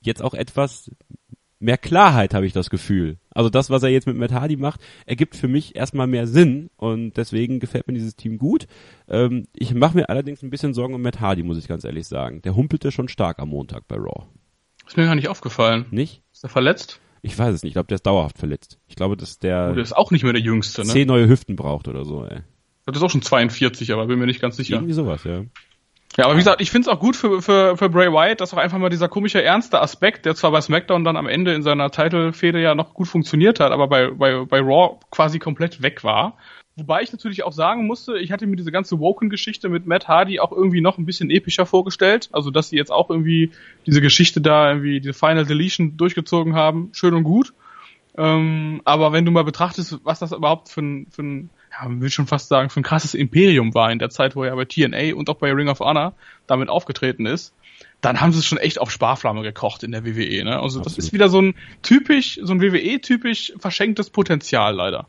jetzt 0.00 0.22
auch 0.22 0.32
etwas 0.32 0.90
mehr 1.64 1.78
Klarheit, 1.78 2.34
habe 2.34 2.46
ich 2.46 2.52
das 2.52 2.70
Gefühl. 2.70 3.16
Also 3.30 3.48
das, 3.48 3.70
was 3.70 3.82
er 3.82 3.88
jetzt 3.88 4.06
mit 4.06 4.16
Matt 4.16 4.32
Hardy 4.32 4.56
macht, 4.56 4.80
ergibt 5.06 5.34
für 5.34 5.48
mich 5.48 5.74
erstmal 5.74 6.06
mehr 6.06 6.26
Sinn 6.26 6.70
und 6.76 7.16
deswegen 7.16 7.58
gefällt 7.58 7.88
mir 7.88 7.94
dieses 7.94 8.16
Team 8.16 8.38
gut. 8.38 8.66
Ähm, 9.08 9.48
ich 9.54 9.74
mache 9.74 9.96
mir 9.96 10.08
allerdings 10.08 10.42
ein 10.42 10.50
bisschen 10.50 10.74
Sorgen 10.74 10.94
um 10.94 11.02
Matt 11.02 11.20
Hardy, 11.20 11.42
muss 11.42 11.58
ich 11.58 11.66
ganz 11.66 11.84
ehrlich 11.84 12.06
sagen. 12.06 12.42
Der 12.42 12.54
humpelte 12.54 12.92
schon 12.92 13.08
stark 13.08 13.38
am 13.38 13.48
Montag 13.48 13.88
bei 13.88 13.96
Raw. 13.96 14.26
Ist 14.86 14.96
mir 14.96 15.06
gar 15.06 15.14
nicht 15.14 15.28
aufgefallen. 15.28 15.86
Nicht? 15.90 16.22
Ist 16.32 16.44
er 16.44 16.50
verletzt? 16.50 17.00
Ich 17.22 17.38
weiß 17.38 17.54
es 17.54 17.62
nicht. 17.62 17.70
Ich 17.70 17.74
glaube, 17.74 17.86
der 17.86 17.96
ist 17.96 18.06
dauerhaft 18.06 18.36
verletzt. 18.36 18.78
Ich 18.86 18.96
glaube, 18.96 19.16
dass 19.16 19.38
der, 19.38 19.70
oh, 19.70 19.74
der 19.74 19.82
ist 19.82 19.96
auch 19.96 20.10
nicht 20.10 20.24
mehr 20.24 20.34
der 20.34 20.42
Jüngste, 20.42 20.82
ne? 20.82 20.88
zehn 20.88 21.08
neue 21.08 21.26
Hüften 21.26 21.56
braucht 21.56 21.88
oder 21.88 22.04
so. 22.04 22.26
Ey. 22.26 22.40
Das 22.84 22.98
ist 22.98 23.02
auch 23.02 23.10
schon 23.10 23.22
42, 23.22 23.92
aber 23.94 24.06
bin 24.06 24.18
mir 24.18 24.26
nicht 24.26 24.42
ganz 24.42 24.56
sicher. 24.56 24.74
Irgendwie 24.74 24.92
sowas, 24.92 25.24
ja. 25.24 25.44
Ja, 26.16 26.26
aber 26.26 26.34
wie 26.34 26.38
gesagt, 26.38 26.60
ich 26.60 26.70
finde 26.70 26.88
es 26.88 26.94
auch 26.94 27.00
gut 27.00 27.16
für, 27.16 27.42
für, 27.42 27.76
für 27.76 27.88
Bray 27.88 28.12
Wyatt, 28.12 28.40
dass 28.40 28.54
auch 28.54 28.58
einfach 28.58 28.78
mal 28.78 28.88
dieser 28.88 29.08
komische 29.08 29.42
ernste 29.42 29.80
Aspekt, 29.80 30.26
der 30.26 30.36
zwar 30.36 30.52
bei 30.52 30.60
SmackDown 30.60 31.02
dann 31.02 31.16
am 31.16 31.26
Ende 31.26 31.52
in 31.54 31.62
seiner 31.62 31.90
Title-Fehde 31.90 32.60
ja 32.62 32.76
noch 32.76 32.94
gut 32.94 33.08
funktioniert 33.08 33.58
hat, 33.58 33.72
aber 33.72 33.88
bei, 33.88 34.10
bei, 34.10 34.44
bei 34.44 34.60
Raw 34.60 35.00
quasi 35.10 35.40
komplett 35.40 35.82
weg 35.82 36.04
war. 36.04 36.36
Wobei 36.76 37.02
ich 37.02 37.12
natürlich 37.12 37.44
auch 37.44 37.52
sagen 37.52 37.86
musste, 37.86 38.18
ich 38.18 38.30
hatte 38.30 38.46
mir 38.46 38.56
diese 38.56 38.72
ganze 38.72 38.98
Woken-Geschichte 38.98 39.68
mit 39.68 39.86
Matt 39.86 40.06
Hardy 40.06 40.38
auch 40.38 40.52
irgendwie 40.52 40.80
noch 40.80 40.98
ein 40.98 41.06
bisschen 41.06 41.30
epischer 41.30 41.66
vorgestellt. 41.66 42.28
Also, 42.32 42.50
dass 42.50 42.68
sie 42.68 42.76
jetzt 42.76 42.90
auch 42.90 43.10
irgendwie 43.10 43.50
diese 43.86 44.00
Geschichte 44.00 44.40
da, 44.40 44.70
irgendwie 44.70 45.00
diese 45.00 45.14
Final 45.14 45.46
Deletion 45.46 45.96
durchgezogen 45.96 46.54
haben, 46.54 46.90
schön 46.92 47.14
und 47.14 47.24
gut. 47.24 47.54
Ähm, 48.16 48.80
aber 48.84 49.12
wenn 49.12 49.24
du 49.24 49.30
mal 49.30 49.44
betrachtest, 49.44 50.00
was 50.04 50.20
das 50.20 50.32
überhaupt 50.32 50.68
für 50.68 50.82
ein, 50.82 51.06
für 51.10 51.22
ein 51.22 51.50
ja, 51.74 51.88
man 51.88 52.00
will 52.00 52.10
schon 52.10 52.26
fast 52.26 52.48
sagen, 52.48 52.70
für 52.70 52.80
ein 52.80 52.84
krasses 52.84 53.14
Imperium 53.14 53.74
war 53.74 53.90
in 53.90 53.98
der 53.98 54.10
Zeit, 54.10 54.36
wo 54.36 54.44
er 54.44 54.54
bei 54.54 54.64
TNA 54.64 55.14
und 55.14 55.28
auch 55.28 55.36
bei 55.36 55.52
Ring 55.52 55.68
of 55.68 55.80
Honor 55.80 56.14
damit 56.46 56.68
aufgetreten 56.68 57.26
ist, 57.26 57.54
dann 58.00 58.20
haben 58.20 58.32
sie 58.32 58.38
es 58.38 58.46
schon 58.46 58.58
echt 58.58 58.80
auf 58.80 58.90
Sparflamme 58.90 59.42
gekocht 59.42 59.82
in 59.82 59.92
der 59.92 60.04
WWE. 60.04 60.44
Ne? 60.44 60.52
Also 60.60 60.80
Absolut. 60.80 60.86
das 60.86 60.98
ist 60.98 61.12
wieder 61.12 61.28
so 61.28 61.40
ein 61.40 61.54
typisch, 61.82 62.38
so 62.42 62.52
ein 62.52 62.60
WWE-typisch 62.60 63.54
verschenktes 63.58 64.10
Potenzial 64.10 64.74
leider. 64.74 65.06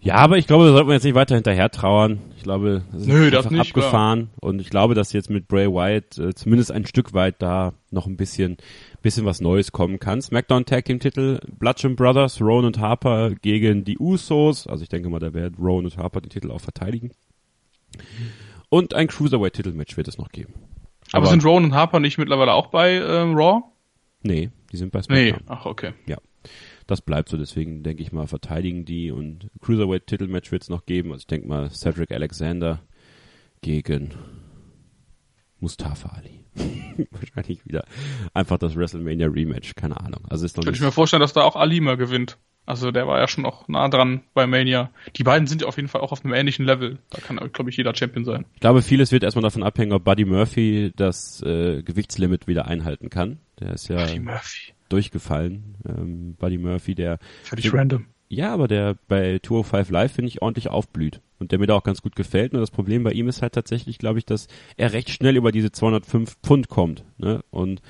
Ja, 0.00 0.16
aber 0.16 0.36
ich 0.36 0.48
glaube, 0.48 0.64
da 0.64 0.72
sollte 0.72 0.86
man 0.86 0.94
jetzt 0.94 1.04
nicht 1.04 1.14
weiter 1.14 1.36
hinterher 1.36 1.70
trauern. 1.70 2.18
Ich 2.36 2.42
glaube, 2.42 2.82
das 2.90 3.02
ist 3.02 3.06
Nö, 3.06 3.26
einfach 3.26 3.42
das 3.44 3.50
nicht, 3.52 3.60
abgefahren. 3.60 4.30
Klar. 4.36 4.50
Und 4.50 4.60
ich 4.60 4.68
glaube, 4.68 4.94
dass 4.94 5.12
jetzt 5.12 5.30
mit 5.30 5.46
Bray 5.46 5.68
Wyatt 5.68 6.18
äh, 6.18 6.34
zumindest 6.34 6.72
ein 6.72 6.86
Stück 6.86 7.14
weit 7.14 7.40
da 7.40 7.72
noch 7.92 8.06
ein 8.06 8.16
bisschen 8.16 8.56
bisschen 9.02 9.24
was 9.24 9.40
Neues 9.40 9.72
kommen 9.72 9.98
kann. 9.98 10.22
SmackDown 10.22 10.64
Tag 10.64 10.84
Team 10.84 11.00
Titel, 11.00 11.40
Bludgeon 11.58 11.96
Brothers, 11.96 12.40
Rowan 12.40 12.64
und 12.64 12.78
Harper 12.78 13.34
gegen 13.34 13.84
die 13.84 13.98
Usos. 13.98 14.66
Also 14.66 14.82
ich 14.82 14.88
denke 14.88 15.08
mal, 15.10 15.18
da 15.18 15.34
werden 15.34 15.56
Rowan 15.58 15.84
und 15.84 15.96
Harper 15.96 16.20
den 16.20 16.30
Titel 16.30 16.50
auch 16.50 16.60
verteidigen. 16.60 17.10
Und 18.68 18.94
ein 18.94 19.08
Cruiserweight 19.08 19.54
Titelmatch 19.54 19.96
wird 19.96 20.08
es 20.08 20.18
noch 20.18 20.30
geben. 20.30 20.54
Aber, 21.12 21.24
Aber 21.24 21.26
sind 21.26 21.44
Rowan 21.44 21.64
und 21.64 21.74
Harper 21.74 22.00
nicht 22.00 22.16
mittlerweile 22.16 22.54
auch 22.54 22.68
bei 22.68 22.92
ähm, 22.94 23.34
Raw? 23.34 23.62
Nee, 24.22 24.50
die 24.70 24.76
sind 24.76 24.92
bei 24.92 25.02
SmackDown. 25.02 25.40
Nee, 25.40 25.44
ach 25.46 25.66
okay. 25.66 25.92
Ja. 26.06 26.16
Das 26.86 27.00
bleibt 27.00 27.28
so, 27.28 27.36
deswegen 27.36 27.82
denke 27.82 28.02
ich 28.02 28.12
mal, 28.12 28.26
verteidigen 28.26 28.84
die 28.84 29.10
und 29.10 29.50
Cruiserweight 29.60 30.06
Titelmatch 30.06 30.50
wird 30.50 30.62
es 30.62 30.68
noch 30.68 30.86
geben. 30.86 31.12
Also 31.12 31.20
ich 31.20 31.26
denke 31.26 31.46
mal 31.46 31.70
Cedric 31.70 32.10
Alexander 32.10 32.80
gegen 33.60 34.14
Mustafa 35.60 36.16
Ali. 36.16 36.41
Wahrscheinlich 37.10 37.64
wieder 37.64 37.84
einfach 38.34 38.58
das 38.58 38.76
WrestleMania 38.76 39.28
Rematch, 39.28 39.74
keine 39.74 39.98
Ahnung. 39.98 40.24
Also 40.28 40.44
ist 40.44 40.56
noch 40.56 40.64
Könnte 40.64 40.76
ich 40.76 40.82
mir 40.82 40.92
vorstellen, 40.92 41.20
dass 41.20 41.32
da 41.32 41.42
auch 41.42 41.56
Ali 41.56 41.80
mal 41.80 41.96
gewinnt. 41.96 42.38
Also 42.64 42.92
der 42.92 43.08
war 43.08 43.18
ja 43.18 43.26
schon 43.26 43.44
auch 43.44 43.66
nah 43.66 43.88
dran 43.88 44.22
bei 44.34 44.46
Mania. 44.46 44.90
Die 45.16 45.24
beiden 45.24 45.48
sind 45.48 45.62
ja 45.62 45.68
auf 45.68 45.76
jeden 45.76 45.88
Fall 45.88 46.00
auch 46.00 46.12
auf 46.12 46.24
einem 46.24 46.34
ähnlichen 46.34 46.64
Level. 46.64 46.98
Da 47.10 47.20
kann, 47.20 47.36
glaube 47.52 47.70
ich, 47.70 47.76
jeder 47.76 47.94
Champion 47.94 48.24
sein. 48.24 48.44
Ich 48.54 48.60
glaube, 48.60 48.82
vieles 48.82 49.10
wird 49.10 49.24
erstmal 49.24 49.42
davon 49.42 49.64
abhängen, 49.64 49.92
ob 49.92 50.04
Buddy 50.04 50.24
Murphy 50.24 50.92
das 50.94 51.42
äh, 51.42 51.82
Gewichtslimit 51.82 52.46
wieder 52.46 52.66
einhalten 52.66 53.10
kann. 53.10 53.38
Der 53.58 53.72
ist 53.72 53.88
ja 53.88 54.06
durchgefallen. 54.88 55.76
Ähm, 55.88 56.36
Buddy 56.38 56.58
Murphy, 56.58 56.94
der... 56.94 57.18
Völlig 57.42 57.72
random. 57.74 58.06
Ja, 58.32 58.54
aber 58.54 58.66
der 58.66 58.96
bei 59.08 59.40
205 59.42 59.90
Live, 59.90 60.12
finde 60.12 60.28
ich, 60.28 60.40
ordentlich 60.40 60.70
aufblüht. 60.70 61.20
Und 61.38 61.52
der 61.52 61.58
mir 61.58 61.66
da 61.66 61.74
auch 61.74 61.82
ganz 61.82 62.00
gut 62.00 62.16
gefällt. 62.16 62.54
Nur 62.54 62.60
das 62.60 62.70
Problem 62.70 63.04
bei 63.04 63.12
ihm 63.12 63.28
ist 63.28 63.42
halt 63.42 63.52
tatsächlich, 63.52 63.98
glaube 63.98 64.18
ich, 64.18 64.24
dass 64.24 64.46
er 64.78 64.94
recht 64.94 65.10
schnell 65.10 65.36
über 65.36 65.52
diese 65.52 65.70
205 65.70 66.38
Pfund 66.42 66.68
kommt. 66.70 67.04
Ne? 67.18 67.44
Und 67.50 67.82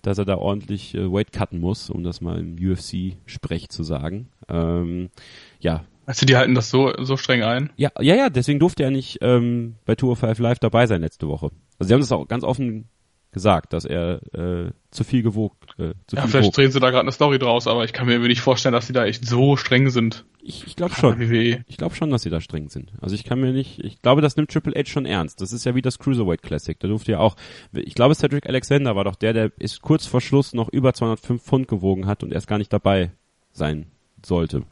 dass 0.00 0.16
er 0.16 0.24
da 0.24 0.38
ordentlich 0.38 0.94
äh, 0.94 1.12
Weight 1.12 1.32
cutten 1.32 1.60
muss, 1.60 1.90
um 1.90 2.02
das 2.02 2.22
mal 2.22 2.38
im 2.38 2.54
UFC-Sprech 2.54 3.68
zu 3.68 3.82
sagen. 3.82 4.28
Ähm, 4.48 5.10
ja. 5.58 5.84
Also 6.06 6.24
die 6.24 6.34
halten 6.34 6.54
das 6.54 6.70
so, 6.70 6.94
so 6.98 7.18
streng 7.18 7.42
ein? 7.42 7.68
Ja, 7.76 7.90
ja, 8.00 8.14
ja, 8.14 8.30
deswegen 8.30 8.58
durfte 8.58 8.82
er 8.82 8.90
nicht 8.90 9.18
ähm, 9.20 9.74
bei 9.84 9.96
205 9.96 10.38
Live 10.38 10.60
dabei 10.60 10.86
sein 10.86 11.02
letzte 11.02 11.28
Woche. 11.28 11.50
Also 11.78 11.88
sie 11.88 11.92
haben 11.92 12.00
das 12.00 12.10
auch 12.10 12.26
ganz 12.26 12.42
offen 12.42 12.88
gesagt, 13.32 13.72
dass 13.72 13.84
er 13.84 14.20
äh, 14.34 14.70
zu 14.90 15.04
viel 15.04 15.22
gewogt. 15.22 15.78
Äh, 15.78 15.94
zu 16.06 16.16
ja, 16.16 16.22
viel 16.22 16.30
vielleicht 16.30 16.46
wog. 16.48 16.54
drehen 16.54 16.70
sie 16.72 16.80
da 16.80 16.90
gerade 16.90 17.02
eine 17.02 17.12
Story 17.12 17.38
draus, 17.38 17.66
aber 17.66 17.84
ich 17.84 17.92
kann 17.92 18.06
mir 18.06 18.18
nicht 18.18 18.40
vorstellen, 18.40 18.72
dass 18.72 18.86
sie 18.86 18.92
da 18.92 19.04
echt 19.04 19.26
so 19.26 19.56
streng 19.56 19.90
sind. 19.90 20.24
Ich, 20.42 20.66
ich 20.66 20.76
glaube 20.76 20.94
schon. 20.94 21.18
WWE. 21.20 21.64
Ich 21.68 21.76
glaube 21.76 21.94
schon, 21.94 22.10
dass 22.10 22.22
sie 22.22 22.30
da 22.30 22.40
streng 22.40 22.68
sind. 22.68 22.92
Also 23.00 23.14
ich 23.14 23.24
kann 23.24 23.40
mir 23.40 23.52
nicht, 23.52 23.78
ich 23.84 24.02
glaube, 24.02 24.20
das 24.22 24.36
nimmt 24.36 24.50
Triple 24.50 24.74
H 24.74 24.86
schon 24.86 25.06
ernst. 25.06 25.40
Das 25.40 25.52
ist 25.52 25.64
ja 25.64 25.74
wie 25.74 25.82
das 25.82 25.98
Cruiserweight 25.98 26.42
Classic. 26.42 26.78
Da 26.78 26.88
durfte 26.88 27.12
ja 27.12 27.18
auch, 27.18 27.36
ich 27.72 27.94
glaube, 27.94 28.14
Cedric 28.14 28.46
Alexander 28.48 28.96
war 28.96 29.04
doch 29.04 29.16
der, 29.16 29.32
der 29.32 29.52
ist 29.58 29.82
kurz 29.82 30.06
vor 30.06 30.20
Schluss 30.20 30.52
noch 30.52 30.68
über 30.68 30.92
205 30.92 31.42
Pfund 31.42 31.68
gewogen 31.68 32.06
hat 32.06 32.22
und 32.22 32.32
erst 32.32 32.48
gar 32.48 32.58
nicht 32.58 32.72
dabei 32.72 33.10
sein 33.52 33.86
sollte. 34.24 34.64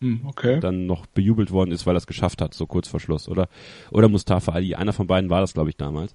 Hm, 0.00 0.22
okay. 0.26 0.58
Dann 0.58 0.86
noch 0.86 1.06
bejubelt 1.06 1.52
worden 1.52 1.70
ist, 1.70 1.86
weil 1.86 1.94
er 1.94 1.98
es 1.98 2.08
geschafft 2.08 2.42
hat, 2.42 2.54
so 2.54 2.66
kurz 2.66 2.88
vor 2.88 2.98
Schluss. 2.98 3.28
Oder, 3.28 3.48
oder 3.92 4.08
Mustafa 4.08 4.52
Ali. 4.52 4.74
Einer 4.74 4.92
von 4.92 5.06
beiden 5.06 5.30
war 5.30 5.40
das, 5.40 5.54
glaube 5.54 5.70
ich, 5.70 5.76
damals. 5.76 6.12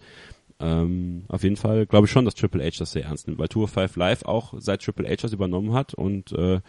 Ähm, 0.60 1.26
auf 1.28 1.44
jeden 1.44 1.56
Fall 1.56 1.86
glaube 1.86 2.06
ich 2.06 2.12
schon, 2.12 2.26
dass 2.26 2.36
Triple 2.36 2.64
H 2.64 2.78
das 2.80 2.92
sehr 2.92 3.06
ernst 3.06 3.28
nimmt, 3.28 3.40
weil 3.40 3.48
Tour 3.48 3.68
5 3.68 3.96
Live 3.96 4.24
auch 4.24 4.54
seit 4.58 4.82
Triple 4.82 5.08
H 5.08 5.18
das 5.22 5.34
übernommen 5.34 5.74
hat 5.74 5.94
und 5.94 6.32
äh, 6.32 6.62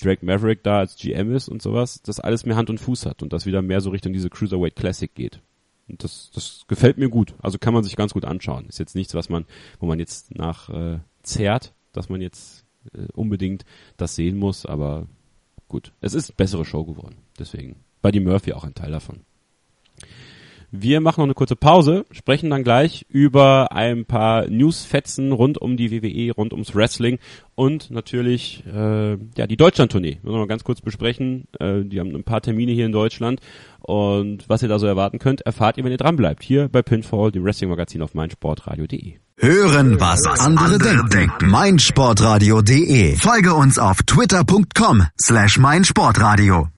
Drake 0.00 0.24
Maverick 0.24 0.62
da 0.62 0.78
als 0.78 0.96
GM 0.96 1.34
ist 1.34 1.48
und 1.48 1.62
sowas, 1.62 2.02
das 2.02 2.20
alles 2.20 2.44
mehr 2.46 2.56
Hand 2.56 2.70
und 2.70 2.78
Fuß 2.78 3.06
hat 3.06 3.22
und 3.22 3.32
das 3.32 3.46
wieder 3.46 3.62
mehr 3.62 3.80
so 3.80 3.90
Richtung 3.90 4.12
diese 4.12 4.30
Cruiserweight 4.30 4.76
Classic 4.76 5.14
geht. 5.14 5.40
Und 5.88 6.02
das, 6.02 6.30
das 6.34 6.64
gefällt 6.66 6.98
mir 6.98 7.08
gut. 7.08 7.34
Also 7.40 7.58
kann 7.58 7.74
man 7.74 7.84
sich 7.84 7.96
ganz 7.96 8.12
gut 8.12 8.24
anschauen. 8.24 8.66
Ist 8.68 8.78
jetzt 8.78 8.94
nichts, 8.94 9.14
was 9.14 9.28
man, 9.28 9.46
wo 9.78 9.86
man 9.86 9.98
jetzt 9.98 10.34
nach 10.34 10.68
äh, 10.68 10.98
zerrt, 11.22 11.74
dass 11.92 12.08
man 12.08 12.20
jetzt 12.20 12.64
äh, 12.92 13.06
unbedingt 13.12 13.64
das 13.96 14.16
sehen 14.16 14.36
muss, 14.36 14.66
aber 14.66 15.06
gut. 15.68 15.92
Es 16.00 16.14
ist 16.14 16.36
bessere 16.36 16.64
Show 16.64 16.84
geworden. 16.84 17.16
Deswegen. 17.38 17.76
Buddy 18.02 18.20
Murphy 18.20 18.52
auch 18.52 18.64
ein 18.64 18.74
Teil 18.74 18.90
davon. 18.90 19.20
Wir 20.70 21.00
machen 21.00 21.20
noch 21.20 21.26
eine 21.26 21.34
kurze 21.34 21.56
Pause, 21.56 22.06
sprechen 22.10 22.50
dann 22.50 22.64
gleich 22.64 23.06
über 23.08 23.72
ein 23.72 24.04
paar 24.04 24.48
Newsfetzen 24.48 25.32
rund 25.32 25.58
um 25.58 25.76
die 25.76 25.90
WWE, 25.90 26.32
rund 26.34 26.52
ums 26.52 26.74
Wrestling 26.74 27.18
und 27.54 27.90
natürlich 27.90 28.64
äh, 28.66 29.12
ja 29.36 29.46
die 29.46 29.56
Deutschland-Tournee. 29.56 30.18
Müssen 30.22 30.34
wir 30.34 30.38
mal 30.38 30.46
ganz 30.46 30.64
kurz 30.64 30.80
besprechen. 30.80 31.48
Äh, 31.58 31.84
die 31.84 32.00
haben 32.00 32.14
ein 32.14 32.24
paar 32.24 32.40
Termine 32.40 32.72
hier 32.72 32.86
in 32.86 32.92
Deutschland 32.92 33.40
und 33.80 34.48
was 34.48 34.62
ihr 34.62 34.68
da 34.68 34.80
so 34.80 34.86
erwarten 34.86 35.20
könnt, 35.20 35.42
erfahrt 35.42 35.78
ihr, 35.78 35.84
wenn 35.84 35.92
ihr 35.92 35.98
dran 35.98 36.16
bleibt. 36.16 36.42
Hier 36.42 36.68
bei 36.68 36.82
Pinfall, 36.82 37.30
dem 37.30 37.44
Wrestling-Magazin 37.44 38.02
auf 38.02 38.14
meinsportradio.de. 38.14 39.14
Hören, 39.38 40.00
was, 40.00 40.24
andere, 40.40 40.78
denken. 40.78 41.50
meinsportradio.de. 41.50 43.16
Folge 43.16 43.54
uns 43.54 43.78
auf 43.78 43.98
twitter.com 44.02 45.04
slash 45.20 45.58
meinsportradio. 45.58 46.68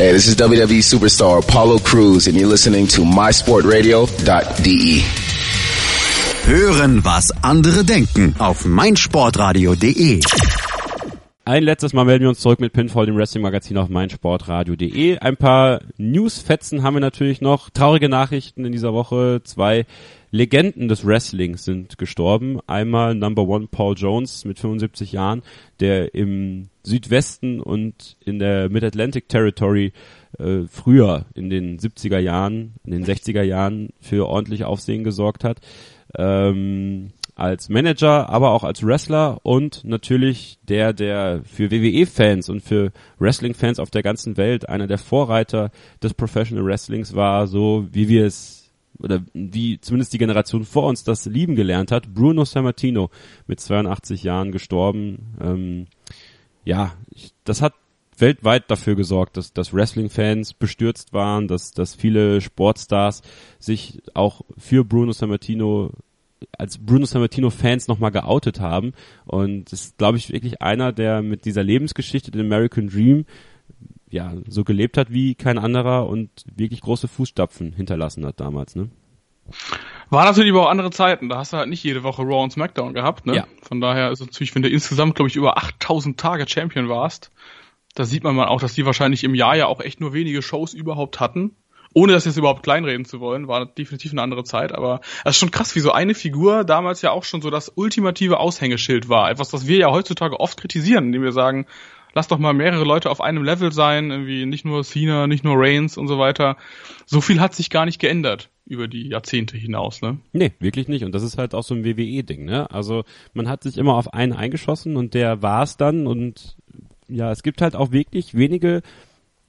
Hey, 0.00 0.12
this 0.12 0.26
is 0.26 0.36
WWE 0.36 0.82
superstar 0.82 1.40
Apollo 1.40 1.80
Cruz 1.80 2.26
and 2.26 2.34
you're 2.34 2.48
listening 2.48 2.86
to 2.86 3.02
mysportradio.de. 3.02 5.02
Hören, 6.46 7.04
was 7.04 7.30
andere 7.42 7.84
denken 7.84 8.34
auf 8.38 8.64
meinsportradio.de. 8.64 10.20
Ein 11.44 11.62
letztes 11.64 11.92
Mal 11.92 12.06
melden 12.06 12.22
wir 12.22 12.30
uns 12.30 12.40
zurück 12.40 12.60
mit 12.60 12.72
Pinfall, 12.72 13.04
dem 13.04 13.16
Wrestling-Magazin 13.16 13.76
auf 13.76 13.90
meinsportradio.de. 13.90 15.18
Ein 15.18 15.36
paar 15.36 15.82
Newsfetzen 15.98 16.82
haben 16.82 16.94
wir 16.94 17.00
natürlich 17.00 17.42
noch. 17.42 17.68
Traurige 17.68 18.08
Nachrichten 18.08 18.64
in 18.64 18.72
dieser 18.72 18.94
Woche. 18.94 19.42
Zwei 19.44 19.84
Legenden 20.30 20.88
des 20.88 21.04
Wrestlings 21.04 21.64
sind 21.64 21.98
gestorben. 21.98 22.60
Einmal 22.66 23.14
Number 23.14 23.42
One 23.48 23.68
Paul 23.70 23.94
Jones 23.96 24.44
mit 24.44 24.58
75 24.58 25.12
Jahren, 25.12 25.42
der 25.80 26.14
im 26.14 26.68
Südwesten 26.82 27.60
und 27.60 28.16
in 28.24 28.38
der 28.38 28.68
Mid-Atlantic 28.68 29.28
Territory 29.28 29.92
äh, 30.38 30.62
früher 30.68 31.26
in 31.34 31.50
den 31.50 31.78
70er 31.78 32.18
Jahren, 32.18 32.74
in 32.84 32.92
den 32.92 33.04
60er 33.04 33.42
Jahren 33.42 33.90
für 34.00 34.28
ordentlich 34.28 34.64
Aufsehen 34.64 35.04
gesorgt 35.04 35.42
hat. 35.42 35.60
Ähm, 36.16 37.10
als 37.40 37.70
Manager, 37.70 38.28
aber 38.28 38.50
auch 38.50 38.64
als 38.64 38.84
Wrestler 38.84 39.40
und 39.44 39.82
natürlich 39.84 40.58
der, 40.68 40.92
der 40.92 41.40
für 41.44 41.70
WWE-Fans 41.70 42.50
und 42.50 42.60
für 42.60 42.92
Wrestling-Fans 43.18 43.80
auf 43.80 43.90
der 43.90 44.02
ganzen 44.02 44.36
Welt 44.36 44.68
einer 44.68 44.86
der 44.86 44.98
Vorreiter 44.98 45.70
des 46.02 46.12
Professional 46.12 46.66
Wrestlings 46.66 47.14
war, 47.14 47.46
so 47.46 47.88
wie 47.92 48.08
wir 48.08 48.26
es 48.26 48.59
oder 49.02 49.22
wie 49.32 49.80
zumindest 49.80 50.12
die 50.12 50.18
Generation 50.18 50.64
vor 50.64 50.86
uns 50.86 51.04
das 51.04 51.26
lieben 51.26 51.56
gelernt 51.56 51.92
hat. 51.92 52.12
Bruno 52.14 52.44
Sammartino 52.44 53.10
mit 53.46 53.60
82 53.60 54.22
Jahren 54.22 54.52
gestorben. 54.52 55.34
Ähm, 55.40 55.86
ja, 56.64 56.92
ich, 57.10 57.32
das 57.44 57.62
hat 57.62 57.74
weltweit 58.18 58.70
dafür 58.70 58.96
gesorgt, 58.96 59.36
dass, 59.36 59.52
dass 59.52 59.72
Wrestling-Fans 59.72 60.54
bestürzt 60.54 61.12
waren, 61.12 61.48
dass, 61.48 61.72
dass 61.72 61.94
viele 61.94 62.40
Sportstars 62.40 63.22
sich 63.58 64.02
auch 64.14 64.42
für 64.58 64.84
Bruno 64.84 65.12
Sammartino 65.12 65.92
als 66.56 66.78
Bruno 66.78 67.04
Sammartino-Fans 67.04 67.88
nochmal 67.88 68.10
geoutet 68.10 68.60
haben. 68.60 68.92
Und 69.26 69.72
das 69.72 69.86
ist, 69.86 69.98
glaube 69.98 70.18
ich, 70.18 70.32
wirklich 70.32 70.62
einer, 70.62 70.92
der 70.92 71.22
mit 71.22 71.44
dieser 71.44 71.62
Lebensgeschichte, 71.62 72.30
den 72.30 72.46
American 72.46 72.88
Dream, 72.88 73.26
ja, 74.10 74.34
so 74.46 74.64
gelebt 74.64 74.96
hat 74.96 75.12
wie 75.12 75.34
kein 75.34 75.58
anderer 75.58 76.08
und 76.08 76.30
wirklich 76.54 76.80
große 76.80 77.08
Fußstapfen 77.08 77.72
hinterlassen 77.72 78.26
hat 78.26 78.40
damals, 78.40 78.76
ne? 78.76 78.90
War 80.10 80.24
natürlich 80.24 80.50
aber 80.50 80.66
auch 80.66 80.70
andere 80.70 80.90
Zeiten. 80.90 81.28
Da 81.28 81.38
hast 81.38 81.52
du 81.52 81.56
halt 81.56 81.68
nicht 81.68 81.82
jede 81.82 82.02
Woche 82.02 82.22
Raw 82.22 82.42
und 82.42 82.52
SmackDown 82.52 82.94
gehabt, 82.94 83.26
ne? 83.26 83.36
Ja. 83.36 83.46
Von 83.62 83.80
daher 83.80 84.10
ist 84.10 84.20
es 84.20 84.26
natürlich, 84.26 84.54
wenn 84.54 84.62
du 84.62 84.68
insgesamt, 84.68 85.14
glaube 85.14 85.28
ich, 85.28 85.36
über 85.36 85.56
8000 85.58 86.18
Tage 86.18 86.48
Champion 86.48 86.88
warst, 86.88 87.30
da 87.94 88.04
sieht 88.04 88.24
man 88.24 88.36
mal 88.36 88.48
auch, 88.48 88.60
dass 88.60 88.74
die 88.74 88.86
wahrscheinlich 88.86 89.24
im 89.24 89.34
Jahr 89.34 89.56
ja 89.56 89.66
auch 89.66 89.80
echt 89.80 90.00
nur 90.00 90.12
wenige 90.12 90.42
Shows 90.42 90.74
überhaupt 90.74 91.20
hatten. 91.20 91.56
Ohne 91.92 92.12
das 92.12 92.24
jetzt 92.24 92.36
überhaupt 92.36 92.62
kleinreden 92.62 93.04
zu 93.04 93.18
wollen, 93.18 93.48
war 93.48 93.66
definitiv 93.66 94.12
eine 94.12 94.22
andere 94.22 94.44
Zeit, 94.44 94.70
aber 94.70 95.00
es 95.24 95.32
ist 95.32 95.38
schon 95.38 95.50
krass, 95.50 95.74
wie 95.74 95.80
so 95.80 95.90
eine 95.90 96.14
Figur 96.14 96.62
damals 96.62 97.02
ja 97.02 97.10
auch 97.10 97.24
schon 97.24 97.42
so 97.42 97.50
das 97.50 97.72
ultimative 97.74 98.38
Aushängeschild 98.38 99.08
war. 99.08 99.28
Etwas, 99.28 99.52
was 99.52 99.66
wir 99.66 99.78
ja 99.78 99.90
heutzutage 99.90 100.38
oft 100.38 100.60
kritisieren, 100.60 101.06
indem 101.06 101.24
wir 101.24 101.32
sagen, 101.32 101.66
lass 102.14 102.28
doch 102.28 102.38
mal 102.38 102.52
mehrere 102.52 102.84
Leute 102.84 103.10
auf 103.10 103.20
einem 103.20 103.44
Level 103.44 103.72
sein, 103.72 104.10
irgendwie 104.10 104.46
nicht 104.46 104.64
nur 104.64 104.84
Cena, 104.84 105.26
nicht 105.26 105.44
nur 105.44 105.56
Reigns 105.56 105.96
und 105.96 106.08
so 106.08 106.18
weiter. 106.18 106.56
So 107.06 107.20
viel 107.20 107.40
hat 107.40 107.54
sich 107.54 107.70
gar 107.70 107.84
nicht 107.84 108.00
geändert 108.00 108.50
über 108.66 108.86
die 108.86 109.08
Jahrzehnte 109.08 109.56
hinaus, 109.56 110.00
ne? 110.00 110.18
Nee, 110.32 110.52
wirklich 110.60 110.86
nicht. 110.86 111.04
Und 111.04 111.12
das 111.12 111.22
ist 111.22 111.38
halt 111.38 111.54
auch 111.54 111.64
so 111.64 111.74
ein 111.74 111.84
WWE-Ding, 111.84 112.44
ne? 112.44 112.70
Also 112.70 113.04
man 113.34 113.48
hat 113.48 113.64
sich 113.64 113.76
immer 113.76 113.94
auf 113.94 114.14
einen 114.14 114.32
eingeschossen 114.32 114.96
und 114.96 115.14
der 115.14 115.42
war 115.42 115.62
es 115.64 115.76
dann 115.76 116.06
und 116.06 116.56
ja, 117.08 117.32
es 117.32 117.42
gibt 117.42 117.62
halt 117.62 117.74
auch 117.74 117.90
wirklich 117.90 118.34
wenige 118.34 118.82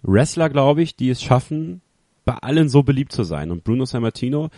Wrestler, 0.01 0.49
glaube 0.49 0.81
ich, 0.81 0.95
die 0.95 1.09
es 1.09 1.21
schaffen, 1.21 1.81
bei 2.25 2.33
allen 2.33 2.69
so 2.69 2.83
beliebt 2.83 3.11
zu 3.11 3.23
sein. 3.23 3.51
Und 3.51 3.63
Bruno 3.63 3.85
Sammartino 3.85 4.49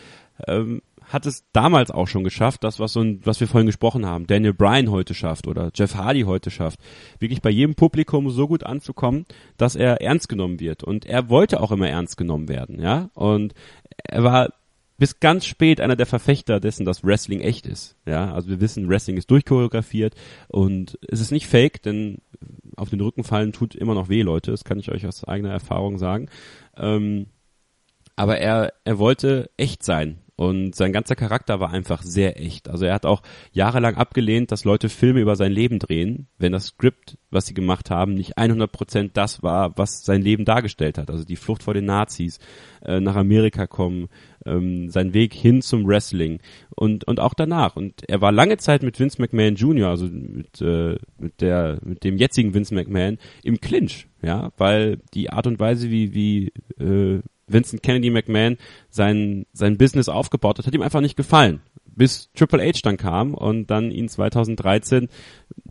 ähm, 0.47 0.81
hat 1.05 1.25
es 1.25 1.45
damals 1.53 1.91
auch 1.91 2.07
schon 2.07 2.23
geschafft, 2.23 2.63
das, 2.63 2.79
was, 2.79 2.93
so 2.93 3.01
ein, 3.01 3.21
was 3.23 3.39
wir 3.39 3.47
vorhin 3.47 3.67
gesprochen 3.67 4.05
haben, 4.05 4.27
Daniel 4.27 4.53
Bryan 4.53 4.91
heute 4.91 5.13
schafft 5.13 5.47
oder 5.47 5.71
Jeff 5.73 5.95
Hardy 5.95 6.21
heute 6.21 6.51
schafft, 6.51 6.79
wirklich 7.19 7.41
bei 7.41 7.49
jedem 7.49 7.75
Publikum 7.75 8.29
so 8.29 8.47
gut 8.47 8.63
anzukommen, 8.63 9.25
dass 9.57 9.75
er 9.75 10.01
ernst 10.01 10.29
genommen 10.29 10.59
wird. 10.59 10.83
Und 10.83 11.05
er 11.05 11.29
wollte 11.29 11.61
auch 11.61 11.71
immer 11.71 11.89
ernst 11.89 12.17
genommen 12.17 12.47
werden, 12.47 12.79
ja. 12.81 13.09
Und 13.13 13.53
er 14.03 14.23
war 14.23 14.49
bis 14.97 15.19
ganz 15.19 15.45
spät 15.45 15.81
einer 15.81 15.95
der 15.95 16.05
Verfechter 16.05 16.59
dessen, 16.59 16.85
dass 16.85 17.03
Wrestling 17.03 17.41
echt 17.41 17.65
ist. 17.65 17.97
Ja, 18.05 18.33
also 18.33 18.49
wir 18.49 18.61
wissen, 18.61 18.87
Wrestling 18.87 19.17
ist 19.17 19.29
durchchoreografiert 19.31 20.15
und 20.47 20.97
es 21.07 21.19
ist 21.19 21.31
nicht 21.31 21.47
fake, 21.47 21.81
denn 21.81 22.19
auf 22.77 22.89
den 22.89 23.01
Rücken 23.01 23.23
fallen 23.23 23.53
tut 23.53 23.75
immer 23.75 23.95
noch 23.95 24.09
weh, 24.09 24.21
Leute. 24.21 24.51
Das 24.51 24.63
kann 24.63 24.79
ich 24.79 24.91
euch 24.91 25.05
aus 25.05 25.23
eigener 25.23 25.51
Erfahrung 25.51 25.97
sagen. 25.97 26.29
Ähm, 26.77 27.27
aber 28.15 28.37
er, 28.37 28.73
er 28.83 28.99
wollte 28.99 29.49
echt 29.57 29.83
sein. 29.83 30.19
Und 30.43 30.75
sein 30.75 30.91
ganzer 30.91 31.15
Charakter 31.15 31.59
war 31.59 31.71
einfach 31.71 32.01
sehr 32.03 32.39
echt. 32.39 32.69
Also 32.69 32.85
er 32.85 32.93
hat 32.93 33.05
auch 33.05 33.21
jahrelang 33.51 33.95
abgelehnt, 33.95 34.51
dass 34.51 34.65
Leute 34.65 34.89
Filme 34.89 35.21
über 35.21 35.35
sein 35.35 35.51
Leben 35.51 35.79
drehen, 35.79 36.27
wenn 36.37 36.51
das 36.51 36.67
Skript, 36.67 37.17
was 37.31 37.45
sie 37.45 37.53
gemacht 37.53 37.89
haben, 37.89 38.13
nicht 38.13 38.37
100% 38.37 39.11
das 39.13 39.41
war, 39.41 39.77
was 39.77 40.03
sein 40.03 40.21
Leben 40.21 40.45
dargestellt 40.45 40.97
hat. 40.97 41.09
Also 41.09 41.23
die 41.23 41.37
Flucht 41.37 41.63
vor 41.63 41.73
den 41.73 41.85
Nazis, 41.85 42.39
äh, 42.83 42.99
nach 42.99 43.15
Amerika 43.15 43.67
kommen, 43.67 44.09
ähm, 44.45 44.89
sein 44.89 45.13
Weg 45.13 45.33
hin 45.33 45.61
zum 45.61 45.87
Wrestling 45.87 46.39
und, 46.75 47.05
und 47.05 47.19
auch 47.19 47.33
danach. 47.33 47.75
Und 47.75 48.07
er 48.09 48.21
war 48.21 48.31
lange 48.31 48.57
Zeit 48.57 48.83
mit 48.83 48.99
Vince 48.99 49.21
McMahon 49.21 49.55
Jr., 49.55 49.89
also 49.89 50.07
mit, 50.07 50.61
äh, 50.61 50.97
mit, 51.17 51.41
der, 51.41 51.79
mit 51.83 52.03
dem 52.03 52.17
jetzigen 52.17 52.53
Vince 52.53 52.75
McMahon, 52.75 53.17
im 53.43 53.61
Clinch, 53.61 54.07
ja, 54.21 54.51
weil 54.57 54.97
die 55.13 55.29
Art 55.29 55.47
und 55.47 55.59
Weise, 55.59 55.89
wie, 55.89 56.13
wie 56.13 56.51
äh, 56.83 57.21
Vincent 57.53 57.83
Kennedy 57.83 58.09
McMahon 58.09 58.57
sein, 58.89 59.45
sein 59.53 59.77
Business 59.77 60.09
aufgebaut 60.09 60.57
hat, 60.57 60.67
hat 60.67 60.73
ihm 60.73 60.81
einfach 60.81 61.01
nicht 61.01 61.15
gefallen. 61.15 61.61
Bis 61.85 62.31
Triple 62.33 62.65
H 62.65 62.79
dann 62.83 62.97
kam 62.97 63.35
und 63.35 63.69
dann 63.69 63.91
ihn 63.91 64.09
2013 64.09 65.09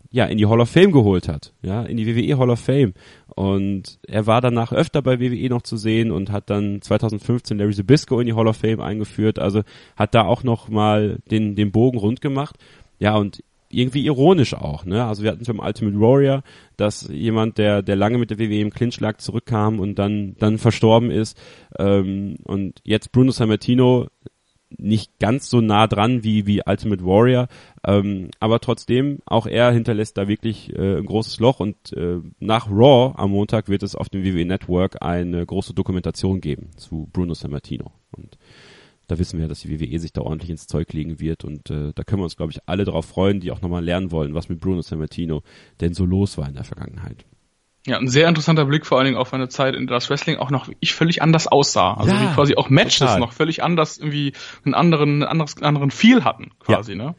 ja 0.09 0.25
in 0.25 0.37
die 0.37 0.45
Hall 0.45 0.61
of 0.61 0.69
Fame 0.69 0.91
geholt 0.91 1.27
hat, 1.27 1.53
ja, 1.61 1.81
in 1.81 1.97
die 1.97 2.05
WWE 2.05 2.37
Hall 2.37 2.49
of 2.49 2.59
Fame. 2.59 2.93
Und 3.35 3.99
er 4.07 4.27
war 4.27 4.41
danach 4.41 4.71
öfter 4.71 5.01
bei 5.01 5.19
WWE 5.19 5.49
noch 5.49 5.63
zu 5.63 5.75
sehen 5.75 6.11
und 6.11 6.31
hat 6.31 6.49
dann 6.49 6.81
2015 6.81 7.57
Larry 7.57 7.73
Zbysko 7.73 8.19
in 8.19 8.27
die 8.27 8.33
Hall 8.33 8.47
of 8.47 8.57
Fame 8.57 8.79
eingeführt, 8.79 9.39
also 9.39 9.63
hat 9.95 10.13
da 10.13 10.23
auch 10.23 10.43
noch 10.43 10.69
den, 10.69 11.55
den 11.55 11.71
Bogen 11.71 11.97
rund 11.97 12.21
gemacht. 12.21 12.57
Ja, 12.99 13.17
und 13.17 13.43
irgendwie 13.73 14.05
ironisch 14.05 14.53
auch, 14.53 14.85
ne? 14.85 15.05
Also 15.05 15.23
wir 15.23 15.31
hatten 15.31 15.43
beim 15.45 15.59
Ultimate 15.59 15.99
Warrior, 15.99 16.43
dass 16.77 17.07
jemand, 17.09 17.57
der, 17.57 17.81
der 17.81 17.95
lange 17.95 18.17
mit 18.17 18.29
der 18.29 18.39
WWE 18.39 18.59
im 18.59 18.71
Clinch 18.71 18.99
lag, 18.99 19.17
zurückkam 19.17 19.79
und 19.79 19.99
dann, 19.99 20.35
dann 20.39 20.57
verstorben 20.57 21.11
ist. 21.11 21.37
Ähm, 21.77 22.35
und 22.43 22.81
jetzt 22.83 23.11
Bruno 23.11 23.31
Sammartino 23.31 24.07
nicht 24.77 25.19
ganz 25.19 25.49
so 25.49 25.61
nah 25.61 25.87
dran 25.87 26.23
wie, 26.23 26.47
wie 26.47 26.61
Ultimate 26.65 27.05
Warrior, 27.05 27.47
ähm, 27.85 28.29
aber 28.39 28.59
trotzdem, 28.59 29.19
auch 29.25 29.45
er 29.45 29.71
hinterlässt 29.71 30.17
da 30.17 30.27
wirklich 30.27 30.73
äh, 30.73 30.97
ein 30.97 31.05
großes 31.05 31.39
Loch 31.39 31.59
und 31.59 31.93
äh, 31.93 32.19
nach 32.39 32.69
Raw 32.69 33.13
am 33.15 33.31
Montag 33.31 33.69
wird 33.69 33.83
es 33.83 33.95
auf 33.95 34.09
dem 34.09 34.23
WWE 34.23 34.45
Network 34.45 35.01
eine 35.01 35.45
große 35.45 35.73
Dokumentation 35.73 36.41
geben 36.41 36.71
zu 36.75 37.07
Bruno 37.13 37.33
Sammartino. 37.33 37.91
Und 38.15 38.37
da 39.13 39.19
wissen 39.19 39.39
wir, 39.39 39.47
dass 39.47 39.59
die 39.61 39.69
WWE 39.79 39.99
sich 39.99 40.11
da 40.11 40.21
ordentlich 40.21 40.49
ins 40.49 40.65
Zeug 40.67 40.91
legen 40.93 41.19
wird 41.19 41.43
und 41.43 41.69
äh, 41.69 41.91
da 41.93 42.03
können 42.03 42.21
wir 42.21 42.23
uns, 42.25 42.35
glaube 42.35 42.51
ich, 42.51 42.59
alle 42.65 42.83
darauf 42.83 43.05
freuen, 43.05 43.39
die 43.39 43.51
auch 43.51 43.61
nochmal 43.61 43.83
lernen 43.83 44.11
wollen, 44.11 44.33
was 44.33 44.49
mit 44.49 44.59
Bruno 44.59 44.81
Sammartino 44.81 45.43
denn 45.81 45.93
so 45.93 46.05
los 46.05 46.37
war 46.37 46.47
in 46.47 46.55
der 46.55 46.63
Vergangenheit. 46.63 47.25
Ja, 47.85 47.97
ein 47.97 48.07
sehr 48.07 48.27
interessanter 48.29 48.65
Blick 48.65 48.85
vor 48.85 48.97
allen 48.97 49.05
Dingen 49.05 49.17
auf 49.17 49.33
eine 49.33 49.49
Zeit, 49.49 49.75
in 49.75 49.87
der 49.87 49.97
das 49.97 50.09
Wrestling 50.09 50.37
auch 50.37 50.49
noch 50.51 50.69
ich 50.79 50.93
völlig 50.93 51.21
anders 51.21 51.47
aussah. 51.47 51.93
Also 51.95 52.15
Ja, 52.15 52.21
wie 52.21 52.33
quasi 52.33 52.55
auch 52.55 52.69
Matches 52.69 52.99
total. 52.99 53.19
noch 53.19 53.33
völlig 53.33 53.61
anders 53.61 53.97
irgendwie 53.97 54.33
einen 54.65 54.73
anderen, 54.73 55.09
einen 55.09 55.23
anderes, 55.23 55.57
einen 55.57 55.65
anderen 55.65 55.91
Feel 55.91 56.23
hatten, 56.23 56.51
quasi, 56.59 56.95
ne? 56.95 57.13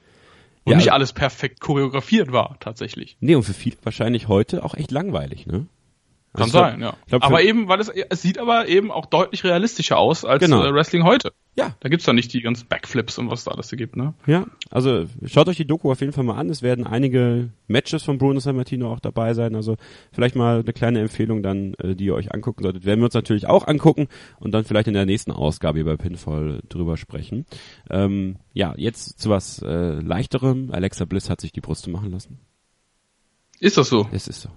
Und 0.64 0.70
Ja. 0.72 0.76
nicht 0.78 0.92
alles 0.92 1.12
perfekt 1.12 1.60
choreografiert 1.60 2.32
war, 2.32 2.56
tatsächlich. 2.60 3.18
Nee, 3.20 3.34
und 3.34 3.42
für 3.42 3.52
viele 3.52 3.76
wahrscheinlich 3.82 4.26
heute 4.28 4.64
auch 4.64 4.74
echt 4.74 4.90
langweilig, 4.90 5.46
ne? 5.46 5.66
Kann 6.34 6.42
Also 6.44 6.58
sein, 6.58 6.80
ja. 6.80 6.96
glaub, 7.06 7.22
aber 7.22 7.42
eben, 7.42 7.68
weil 7.68 7.78
es, 7.80 7.88
es 7.88 8.20
sieht 8.22 8.38
aber 8.38 8.66
eben 8.66 8.90
auch 8.90 9.06
deutlich 9.06 9.44
realistischer 9.44 9.98
aus 9.98 10.24
als 10.24 10.42
Genau. 10.42 10.64
äh, 10.64 10.74
Wrestling 10.74 11.04
heute. 11.04 11.32
Ja. 11.56 11.76
Da 11.78 11.88
gibt's 11.88 12.04
doch 12.06 12.12
nicht 12.12 12.32
die 12.32 12.40
ganzen 12.40 12.66
Backflips 12.66 13.18
und 13.18 13.30
was 13.30 13.44
da 13.44 13.52
alles 13.52 13.70
gibt, 13.70 13.94
ne? 13.94 14.14
Ja, 14.26 14.44
also 14.70 15.06
schaut 15.24 15.48
euch 15.48 15.56
die 15.58 15.64
Doku 15.64 15.92
auf 15.92 16.00
jeden 16.00 16.12
Fall 16.12 16.24
mal 16.24 16.34
an. 16.36 16.50
Es 16.50 16.62
werden 16.62 16.84
einige 16.84 17.50
Matches 17.68 18.02
von 18.02 18.18
Bruno 18.18 18.40
Sammartino 18.40 18.92
auch 18.92 18.98
dabei 18.98 19.32
sein. 19.34 19.54
Also 19.54 19.76
vielleicht 20.10 20.34
mal 20.34 20.58
eine 20.60 20.72
kleine 20.72 20.98
Empfehlung 21.00 21.44
dann, 21.44 21.74
äh, 21.74 21.94
die 21.94 22.06
ihr 22.06 22.14
euch 22.16 22.34
angucken 22.34 22.64
solltet. 22.64 22.84
Werden 22.84 22.98
wir 22.98 23.04
uns 23.04 23.14
natürlich 23.14 23.46
auch 23.46 23.68
angucken 23.68 24.08
und 24.40 24.50
dann 24.50 24.64
vielleicht 24.64 24.88
in 24.88 24.94
der 24.94 25.06
nächsten 25.06 25.30
Ausgabe 25.30 25.78
hier 25.78 25.84
bei 25.84 25.96
Pinfall 25.96 26.62
drüber 26.68 26.96
sprechen. 26.96 27.46
Ähm, 27.88 28.38
ja, 28.52 28.74
jetzt 28.76 29.20
zu 29.20 29.30
was 29.30 29.62
äh, 29.62 30.00
leichterem. 30.00 30.70
Alexa 30.72 31.04
Bliss 31.04 31.30
hat 31.30 31.40
sich 31.40 31.52
die 31.52 31.60
Brüste 31.60 31.90
machen 31.90 32.10
lassen. 32.10 32.40
Ist 33.60 33.78
das 33.78 33.88
so? 33.88 34.08
Es 34.10 34.26
ist 34.26 34.40
so. 34.42 34.48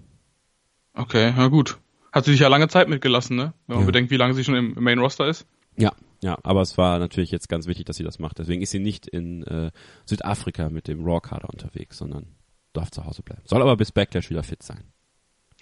Okay, 0.98 1.34
na 1.36 1.48
gut. 1.48 1.78
Hat 2.12 2.26
sie 2.26 2.32
sich 2.32 2.40
ja 2.42 2.48
lange 2.48 2.68
Zeit 2.68 2.90
mitgelassen, 2.90 3.36
ne? 3.38 3.54
Wenn 3.68 3.76
man 3.78 3.84
Ja. 3.84 3.86
bedenkt, 3.86 4.12
wie 4.12 4.18
lange 4.18 4.34
sie 4.34 4.44
schon 4.44 4.56
im 4.56 4.74
Main 4.80 5.00
Roster 5.00 5.28
ist. 5.28 5.46
Ja, 5.78 5.92
ja, 6.22 6.38
aber 6.44 6.62
es 6.62 6.78
war 6.78 6.98
natürlich 6.98 7.30
jetzt 7.32 7.48
ganz 7.50 7.68
wichtig, 7.68 7.86
dass 7.86 7.98
sie 7.98 8.04
das 8.04 8.18
macht. 8.18 8.40
Deswegen 8.40 8.62
ist 8.64 8.72
sie 8.72 8.80
nicht 8.80 9.06
in 9.08 9.44
äh, 9.44 9.72
Südafrika 10.06 10.70
mit 10.70 10.88
dem 10.88 11.06
Raw-Kader 11.06 11.50
unterwegs, 11.50 11.98
sondern 12.00 12.26
darf 12.74 12.90
zu 12.90 13.06
Hause 13.06 13.22
bleiben. 13.22 13.44
Soll 13.46 13.62
aber 13.62 13.78
bis 13.78 13.92
Backlash 13.92 14.30
wieder 14.32 14.42
fit 14.44 14.64
sein. 14.64 14.84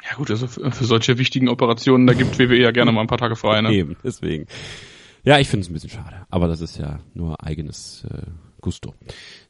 Ja 0.10 0.16
gut, 0.16 0.30
also 0.32 0.48
für, 0.48 0.72
für 0.72 0.86
solche 0.86 1.18
wichtigen 1.18 1.49
Operationen, 1.49 2.07
da 2.07 2.14
gibt 2.14 2.38
WWE 2.40 2.56
ja 2.57 2.72
gerne 2.72 2.91
mal 2.91 3.02
ein 3.02 3.07
paar 3.07 3.18
Tage 3.18 3.36
frei, 3.36 3.62
ne? 3.62 3.72
Eben, 3.74 3.98
deswegen. 4.03 4.45
Ja, 5.24 5.40
ich 5.40 5.49
finde 5.49 5.64
es 5.66 5.70
ein 5.70 5.74
bisschen 5.74 5.90
schade, 5.90 6.26
aber 6.30 6.48
das 6.48 6.62
ist 6.62 6.78
ja 6.78 6.99
nur 7.14 7.44
eigenes 7.44 8.06
äh, 8.10 8.22
Gusto. 8.66 8.96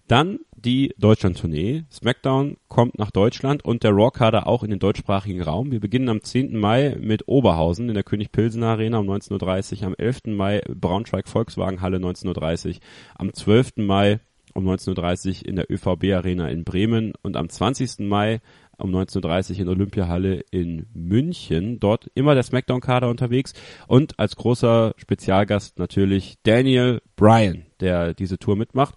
Dann 0.09 0.39
die 0.57 0.93
Deutschland-Tournee. 0.97 1.85
SmackDown 1.89 2.57
kommt 2.67 2.99
nach 2.99 3.11
Deutschland 3.11 3.63
und 3.63 3.83
der 3.83 3.91
Raw-Kader 3.91 4.45
auch 4.45 4.61
in 4.61 4.69
den 4.71 4.79
deutschsprachigen 4.79 5.41
Raum. 5.41 5.71
Wir 5.71 5.79
beginnen 5.79 6.09
am 6.09 6.21
10. 6.21 6.59
Mai 6.59 6.97
mit 6.99 7.29
Oberhausen 7.29 7.87
in 7.87 7.95
der 7.95 8.03
König-Pilsener 8.03 8.67
Arena 8.67 8.97
um 8.97 9.09
19.30 9.09 9.79
Uhr, 9.79 9.87
am 9.87 9.95
11. 9.97 10.25
Mai 10.25 10.61
Braunschweig-Volkswagen-Halle 10.67 11.97
19.30 11.97 12.67
Uhr, 12.67 12.75
am 13.15 13.33
12. 13.33 13.77
Mai 13.77 14.19
um 14.55 14.67
19.30 14.67 15.41
Uhr 15.41 15.47
in 15.47 15.55
der 15.57 15.69
ÖVB-Arena 15.69 16.47
in 16.47 16.63
Bremen 16.63 17.13
und 17.21 17.37
am 17.37 17.49
20. 17.49 17.99
Mai 17.99 18.41
um 18.77 18.93
19.30 18.93 19.53
Uhr 19.53 19.59
in 19.59 19.69
Olympiahalle 19.69 20.43
in 20.49 20.87
München. 20.93 21.79
Dort 21.79 22.09
immer 22.15 22.33
der 22.33 22.43
SmackDown-Kader 22.43 23.09
unterwegs 23.09 23.53
und 23.87 24.17
als 24.17 24.35
großer 24.35 24.93
Spezialgast 24.97 25.77
natürlich 25.77 26.37
Daniel 26.43 27.01
Bryan, 27.15 27.65
der 27.79 28.13
diese 28.13 28.39
Tour 28.39 28.55
mitmacht. 28.55 28.95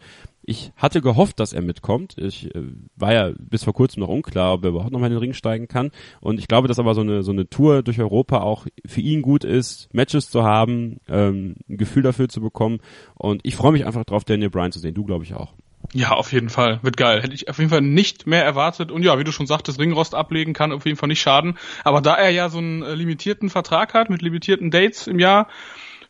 Ich 0.49 0.73
hatte 0.77 1.03
gehofft, 1.03 1.41
dass 1.41 1.53
er 1.53 1.61
mitkommt. 1.61 2.16
Ich 2.16 2.55
äh, 2.55 2.62
war 2.97 3.12
ja 3.12 3.33
bis 3.39 3.65
vor 3.65 3.75
kurzem 3.75 4.01
noch 4.01 4.09
unklar, 4.09 4.55
ob 4.55 4.65
er 4.65 4.70
überhaupt 4.70 4.93
noch 4.93 4.99
mal 4.99 5.09
in 5.09 5.12
den 5.12 5.19
Ring 5.19 5.35
steigen 5.35 5.69
kann. 5.69 5.91
Und 6.23 6.39
ich 6.39 6.49
glaube, 6.49 6.69
dass 6.69 6.79
aber 6.79 6.95
so 6.95 7.03
eine 7.03 7.23
so 7.23 7.33
eine 7.33 7.51
Tour 7.51 7.83
durch 7.83 8.01
Europa 8.01 8.41
auch 8.41 8.66
für 8.87 9.03
ihn 9.03 9.20
gut 9.20 9.45
ist, 9.45 9.93
Matches 9.93 10.31
zu 10.31 10.45
haben, 10.45 11.01
ähm, 11.07 11.57
ein 11.69 11.77
Gefühl 11.77 12.03
dafür 12.03 12.31
zu 12.31 12.41
bekommen. 12.41 12.79
Und 13.15 13.43
ich 13.45 13.57
freue 13.57 13.73
mich 13.73 13.85
einfach 13.85 14.07
drauf, 14.07 14.25
Daniel 14.25 14.49
Bryan 14.49 14.73
zu 14.73 14.79
sehen. 14.79 14.95
Du, 14.95 15.05
glaube 15.05 15.23
ich, 15.23 15.35
auch. 15.35 15.53
Ja, 15.93 16.12
auf 16.12 16.33
jeden 16.33 16.49
Fall. 16.49 16.79
Wird 16.83 16.97
geil. 16.97 17.23
Hätte 17.23 17.35
ich 17.35 17.51
auf 17.51 17.59
jeden 17.59 17.69
Fall 17.69 17.83
nicht 17.83 18.27
mehr 18.27 18.43
erwartet. 18.43 18.91
Und 18.91 19.03
ja, 19.03 19.19
wie 19.19 19.25
du 19.25 19.33
schon 19.33 19.47
sagtest, 19.47 19.79
Ringrost 19.79 20.15
ablegen 20.15 20.55
kann 20.55 20.73
auf 20.73 20.87
jeden 20.87 20.97
Fall 20.97 21.09
nicht 21.11 21.20
schaden. 21.20 21.59
Aber 21.85 22.01
da 22.01 22.15
er 22.15 22.31
ja 22.31 22.49
so 22.49 22.57
einen 22.57 22.83
äh, 22.83 22.95
limitierten 22.95 23.51
Vertrag 23.51 23.93
hat 23.93 24.09
mit 24.09 24.23
limitierten 24.23 24.70
Dates 24.70 25.07
im 25.09 25.19
Jahr, 25.19 25.49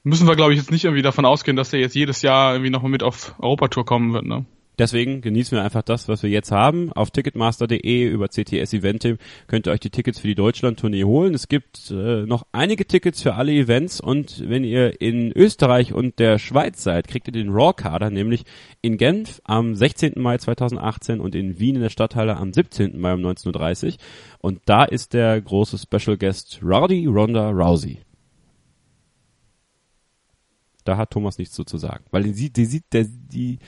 müssen 0.02 0.26
wir, 0.26 0.36
glaube 0.36 0.52
ich, 0.52 0.58
jetzt 0.58 0.70
nicht 0.70 0.84
irgendwie 0.84 1.02
davon 1.02 1.24
ausgehen, 1.24 1.56
dass 1.56 1.72
er 1.72 1.80
jetzt 1.80 1.94
jedes 1.94 2.22
Jahr 2.22 2.52
irgendwie 2.52 2.70
nochmal 2.70 2.90
mit 2.90 3.02
auf 3.02 3.34
Europatour 3.38 3.84
kommen 3.84 4.12
wird, 4.12 4.24
ne? 4.24 4.44
Deswegen 4.78 5.22
genießen 5.22 5.58
wir 5.58 5.64
einfach 5.64 5.82
das, 5.82 6.06
was 6.06 6.22
wir 6.22 6.30
jetzt 6.30 6.52
haben. 6.52 6.92
Auf 6.92 7.10
ticketmaster.de 7.10 8.06
über 8.06 8.28
CTS 8.28 8.72
Eventim 8.74 9.18
könnt 9.48 9.66
ihr 9.66 9.72
euch 9.72 9.80
die 9.80 9.90
Tickets 9.90 10.20
für 10.20 10.28
die 10.28 10.36
Deutschland-Tournee 10.36 11.02
holen. 11.02 11.34
Es 11.34 11.48
gibt 11.48 11.90
äh, 11.90 12.24
noch 12.26 12.46
einige 12.52 12.86
Tickets 12.86 13.20
für 13.20 13.34
alle 13.34 13.52
Events 13.52 14.00
und 14.00 14.48
wenn 14.48 14.62
ihr 14.62 15.00
in 15.00 15.32
Österreich 15.32 15.92
und 15.92 16.20
der 16.20 16.38
Schweiz 16.38 16.82
seid, 16.82 17.08
kriegt 17.08 17.26
ihr 17.26 17.32
den 17.32 17.50
Raw-Kader, 17.50 18.10
nämlich 18.10 18.44
in 18.80 18.98
Genf 18.98 19.40
am 19.42 19.74
16. 19.74 20.12
Mai 20.16 20.38
2018 20.38 21.18
und 21.18 21.34
in 21.34 21.58
Wien 21.58 21.74
in 21.74 21.82
der 21.82 21.90
Stadthalle 21.90 22.36
am 22.36 22.52
17. 22.52 23.00
Mai 23.00 23.14
um 23.14 23.20
19.30 23.20 23.86
Uhr. 23.86 23.92
Und 24.40 24.60
da 24.66 24.84
ist 24.84 25.12
der 25.12 25.40
große 25.40 25.76
Special 25.78 26.16
Guest 26.16 26.60
Rowdy 26.62 27.06
Ronda 27.06 27.50
Rousey. 27.50 27.98
Da 30.88 30.96
hat 30.96 31.10
Thomas 31.10 31.36
nichts 31.36 31.54
so 31.54 31.64
zu 31.64 31.76
sagen, 31.76 32.06
weil 32.12 32.22
die 32.22 32.32
sieht, 32.32 32.56
die 32.56 32.64
sieht, 32.64 32.84
der, 32.94 33.04
die, 33.04 33.58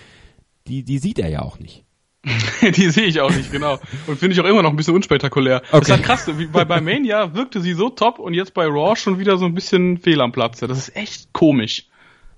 die, 0.67 0.85
die 0.85 0.97
sieht 0.97 1.19
er 1.19 1.29
ja 1.29 1.43
auch 1.43 1.59
nicht. 1.59 1.85
die 2.63 2.89
sehe 2.89 3.05
ich 3.05 3.21
auch 3.21 3.31
nicht, 3.31 3.53
genau. 3.53 3.79
Und 4.07 4.19
finde 4.19 4.33
ich 4.33 4.41
auch 4.41 4.47
immer 4.47 4.63
noch 4.63 4.71
ein 4.71 4.77
bisschen 4.77 4.95
unspektakulär. 4.95 5.57
Okay. 5.57 5.69
Das 5.71 5.83
ist 5.83 5.91
halt 5.91 6.03
krass, 6.03 6.31
bei, 6.51 6.65
bei 6.65 6.81
Mania 6.81 7.35
wirkte 7.35 7.61
sie 7.61 7.75
so 7.75 7.91
top 7.91 8.19
und 8.21 8.33
jetzt 8.33 8.55
bei 8.55 8.65
Raw 8.65 8.97
schon 8.97 9.19
wieder 9.19 9.37
so 9.37 9.45
ein 9.45 9.55
bisschen 9.55 9.99
fehl 9.99 10.23
am 10.23 10.33
Platze. 10.33 10.67
Das 10.67 10.79
ist 10.79 10.97
echt 10.97 11.35
komisch. 11.35 11.90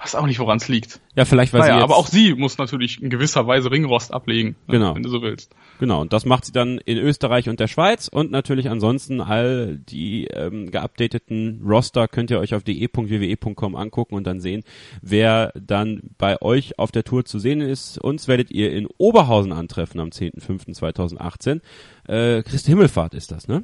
Weiß 0.03 0.17
auch 0.17 0.27
nicht, 0.27 0.41
woran 0.41 0.57
es 0.57 0.67
liegt. 0.67 1.01
Ja, 1.15 1.25
vielleicht 1.25 1.53
weil 1.53 1.61
naja, 1.61 1.75
sie 1.75 1.79
jetzt, 1.79 1.85
aber 1.85 1.97
auch 1.97 2.07
sie 2.09 2.35
muss 2.35 2.59
natürlich 2.59 3.01
in 3.01 3.09
gewisser 3.09 3.47
Weise 3.47 3.71
Ringrost 3.71 4.13
ablegen, 4.13 4.57
ne, 4.67 4.75
Genau. 4.75 4.95
wenn 4.97 5.05
du 5.05 5.09
so 5.09 5.23
willst. 5.23 5.55
Genau, 5.79 6.01
und 6.01 6.13
das 6.13 6.25
macht 6.25 6.45
sie 6.45 6.51
dann 6.51 6.79
in 6.79 6.99
Österreich 6.99 7.49
und 7.49 7.61
der 7.61 7.69
Schweiz 7.69 8.09
und 8.09 8.33
natürlich 8.33 8.69
ansonsten 8.69 9.21
all 9.21 9.79
die 9.79 10.25
ähm, 10.27 10.73
geupdateten 10.73 11.63
Roster 11.65 12.09
könnt 12.09 12.33
ihr 12.33 12.41
euch 12.41 12.55
auf 12.55 12.65
de.wwe.com 12.65 13.77
angucken 13.77 14.17
und 14.17 14.27
dann 14.27 14.41
sehen, 14.41 14.65
wer 15.03 15.53
dann 15.55 16.03
bei 16.19 16.43
euch 16.43 16.81
auf 16.81 16.91
der 16.91 17.05
Tour 17.05 17.25
zu 17.25 17.39
sehen 17.39 17.61
ist. 17.61 17.99
Uns 17.99 18.27
werdet 18.27 18.51
ihr 18.51 18.73
in 18.73 18.89
Oberhausen 18.99 19.53
antreffen 19.53 20.01
am 20.01 20.09
10.05.2018. 20.09 21.61
Äh, 22.09 22.43
Christi 22.43 22.71
Himmelfahrt 22.71 23.15
ist 23.15 23.31
das, 23.31 23.47
ne? 23.47 23.63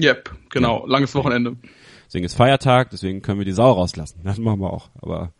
Yep, 0.00 0.30
genau. 0.50 0.86
Langes 0.86 1.14
Wochenende. 1.14 1.56
Deswegen 2.08 2.24
ist 2.24 2.34
Feiertag, 2.34 2.90
deswegen 2.90 3.22
können 3.22 3.38
wir 3.38 3.44
die 3.44 3.52
Sau 3.52 3.70
rauslassen. 3.72 4.20
Das 4.24 4.38
machen 4.38 4.60
wir 4.60 4.72
auch. 4.72 4.90
Aber 5.00 5.32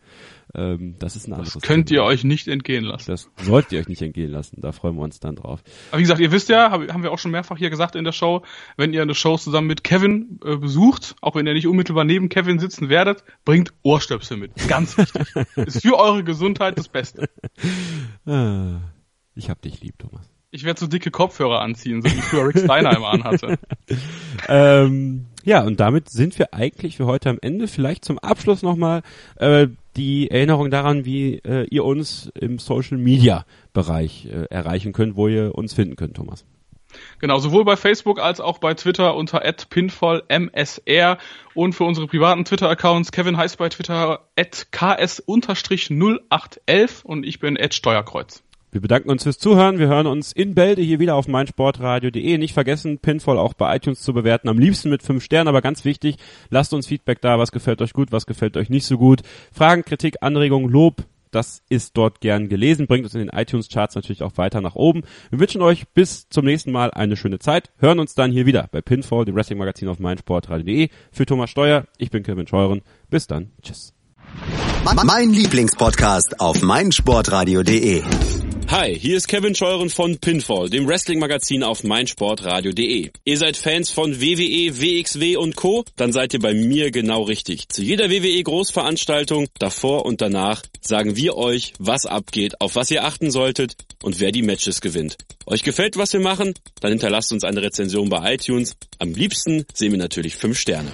ähm, 0.55 0.95
das 0.99 1.15
ist 1.15 1.27
ein 1.27 1.33
anderes. 1.33 1.53
Das 1.53 1.61
könnt 1.63 1.89
Thema. 1.89 2.01
ihr 2.01 2.05
euch 2.05 2.23
nicht 2.23 2.47
entgehen 2.47 2.83
lassen. 2.83 3.09
Das 3.11 3.29
solltet 3.41 3.71
ihr 3.73 3.79
euch 3.79 3.87
nicht 3.87 4.01
entgehen 4.01 4.31
lassen. 4.31 4.61
Da 4.61 4.71
freuen 4.71 4.95
wir 4.95 5.01
uns 5.03 5.19
dann 5.19 5.35
drauf. 5.35 5.61
Aber 5.91 5.99
wie 5.99 6.03
gesagt, 6.03 6.19
ihr 6.21 6.31
wisst 6.31 6.49
ja, 6.49 6.71
hab, 6.71 6.81
haben 6.91 7.03
wir 7.03 7.11
auch 7.11 7.19
schon 7.19 7.31
mehrfach 7.31 7.57
hier 7.57 7.69
gesagt 7.69 7.95
in 7.95 8.03
der 8.03 8.11
Show, 8.13 8.43
wenn 8.77 8.93
ihr 8.93 9.01
eine 9.03 9.13
Show 9.13 9.37
zusammen 9.37 9.67
mit 9.67 9.83
Kevin 9.83 10.39
äh, 10.45 10.55
besucht, 10.57 11.15
auch 11.21 11.35
wenn 11.35 11.45
ihr 11.45 11.53
nicht 11.53 11.67
unmittelbar 11.67 12.03
neben 12.03 12.29
Kevin 12.29 12.57
sitzen 12.59 12.89
werdet, 12.89 13.23
bringt 13.45 13.73
Ohrstöpsel 13.83 14.37
mit. 14.37 14.51
Ganz 14.67 14.97
wichtig. 14.97 15.27
Ist 15.55 15.81
für 15.81 15.97
eure 15.99 16.23
Gesundheit 16.23 16.77
das 16.79 16.87
Beste. 16.87 17.29
Ah, 18.25 18.79
Ich 19.35 19.49
hab 19.49 19.61
dich 19.61 19.81
lieb, 19.81 19.99
Thomas. 19.99 20.29
Ich 20.51 20.63
werde 20.63 20.79
so 20.79 20.87
dicke 20.87 21.11
Kopfhörer 21.11 21.61
anziehen, 21.61 22.01
so 22.01 22.09
wie 22.09 22.21
früher 22.21 22.47
Rick 22.47 22.57
Steiner 22.57 22.95
immer 22.95 23.09
anhatte. 23.09 23.59
ähm, 24.47 25.27
ja, 25.43 25.63
und 25.63 25.79
damit 25.79 26.09
sind 26.09 26.39
wir 26.39 26.55
eigentlich 26.55 26.97
für 26.97 27.05
heute 27.05 27.29
am 27.29 27.37
Ende. 27.39 27.67
Vielleicht 27.67 28.03
zum 28.03 28.17
Abschluss 28.17 28.63
nochmal 28.63 29.03
äh, 29.35 29.67
die 29.95 30.31
Erinnerung 30.31 30.71
daran, 30.71 31.05
wie 31.05 31.35
äh, 31.35 31.67
ihr 31.69 31.85
uns 31.85 32.31
im 32.33 32.57
Social 32.57 32.97
Media 32.97 33.45
Bereich 33.73 34.25
äh, 34.25 34.45
erreichen 34.49 34.91
könnt, 34.91 35.15
wo 35.15 35.27
ihr 35.27 35.53
uns 35.53 35.75
finden 35.75 35.95
könnt, 35.95 36.15
Thomas. 36.15 36.45
Genau, 37.19 37.37
sowohl 37.37 37.65
bei 37.65 37.75
Facebook 37.75 38.19
als 38.19 38.41
auch 38.41 38.57
bei 38.57 38.73
Twitter 38.73 39.15
unter 39.15 39.41
@pinfallmsr 39.69 41.19
und 41.53 41.73
für 41.73 41.83
unsere 41.83 42.07
privaten 42.07 42.45
Twitter-Accounts 42.45 43.11
Kevin 43.11 43.37
heißt 43.37 43.59
bei 43.59 43.69
Twitter 43.69 44.25
@ks_0811 44.35 47.03
und 47.03 47.23
ich 47.23 47.39
bin 47.39 47.55
@steuerkreuz. 47.71 48.41
Wir 48.71 48.81
bedanken 48.81 49.09
uns 49.09 49.23
fürs 49.23 49.39
Zuhören. 49.39 49.79
Wir 49.79 49.87
hören 49.87 50.05
uns 50.05 50.31
in 50.31 50.53
Bälde 50.53 50.81
hier 50.81 50.99
wieder 50.99 51.15
auf 51.15 51.27
meinsportradio.de. 51.27 52.37
Nicht 52.37 52.53
vergessen, 52.53 52.99
Pinfall 52.99 53.37
auch 53.37 53.53
bei 53.53 53.75
iTunes 53.75 54.01
zu 54.01 54.13
bewerten. 54.13 54.47
Am 54.47 54.59
liebsten 54.59 54.89
mit 54.89 55.01
fünf 55.01 55.23
Sternen, 55.23 55.47
aber 55.47 55.61
ganz 55.61 55.85
wichtig, 55.85 56.17
lasst 56.49 56.73
uns 56.73 56.87
Feedback 56.87 57.21
da. 57.21 57.39
Was 57.39 57.51
gefällt 57.51 57.81
euch 57.81 57.93
gut, 57.93 58.11
was 58.11 58.25
gefällt 58.25 58.57
euch 58.57 58.69
nicht 58.69 58.85
so 58.85 58.97
gut. 58.97 59.21
Fragen, 59.51 59.83
Kritik, 59.83 60.17
Anregungen, 60.21 60.69
Lob, 60.69 61.03
das 61.31 61.61
ist 61.69 61.95
dort 61.97 62.21
gern 62.21 62.49
gelesen. 62.49 62.87
Bringt 62.87 63.05
uns 63.05 63.13
in 63.13 63.21
den 63.21 63.29
iTunes-Charts 63.29 63.95
natürlich 63.95 64.23
auch 64.23 64.37
weiter 64.37 64.61
nach 64.61 64.75
oben. 64.75 65.03
Wir 65.29 65.39
wünschen 65.39 65.61
euch 65.61 65.87
bis 65.89 66.27
zum 66.29 66.45
nächsten 66.45 66.71
Mal 66.71 66.91
eine 66.91 67.17
schöne 67.17 67.39
Zeit. 67.39 67.71
Hören 67.77 67.99
uns 67.99 68.13
dann 68.15 68.31
hier 68.31 68.45
wieder 68.45 68.67
bei 68.71 68.81
Pinfall, 68.81 69.25
dem 69.25 69.35
Wrestling-Magazin 69.35 69.87
auf 69.87 69.99
meinsportradio.de. 69.99 70.89
Für 71.11 71.25
Thomas 71.25 71.49
Steuer, 71.49 71.85
ich 71.97 72.11
bin 72.11 72.23
Kevin 72.23 72.47
Scheuren. 72.47 72.81
Bis 73.09 73.27
dann. 73.27 73.51
Tschüss. 73.61 73.93
Mein 74.83 75.29
Lieblingspodcast 75.31 76.39
auf 76.39 76.61
meinsportradio.de. 76.61 78.03
Hi, 78.71 78.95
hier 78.95 79.17
ist 79.17 79.27
Kevin 79.27 79.55
Scheuren 79.55 79.89
von 79.89 80.19
Pinfall, 80.19 80.69
dem 80.69 80.87
Wrestling-Magazin 80.87 81.63
auf 81.63 81.83
meinsportradio.de. 81.83 83.09
Ihr 83.25 83.37
seid 83.37 83.57
Fans 83.57 83.89
von 83.89 84.21
WWE, 84.21 84.79
WXW 84.79 85.37
und 85.37 85.55
Co.? 85.55 85.83
Dann 85.95 86.13
seid 86.13 86.35
ihr 86.35 86.39
bei 86.39 86.53
mir 86.53 86.91
genau 86.91 87.23
richtig. 87.23 87.67
Zu 87.69 87.81
jeder 87.81 88.11
WWE-Großveranstaltung, 88.11 89.47
davor 89.57 90.05
und 90.05 90.21
danach, 90.21 90.61
sagen 90.81 91.15
wir 91.15 91.35
euch, 91.35 91.73
was 91.79 92.05
abgeht, 92.05 92.61
auf 92.61 92.75
was 92.75 92.91
ihr 92.91 93.05
achten 93.05 93.31
solltet 93.31 93.73
und 94.03 94.19
wer 94.19 94.31
die 94.31 94.43
Matches 94.43 94.81
gewinnt. 94.81 95.17
Euch 95.47 95.63
gefällt, 95.63 95.97
was 95.97 96.13
wir 96.13 96.19
machen? 96.19 96.53
Dann 96.79 96.91
hinterlasst 96.91 97.33
uns 97.33 97.43
eine 97.43 97.63
Rezension 97.63 98.07
bei 98.09 98.35
iTunes. 98.35 98.75
Am 98.99 99.13
liebsten 99.13 99.65
sehen 99.73 99.93
wir 99.93 99.99
natürlich 99.99 100.35
5 100.35 100.59
Sterne. 100.59 100.91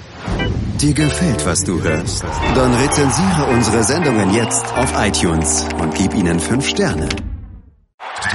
Dir 0.79 0.93
gefällt, 0.93 1.45
was 1.45 1.65
du 1.65 1.83
hörst? 1.83 2.23
Dann 2.23 2.73
rezensiere 2.73 3.47
unsere 3.53 3.83
Sendungen 3.83 4.33
jetzt 4.33 4.65
auf 4.75 4.93
iTunes 4.95 5.65
und 5.81 5.93
gib 5.93 6.13
ihnen 6.13 6.39
5 6.39 6.69
Sterne. 6.69 7.09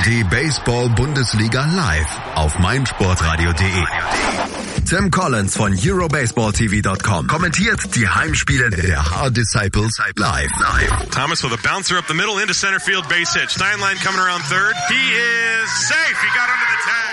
Die 0.07 0.24
Baseball-Bundesliga 0.24 1.65
live 1.66 2.07
auf 2.35 2.59
meinsportradio.de. 2.59 3.85
Tim 4.89 5.11
Collins 5.11 5.57
von 5.57 5.77
EuroBaseballTV.com 5.77 7.27
kommentiert 7.27 7.95
die 7.95 8.09
Heimspiele 8.09 8.70
der 8.70 9.05
Hard 9.11 9.37
Disciples 9.37 9.99
live. 10.16 10.51
Thomas 11.11 11.43
with 11.43 11.53
a 11.53 11.59
bouncer 11.62 11.99
up 11.99 12.07
the 12.07 12.15
middle 12.15 12.39
into 12.39 12.55
center 12.55 12.81
field 12.81 13.09
base 13.09 13.35
hit. 13.35 13.51
Steinlein 13.51 13.97
coming 14.03 14.20
around 14.20 14.43
third. 14.45 14.74
He 14.89 14.95
is 14.95 15.70
safe. 15.89 16.16
He 16.23 16.28
got 16.35 16.49
under 16.49 16.66
the 16.70 16.78
tag. 16.89 17.11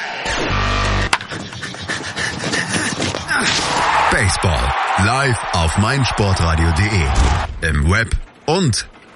Baseball 4.12 4.72
live 5.06 5.38
auf 5.54 5.78
meinsportradio.de. 5.78 7.70
Im 7.70 7.90
Web 7.90 8.16
und 8.46 8.88